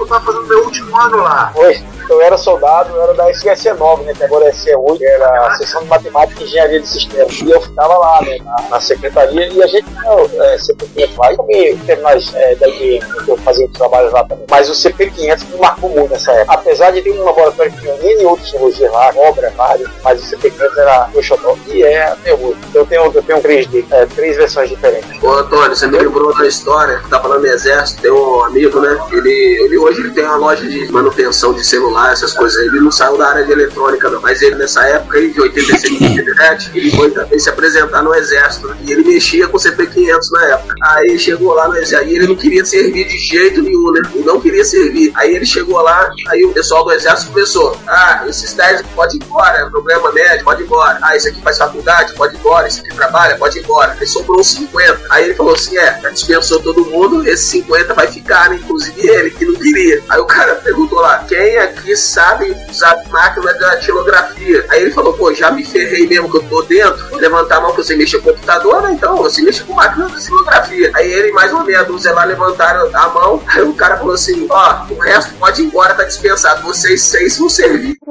Eu 0.00 0.06
tava 0.06 0.24
fazendo 0.24 0.46
meu 0.46 0.64
último 0.64 0.96
ano 0.98 1.16
lá. 1.18 1.52
Foi. 1.54 1.84
Eu 2.08 2.20
era 2.20 2.36
soldado, 2.36 2.94
eu 2.94 3.02
era 3.02 3.14
da 3.14 3.30
SE9, 3.30 4.02
né, 4.02 4.14
que 4.14 4.24
agora 4.24 4.46
é 4.46 4.52
SE8, 4.52 5.02
era 5.02 5.46
a 5.46 5.56
seção 5.56 5.82
de 5.82 5.88
matemática 5.88 6.42
e 6.42 6.44
engenharia 6.44 6.80
de 6.80 6.88
sistemas. 6.88 7.40
E 7.40 7.50
eu 7.50 7.60
ficava 7.60 7.96
lá, 7.96 8.20
né, 8.22 8.38
na, 8.44 8.68
na 8.70 8.80
secretaria, 8.80 9.48
e 9.48 9.62
a 9.62 9.66
gente 9.66 9.86
não, 10.02 10.20
é, 10.20 10.56
CP500 10.56 11.18
lá, 11.18 11.32
e 11.32 11.36
também 11.36 11.78
terminais 11.78 12.34
é, 12.34 12.54
da 12.56 12.68
IBM, 12.68 13.24
que 13.24 13.30
eu 13.30 13.36
fazia 13.38 13.66
os 13.66 13.72
trabalhos 13.72 14.12
lá 14.12 14.24
também. 14.24 14.44
Mas 14.50 14.68
o 14.68 14.72
CP500 14.72 15.46
me 15.50 15.58
marcou 15.58 15.90
muito 15.90 16.10
nessa 16.10 16.32
época. 16.32 16.54
Apesar 16.54 16.90
de 16.90 17.02
ter 17.02 17.10
um 17.12 17.24
laboratório 17.24 17.72
que 17.72 17.80
tinha 17.80 17.94
N 17.94 18.24
outras 18.26 18.50
tecnologias 18.50 18.92
lá, 18.92 19.12
obra, 19.16 19.52
vários, 19.56 19.90
mas 20.02 20.20
o 20.22 20.36
CP500 20.36 20.78
era 20.78 21.10
o 21.14 21.22
xodó, 21.22 21.56
e 21.66 21.82
é 21.82 22.04
até 22.04 22.34
hoje. 22.34 22.58
Eu 22.74 22.86
tenho, 22.86 23.12
eu 23.12 23.22
tenho 23.22 23.40
três 23.40 23.66
é, 23.90 24.06
três 24.06 24.36
versões 24.36 24.68
diferentes. 24.68 25.22
Ô 25.22 25.30
Antônio, 25.30 25.74
você 25.74 25.86
me 25.86 25.98
lembrou 25.98 26.36
da 26.36 26.46
história 26.46 26.98
que 26.98 27.08
tá 27.08 27.20
falando 27.20 27.40
do 27.40 27.46
exército, 27.46 28.02
tem 28.02 28.10
um 28.10 28.44
amigo, 28.44 28.80
né? 28.80 28.98
Ele, 29.12 29.62
ele 29.64 29.78
hoje 29.78 30.00
ele 30.00 30.10
tem 30.10 30.24
uma 30.24 30.36
loja 30.36 30.66
de 30.66 30.90
manutenção 30.90 31.52
de 31.52 31.64
celular, 31.64 31.91
essas 32.12 32.32
coisas. 32.32 32.60
Ele 32.66 32.80
não 32.80 32.92
saiu 32.92 33.16
da 33.16 33.28
área 33.28 33.44
de 33.44 33.52
eletrônica, 33.52 34.08
não. 34.10 34.20
Mas 34.20 34.42
ele, 34.42 34.56
nessa 34.56 34.84
época 34.86 35.18
aí, 35.18 35.32
de 35.32 35.40
86 35.40 36.02
87, 36.02 36.70
ele 36.74 36.90
foi 36.90 37.10
também 37.10 37.38
se 37.38 37.48
apresentar 37.48 38.02
no 38.02 38.14
exército. 38.14 38.74
E 38.84 38.92
ele 38.92 39.04
mexia 39.04 39.48
com 39.48 39.56
CP500 39.56 40.30
na 40.32 40.44
época. 40.46 40.74
Aí 40.82 41.18
chegou 41.18 41.54
lá 41.54 41.68
no 41.68 41.76
exército, 41.76 42.00
aí 42.02 42.16
ele 42.16 42.26
não 42.26 42.36
queria 42.36 42.64
servir 42.64 43.06
de 43.06 43.18
jeito 43.18 43.62
nenhum, 43.62 43.92
né? 43.92 44.02
Ele 44.14 44.24
não 44.24 44.40
queria 44.40 44.64
servir. 44.64 45.12
Aí 45.14 45.34
ele 45.34 45.46
chegou 45.46 45.80
lá, 45.80 46.10
aí 46.28 46.44
o 46.44 46.52
pessoal 46.52 46.84
do 46.84 46.92
exército 46.92 47.32
começou: 47.32 47.76
Ah, 47.86 48.24
esses 48.28 48.52
10 48.54 48.82
pode 48.94 49.16
ir 49.16 49.22
embora, 49.22 49.58
é 49.58 49.70
problema 49.70 50.12
médico, 50.12 50.44
pode 50.44 50.62
ir 50.62 50.66
embora. 50.66 50.98
Ah, 51.02 51.16
esse 51.16 51.28
aqui 51.28 51.40
faz 51.42 51.58
faculdade, 51.58 52.14
pode 52.14 52.34
ir 52.34 52.38
embora. 52.38 52.66
Esse 52.66 52.80
aqui 52.80 52.94
trabalha, 52.94 53.36
pode 53.36 53.58
ir 53.58 53.62
embora. 53.62 53.96
Aí 53.98 54.06
sobrou 54.06 54.40
uns 54.40 54.52
50. 54.52 55.00
Aí 55.10 55.24
ele 55.24 55.34
falou 55.34 55.54
assim: 55.54 55.76
É, 55.76 55.98
dispensou 56.10 56.60
todo 56.60 56.84
mundo, 56.86 57.26
esse 57.28 57.44
50 57.44 57.94
vai 57.94 58.06
ficar, 58.08 58.50
né? 58.50 58.56
Inclusive 58.56 59.06
ele, 59.06 59.30
que 59.30 59.44
não 59.44 59.54
queria. 59.54 60.02
Aí 60.08 60.20
o 60.20 60.26
cara 60.26 60.54
perguntou 60.56 61.00
lá: 61.00 61.24
Quem 61.28 61.56
aqui 61.82 61.96
sabe 61.96 62.56
usar 62.70 63.02
máquina 63.10 63.52
da 63.52 63.70
datilografia? 63.70 64.64
Aí 64.70 64.82
ele 64.82 64.92
falou: 64.92 65.12
Pô, 65.12 65.34
já 65.34 65.50
me 65.50 65.64
ferrei 65.64 66.06
mesmo 66.06 66.30
que 66.30 66.36
eu 66.38 66.42
tô 66.44 66.62
dentro. 66.62 67.10
Vou 67.10 67.18
levantar 67.18 67.56
a 67.56 67.60
mão 67.60 67.72
que 67.72 67.82
você 67.82 67.96
mexe 67.96 68.16
com 68.18 68.32
computador, 68.32 68.82
né? 68.82 68.92
Então 68.92 69.16
você 69.16 69.42
mexe 69.42 69.64
com 69.64 69.74
máquina 69.74 70.06
da 70.06 70.14
datilografia. 70.14 70.92
Aí 70.94 71.12
ele, 71.12 71.32
mais 71.32 71.52
ou 71.52 71.64
menos, 71.64 72.04
lá 72.04 72.24
levantaram 72.24 72.88
a 72.94 73.08
mão. 73.08 73.42
Aí 73.48 73.62
o 73.62 73.74
cara 73.74 73.96
falou 73.96 74.14
assim: 74.14 74.46
Ó, 74.48 74.86
o 74.90 74.98
resto 74.98 75.34
pode 75.34 75.62
ir 75.62 75.66
embora, 75.66 75.94
tá 75.94 76.04
dispensado. 76.04 76.62
Vocês 76.62 77.02
seis 77.02 77.36
vão 77.36 77.48
servir. 77.48 77.96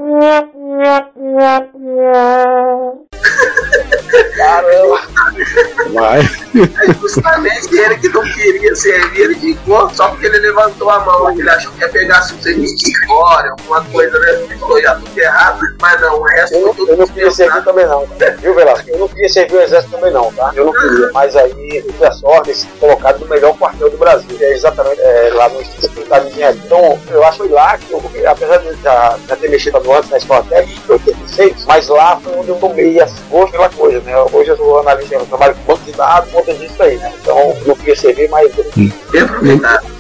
Caramba! 4.36 5.02
Vai. 5.94 6.41
É 6.54 6.94
justamente 6.94 7.76
ele 7.78 7.98
que 7.98 8.10
não 8.10 8.22
queria 8.24 8.76
servir, 8.76 9.22
ele 9.22 9.36
ficou 9.36 9.90
só 9.92 10.10
porque 10.10 10.26
ele 10.26 10.40
levantou 10.40 10.90
a 10.90 11.00
mão. 11.00 11.30
Ele 11.32 11.50
achou 11.50 11.72
que 11.74 11.82
ia 11.82 11.90
pegar 11.90 12.18
assim, 12.20 12.42
serviço 12.42 12.78
de 12.78 13.06
fora, 13.08 13.52
alguma 13.52 13.84
coisa, 13.86 14.18
né? 14.20 14.32
Ele 14.44 14.58
falou, 14.58 14.82
já 14.82 14.96
tudo 14.96 15.18
errado, 15.18 15.62
mas 15.80 16.02
não, 16.02 16.20
o 16.20 16.24
resto 16.24 16.56
Eu, 16.56 16.74
não- 16.76 16.88
eu 16.88 16.98
não 16.98 17.08
queria 17.08 17.32
servir 17.32 17.64
também 17.64 17.86
não, 17.86 18.08
viu 18.40 18.54
Velasco? 18.56 18.90
Eu 18.90 19.00
não 19.00 19.08
queria 19.08 19.30
servir 19.30 19.56
o 19.56 19.62
exército 19.62 19.96
também 19.96 20.12
não, 20.12 20.32
tá? 20.34 20.52
Eu 20.56 20.66
não 20.66 20.74
queria, 20.74 21.10
mas 21.14 21.36
aí 21.36 21.84
eu 22.00 22.08
a 22.08 22.12
sorte 22.12 22.52
de 22.54 22.66
colocado 22.80 23.20
no 23.20 23.28
melhor 23.28 23.56
quartel 23.58 23.90
do 23.90 23.98
Brasil, 23.98 24.28
que 24.38 24.44
é 24.44 24.54
exatamente 24.54 25.00
é, 25.00 25.32
lá 25.34 25.48
no 25.50 25.62
Instituto 25.62 26.04
de 26.04 26.28
Engenharia. 26.32 26.62
Então, 26.66 27.00
eu 27.10 27.24
acho 27.24 27.48
lá 27.50 27.78
que, 27.78 27.92
eu, 27.92 28.02
apesar 28.28 28.58
de 28.58 28.68
eu 28.68 28.76
já, 28.84 29.18
já 29.28 29.36
ter 29.36 29.50
mexido 29.50 29.78
antes 29.94 30.10
na 30.10 30.18
escola 30.18 30.44
técnica, 30.50 30.82
em 30.90 30.92
86, 30.94 31.66
mas 31.66 31.88
lá 31.88 32.20
foi 32.20 32.34
onde 32.36 32.50
eu 32.50 32.56
tomei 32.56 33.00
as 33.00 33.12
gosto 33.30 33.52
pela 33.52 33.70
coisa, 33.70 34.00
né? 34.02 34.14
Hoje 34.34 34.50
eu 34.50 34.58
sou 34.58 34.80
analista, 34.80 35.16
eu 35.16 35.26
trabalho 35.26 35.56
com 35.56 35.74
banco 35.74 35.84
de 35.86 35.92
dados, 35.92 36.34
conta 36.44 36.54
disso 36.58 36.82
aí, 36.84 36.98
né? 36.98 37.12
Então, 37.22 37.38
eu 37.38 37.68
não 37.68 37.76
queria 37.76 37.96
servir. 37.96 38.30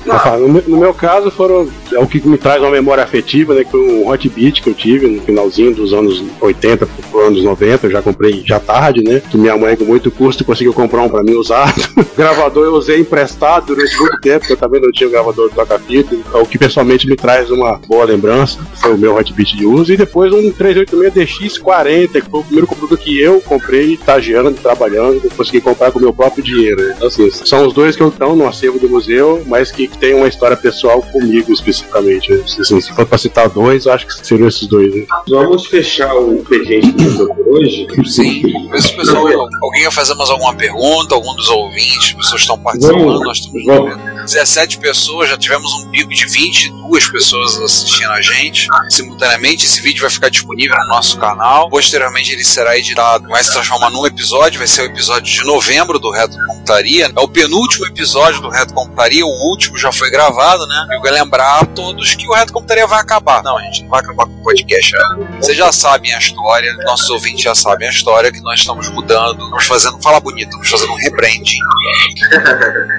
Eu 0.05 0.19
falo, 0.19 0.47
No, 0.47 0.53
meu- 0.53 0.63
no 0.67 0.77
meu 0.77 0.93
caso, 0.93 1.29
foram 1.31 1.69
é 1.93 1.99
o 1.99 2.07
que 2.07 2.25
me 2.25 2.37
traz 2.37 2.61
uma 2.61 2.71
memória 2.71 3.03
afetiva, 3.03 3.53
né? 3.53 3.63
Que 3.63 3.71
foi 3.71 3.81
um 3.81 4.07
hot 4.07 4.29
beat 4.29 4.61
que 4.61 4.69
eu 4.69 4.73
tive 4.73 5.07
no 5.07 5.21
finalzinho 5.21 5.75
dos 5.75 5.93
anos 5.93 6.23
80 6.39 6.87
para 6.87 7.19
os 7.19 7.27
anos 7.27 7.43
90. 7.43 7.87
Eu 7.87 7.91
já 7.91 8.01
comprei 8.01 8.41
já 8.45 8.59
tarde, 8.59 9.03
né? 9.03 9.21
Que 9.29 9.37
minha 9.37 9.57
mãe, 9.57 9.75
com 9.75 9.83
muito 9.83 10.09
custo, 10.09 10.45
conseguiu 10.45 10.73
comprar 10.73 11.01
um 11.01 11.09
para 11.09 11.21
mim 11.23 11.33
usado. 11.33 11.73
gravador 12.17 12.65
eu 12.65 12.73
usei 12.73 12.99
emprestado 12.99 13.67
durante 13.67 13.95
muito 13.97 14.19
tempo, 14.21 14.39
porque 14.39 14.53
eu 14.53 14.57
também 14.57 14.81
não 14.81 14.91
tinha 14.91 15.07
o 15.07 15.11
gravador 15.11 15.49
de 15.49 15.55
toca-fita. 15.55 16.15
Então, 16.15 16.41
o 16.41 16.45
que 16.45 16.57
pessoalmente 16.57 17.07
me 17.07 17.15
traz 17.15 17.51
uma 17.51 17.79
boa 17.87 18.05
lembrança 18.05 18.57
foi 18.75 18.93
o 18.93 18.97
meu 18.97 19.15
hot 19.15 19.33
beat 19.33 19.49
de 19.55 19.65
uso. 19.65 19.93
E 19.93 19.97
depois 19.97 20.31
um 20.33 20.49
386 20.51 21.59
DX40, 21.59 22.21
que 22.21 22.29
foi 22.29 22.39
o 22.39 22.43
primeiro 22.43 22.67
computador 22.67 22.97
que 22.97 23.19
eu 23.21 23.41
comprei, 23.41 23.93
estagiando, 23.93 24.53
trabalhando, 24.53 25.21
consegui 25.35 25.59
comprar 25.61 25.91
com 25.91 25.99
o 25.99 26.01
meu 26.01 26.13
próprio 26.13 26.30
dinheiro. 26.39 26.83
né? 26.83 26.93
Então, 26.95 27.07
assim, 27.07 27.31
são 27.31 27.65
os 27.65 27.73
dois 27.73 27.95
que 27.95 28.03
eu 28.03 28.09
estão 28.09 28.35
no 28.35 28.47
acervo 28.47 28.77
do 28.77 28.87
museu, 28.87 29.43
mas 29.47 29.71
que 29.71 29.87
tem 29.87 30.13
uma 30.13 30.27
história 30.27 30.55
pessoal 30.55 31.01
comigo 31.01 31.51
especificamente. 31.51 32.31
Assim, 32.33 32.79
se 32.79 32.93
for 32.93 33.05
pra 33.07 33.17
citar 33.17 33.49
dois, 33.49 33.85
eu 33.87 33.93
acho 33.93 34.05
que 34.05 34.13
seriam 34.27 34.47
esses 34.47 34.67
dois. 34.67 34.93
Né? 34.93 35.05
Vamos 35.27 35.65
fechar 35.65 36.13
o 36.15 36.43
PG 36.43 36.81
por 37.17 37.47
hoje? 37.57 37.87
Sim. 38.05 38.43
O 38.67 38.69
pessoal, 38.69 39.25
alguém 39.63 39.83
vai 39.83 39.91
fazer 39.91 40.13
mais 40.13 40.29
alguma 40.29 40.53
pergunta, 40.53 41.15
algum 41.15 41.33
dos 41.35 41.49
ouvintes, 41.49 42.09
as 42.09 42.13
pessoas 42.13 42.41
estão 42.41 42.59
participando, 42.59 42.99
Vamos. 43.05 43.25
nós 43.25 43.37
estamos 43.37 43.65
Vamos. 43.65 43.95
17 44.25 44.77
pessoas, 44.79 45.29
já 45.29 45.37
tivemos 45.37 45.71
um 45.73 45.89
pico 45.89 46.09
de 46.09 46.25
22 46.25 47.09
pessoas 47.09 47.57
assistindo 47.57 48.11
a 48.11 48.21
gente 48.21 48.67
simultaneamente. 48.89 49.65
Esse 49.65 49.81
vídeo 49.81 50.01
vai 50.01 50.09
ficar 50.09 50.29
disponível 50.29 50.75
no 50.77 50.87
nosso 50.87 51.17
canal. 51.17 51.69
Posteriormente, 51.69 52.31
ele 52.31 52.43
será 52.43 52.77
editado, 52.77 53.27
vai 53.27 53.43
se 53.43 53.51
transformar 53.51 53.89
num 53.89 54.05
episódio. 54.05 54.59
Vai 54.59 54.67
ser 54.67 54.83
o 54.83 54.85
episódio 54.85 55.31
de 55.31 55.43
novembro 55.45 55.99
do 55.99 56.11
Reto 56.11 56.37
Computaria. 56.47 57.11
É 57.15 57.19
o 57.19 57.27
penúltimo 57.27 57.85
episódio 57.87 58.41
do 58.41 58.49
Reto 58.49 58.73
Computaria. 58.73 59.25
O 59.25 59.49
último 59.49 59.77
já 59.77 59.91
foi 59.91 60.09
gravado, 60.09 60.65
né? 60.67 60.87
Eu 60.91 61.01
quero 61.01 61.15
lembrar 61.15 61.59
a 61.59 61.65
todos 61.65 62.15
que 62.15 62.27
o 62.27 62.33
Reto 62.33 62.53
Computaria 62.53 62.87
vai 62.87 63.01
acabar. 63.01 63.43
Não, 63.43 63.59
gente, 63.59 63.83
não 63.83 63.89
vai 63.89 63.99
acabar 63.99 64.25
com 64.25 64.33
o 64.33 64.43
podcast. 64.43 64.93
né? 64.93 65.27
Vocês 65.39 65.57
já 65.57 65.71
sabem 65.71 66.13
a 66.13 66.19
história, 66.19 66.73
nossos 66.85 67.09
ouvintes 67.09 67.41
já 67.41 67.55
sabem 67.55 67.87
a 67.87 67.91
história, 67.91 68.31
que 68.31 68.41
nós 68.41 68.59
estamos 68.59 68.89
mudando, 68.89 69.43
estamos 69.43 69.65
fazendo, 69.65 70.01
fala 70.01 70.19
bonito, 70.19 70.47
estamos 70.47 70.69
fazendo 70.69 70.93
um 70.93 70.97
rebranding. 70.97 71.59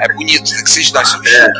É 0.03 0.13
bonito, 0.13 0.51
tem 0.51 0.65
que 0.65 0.71
ser 0.71 0.83
nós 0.93 1.12
né? 1.21 1.53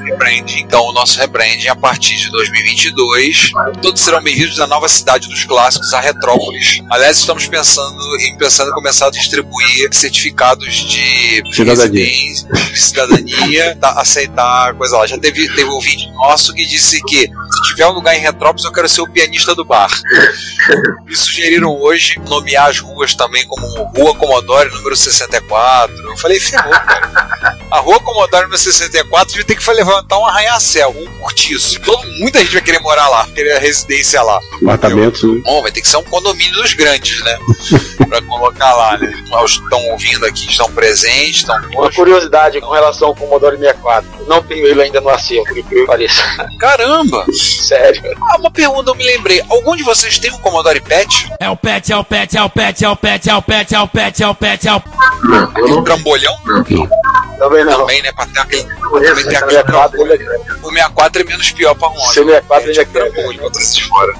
Rebranding. 0.04 0.60
Então, 0.60 0.82
o 0.84 0.92
nosso 0.92 1.18
rebranding, 1.18 1.68
a 1.68 1.76
partir 1.76 2.16
de 2.16 2.30
2022, 2.30 3.50
todos 3.80 4.00
serão 4.00 4.22
bem-vindos 4.22 4.58
nova 4.66 4.88
cidade 4.88 5.28
dos 5.28 5.44
clássicos, 5.44 5.92
a 5.94 6.00
Retrópolis. 6.00 6.82
Aliás, 6.90 7.18
estamos 7.18 7.46
pensando 7.46 8.00
em, 8.20 8.36
pensando 8.36 8.70
em 8.70 8.74
começar 8.74 9.06
a 9.06 9.10
distribuir 9.10 9.88
certificados 9.92 10.74
de 10.74 11.42
Cidadania. 11.52 12.06
de 12.06 12.80
cidadania, 12.80 13.76
tá, 13.80 13.90
aceitar 14.00 14.74
coisa 14.74 14.96
lá. 14.96 15.06
Já 15.06 15.18
teve, 15.18 15.46
teve 15.54 15.70
um 15.70 15.80
vídeo 15.80 16.10
nosso 16.12 16.52
que 16.54 16.66
disse 16.66 17.00
que 17.02 17.20
se 17.20 17.62
tiver 17.68 17.86
um 17.86 17.92
lugar 17.92 18.16
em 18.16 18.20
Retrópolis, 18.20 18.64
eu 18.64 18.72
quero 18.72 18.88
ser 18.88 19.02
o 19.02 19.08
pianista 19.08 19.54
do 19.54 19.64
bar. 19.64 19.90
Me 21.06 21.14
sugeriram 21.14 21.70
hoje 21.80 22.18
nomear 22.28 22.68
as 22.68 22.78
ruas 22.78 23.14
também 23.14 23.46
como 23.46 23.66
Rua 23.96 24.14
Comodoro 24.16 24.74
número 24.74 24.96
64. 24.96 25.94
Eu 25.94 26.16
falei, 26.16 26.40
ferrou, 26.40 26.72
cara. 26.72 27.58
A 27.70 27.78
Rua 27.80 28.00
Comodoro 28.00 28.23
comodoro 28.24 28.56
64, 28.56 29.34
a 29.34 29.36
gente 29.36 29.46
tem 29.46 29.56
que 29.56 29.70
levantar 29.70 30.18
um 30.18 30.26
arranha-céu, 30.26 30.94
um 30.96 31.20
cortiço. 31.20 31.80
Todo, 31.80 32.02
muita 32.18 32.38
gente 32.40 32.52
vai 32.52 32.62
querer 32.62 32.80
morar 32.80 33.08
lá, 33.08 33.26
querer 33.34 33.56
a 33.56 33.58
residência 33.58 34.22
lá. 34.22 34.38
Apartamento. 34.62 35.26
Né? 35.26 35.42
Bom, 35.44 35.62
vai 35.62 35.70
ter 35.70 35.82
que 35.82 35.88
ser 35.88 35.98
um 35.98 36.04
condomínio 36.04 36.54
dos 36.54 36.72
grandes, 36.74 37.22
né? 37.22 37.38
pra 38.08 38.22
colocar 38.22 38.74
lá, 38.74 38.96
né? 38.96 39.12
Os 39.44 39.58
que 39.58 39.64
estão 39.64 39.80
ouvindo 39.90 40.24
aqui, 40.26 40.48
estão 40.48 40.70
presentes, 40.72 41.38
estão. 41.38 41.56
Uma 41.72 41.92
curiosidade 41.92 42.60
com 42.60 42.70
relação 42.70 43.08
ao 43.08 43.14
Commodore 43.14 43.58
64. 43.58 44.08
Não 44.26 44.42
tenho 44.42 44.66
ele 44.66 44.82
ainda 44.82 45.00
no 45.00 45.10
acervo, 45.10 45.44
por 45.44 45.54
que 45.54 45.86
pareça. 45.86 46.22
Caramba! 46.58 47.26
Sério. 47.32 48.02
Ah, 48.30 48.38
uma 48.38 48.50
pergunta 48.50 48.90
eu 48.90 48.94
me 48.94 49.04
lembrei. 49.04 49.42
Algum 49.48 49.76
de 49.76 49.82
vocês 49.82 50.18
tem 50.18 50.32
um 50.32 50.38
Commodore 50.38 50.80
PET? 50.80 51.30
É 51.40 51.50
o 51.50 51.56
PET, 51.56 51.92
é 51.92 51.96
o 51.96 52.04
PET, 52.04 52.36
é 52.36 52.42
o 52.42 52.48
PET, 52.50 52.84
é 52.84 52.88
o 52.88 52.96
PET, 52.96 53.28
é 53.28 53.34
o 53.34 53.42
PET, 53.42 53.74
é 53.74 53.80
o 53.80 53.88
PET, 53.88 54.22
é 54.22 54.28
o 54.28 54.34
PET, 54.34 54.68
é 54.68 54.74
o. 54.74 54.82
Não, 55.24 55.52
eu 55.56 55.68
não. 55.68 55.78
Um 55.78 55.84
trambolhão? 55.84 56.36
Não. 56.46 56.64
Também 57.38 57.64
não. 57.64 57.78
Também, 57.78 58.02
né? 58.02 58.12
Pra 58.14 58.26
ter 58.26 58.40
aquele. 58.40 58.74
Conheço, 58.74 59.14
também 59.14 59.24
ter 59.24 59.36
essa 59.36 59.44
aquele 59.44 59.62
64 59.62 60.00
ele 60.02 60.12
é 60.12 60.16
grande. 60.16 60.52
o 60.62 60.70
64 60.70 61.20
é 61.20 61.24
menos 61.24 61.52
pior 61.52 61.74
pra 61.74 61.88
um. 61.88 62.00
64 62.00 62.70
ele 62.70 62.80
é 62.80 62.84
grande. 62.84 63.40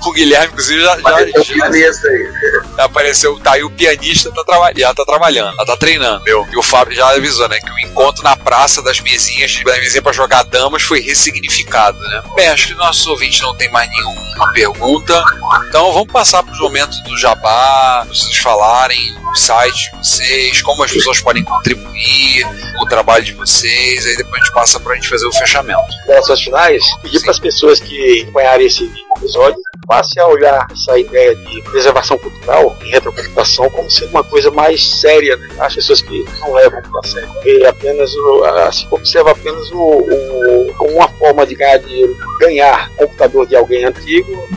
O 0.06 0.12
Guilherme, 0.12 0.46
inclusive, 0.48 0.82
já, 0.82 0.98
já, 0.98 2.78
o 2.78 2.82
apareceu. 2.82 3.38
Tá 3.40 3.52
aí 3.52 3.64
o 3.64 3.70
pianista 3.70 4.30
tá 4.32 4.44
já 4.76 4.94
tá 4.94 5.04
trabalhando, 5.04 5.54
já 5.56 5.64
tá 5.64 5.76
treinando. 5.76 6.24
Meu. 6.24 6.46
E 6.52 6.56
o 6.56 6.62
Fábio 6.62 6.96
já 6.96 7.08
avisou, 7.10 7.48
né? 7.48 7.58
Que 7.60 7.70
o 7.70 7.78
encontro 7.90 8.22
na 8.22 8.36
praça 8.36 8.82
das 8.82 9.00
mesinhas, 9.00 9.62
da 9.64 9.76
mesinha 9.76 10.02
pra 10.02 10.12
jogar 10.12 10.42
damas, 10.44 10.82
foi 10.82 11.00
ressignificado, 11.00 11.98
né? 11.98 12.22
Bem, 12.34 12.48
acho 12.48 12.68
que 12.68 12.74
nossos 12.74 13.06
ouvintes 13.06 13.40
não 13.40 13.54
tem 13.54 13.70
mais 13.70 13.88
nenhuma 13.90 14.52
pergunta. 14.52 15.24
Então 15.68 15.92
vamos 15.92 16.12
passar 16.12 16.42
pros 16.42 16.58
momentos 16.58 17.02
do 17.02 17.16
jabá, 17.18 18.02
pra 18.04 18.14
vocês 18.14 18.36
falarem 18.38 19.16
o 19.30 19.34
site 19.36 19.90
de 19.90 19.98
vocês, 19.98 20.62
como 20.62 20.82
as 20.84 20.92
pessoas 20.92 21.20
podem 21.20 21.42
contribuir 21.42 22.44
com 22.76 22.84
o 22.84 22.88
trabalho 22.88 23.24
de 23.24 23.32
vocês, 23.32 23.64
aí 23.84 24.16
depois 24.16 24.34
a 24.34 24.44
gente 24.44 24.54
passa 24.54 24.80
pra 24.80 24.94
gente 24.94 25.08
fazer 25.08 25.26
o 25.26 25.32
fechamento. 25.32 25.82
Relações 26.06 26.42
finais, 26.42 26.82
pedir 27.02 27.20
para 27.20 27.30
as 27.30 27.38
pessoas 27.38 27.80
que 27.80 28.22
acompanharem 28.22 28.66
esse 28.66 28.90
episódio 29.16 29.60
passe 29.86 30.18
a 30.18 30.26
olhar 30.26 30.66
essa 30.70 30.98
ideia 30.98 31.34
de 31.34 31.62
preservação 31.62 32.18
cultural 32.18 32.73
retrocomputação 32.90 33.68
como 33.70 33.90
sendo 33.90 34.10
uma 34.10 34.24
coisa 34.24 34.50
mais 34.50 35.00
séria. 35.00 35.36
Né? 35.36 35.48
As 35.58 35.74
pessoas 35.74 36.00
que 36.02 36.24
não 36.40 36.52
levam 36.54 36.80
a 37.02 37.06
sério. 37.06 37.28
E 37.44 37.64
apenas 37.66 38.14
o, 38.14 38.44
a- 38.44 38.72
se 38.72 38.86
observa 38.90 39.30
apenas 39.32 39.70
o, 39.72 39.78
o- 39.78 40.74
como 40.76 40.92
uma 40.92 41.08
forma 41.08 41.46
de 41.46 41.54
ganhar 41.54 41.78
dinheiro, 41.78 42.14
ganhar 42.40 42.90
computador 42.96 43.46
de 43.46 43.56
alguém 43.56 43.84
antigo, 43.84 44.48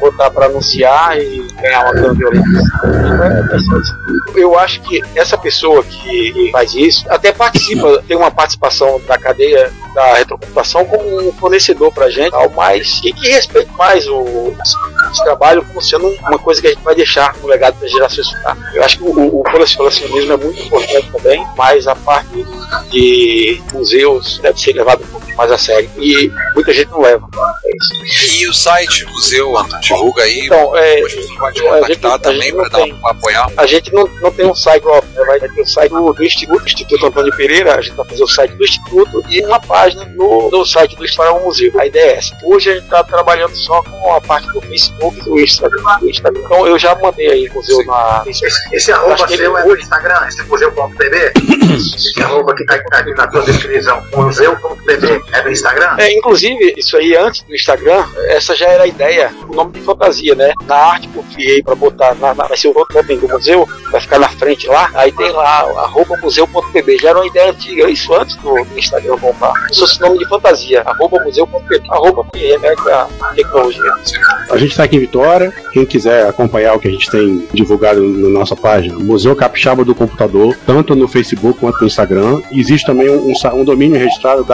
botar 0.00 0.30
para 0.30 0.46
anunciar 0.46 1.18
e 1.20 1.46
ganhar 1.60 1.82
uma 1.84 1.92
grana 1.92 2.14
violenta. 2.14 2.48
É, 2.84 4.36
é. 4.36 4.42
Eu 4.42 4.58
acho 4.58 4.80
que 4.82 5.00
essa 5.14 5.36
pessoa 5.36 5.82
que 5.82 6.48
faz 6.52 6.74
isso 6.74 7.04
até 7.08 7.32
participa, 7.32 8.02
tem 8.06 8.16
uma 8.16 8.30
participação 8.30 9.00
da 9.06 9.18
cadeia 9.18 9.70
da 9.94 10.14
retrocomputação 10.14 10.84
como 10.84 11.28
um 11.28 11.32
fornecedor 11.32 11.92
para 11.92 12.08
gente, 12.10 12.30
tal, 12.30 12.48
mas 12.50 13.00
que, 13.00 13.12
que 13.12 13.28
respeite 13.30 13.70
mais 13.76 14.06
o, 14.06 14.54
esse 15.12 15.24
trabalho 15.24 15.64
como 15.64 15.80
sendo 15.82 16.08
uma 16.08 16.38
coisa 16.38 16.60
que 16.60 16.68
a 16.68 16.70
gente 16.70 16.82
vai 16.82 16.94
deixar 16.94 17.32
como 17.34 17.48
legado 17.48 17.67
para 17.72 17.86
as 17.86 17.92
gerações 17.92 18.28
futuras. 18.30 18.74
Eu 18.74 18.84
acho 18.84 18.98
que 18.98 19.04
o, 19.04 19.40
o 19.40 19.42
colecionismo 19.42 20.32
é 20.32 20.36
muito 20.36 20.62
importante 20.62 21.10
também, 21.10 21.46
mas 21.56 21.86
a 21.86 21.94
parte 21.94 22.46
de 22.90 23.62
museus 23.72 24.38
deve 24.38 24.60
ser 24.60 24.72
levado 24.72 25.02
um 25.04 25.06
pouco 25.06 25.27
mais 25.38 25.52
a 25.52 25.56
sério 25.56 25.88
e 25.96 26.30
muita 26.52 26.72
gente 26.72 26.90
não 26.90 27.00
leva. 27.00 27.28
E 28.38 28.48
o 28.48 28.52
site, 28.52 29.04
o 29.04 29.10
museu, 29.10 29.56
Antônio, 29.56 29.80
divulga 29.80 30.24
aí. 30.24 30.46
Então, 30.46 30.76
é, 30.76 31.00
pode 31.38 31.60
a 31.68 31.82
gente- 31.82 32.00
contactar 32.00 32.12
a 32.12 32.18
também 32.18 32.42
gente 32.42 32.54
pra, 32.54 32.78
não 32.78 32.88
dar, 32.88 32.94
pra 33.00 33.10
apoiar. 33.12 33.52
A 33.56 33.66
gente 33.66 33.92
não, 33.94 34.08
não 34.20 34.32
tem 34.32 34.46
um 34.46 34.54
site 34.54 34.82
próprio, 34.82 35.10
né? 35.14 35.24
vai 35.24 35.38
ter 35.38 35.60
o 35.60 35.66
site 35.66 35.90
do, 35.90 36.12
do 36.12 36.24
Instituto, 36.24 36.66
Instituto 36.66 37.06
Antônio 37.06 37.36
Pereira, 37.36 37.76
a 37.76 37.80
gente 37.80 37.94
vai 37.94 38.06
fazer 38.06 38.24
o 38.24 38.28
site 38.28 38.54
do 38.56 38.64
Instituto 38.64 39.22
e 39.28 39.44
uma 39.44 39.60
página 39.60 40.04
no, 40.06 40.50
no 40.50 40.66
site 40.66 40.96
do 40.96 41.04
História 41.04 41.30
ao 41.30 41.40
Museu. 41.40 41.72
A 41.78 41.86
ideia 41.86 42.12
é 42.12 42.16
essa. 42.16 42.36
Hoje 42.42 42.70
a 42.70 42.74
gente 42.74 42.84
está 42.84 43.04
trabalhando 43.04 43.54
só 43.54 43.80
com 43.82 44.14
a 44.14 44.20
parte 44.20 44.48
do 44.48 44.60
Facebook 44.60 45.20
e 45.20 45.22
do 45.22 45.38
Instagram. 45.38 45.82
Então 46.44 46.66
eu 46.66 46.78
já 46.78 46.94
mandei 46.96 47.30
aí 47.30 47.48
o 47.48 47.54
museu 47.54 47.84
na. 47.86 48.24
Esse, 48.26 48.44
esse 48.72 48.90
arroba 48.90 49.28
seu 49.28 49.56
é 49.56 49.64
no 49.64 49.76
Instagram, 49.76 50.26
esse 50.26 50.42
museu.tv? 50.44 51.32
esse 51.94 52.22
arroba 52.22 52.54
que 52.54 52.64
tá 52.64 52.74
aqui 52.74 53.12
na 53.14 53.26
tua 53.28 53.42
descrição, 53.42 54.02
museu.tv, 54.12 55.22
é 55.32 55.42
do 55.42 55.50
Instagram? 55.50 55.96
É, 55.98 56.12
inclusive, 56.12 56.74
isso 56.76 56.96
aí 56.96 57.16
antes 57.16 57.42
do 57.42 57.54
Instagram, 57.54 58.04
essa 58.28 58.54
já 58.54 58.66
era 58.66 58.84
a 58.84 58.86
ideia, 58.86 59.32
o 59.48 59.54
nome 59.54 59.72
de 59.72 59.80
fantasia, 59.80 60.34
né? 60.34 60.52
Na 60.66 60.76
arte 60.76 61.08
que 61.08 61.16
eu 61.16 61.24
criei 61.34 61.62
pra 61.62 61.74
botar, 61.74 62.14
na, 62.14 62.34
na, 62.34 62.46
vai 62.46 62.56
ser 62.56 62.68
o 62.68 62.86
totem 62.86 63.18
do 63.18 63.28
museu, 63.28 63.68
vai 63.90 64.00
ficar 64.00 64.18
na 64.18 64.28
frente 64.28 64.66
lá, 64.66 64.90
aí 64.94 65.12
tem 65.12 65.30
lá, 65.30 65.60
arroba 65.60 66.16
museu.pb, 66.22 66.98
já 66.98 67.10
era 67.10 67.18
uma 67.18 67.26
ideia 67.26 67.50
antiga, 67.50 67.90
isso 67.90 68.14
antes 68.14 68.36
do, 68.36 68.52
do 68.64 68.78
Instagram 68.78 69.16
comprar. 69.18 69.52
Isso 69.70 69.84
é 69.84 70.06
nome 70.06 70.18
de 70.18 70.28
fantasia, 70.28 70.82
arroba 70.82 71.22
museu.pb, 71.24 71.82
arroba 71.90 72.24
que 72.32 72.52
é 72.52 72.92
a 72.92 73.08
tecnologia. 73.34 73.92
A 74.50 74.56
gente 74.56 74.70
está 74.70 74.84
aqui 74.84 74.96
em 74.96 75.00
Vitória. 75.00 75.52
Quem 75.72 75.84
quiser 75.84 76.26
acompanhar 76.26 76.74
o 76.74 76.80
que 76.80 76.88
a 76.88 76.90
gente 76.90 77.10
tem 77.10 77.46
divulgado 77.52 78.02
na 78.02 78.28
nossa 78.28 78.56
página, 78.56 78.98
Museu 78.98 79.34
Capixaba 79.36 79.84
do 79.84 79.94
Computador, 79.94 80.56
tanto 80.66 80.94
no 80.94 81.06
Facebook 81.06 81.60
quanto 81.60 81.80
no 81.80 81.86
Instagram. 81.86 82.40
Existe 82.50 82.86
também 82.86 83.08
um, 83.10 83.32
um 83.54 83.64
domínio 83.64 83.98
registrado 83.98 84.44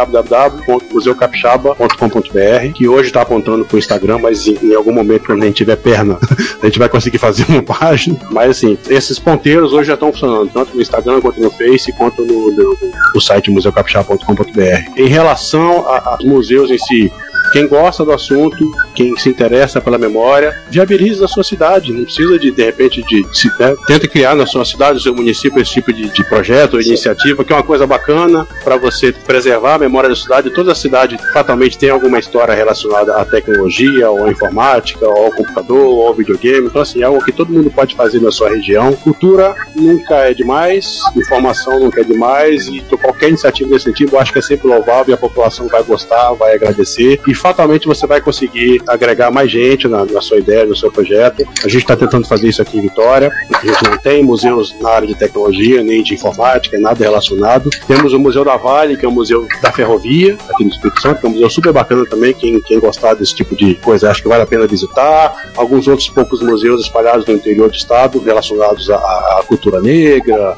www.museucapixaba.com.br, 0.66 2.72
que 2.74 2.88
hoje 2.88 3.08
está 3.08 3.22
apontando 3.22 3.64
para 3.64 3.76
o 3.76 3.78
Instagram, 3.78 4.18
mas 4.18 4.46
em, 4.46 4.58
em 4.62 4.74
algum 4.74 4.92
momento, 4.92 5.26
quando 5.26 5.42
a 5.42 5.46
gente 5.46 5.56
tiver 5.56 5.76
perna, 5.76 6.18
a 6.62 6.66
gente 6.66 6.78
vai 6.78 6.88
conseguir 6.88 7.18
fazer 7.18 7.44
uma 7.48 7.62
página. 7.62 8.18
Mas 8.30 8.50
assim, 8.50 8.78
esses 8.88 9.18
ponteiros 9.18 9.72
hoje 9.72 9.88
já 9.88 9.94
estão 9.94 10.12
funcionando, 10.12 10.50
tanto 10.52 10.74
no 10.74 10.82
Instagram 10.82 11.20
quanto 11.20 11.40
no 11.40 11.50
Face, 11.50 11.92
quanto 11.92 12.24
no, 12.24 12.50
no, 12.50 12.76
no 13.14 13.20
site 13.20 13.50
museucapixaba.com.br. 13.50 14.92
Em 14.96 15.06
relação 15.06 15.86
aos 15.88 16.24
museus 16.24 16.70
em 16.70 16.78
si, 16.78 17.12
quem 17.52 17.66
gosta 17.66 18.04
do 18.04 18.12
assunto, 18.12 18.56
quem 18.94 19.16
se 19.16 19.28
interessa 19.28 19.80
pela 19.80 19.98
memória, 19.98 20.54
viabilize 20.70 21.20
na 21.20 21.28
sua 21.28 21.44
cidade. 21.44 21.92
Não 21.92 22.04
precisa 22.04 22.38
de, 22.38 22.50
de 22.50 22.64
repente, 22.64 23.02
de, 23.02 23.26
se, 23.32 23.48
né, 23.58 23.74
tenta 23.86 24.08
criar 24.08 24.34
na 24.34 24.46
sua 24.46 24.64
cidade, 24.64 24.94
no 24.94 25.00
seu 25.00 25.14
município, 25.14 25.60
esse 25.60 25.72
tipo 25.72 25.92
de, 25.92 26.08
de 26.08 26.24
projeto 26.24 26.74
ou 26.74 26.80
iniciativa, 26.80 27.44
que 27.44 27.52
é 27.52 27.56
uma 27.56 27.62
coisa 27.62 27.86
bacana 27.86 28.46
para 28.62 28.76
você 28.76 29.12
preservar 29.12 29.74
a 29.74 29.78
memória 29.78 30.08
da 30.08 30.16
cidade. 30.16 30.50
Toda 30.50 30.74
cidade 30.74 31.18
fatalmente 31.32 31.78
tem 31.78 31.90
alguma 31.90 32.18
história 32.18 32.54
relacionada 32.54 33.16
à 33.16 33.24
tecnologia, 33.24 34.10
ou 34.10 34.24
à 34.24 34.30
informática, 34.30 35.06
ou 35.06 35.26
ao 35.26 35.32
computador, 35.32 35.86
ou 35.86 36.06
ao 36.06 36.14
videogame. 36.14 36.66
Então, 36.66 36.82
assim, 36.82 37.02
é 37.02 37.04
algo 37.04 37.24
que 37.24 37.32
todo 37.32 37.52
mundo 37.52 37.70
pode 37.70 37.94
fazer 37.94 38.20
na 38.20 38.30
sua 38.30 38.50
região. 38.50 38.92
Cultura 38.94 39.54
nunca 39.74 40.16
é 40.16 40.34
demais, 40.34 40.98
informação 41.16 41.80
nunca 41.80 42.00
é 42.00 42.04
demais, 42.04 42.68
e 42.68 42.80
qualquer 43.00 43.28
iniciativa 43.28 43.70
desse 43.70 43.92
tipo 43.92 44.16
eu 44.16 44.20
acho 44.20 44.32
que 44.32 44.38
é 44.38 44.42
sempre 44.42 44.68
louvável 44.68 45.12
e 45.12 45.12
a 45.12 45.16
população 45.16 45.68
vai 45.68 45.82
gostar, 45.82 46.32
vai 46.34 46.54
agradecer, 46.54 47.20
e 47.26 47.33
fatalmente 47.34 47.86
você 47.86 48.06
vai 48.06 48.20
conseguir 48.20 48.82
agregar 48.86 49.30
mais 49.30 49.50
gente 49.50 49.88
na, 49.88 50.04
na 50.04 50.20
sua 50.20 50.38
ideia, 50.38 50.64
no 50.64 50.76
seu 50.76 50.90
projeto. 50.90 51.46
A 51.64 51.68
gente 51.68 51.82
está 51.82 51.96
tentando 51.96 52.26
fazer 52.26 52.48
isso 52.48 52.62
aqui 52.62 52.78
em 52.78 52.82
Vitória. 52.82 53.30
A 53.52 53.66
gente 53.66 53.84
não 53.84 53.98
tem 53.98 54.22
museus 54.22 54.74
na 54.80 54.90
área 54.90 55.08
de 55.08 55.14
tecnologia, 55.14 55.82
nem 55.82 56.02
de 56.02 56.14
informática, 56.14 56.78
nada 56.78 57.02
relacionado. 57.02 57.70
Temos 57.86 58.12
o 58.12 58.18
Museu 58.18 58.44
da 58.44 58.56
Vale, 58.56 58.96
que 58.96 59.04
é 59.04 59.08
um 59.08 59.12
museu 59.12 59.46
da 59.62 59.72
ferrovia, 59.72 60.36
aqui 60.48 60.64
no 60.64 60.70
Espírito 60.70 61.00
Santo, 61.00 61.20
que 61.20 61.26
é 61.26 61.28
um 61.28 61.32
museu 61.32 61.50
super 61.50 61.72
bacana 61.72 62.04
também. 62.06 62.32
Quem, 62.34 62.60
quem 62.60 62.78
gostar 62.78 63.14
desse 63.14 63.34
tipo 63.34 63.56
de 63.56 63.74
coisa, 63.76 64.10
acho 64.10 64.22
que 64.22 64.28
vale 64.28 64.42
a 64.42 64.46
pena 64.46 64.66
visitar. 64.66 65.34
Alguns 65.56 65.88
outros 65.88 66.08
poucos 66.08 66.42
museus 66.42 66.82
espalhados 66.82 67.26
no 67.26 67.34
interior 67.34 67.68
do 67.68 67.76
estado, 67.76 68.18
relacionados 68.18 68.90
à, 68.90 68.96
à 68.96 69.44
cultura 69.46 69.80
negra, 69.80 70.56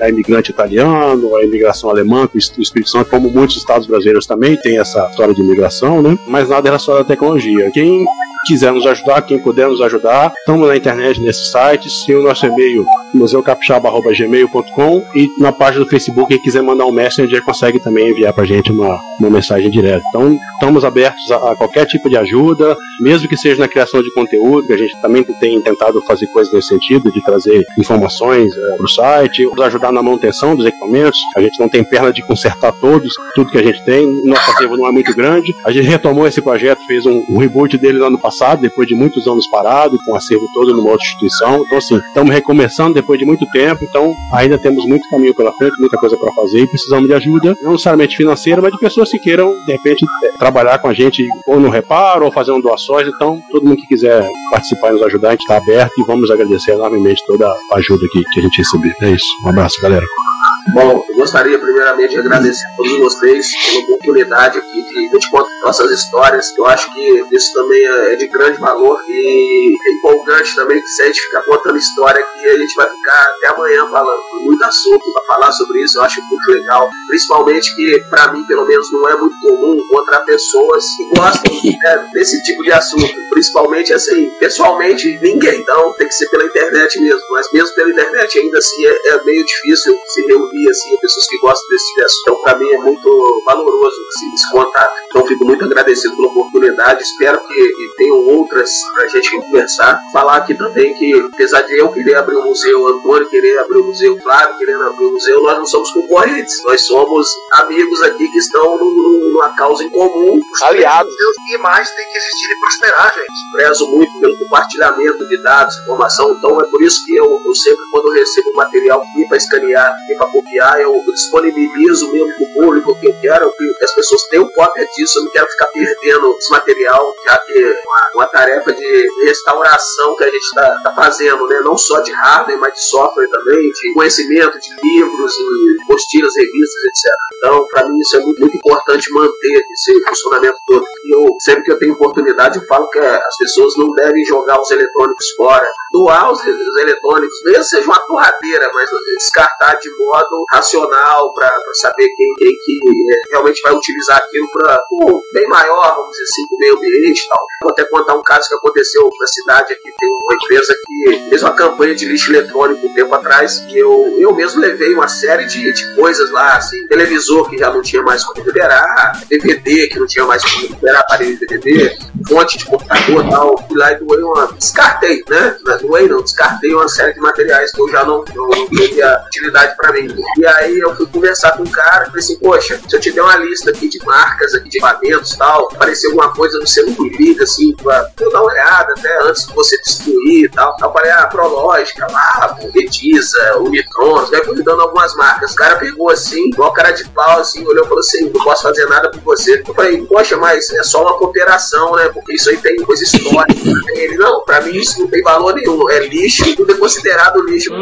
a 0.00 0.08
imigrante 0.08 0.50
italiano, 0.50 1.36
à 1.36 1.44
imigração 1.44 1.90
alemã, 1.90 2.26
que 2.26 2.38
o 2.38 2.62
Espírito 2.62 2.90
Santo, 2.90 3.10
como 3.10 3.30
muitos 3.30 3.56
estados 3.56 3.86
brasileiros 3.86 4.26
também, 4.26 4.56
tem 4.56 4.78
essa 4.78 5.08
história 5.10 5.34
de 5.34 5.40
imigração, 5.40 5.91
né? 6.00 6.16
Mas 6.26 6.48
nada 6.48 6.68
relacionado 6.68 7.02
à 7.02 7.04
tecnologia. 7.04 7.70
Quem 7.72 8.04
quiser 8.46 8.72
nos 8.72 8.86
ajudar, 8.86 9.22
quem 9.22 9.38
puder 9.38 9.68
nos 9.68 9.80
ajudar, 9.80 10.32
estamos 10.38 10.68
na 10.68 10.76
internet 10.76 11.20
nesses 11.20 11.50
sites, 11.50 12.04
tem 12.04 12.16
o 12.16 12.22
nosso 12.22 12.46
e-mail 12.46 12.84
museucapixaba.gmail.com 13.14 15.04
e 15.14 15.28
na 15.38 15.52
página 15.52 15.84
do 15.84 15.90
Facebook, 15.90 16.28
quem 16.28 16.42
quiser 16.42 16.62
mandar 16.62 16.86
um 16.86 16.92
messenger 16.92 17.42
consegue 17.42 17.78
também 17.78 18.10
enviar 18.10 18.32
pra 18.32 18.44
gente 18.44 18.72
uma, 18.72 18.98
uma 19.20 19.30
mensagem 19.30 19.70
direta. 19.70 20.02
Então, 20.08 20.36
estamos 20.54 20.84
abertos 20.84 21.30
a, 21.30 21.52
a 21.52 21.56
qualquer 21.56 21.86
tipo 21.86 22.08
de 22.08 22.16
ajuda, 22.16 22.76
mesmo 23.00 23.28
que 23.28 23.36
seja 23.36 23.60
na 23.60 23.68
criação 23.68 24.02
de 24.02 24.12
conteúdo, 24.12 24.66
que 24.66 24.72
a 24.72 24.78
gente 24.78 25.00
também 25.00 25.22
tem 25.40 25.60
tentado 25.60 26.00
fazer 26.02 26.26
coisas 26.28 26.52
nesse 26.52 26.68
sentido, 26.68 27.12
de 27.12 27.22
trazer 27.22 27.64
informações 27.78 28.52
para 28.76 28.84
o 28.84 28.88
site, 28.88 29.48
ajudar 29.62 29.92
na 29.92 30.02
manutenção 30.02 30.56
dos 30.56 30.66
equipamentos. 30.66 31.20
A 31.36 31.40
gente 31.40 31.58
não 31.58 31.68
tem 31.68 31.84
perna 31.84 32.12
de 32.12 32.22
consertar 32.22 32.72
todos, 32.72 33.12
tudo 33.34 33.50
que 33.50 33.58
a 33.58 33.62
gente 33.62 33.84
tem. 33.84 34.06
Nosso 34.24 34.50
acervo 34.50 34.76
não 34.76 34.86
é 34.86 34.92
muito 34.92 35.14
grande. 35.14 35.54
A 35.64 35.70
gente 35.70 35.86
retomou 35.86 36.26
esse 36.26 36.40
projeto, 36.40 36.84
fez 36.86 37.06
um, 37.06 37.24
um 37.28 37.38
reboot 37.38 37.76
dele 37.76 37.98
no 37.98 38.06
ano 38.06 38.18
passado, 38.18 38.31
depois 38.60 38.86
de 38.88 38.94
muitos 38.94 39.26
anos 39.26 39.46
parado, 39.48 39.98
com 40.04 40.12
o 40.12 40.16
acervo 40.16 40.46
todo 40.54 40.74
numa 40.74 40.90
outra 40.90 41.04
instituição. 41.04 41.62
Então, 41.66 41.78
assim, 41.78 41.96
estamos 41.96 42.32
recomeçando 42.32 42.94
depois 42.94 43.18
de 43.18 43.24
muito 43.24 43.44
tempo. 43.52 43.84
Então, 43.84 44.12
ainda 44.32 44.58
temos 44.58 44.84
muito 44.86 45.08
caminho 45.08 45.34
pela 45.34 45.52
frente, 45.52 45.78
muita 45.78 45.96
coisa 45.96 46.16
para 46.16 46.32
fazer 46.32 46.60
e 46.60 46.66
precisamos 46.66 47.06
de 47.06 47.14
ajuda, 47.14 47.54
não 47.62 47.72
necessariamente 47.72 48.16
financeira, 48.16 48.62
mas 48.62 48.72
de 48.72 48.78
pessoas 48.78 49.10
que 49.10 49.18
queiram, 49.18 49.52
de 49.66 49.72
repente, 49.72 50.04
eh, 50.24 50.38
trabalhar 50.38 50.78
com 50.78 50.88
a 50.88 50.94
gente 50.94 51.22
ou 51.46 51.60
no 51.60 51.68
reparo 51.68 52.24
ou 52.24 52.32
fazendo 52.32 52.60
doações. 52.62 53.06
Então, 53.08 53.40
todo 53.50 53.66
mundo 53.66 53.76
que 53.76 53.86
quiser 53.86 54.26
participar 54.50 54.90
e 54.90 54.92
nos 54.92 55.02
ajudar, 55.02 55.28
a 55.28 55.32
gente 55.32 55.42
está 55.42 55.56
aberto 55.56 55.92
e 55.98 56.04
vamos 56.04 56.30
agradecer 56.30 56.72
enormemente 56.72 57.22
toda 57.26 57.46
a 57.46 57.76
ajuda 57.76 58.02
que, 58.12 58.22
que 58.32 58.40
a 58.40 58.42
gente 58.42 58.58
recebeu. 58.58 58.92
É 59.02 59.10
isso. 59.10 59.26
Um 59.44 59.48
abraço, 59.48 59.80
galera. 59.80 60.31
Bom, 60.70 61.04
eu 61.08 61.16
gostaria 61.16 61.58
primeiramente 61.58 62.10
de 62.10 62.20
agradecer 62.20 62.64
a 62.64 62.76
todos 62.76 62.98
vocês 62.98 63.46
pela 63.66 63.84
oportunidade 63.84 64.58
aqui 64.58 64.82
de 64.82 64.98
a 64.98 65.12
gente 65.12 65.30
contar 65.30 65.50
nossas 65.64 65.90
histórias. 65.90 66.46
Eu 66.56 66.66
acho 66.66 66.92
que 66.92 67.24
isso 67.32 67.52
também 67.52 67.84
é 67.84 68.16
de 68.16 68.28
grande 68.28 68.60
valor 68.60 68.98
e 69.08 69.72
é 69.74 69.92
empolgante 69.98 70.54
também 70.54 70.80
que 70.80 70.86
se 70.86 71.02
a 71.02 71.06
gente 71.06 71.20
ficar 71.20 71.42
contando 71.42 71.78
história 71.78 72.22
aqui, 72.22 72.48
a 72.48 72.58
gente 72.58 72.74
vai 72.76 72.88
ficar 72.88 73.22
até 73.22 73.48
amanhã 73.48 73.88
falando. 73.88 74.22
Tem 74.30 74.46
muito 74.46 74.64
assunto 74.64 75.04
para 75.12 75.34
falar 75.34 75.52
sobre 75.52 75.82
isso, 75.82 75.98
eu 75.98 76.02
acho 76.02 76.20
muito 76.22 76.50
legal. 76.52 76.88
Principalmente 77.08 77.74
que, 77.74 78.00
para 78.08 78.32
mim, 78.32 78.44
pelo 78.46 78.64
menos, 78.64 78.86
não 78.92 79.08
é 79.08 79.16
muito 79.16 79.34
comum 79.40 79.74
encontrar 79.74 80.20
pessoas 80.20 80.84
que 80.96 81.18
gostam 81.18 81.52
né, 81.52 82.10
desse 82.14 82.40
tipo 82.44 82.62
de 82.62 82.72
assunto. 82.72 83.12
Principalmente 83.30 83.92
assim, 83.92 84.30
pessoalmente, 84.38 85.18
ninguém. 85.20 85.60
Então 85.60 85.92
tem 85.94 86.06
que 86.06 86.14
ser 86.14 86.28
pela 86.28 86.44
internet 86.44 87.00
mesmo. 87.00 87.20
Mas 87.30 87.50
mesmo 87.52 87.74
pela 87.74 87.90
internet, 87.90 88.38
ainda 88.38 88.58
assim, 88.58 88.86
é, 88.86 89.08
é 89.08 89.24
meio 89.24 89.44
difícil 89.44 89.94
se 90.06 90.26
reunir 90.26 90.51
ouvir, 90.52 90.68
assim, 90.68 90.96
pessoas 91.00 91.26
que 91.26 91.38
gostam 91.38 91.68
desse 91.70 91.92
universo. 91.92 92.16
Então, 92.22 92.42
pra 92.42 92.58
mim, 92.58 92.70
é 92.70 92.78
muito 92.78 93.42
valoroso 93.46 93.96
assim, 94.08 94.34
esse 94.34 94.50
contato. 94.52 94.92
Então, 95.06 95.26
fico 95.26 95.44
muito 95.46 95.64
agradecido 95.64 96.14
pela 96.16 96.28
oportunidade. 96.28 97.02
Espero 97.02 97.40
que, 97.46 97.54
que 97.54 97.94
tenham 97.96 98.18
outras 98.28 98.70
pra 98.94 99.06
gente 99.08 99.30
conversar. 99.40 99.98
Falar 100.12 100.36
aqui 100.36 100.54
também 100.54 100.94
que, 100.94 101.28
apesar 101.32 101.62
de 101.62 101.78
eu 101.78 101.90
querer 101.90 102.16
abrir 102.16 102.36
um 102.36 102.44
museu, 102.44 102.86
Antônio 102.88 103.28
querer 103.28 103.58
abrir 103.58 103.78
um 103.78 103.86
museu, 103.86 104.18
Flávio 104.22 104.56
querendo 104.58 104.82
abrir 104.82 105.06
um 105.06 105.12
museu, 105.12 105.42
nós 105.42 105.58
não 105.58 105.66
somos 105.66 105.90
concorrentes. 105.92 106.54
Nós 106.64 106.84
somos 106.84 107.26
amigos 107.52 108.02
aqui 108.02 108.28
que 108.28 108.38
estão 108.38 108.78
numa 108.78 109.48
causa 109.56 109.82
em 109.82 109.90
comum. 109.90 110.40
Aliados. 110.62 111.12
E 111.52 111.58
mais 111.58 111.90
tem 111.90 112.06
que 112.10 112.18
existir 112.18 112.52
e 112.52 112.60
prosperar, 112.60 113.14
gente. 113.14 113.52
Prezo 113.52 113.86
muito 113.88 114.20
pelo 114.20 114.38
compartilhamento 114.38 115.28
de 115.28 115.42
dados, 115.42 115.74
informação. 115.80 116.32
Então, 116.32 116.60
é 116.60 116.64
por 116.64 116.82
isso 116.82 117.04
que 117.04 117.16
eu, 117.16 117.40
eu 117.44 117.54
sempre, 117.54 117.82
quando 117.90 118.08
eu 118.08 118.12
recebo 118.12 118.52
material 118.54 119.00
aqui 119.00 119.26
para 119.28 119.36
escanear, 119.36 119.90
aqui 119.90 120.14
para 120.16 120.26
copiar, 120.42 120.80
eu 120.80 120.92
disponibilizo 121.12 122.10
mesmo 122.10 122.34
para 122.34 122.44
o 122.44 122.52
público 122.54 122.92
o 122.92 123.00
que 123.00 123.06
eu 123.06 123.14
quero, 123.20 123.52
que 123.52 123.84
as 123.84 123.94
pessoas 123.94 124.22
tenham 124.24 124.48
cópia 124.50 124.86
disso. 124.96 125.18
Eu 125.18 125.24
não 125.24 125.30
quero 125.30 125.48
ficar 125.48 125.66
perdendo 125.66 126.36
esse 126.38 126.50
material, 126.50 127.14
já 127.26 127.38
que 127.38 127.52
é 127.52 127.82
uma, 127.86 128.10
uma 128.14 128.26
tarefa 128.26 128.72
de 128.72 129.08
restauração 129.24 130.16
que 130.16 130.24
a 130.24 130.30
gente 130.30 130.42
está 130.42 130.80
tá 130.82 130.94
fazendo, 130.94 131.46
né? 131.46 131.60
não 131.64 131.76
só 131.76 132.00
de 132.00 132.12
hardware, 132.12 132.58
mas 132.58 132.74
de 132.74 132.88
software 132.88 133.28
também, 133.28 133.60
de 133.60 133.92
conhecimento, 133.94 134.58
de 134.58 134.70
livros, 134.82 135.32
e 135.32 135.86
postilhas, 135.86 136.32
revistas, 136.36 136.84
etc. 136.84 137.12
Então, 137.36 137.66
para 137.68 137.88
mim, 137.88 137.98
isso 137.98 138.16
é 138.16 138.20
muito, 138.20 138.40
muito 138.40 138.56
importante 138.56 139.12
manter 139.12 139.64
esse 139.72 140.04
funcionamento 140.08 140.58
todo. 140.66 140.84
E 141.04 141.14
eu, 141.14 141.34
sempre 141.40 141.64
que 141.64 141.72
eu 141.72 141.78
tenho 141.78 141.94
oportunidade, 141.94 142.58
eu 142.58 142.66
falo 142.66 142.88
que 142.88 142.98
as 142.98 143.36
pessoas 143.36 143.74
não 143.76 143.90
devem 143.92 144.24
jogar 144.24 144.60
os 144.60 144.70
eletrônicos 144.70 145.30
fora, 145.36 145.68
doar 145.92 146.30
os, 146.30 146.40
os 146.40 146.78
eletrônicos, 146.80 147.42
mesmo 147.44 147.64
seja 147.64 147.86
uma 147.86 148.00
torradeira, 148.00 148.70
mas 148.72 148.90
descartar 149.18 149.74
de 149.74 149.90
modo 149.98 150.31
racional 150.50 151.32
para 151.32 151.50
saber 151.80 152.08
quem, 152.16 152.34
que 152.34 152.78
é, 153.12 153.30
realmente 153.30 153.60
vai 153.62 153.74
utilizar 153.74 154.18
aquilo 154.18 154.48
para 154.52 154.82
um 154.92 155.20
bem 155.32 155.48
maior, 155.48 155.94
vamos 155.96 156.10
dizer 156.12 156.24
assim, 156.24 156.48
para 156.48 156.56
o 156.56 156.58
meio 156.58 156.76
ambiente 156.76 157.24
e 157.24 157.28
tal. 157.28 157.46
Vou 157.62 157.72
até 157.72 157.84
contar 157.84 158.14
um 158.14 158.22
caso 158.22 158.48
que 158.48 158.54
aconteceu 158.54 159.08
na 159.20 159.26
cidade 159.26 159.72
aqui, 159.72 159.90
tem 159.98 160.08
uma 160.08 160.34
empresa 160.34 160.74
que 160.84 161.28
fez 161.28 161.42
uma 161.42 161.52
campanha 161.52 161.94
de 161.94 162.06
lixo 162.06 162.30
eletrônico 162.30 162.86
um 162.86 162.94
tempo 162.94 163.14
atrás, 163.14 163.58
que 163.60 163.78
eu, 163.78 164.16
eu 164.18 164.34
mesmo 164.34 164.60
levei 164.60 164.94
uma 164.94 165.08
série 165.08 165.46
de, 165.46 165.72
de 165.72 165.94
coisas 165.94 166.30
lá, 166.30 166.56
assim, 166.56 166.86
televisor 166.86 167.48
que 167.48 167.58
já 167.58 167.72
não 167.72 167.82
tinha 167.82 168.02
mais 168.02 168.24
como 168.24 168.44
liberar, 168.44 169.20
DVD 169.28 169.88
que 169.88 169.98
não 169.98 170.06
tinha 170.06 170.24
mais 170.24 170.42
como 170.44 170.66
liberar, 170.66 171.00
aparelho 171.00 171.38
de 171.38 171.46
DVD, 171.46 171.98
fonte 172.28 172.58
de 172.58 172.64
computador 172.64 173.24
e 173.24 173.30
tal, 173.30 173.58
fui 173.68 173.76
lá 173.76 173.92
e 173.92 173.98
doei 173.98 174.22
uma. 174.22 174.52
Descartei, 174.52 175.24
né? 175.28 175.56
Não 175.64 175.78
doei 175.78 176.08
não, 176.08 176.22
descartei 176.22 176.72
uma 176.74 176.88
série 176.88 177.14
de 177.14 177.20
materiais 177.20 177.72
que 177.72 177.80
eu 177.80 177.88
já 177.88 178.04
não, 178.04 178.24
não, 178.34 178.48
não 178.48 178.66
teria 178.68 179.22
utilidade 179.26 179.76
para 179.76 179.92
mim. 179.92 180.08
E 180.38 180.46
aí 180.46 180.78
eu 180.78 180.94
fui 180.96 181.06
conversar 181.06 181.52
com 181.52 181.62
o 181.62 181.70
cara 181.70 182.04
e 182.04 182.06
falei 182.06 182.18
assim, 182.20 182.38
poxa, 182.38 182.80
se 182.88 182.96
eu 182.96 183.00
te 183.00 183.12
der 183.12 183.22
uma 183.22 183.36
lista 183.36 183.70
aqui 183.70 183.88
de 183.88 184.04
marcas, 184.04 184.54
aqui 184.54 184.68
de 184.68 184.78
equipamentos 184.78 185.32
e 185.32 185.38
tal, 185.38 185.68
aparecer 185.72 186.08
alguma 186.08 186.32
coisa, 186.32 186.58
não 186.58 187.04
me 187.04 187.16
liga 187.16 187.44
assim, 187.44 187.74
pra 187.76 188.10
eu 188.20 188.30
dar 188.30 188.42
uma 188.42 188.50
olhada 188.50 188.92
até 188.92 189.22
antes 189.22 189.46
de 189.46 189.54
você 189.54 189.76
destruir 189.78 190.44
e 190.44 190.48
tal. 190.48 190.76
Eu 190.80 190.92
falei, 190.92 191.10
ah, 191.10 191.26
Prológica, 191.26 192.06
lá, 192.10 192.56
Rediza, 192.74 193.58
Unitrons, 193.58 194.30
vai 194.30 194.40
me 194.46 194.62
dando 194.62 194.82
algumas 194.82 195.14
marcas. 195.14 195.52
O 195.52 195.56
cara 195.56 195.76
pegou 195.76 196.10
assim, 196.10 196.48
igual 196.48 196.72
cara 196.72 196.90
de 196.90 197.08
pau, 197.10 197.40
assim, 197.40 197.64
olhou 197.66 197.84
e 197.84 197.88
falou 197.88 198.00
assim, 198.00 198.30
não 198.30 198.44
posso 198.44 198.62
fazer 198.62 198.86
nada 198.86 199.10
por 199.10 199.20
você. 199.20 199.62
Eu 199.66 199.74
falei, 199.74 200.04
poxa, 200.06 200.36
mas 200.36 200.70
é 200.70 200.82
só 200.82 201.02
uma 201.02 201.18
cooperação, 201.18 201.94
né? 201.96 202.08
Porque 202.08 202.34
isso 202.34 202.50
aí 202.50 202.56
tem 202.56 202.76
coisa 202.76 203.02
histórica. 203.02 203.60
Ele, 203.88 204.16
não, 204.16 204.44
pra 204.44 204.60
mim 204.60 204.76
isso 204.76 205.00
não 205.00 205.08
tem 205.08 205.22
valor 205.22 205.54
nenhum. 205.54 205.88
É 205.90 206.00
lixo, 206.00 206.56
tudo 206.56 206.72
é 206.72 206.76
considerado 206.76 207.42
lixo. 207.44 207.72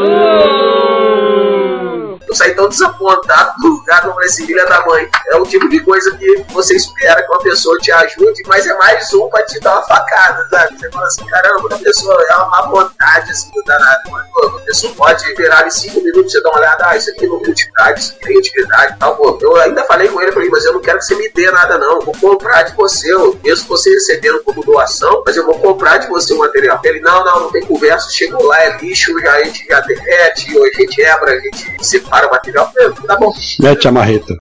Eu 2.27 2.35
saí 2.35 2.55
tão 2.55 2.69
desapontado 2.69 3.55
do 3.61 3.69
lugar 3.69 4.03
do 4.03 4.21
esse 4.23 4.47
filha 4.47 4.65
da 4.67 4.85
mãe. 4.87 5.09
É 5.29 5.37
o 5.37 5.45
tipo 5.45 5.69
de 5.69 5.81
coisa 5.81 6.17
que 6.17 6.45
você 6.53 6.77
espera 6.77 7.23
que 7.23 7.29
uma 7.29 7.43
pessoa 7.43 7.77
te 7.79 7.91
ajude, 7.91 8.43
mas 8.47 8.67
é 8.67 8.75
mais 8.75 9.13
um 9.15 9.29
pra 9.29 9.43
te 9.45 9.59
dar 9.61 9.75
uma 9.75 9.83
facada, 9.83 10.47
sabe? 10.49 10.79
Você 10.79 10.91
fala 10.91 11.07
assim, 11.07 11.27
caramba, 11.27 11.75
a 11.75 11.79
pessoa 11.79 12.27
é 12.29 12.35
uma 12.37 12.47
má 12.47 12.63
vontade, 12.63 13.31
assim, 13.31 13.51
do 13.53 13.63
danado. 13.65 14.11
Mas, 14.11 14.27
pô, 14.31 14.61
pessoa 14.71 14.95
pode 14.95 15.25
esperar 15.25 15.67
em 15.67 15.71
cinco 15.71 16.01
minutos 16.01 16.33
você 16.33 16.43
dar 16.43 16.51
uma 16.51 16.59
olhada, 16.59 16.89
ah, 16.89 16.97
isso 16.97 17.11
aqui 17.11 17.27
não 17.27 17.41
tem 17.41 17.51
utilidade, 17.51 18.01
isso 18.01 18.15
tem 18.21 18.39
utilidade 18.39 18.95
e 18.95 18.99
tal, 18.99 19.17
pô. 19.17 19.39
Eu 19.41 19.57
ainda 19.57 19.85
falei 19.85 20.09
com 20.09 20.21
ele, 20.21 20.33
falei, 20.33 20.49
mas 20.49 20.65
eu 20.65 20.73
não 20.73 20.81
quero 20.81 20.99
que 20.99 21.05
você 21.05 21.15
me 21.17 21.29
dê 21.31 21.51
nada, 21.51 21.79
não. 21.79 21.95
Eu 21.95 22.03
vou 22.03 22.15
comprar 22.15 22.63
de 22.63 22.75
você, 22.75 23.13
eu, 23.13 23.39
mesmo 23.43 23.67
você 23.69 23.91
recebendo 23.91 24.43
como 24.45 24.65
doação, 24.65 25.23
mas 25.27 25.37
eu 25.37 25.45
vou 25.45 25.59
comprar 25.59 25.99
de 25.99 26.09
você 26.09 26.33
o 26.33 26.39
material. 26.39 26.81
Ele, 26.85 27.01
não, 27.01 27.25
não, 27.25 27.41
não 27.41 27.51
tem 27.51 27.65
conversa, 27.65 28.09
chegou 28.11 28.45
lá, 28.47 28.63
é 28.63 28.77
lixo, 28.79 29.19
já, 29.21 29.33
a 29.33 29.45
gente 29.45 29.67
já 29.67 29.81
derrete, 29.81 30.57
a 30.57 30.65
gente 30.65 30.87
quebra, 30.95 31.33
a 31.33 31.41
gente 31.41 31.85
separa 32.11 32.27
o 32.27 32.31
material. 32.31 32.73
Eu, 32.77 32.95
tá 32.95 33.17
bom. 33.17 33.33
Mete 33.61 33.87
a 33.89 33.93
marreta. 33.93 34.37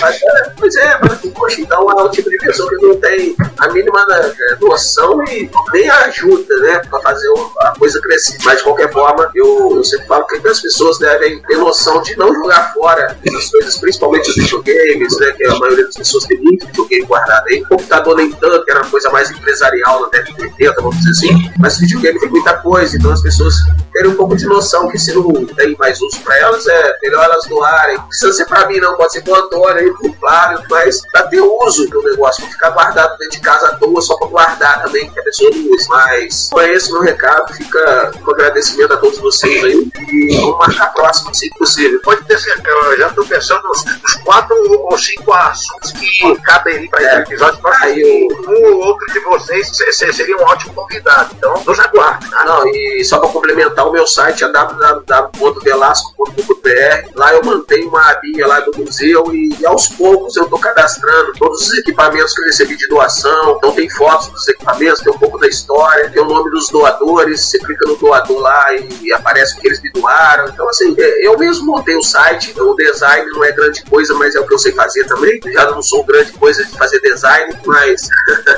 Mas, 0.00 0.22
é, 0.22 0.50
pois 0.56 0.76
é, 0.76 0.98
mas, 1.00 1.25
poxa, 1.46 1.60
então 1.60 1.90
é 1.90 2.02
o 2.02 2.08
tipo 2.08 2.28
de 2.28 2.36
pessoa 2.38 2.68
que 2.68 2.76
não 2.76 2.96
tem 2.96 3.36
a 3.58 3.68
mínima 3.68 4.04
né, 4.06 4.34
noção 4.60 5.22
e 5.24 5.48
nem 5.72 5.88
ajuda, 5.88 6.56
né, 6.56 6.82
pra 6.90 7.00
fazer 7.00 7.28
a 7.60 7.78
coisa 7.78 8.00
crescer. 8.00 8.36
Mas 8.44 8.58
de 8.58 8.64
qualquer 8.64 8.92
forma, 8.92 9.30
eu, 9.34 9.76
eu 9.76 9.84
sempre 9.84 10.06
falo 10.06 10.26
que 10.26 10.46
as 10.46 10.60
pessoas 10.60 10.98
devem 10.98 11.40
ter 11.42 11.56
noção 11.56 12.02
de 12.02 12.16
não 12.16 12.34
jogar 12.34 12.72
fora 12.74 13.16
essas 13.24 13.50
coisas, 13.50 13.78
principalmente 13.78 14.30
os 14.30 14.36
videogames, 14.36 15.18
né, 15.18 15.32
que 15.32 15.44
a 15.44 15.54
maioria 15.56 15.84
das 15.84 15.94
pessoas 15.94 16.24
tem 16.24 16.38
muito 16.40 16.66
videogame 16.66 17.04
guardado 17.04 17.44
aí. 17.48 17.64
Computador 17.64 18.16
nem 18.16 18.32
tanto, 18.32 18.64
que 18.64 18.70
era 18.70 18.80
uma 18.80 18.90
coisa 18.90 19.10
mais 19.10 19.30
empresarial 19.30 20.02
na 20.02 20.08
década 20.08 20.32
de 20.32 20.42
80, 20.42 20.74
vamos 20.82 20.96
dizer 20.96 21.10
assim. 21.10 21.50
Mas 21.58 21.78
videogame 21.78 22.18
tem 22.18 22.30
muita 22.30 22.54
coisa, 22.54 22.96
então 22.96 23.12
as 23.12 23.22
pessoas 23.22 23.54
terem 23.92 24.10
um 24.10 24.14
pouco 24.14 24.36
de 24.36 24.46
noção 24.46 24.88
que 24.88 24.98
se 24.98 25.14
não 25.14 25.46
tem 25.46 25.76
mais 25.78 26.00
uso 26.00 26.20
pra 26.20 26.36
elas, 26.38 26.66
é 26.66 26.96
melhor 27.02 27.24
elas 27.24 27.46
doarem. 27.46 27.96
Não 27.96 28.08
precisa 28.08 28.32
ser 28.32 28.46
pra 28.46 28.66
mim, 28.66 28.78
não, 28.78 28.96
pode 28.96 29.12
ser 29.12 29.22
pro 29.22 29.34
Antônio 29.34 29.76
aí, 29.76 29.92
pro 29.92 30.12
Flávio, 30.14 30.62
mas 30.68 31.00
pra 31.10 31.22
ter 31.36 31.42
uso 31.66 31.86
do 31.88 32.02
negócio, 32.02 32.42
não 32.44 32.50
ficar 32.50 32.70
guardado 32.70 33.16
dentro 33.18 33.36
de 33.36 33.40
casa 33.42 33.68
à 33.68 33.76
toa 33.76 34.00
só 34.00 34.16
pra 34.16 34.28
guardar 34.28 34.82
também, 34.82 35.08
que 35.10 35.20
a 35.20 35.22
pessoa 35.22 35.50
não 35.54 35.70
usa. 35.74 35.86
Mas 35.88 36.48
foi 36.50 36.70
esse 36.72 36.92
meu 36.92 37.02
recado, 37.02 37.52
fica 37.54 38.12
um 38.26 38.30
agradecimento 38.30 38.94
a 38.94 38.96
todos 38.96 39.18
vocês 39.18 39.62
aí 39.64 39.88
e 40.10 40.36
vamos 40.40 40.58
marcar 40.58 40.84
a 40.84 40.88
próxima, 40.90 41.32
se 41.34 41.50
possível. 41.50 42.00
Pode 42.02 42.24
ter 42.24 42.38
certeza, 42.38 42.76
eu 42.76 42.98
já 42.98 43.08
tô 43.10 43.24
pensando 43.24 43.62
nos, 43.64 43.84
nos 43.84 44.14
quatro 44.24 44.56
ou 44.84 44.98
cinco 44.98 45.32
assuntos 45.32 45.92
que 45.92 46.36
cabem 46.42 46.88
para 46.88 47.02
esse 47.02 47.16
episódio. 47.22 47.60
Aí, 47.80 48.28
um 48.48 48.66
ou 48.72 48.78
outro 48.86 49.06
de 49.12 49.20
vocês 49.20 49.68
se- 49.76 49.92
se- 49.92 50.12
seria 50.12 50.36
um 50.36 50.42
ótimo 50.42 50.74
convidado, 50.74 51.34
então 51.36 51.62
nos 51.66 51.78
aguarde. 51.80 52.26
Ah, 52.34 52.44
não, 52.44 52.66
e 52.68 53.04
só 53.04 53.18
para 53.18 53.28
complementar, 53.28 53.86
o 53.86 53.92
meu 53.92 54.06
site 54.06 54.44
é 54.44 54.48
www.velasco.com.br. 54.48 57.10
Lá 57.14 57.34
eu 57.34 57.44
mantenho 57.44 57.88
uma 57.88 58.10
abinha 58.10 58.46
lá 58.46 58.60
do 58.60 58.76
museu 58.78 59.32
e, 59.34 59.54
e 59.60 59.66
aos 59.66 59.88
poucos 59.88 60.36
eu 60.36 60.48
tô 60.48 60.58
cadastrando 60.58 61.25
todos 61.32 61.62
os 61.62 61.78
equipamentos 61.78 62.34
que 62.34 62.40
eu 62.40 62.46
recebi 62.46 62.76
de 62.76 62.88
doação. 62.88 63.56
Então 63.56 63.72
tem 63.72 63.88
fotos 63.90 64.28
dos 64.28 64.48
equipamentos, 64.48 65.00
tem 65.00 65.12
um 65.12 65.18
pouco 65.18 65.38
da 65.38 65.46
história, 65.46 66.10
tem 66.10 66.22
o 66.22 66.26
nome 66.26 66.50
dos 66.50 66.68
doadores. 66.68 67.40
Você 67.40 67.58
clica 67.58 67.86
no 67.86 67.96
doador 67.96 68.40
lá 68.40 68.74
e, 68.74 68.88
e 69.02 69.12
aparece 69.12 69.56
o 69.56 69.60
que 69.60 69.68
eles 69.68 69.80
me 69.82 69.90
doaram. 69.90 70.48
Então, 70.48 70.68
assim, 70.68 70.94
é, 70.98 71.26
eu 71.26 71.38
mesmo 71.38 71.66
montei 71.66 71.96
o 71.96 72.02
site. 72.02 72.54
O 72.60 72.74
design 72.74 73.30
não 73.32 73.44
é 73.44 73.52
grande 73.52 73.82
coisa, 73.84 74.14
mas 74.14 74.34
é 74.34 74.40
o 74.40 74.46
que 74.46 74.54
eu 74.54 74.58
sei 74.58 74.72
fazer 74.72 75.04
também. 75.04 75.40
Já 75.52 75.70
não 75.70 75.82
sou 75.82 76.04
grande 76.04 76.32
coisa 76.32 76.64
de 76.64 76.76
fazer 76.76 77.00
design, 77.00 77.56
mas 77.66 78.08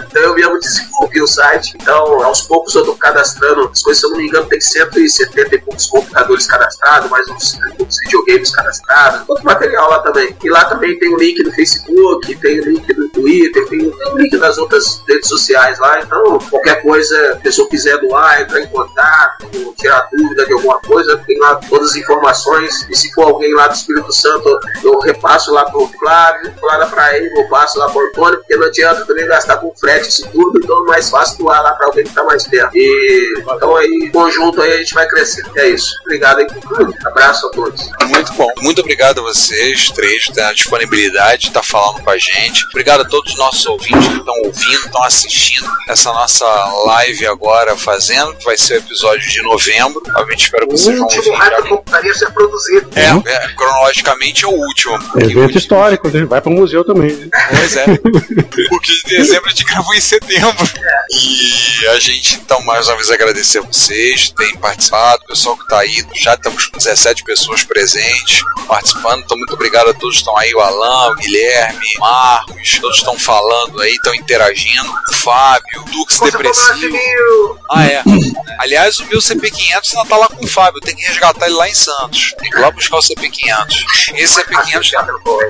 então 0.08 0.22
eu 0.22 0.34
mesmo 0.34 0.58
desenvolvi 0.58 1.20
o 1.20 1.26
site. 1.26 1.76
Então, 1.80 2.22
aos 2.22 2.42
poucos 2.42 2.74
eu 2.74 2.84
tô 2.84 2.94
cadastrando 2.94 3.68
as 3.72 3.82
coisas, 3.82 4.00
se 4.00 4.06
eu 4.06 4.10
não 4.10 4.18
me 4.18 4.26
engano, 4.26 4.46
tem 4.46 4.60
170 4.60 5.54
e 5.54 5.58
poucos 5.60 5.86
computadores 5.86 6.46
cadastrados, 6.46 7.10
mais 7.10 7.28
uns, 7.28 7.58
uns 7.80 8.00
videogames 8.00 8.50
cadastrados, 8.50 9.28
outro 9.28 9.44
material 9.44 9.90
lá 9.90 10.00
também. 10.00 10.36
E 10.42 10.50
lá 10.50 10.64
também 10.64 10.98
tem 10.98 11.14
o 11.14 11.18
link 11.18 11.42
do 11.42 11.52
Facebook, 11.52 12.34
tem 12.36 12.57
link 12.60 12.94
do 12.94 13.08
Twitter, 13.10 13.66
tem, 13.68 13.90
tem 13.90 14.14
link 14.16 14.36
das 14.38 14.58
outras 14.58 15.02
redes 15.08 15.28
sociais 15.28 15.78
lá. 15.78 16.00
Então, 16.00 16.38
qualquer 16.50 16.82
coisa, 16.82 17.32
a 17.32 17.36
pessoa 17.36 17.68
quiser 17.68 17.98
doar, 17.98 18.42
entrar 18.42 18.60
em 18.60 18.66
contato, 18.68 19.46
tirar 19.78 20.08
dúvida 20.12 20.46
de 20.46 20.52
alguma 20.52 20.80
coisa, 20.80 21.16
tem 21.26 21.38
lá 21.38 21.56
todas 21.56 21.90
as 21.90 21.96
informações. 21.96 22.86
E 22.90 22.96
se 22.96 23.12
for 23.12 23.24
alguém 23.28 23.54
lá 23.54 23.68
do 23.68 23.74
Espírito 23.74 24.12
Santo, 24.12 24.58
eu 24.82 24.98
repasso 25.00 25.52
lá 25.52 25.64
pro 25.64 25.88
Flávio, 25.98 26.52
lá 26.62 26.86
pra 26.86 27.16
ele, 27.16 27.30
eu 27.38 27.48
passo 27.48 27.78
lá 27.78 27.88
pro 27.88 28.06
Antônio, 28.06 28.38
porque 28.38 28.56
não 28.56 28.66
adianta 28.66 29.04
também 29.04 29.26
gastar 29.26 29.58
com 29.58 29.74
frete 29.74 30.08
isso 30.08 30.28
tudo, 30.30 30.58
então 30.62 30.84
é 30.84 30.86
mais 30.86 31.10
fácil 31.10 31.38
doar 31.38 31.62
lá 31.62 31.72
pra 31.72 31.86
alguém 31.86 32.04
que 32.04 32.12
tá 32.12 32.24
mais 32.24 32.46
perto. 32.46 32.70
E 32.74 33.34
então 33.40 33.76
aí, 33.76 34.10
conjunto 34.12 34.60
aí 34.60 34.72
a 34.72 34.76
gente 34.78 34.94
vai 34.94 35.06
crescer. 35.06 35.44
É 35.56 35.68
isso. 35.68 35.94
Obrigado 36.02 36.38
aí 36.38 36.46
por 36.46 36.60
tudo. 36.60 36.94
Abraço 37.04 37.46
a 37.46 37.50
todos. 37.50 37.90
Muito 38.08 38.32
bom. 38.34 38.48
Muito 38.60 38.80
obrigado 38.80 39.20
a 39.20 39.22
vocês 39.22 39.90
três 39.90 40.28
pela 40.28 40.52
disponibilidade 40.52 41.42
de 41.42 41.48
estar 41.48 41.62
falando 41.62 42.02
com 42.02 42.10
a 42.10 42.18
gente. 42.18 42.47
Obrigado 42.48 42.88
obrigado 42.88 43.02
a 43.02 43.04
todos 43.04 43.32
os 43.32 43.38
nossos 43.38 43.66
ouvintes 43.66 44.08
que 44.08 44.16
estão 44.18 44.34
ouvindo, 44.44 44.86
estão 44.86 45.04
assistindo 45.04 45.68
essa 45.88 46.12
nossa 46.12 46.46
live 46.86 47.26
agora 47.26 47.76
fazendo, 47.76 48.34
que 48.36 48.44
vai 48.44 48.56
ser 48.56 48.74
o 48.74 48.78
episódio 48.78 49.28
de 49.28 49.42
novembro. 49.42 50.02
Obviamente 50.08 50.44
espero 50.44 50.66
que 50.66 50.74
O 50.74 50.78
vocês 50.78 50.98
vão 50.98 51.06
último 51.06 51.32
ouvir. 51.34 51.50
já. 52.02 52.14
ser 52.14 52.32
produzido. 52.32 52.90
É, 52.96 53.30
é, 53.30 53.48
cronologicamente 53.54 54.44
é 54.44 54.48
o 54.48 54.52
último. 54.52 54.98
Evento 55.16 55.58
histórico, 55.58 56.08
né? 56.08 56.24
vai 56.24 56.40
pro 56.40 56.50
museu 56.50 56.84
também. 56.84 57.12
né? 57.12 57.28
Pois 57.50 57.76
é. 57.76 57.84
Porque 58.68 58.92
de 58.92 59.16
dezembro 59.16 59.46
a 59.46 59.50
gente 59.50 59.64
gravou 59.64 59.94
em 59.94 60.00
setembro. 60.00 60.68
E 61.10 61.86
a 61.88 62.00
gente, 62.00 62.36
então, 62.36 62.60
mais 62.62 62.88
uma 62.88 62.96
vez 62.96 63.10
agradecer 63.10 63.58
a 63.58 63.62
vocês, 63.62 64.30
terem 64.30 64.56
participado, 64.56 65.22
o 65.24 65.28
pessoal 65.28 65.56
que 65.56 65.66
tá 65.68 65.80
aí, 65.80 66.04
já 66.14 66.34
estamos 66.34 66.66
com 66.66 66.78
17 66.78 67.24
pessoas 67.24 67.64
presentes, 67.64 68.40
participando. 68.66 69.22
Então, 69.24 69.36
muito 69.36 69.54
obrigado 69.54 69.90
a 69.90 69.94
todos 69.94 70.16
que 70.16 70.20
estão 70.22 70.36
aí, 70.36 70.54
o 70.54 70.60
Alan, 70.60 71.12
o 71.12 71.16
Guilherme, 71.16 71.86
o 72.00 72.04
Marcos, 72.46 72.78
todos 72.80 72.96
estão 72.98 73.18
falando 73.18 73.80
aí, 73.80 73.92
estão 73.92 74.14
interagindo, 74.14 74.88
o 75.10 75.14
Fábio, 75.14 75.82
o 75.82 75.90
Dux 75.90 76.20
Depressivo. 76.20 77.58
Ah, 77.70 77.86
é. 77.86 78.02
Aliás, 78.58 78.98
o 79.00 79.06
meu 79.06 79.18
CP500 79.18 79.96
ainda 79.96 80.08
tá 80.08 80.16
lá 80.16 80.28
com 80.28 80.44
o 80.44 80.48
Fábio, 80.48 80.80
tem 80.80 80.94
que 80.94 81.06
resgatar 81.06 81.46
ele 81.46 81.56
lá 81.56 81.68
em 81.68 81.74
Santos. 81.74 82.34
Tem 82.38 82.50
que 82.50 82.56
ir 82.56 82.60
lá 82.60 82.70
buscar 82.70 82.96
o 82.96 83.00
CP500. 83.00 84.14
Esse 84.14 84.40
CP500. 84.42 84.90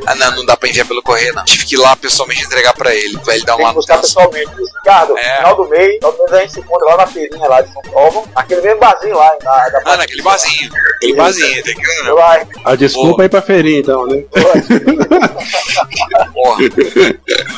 Ah, 0.06 0.14
não, 0.14 0.36
não 0.36 0.46
dá 0.46 0.56
pra 0.56 0.68
enviar 0.68 0.86
pelo 0.86 1.02
correio, 1.02 1.34
não. 1.34 1.44
Tive 1.44 1.66
que 1.66 1.74
ir 1.74 1.78
lá 1.78 1.94
pessoalmente 1.96 2.44
entregar 2.44 2.72
pra 2.74 2.94
ele, 2.94 3.18
pra 3.18 3.34
ele 3.34 3.44
dar 3.44 3.56
Tem 3.56 3.64
uma 3.64 3.70
que 3.70 3.76
buscar 3.76 3.98
pessoalmente. 3.98 4.50
Ricardo, 4.78 5.16
É. 5.18 5.36
final 5.36 5.56
do 5.56 5.68
mês, 5.68 5.94
final 5.96 6.12
do 6.12 6.18
mês 6.18 6.32
a 6.32 6.40
gente 6.40 6.52
se 6.52 6.60
encontra 6.60 6.88
lá 6.88 6.96
na 6.98 7.06
feirinha 7.06 7.48
lá 7.48 7.60
de 7.60 7.72
São 7.72 7.82
Paulo, 7.82 8.28
aquele 8.34 8.60
mesmo 8.62 8.80
barzinho 8.80 9.16
lá. 9.16 9.30
Na, 9.42 9.68
da 9.68 9.82
Ah, 9.84 9.96
naquele 9.96 10.22
barzinho. 10.22 10.70
Aquele 10.96 11.14
barzinho, 11.14 11.62
tem 11.62 11.74
que. 11.74 11.88
A 12.64 12.74
desculpa 12.74 13.22
é 13.22 13.26
ir 13.26 13.28
pra 13.28 13.42
feirinha, 13.42 13.80
então, 13.80 14.06
né? 14.06 14.22
Porra. 16.32 16.67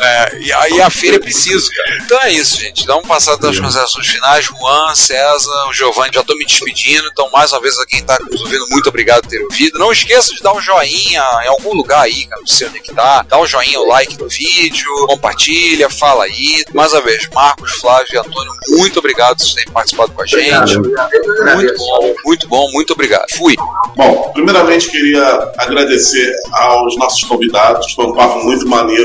É, 0.02 0.38
e 0.40 0.52
aí 0.52 0.80
a 0.80 0.90
feira 0.90 1.16
é 1.16 1.20
preciso, 1.20 1.70
cara. 1.70 1.98
Então 2.02 2.18
é 2.22 2.32
isso, 2.32 2.58
gente. 2.60 2.86
Dá 2.86 2.96
um 2.96 3.02
passado 3.02 3.40
das 3.40 3.58
considerações 3.58 4.06
finais. 4.06 4.44
Juan, 4.44 4.94
César, 4.94 5.68
o 5.68 5.72
Giovanni, 5.72 6.12
já 6.14 6.22
tô 6.22 6.34
me 6.34 6.44
despedindo. 6.44 7.08
Então, 7.12 7.30
mais 7.30 7.52
uma 7.52 7.60
vez, 7.60 7.78
a 7.78 7.86
quem 7.86 8.02
tá 8.02 8.18
nos 8.30 8.40
ouvindo, 8.40 8.66
muito 8.70 8.88
obrigado 8.88 9.22
por 9.22 9.30
ter 9.30 9.42
ouvido. 9.42 9.78
Não 9.78 9.92
esqueça 9.92 10.34
de 10.34 10.40
dar 10.40 10.54
um 10.54 10.60
joinha 10.60 11.22
em 11.44 11.48
algum 11.48 11.74
lugar 11.74 12.02
aí, 12.02 12.26
cara, 12.26 12.40
não 12.40 12.46
sei 12.46 12.68
onde 12.68 12.78
é 12.78 12.80
que 12.80 12.94
tá. 12.94 13.24
Dá 13.28 13.38
um 13.38 13.46
joinha, 13.46 13.80
o 13.80 13.86
like 13.86 14.18
no 14.18 14.28
vídeo, 14.28 14.90
compartilha, 15.06 15.88
fala 15.90 16.24
aí. 16.24 16.64
Mais 16.74 16.92
uma 16.92 17.02
vez, 17.02 17.28
Marcos, 17.32 17.72
Flávio 17.72 18.14
e 18.14 18.18
Antônio, 18.18 18.52
muito 18.70 18.98
obrigado 18.98 19.38
por 19.38 19.54
terem 19.54 19.72
participado 19.72 20.12
com 20.12 20.22
a 20.22 20.26
gente. 20.26 20.78
Muito 20.78 21.76
bom, 21.76 22.14
muito 22.24 22.48
bom, 22.48 22.70
muito 22.72 22.92
obrigado. 22.92 23.26
Fui. 23.36 23.54
Bom, 23.96 24.30
primeiramente 24.32 24.90
queria 24.90 25.52
agradecer 25.58 26.34
aos 26.52 26.96
nossos 26.96 27.24
convidados. 27.24 27.92
Foi 27.92 28.06
um 28.06 28.14
papo 28.14 28.42
muito 28.44 28.68
maneiro 28.68 28.99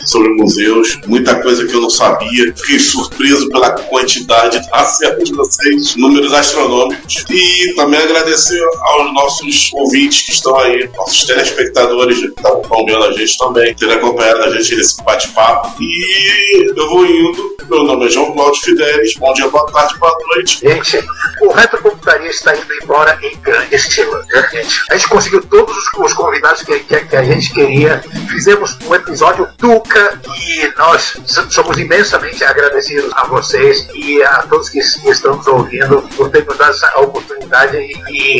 sobre- 0.00 0.28
museus. 0.38 0.98
Muita 1.06 1.34
coisa 1.42 1.66
que 1.66 1.74
eu 1.74 1.80
não 1.80 1.90
sabia. 1.90 2.52
Fiquei 2.56 2.78
surpreso 2.78 3.48
pela 3.48 3.70
quantidade 3.72 4.60
de 4.60 4.68
acesso 4.72 5.24
de 5.24 5.32
vocês, 5.34 5.96
números 5.96 6.32
astronômicos. 6.32 7.24
E 7.30 7.74
também 7.74 8.00
agradecer 8.00 8.62
aos 8.82 9.12
nossos 9.14 9.70
ouvintes 9.74 10.22
que 10.26 10.32
estão 10.32 10.56
aí, 10.58 10.88
nossos 10.96 11.24
telespectadores 11.24 12.18
que 12.18 12.26
estão 12.26 12.62
vendo 12.86 13.04
a 13.04 13.12
gente 13.12 13.36
também, 13.38 13.74
terem 13.74 13.94
acompanhado 13.96 14.42
a 14.44 14.50
gente 14.50 14.76
nesse 14.76 15.02
bate-papo. 15.02 15.74
E 15.82 16.70
eu 16.76 16.88
vou 16.90 17.04
indo. 17.06 17.56
Meu 17.68 17.84
nome 17.84 18.06
é 18.06 18.10
João 18.10 18.32
Cláudio 18.32 18.62
Fidelis. 18.62 19.14
Bom 19.18 19.32
dia, 19.34 19.48
boa 19.48 19.66
tarde, 19.70 19.98
boa 19.98 20.16
noite. 20.34 20.60
Gente, 20.60 21.04
o 21.42 21.52
Retrocomputaria 21.52 22.30
está 22.30 22.56
indo 22.56 22.66
embora 22.82 23.18
em 23.22 23.36
grande 23.40 23.74
estilo. 23.74 24.12
né, 24.32 24.48
gente? 24.52 24.80
A 24.90 24.96
gente 24.96 25.08
conseguiu 25.08 25.42
todos 25.42 25.76
os, 25.76 25.84
os 25.98 26.12
convidados 26.14 26.62
que, 26.62 26.78
que- 26.80 27.04
que 27.04 27.16
a 27.16 27.22
gente 27.22 27.52
queria. 27.52 28.02
Fizemos 28.30 28.76
um 28.86 28.94
episódio 28.94 29.17
Duca 29.58 30.20
e 30.46 30.72
nós 30.78 31.14
so- 31.26 31.50
somos 31.50 31.76
imensamente 31.78 32.42
agradecidos 32.44 33.10
a 33.14 33.26
vocês 33.26 33.88
e 33.94 34.22
a 34.22 34.42
todos 34.42 34.68
que, 34.68 34.80
que 34.80 35.10
estão 35.10 35.36
nos 35.36 35.46
ouvindo 35.46 36.02
por 36.16 36.30
ter 36.30 36.44
nos 36.46 36.56
dado 36.56 36.70
essa 36.70 37.00
oportunidade 37.00 37.76
e, 37.76 37.92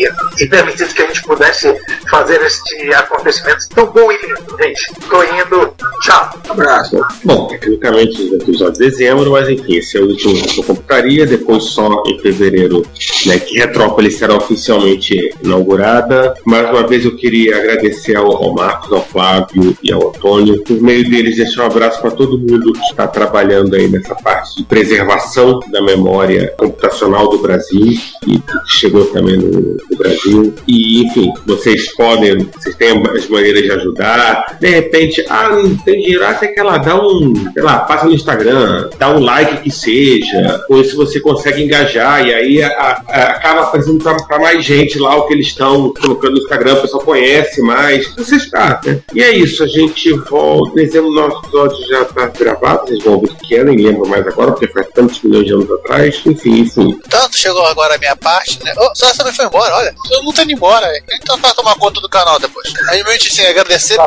e, 0.04 0.08
e 0.38 0.46
permitido 0.48 0.92
que 0.94 1.02
a 1.02 1.06
gente 1.06 1.22
pudesse 1.22 1.74
fazer 2.10 2.40
este 2.42 2.92
acontecimento 2.94 3.68
tão 3.74 3.86
bom 3.86 4.10
e 4.12 4.16
lindo. 4.26 4.56
Gente, 4.60 4.92
tô 5.08 5.22
indo. 5.22 5.74
Tchau. 6.02 6.30
Abraço. 6.48 7.00
Bom, 7.24 7.46
tecnicamente 7.48 8.22
episódio 8.34 8.74
de 8.74 8.90
dezembro, 8.90 9.30
mas 9.32 9.48
enfim, 9.48 9.76
esse 9.76 9.98
é 9.98 10.00
o 10.00 10.06
último 10.06 10.34
da 10.46 10.62
computaria. 10.64 11.26
Depois, 11.26 11.64
só 11.64 12.02
em 12.06 12.18
fevereiro, 12.20 12.86
né, 13.26 13.38
que 13.38 13.58
Retrópolis 13.58 14.16
será 14.16 14.34
oficialmente 14.36 15.30
inaugurada. 15.42 16.34
Mais 16.44 16.68
uma 16.70 16.86
vez, 16.86 17.04
eu 17.04 17.16
queria 17.16 17.56
agradecer 17.56 18.16
ao, 18.16 18.30
ao 18.30 18.54
Marcos, 18.54 18.92
ao 18.92 19.04
Flávio 19.04 19.76
e 19.82 19.92
ao 19.92 20.08
Antônio. 20.08 20.62
Por 20.64 20.80
meio 20.80 21.08
deles, 21.08 21.36
deixar 21.36 21.62
um 21.64 21.66
abraço 21.66 22.00
para 22.00 22.10
todo 22.10 22.38
mundo 22.38 22.72
que 22.72 22.80
está 22.90 23.06
trabalhando 23.06 23.74
aí 23.74 23.88
nessa 23.88 24.14
parte 24.14 24.56
de 24.56 24.64
preservação 24.64 25.60
da 25.70 25.82
memória 25.82 26.52
computacional 26.56 27.28
do 27.28 27.38
Brasil 27.38 27.92
e 28.26 28.38
que 28.38 28.42
chegou 28.66 29.04
também 29.06 29.36
no, 29.36 29.50
no 29.90 29.96
Brasil. 29.96 30.54
E, 30.66 31.04
enfim, 31.06 31.32
vocês 31.46 31.92
podem, 31.94 32.48
vocês 32.56 32.74
têm 32.76 33.02
as 33.16 33.28
maneiras 33.28 33.62
de 33.62 33.70
ajudar. 33.72 34.56
De 34.60 34.68
repente, 34.68 35.24
ah, 35.28 35.48
não 35.50 35.76
tem 35.76 36.00
dinheiro, 36.00 36.24
ah, 36.24 36.34
você 36.34 36.48
quer 36.48 36.62
lá, 36.62 36.78
dá 36.78 37.00
um, 37.00 37.32
sei 37.52 37.62
lá, 37.62 37.80
passa 37.80 38.06
no 38.06 38.12
Instagram, 38.12 38.88
dá 38.98 39.14
um 39.14 39.20
like 39.20 39.62
que 39.62 39.70
seja, 39.70 40.64
ou 40.68 40.82
se 40.84 40.94
você 40.94 41.20
consegue 41.20 41.62
engajar, 41.62 42.26
e 42.26 42.32
aí 42.34 42.62
a- 42.62 43.02
acaba 43.08 43.70
fazendo 43.70 44.02
para 44.02 44.38
mais 44.38 44.64
gente 44.64 44.98
lá 44.98 45.16
o 45.16 45.26
que 45.26 45.34
eles 45.34 45.48
estão 45.48 45.92
colocando 45.94 46.32
no 46.32 46.38
Instagram, 46.38 46.74
o 46.74 46.80
pessoal 46.82 47.02
conhece 47.02 47.60
mais. 47.62 48.06
Você 48.14 48.36
está, 48.36 48.80
né? 48.84 49.00
E 49.14 49.22
é 49.22 49.30
isso, 49.30 49.62
a 49.64 49.66
gente 49.66 50.12
volta. 50.12 50.74
Dezembro, 50.74 51.10
nosso 51.12 51.38
episódio 51.38 51.86
já 51.88 52.02
está 52.02 52.26
gravado, 52.26 52.86
vocês 52.86 53.02
vão 53.02 53.14
ouvir 53.14 53.30
o 53.30 53.36
que 53.36 53.56
é, 53.56 53.64
nem 53.64 53.76
lembro 53.76 54.08
mais 54.08 54.26
agora, 54.26 54.52
porque 54.52 54.68
faz 54.68 54.86
tantos 54.94 55.22
milhões 55.22 55.46
de 55.46 55.52
anos 55.52 55.70
atrás. 55.70 56.20
Enfim, 56.26 56.60
enfim. 56.60 56.98
Tanto 57.08 57.36
chegou 57.36 57.64
agora 57.66 57.94
a 57.94 57.98
minha 57.98 58.16
parte, 58.16 58.62
né? 58.62 58.72
Oh, 58.76 58.90
só 58.94 59.12
também 59.12 59.32
foi 59.32 59.46
embora, 59.46 59.74
olha. 59.74 59.94
Eu 60.10 60.22
não 60.22 60.32
tô 60.32 60.42
indo 60.42 60.52
embora, 60.52 60.86
né? 60.86 61.00
Então 61.20 61.36
vai 61.38 61.52
tomar 61.54 61.74
conta 61.76 62.00
do 62.00 62.08
canal 62.08 62.38
depois. 62.38 62.72
Aí, 62.88 62.96
realmente, 62.96 63.28
assim, 63.28 63.46
agradecer 63.46 63.98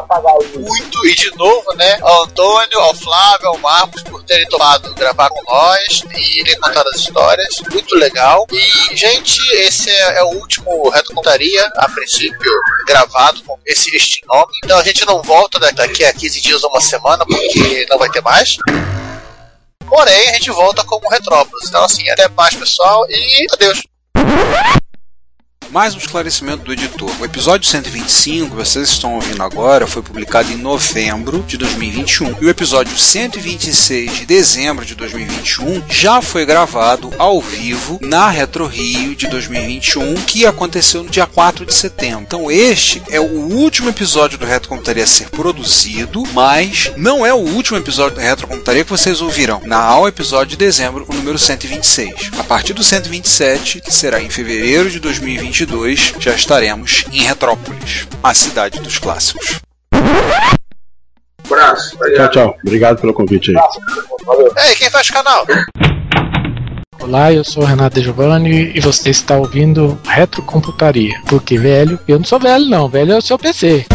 muito 0.59 1.07
e 1.07 1.15
de 1.15 1.35
novo, 1.35 1.73
né? 1.75 1.97
Ao 2.01 2.23
Antônio, 2.23 2.79
ao 2.79 2.95
Flávio, 2.95 3.47
ao 3.47 3.57
Marcos 3.57 4.03
por 4.03 4.23
terem 4.23 4.47
topado 4.47 4.93
gravar 4.95 5.29
com 5.29 5.41
nós 5.51 6.03
e 6.15 6.43
terem 6.43 6.59
contado 6.59 6.87
as 6.89 6.97
histórias. 6.97 7.61
Muito 7.71 7.95
legal. 7.95 8.45
E, 8.51 8.90
gente, 8.95 9.39
esse 9.55 9.89
é, 9.89 10.19
é 10.19 10.23
o 10.23 10.35
último 10.37 10.89
Reto 10.89 11.13
a 11.77 11.89
princípio, 11.89 12.51
gravado 12.87 13.41
com 13.43 13.57
esse, 13.65 13.95
este 13.95 14.21
nome. 14.27 14.51
Então 14.63 14.77
a 14.77 14.83
gente 14.83 15.05
não 15.05 15.21
volta 15.21 15.59
da- 15.59 15.71
daqui 15.71 16.03
a 16.05 16.13
15 16.13 16.41
dias 16.41 16.63
ou 16.63 16.69
uma 16.69 16.81
semana, 16.81 17.25
porque 17.25 17.85
não 17.89 17.97
vai 17.97 18.09
ter 18.09 18.21
mais. 18.21 18.57
Porém, 19.87 20.29
a 20.29 20.33
gente 20.33 20.51
volta 20.51 20.83
como 20.85 21.09
Retrópolis. 21.09 21.67
Então, 21.67 21.83
assim, 21.83 22.09
até 22.09 22.27
mais, 22.29 22.55
pessoal, 22.55 23.05
e 23.09 23.45
adeus. 23.51 23.81
Mais 25.71 25.95
um 25.95 25.99
esclarecimento 25.99 26.65
do 26.65 26.73
editor. 26.73 27.09
O 27.17 27.23
episódio 27.23 27.65
125, 27.65 28.49
que 28.49 28.55
vocês 28.57 28.89
estão 28.89 29.15
ouvindo 29.15 29.41
agora, 29.41 29.87
foi 29.87 30.01
publicado 30.01 30.51
em 30.51 30.57
novembro 30.57 31.45
de 31.47 31.55
2021. 31.55 32.35
E 32.41 32.45
o 32.45 32.49
episódio 32.49 32.97
126 32.97 34.19
de 34.19 34.25
dezembro 34.25 34.83
de 34.83 34.95
2021 34.95 35.81
já 35.87 36.21
foi 36.21 36.45
gravado 36.45 37.13
ao 37.17 37.39
vivo 37.39 37.97
na 38.01 38.29
Retro 38.29 38.67
Rio 38.67 39.15
de 39.15 39.27
2021, 39.27 40.15
que 40.15 40.45
aconteceu 40.45 41.05
no 41.05 41.09
dia 41.09 41.25
4 41.25 41.65
de 41.65 41.73
setembro. 41.73 42.23
Então, 42.23 42.51
este 42.51 43.01
é 43.09 43.21
o 43.21 43.23
último 43.23 43.87
episódio 43.87 44.37
do 44.37 44.45
Retro 44.45 44.67
Computaria 44.67 45.05
a 45.05 45.07
ser 45.07 45.29
produzido, 45.29 46.23
mas 46.33 46.91
não 46.97 47.25
é 47.25 47.33
o 47.33 47.37
último 47.37 47.77
episódio 47.77 48.15
do 48.15 48.21
Retro 48.21 48.45
Computaria 48.45 48.83
que 48.83 48.91
vocês 48.91 49.21
ouvirão. 49.21 49.61
Na 49.63 49.81
ao 49.81 50.05
episódio 50.05 50.49
de 50.49 50.57
dezembro, 50.57 51.05
o 51.07 51.13
número 51.13 51.39
126. 51.39 52.31
A 52.37 52.43
partir 52.43 52.73
do 52.73 52.83
127, 52.83 53.79
que 53.79 53.93
será 53.93 54.21
em 54.21 54.29
fevereiro 54.29 54.89
de 54.89 54.99
2022, 55.65 56.15
já 56.19 56.33
estaremos 56.33 57.05
em 57.11 57.23
Retrópolis, 57.23 58.07
a 58.23 58.33
cidade 58.33 58.79
dos 58.79 58.97
clássicos. 58.97 59.59
Abraço. 61.45 61.97
Tchau, 62.15 62.29
tchau. 62.29 62.55
Obrigado 62.65 62.99
pelo 62.99 63.13
convite 63.13 63.51
aí. 63.51 64.69
Ei, 64.69 64.75
quem 64.75 64.89
faz 64.89 65.09
canal? 65.09 65.45
Olá, 66.99 67.33
eu 67.33 67.43
sou 67.43 67.63
o 67.63 67.65
Renato 67.65 67.95
De 67.95 68.03
Giovanni 68.03 68.71
e 68.75 68.79
você 68.79 69.09
está 69.09 69.37
ouvindo 69.37 69.99
Retrocomputaria. 70.05 71.19
Porque 71.27 71.57
velho, 71.57 71.99
eu 72.07 72.17
não 72.17 72.25
sou 72.25 72.39
velho 72.39 72.65
não, 72.65 72.87
velho 72.87 73.13
é 73.13 73.17
o 73.17 73.21
seu 73.21 73.37
PC. 73.37 73.85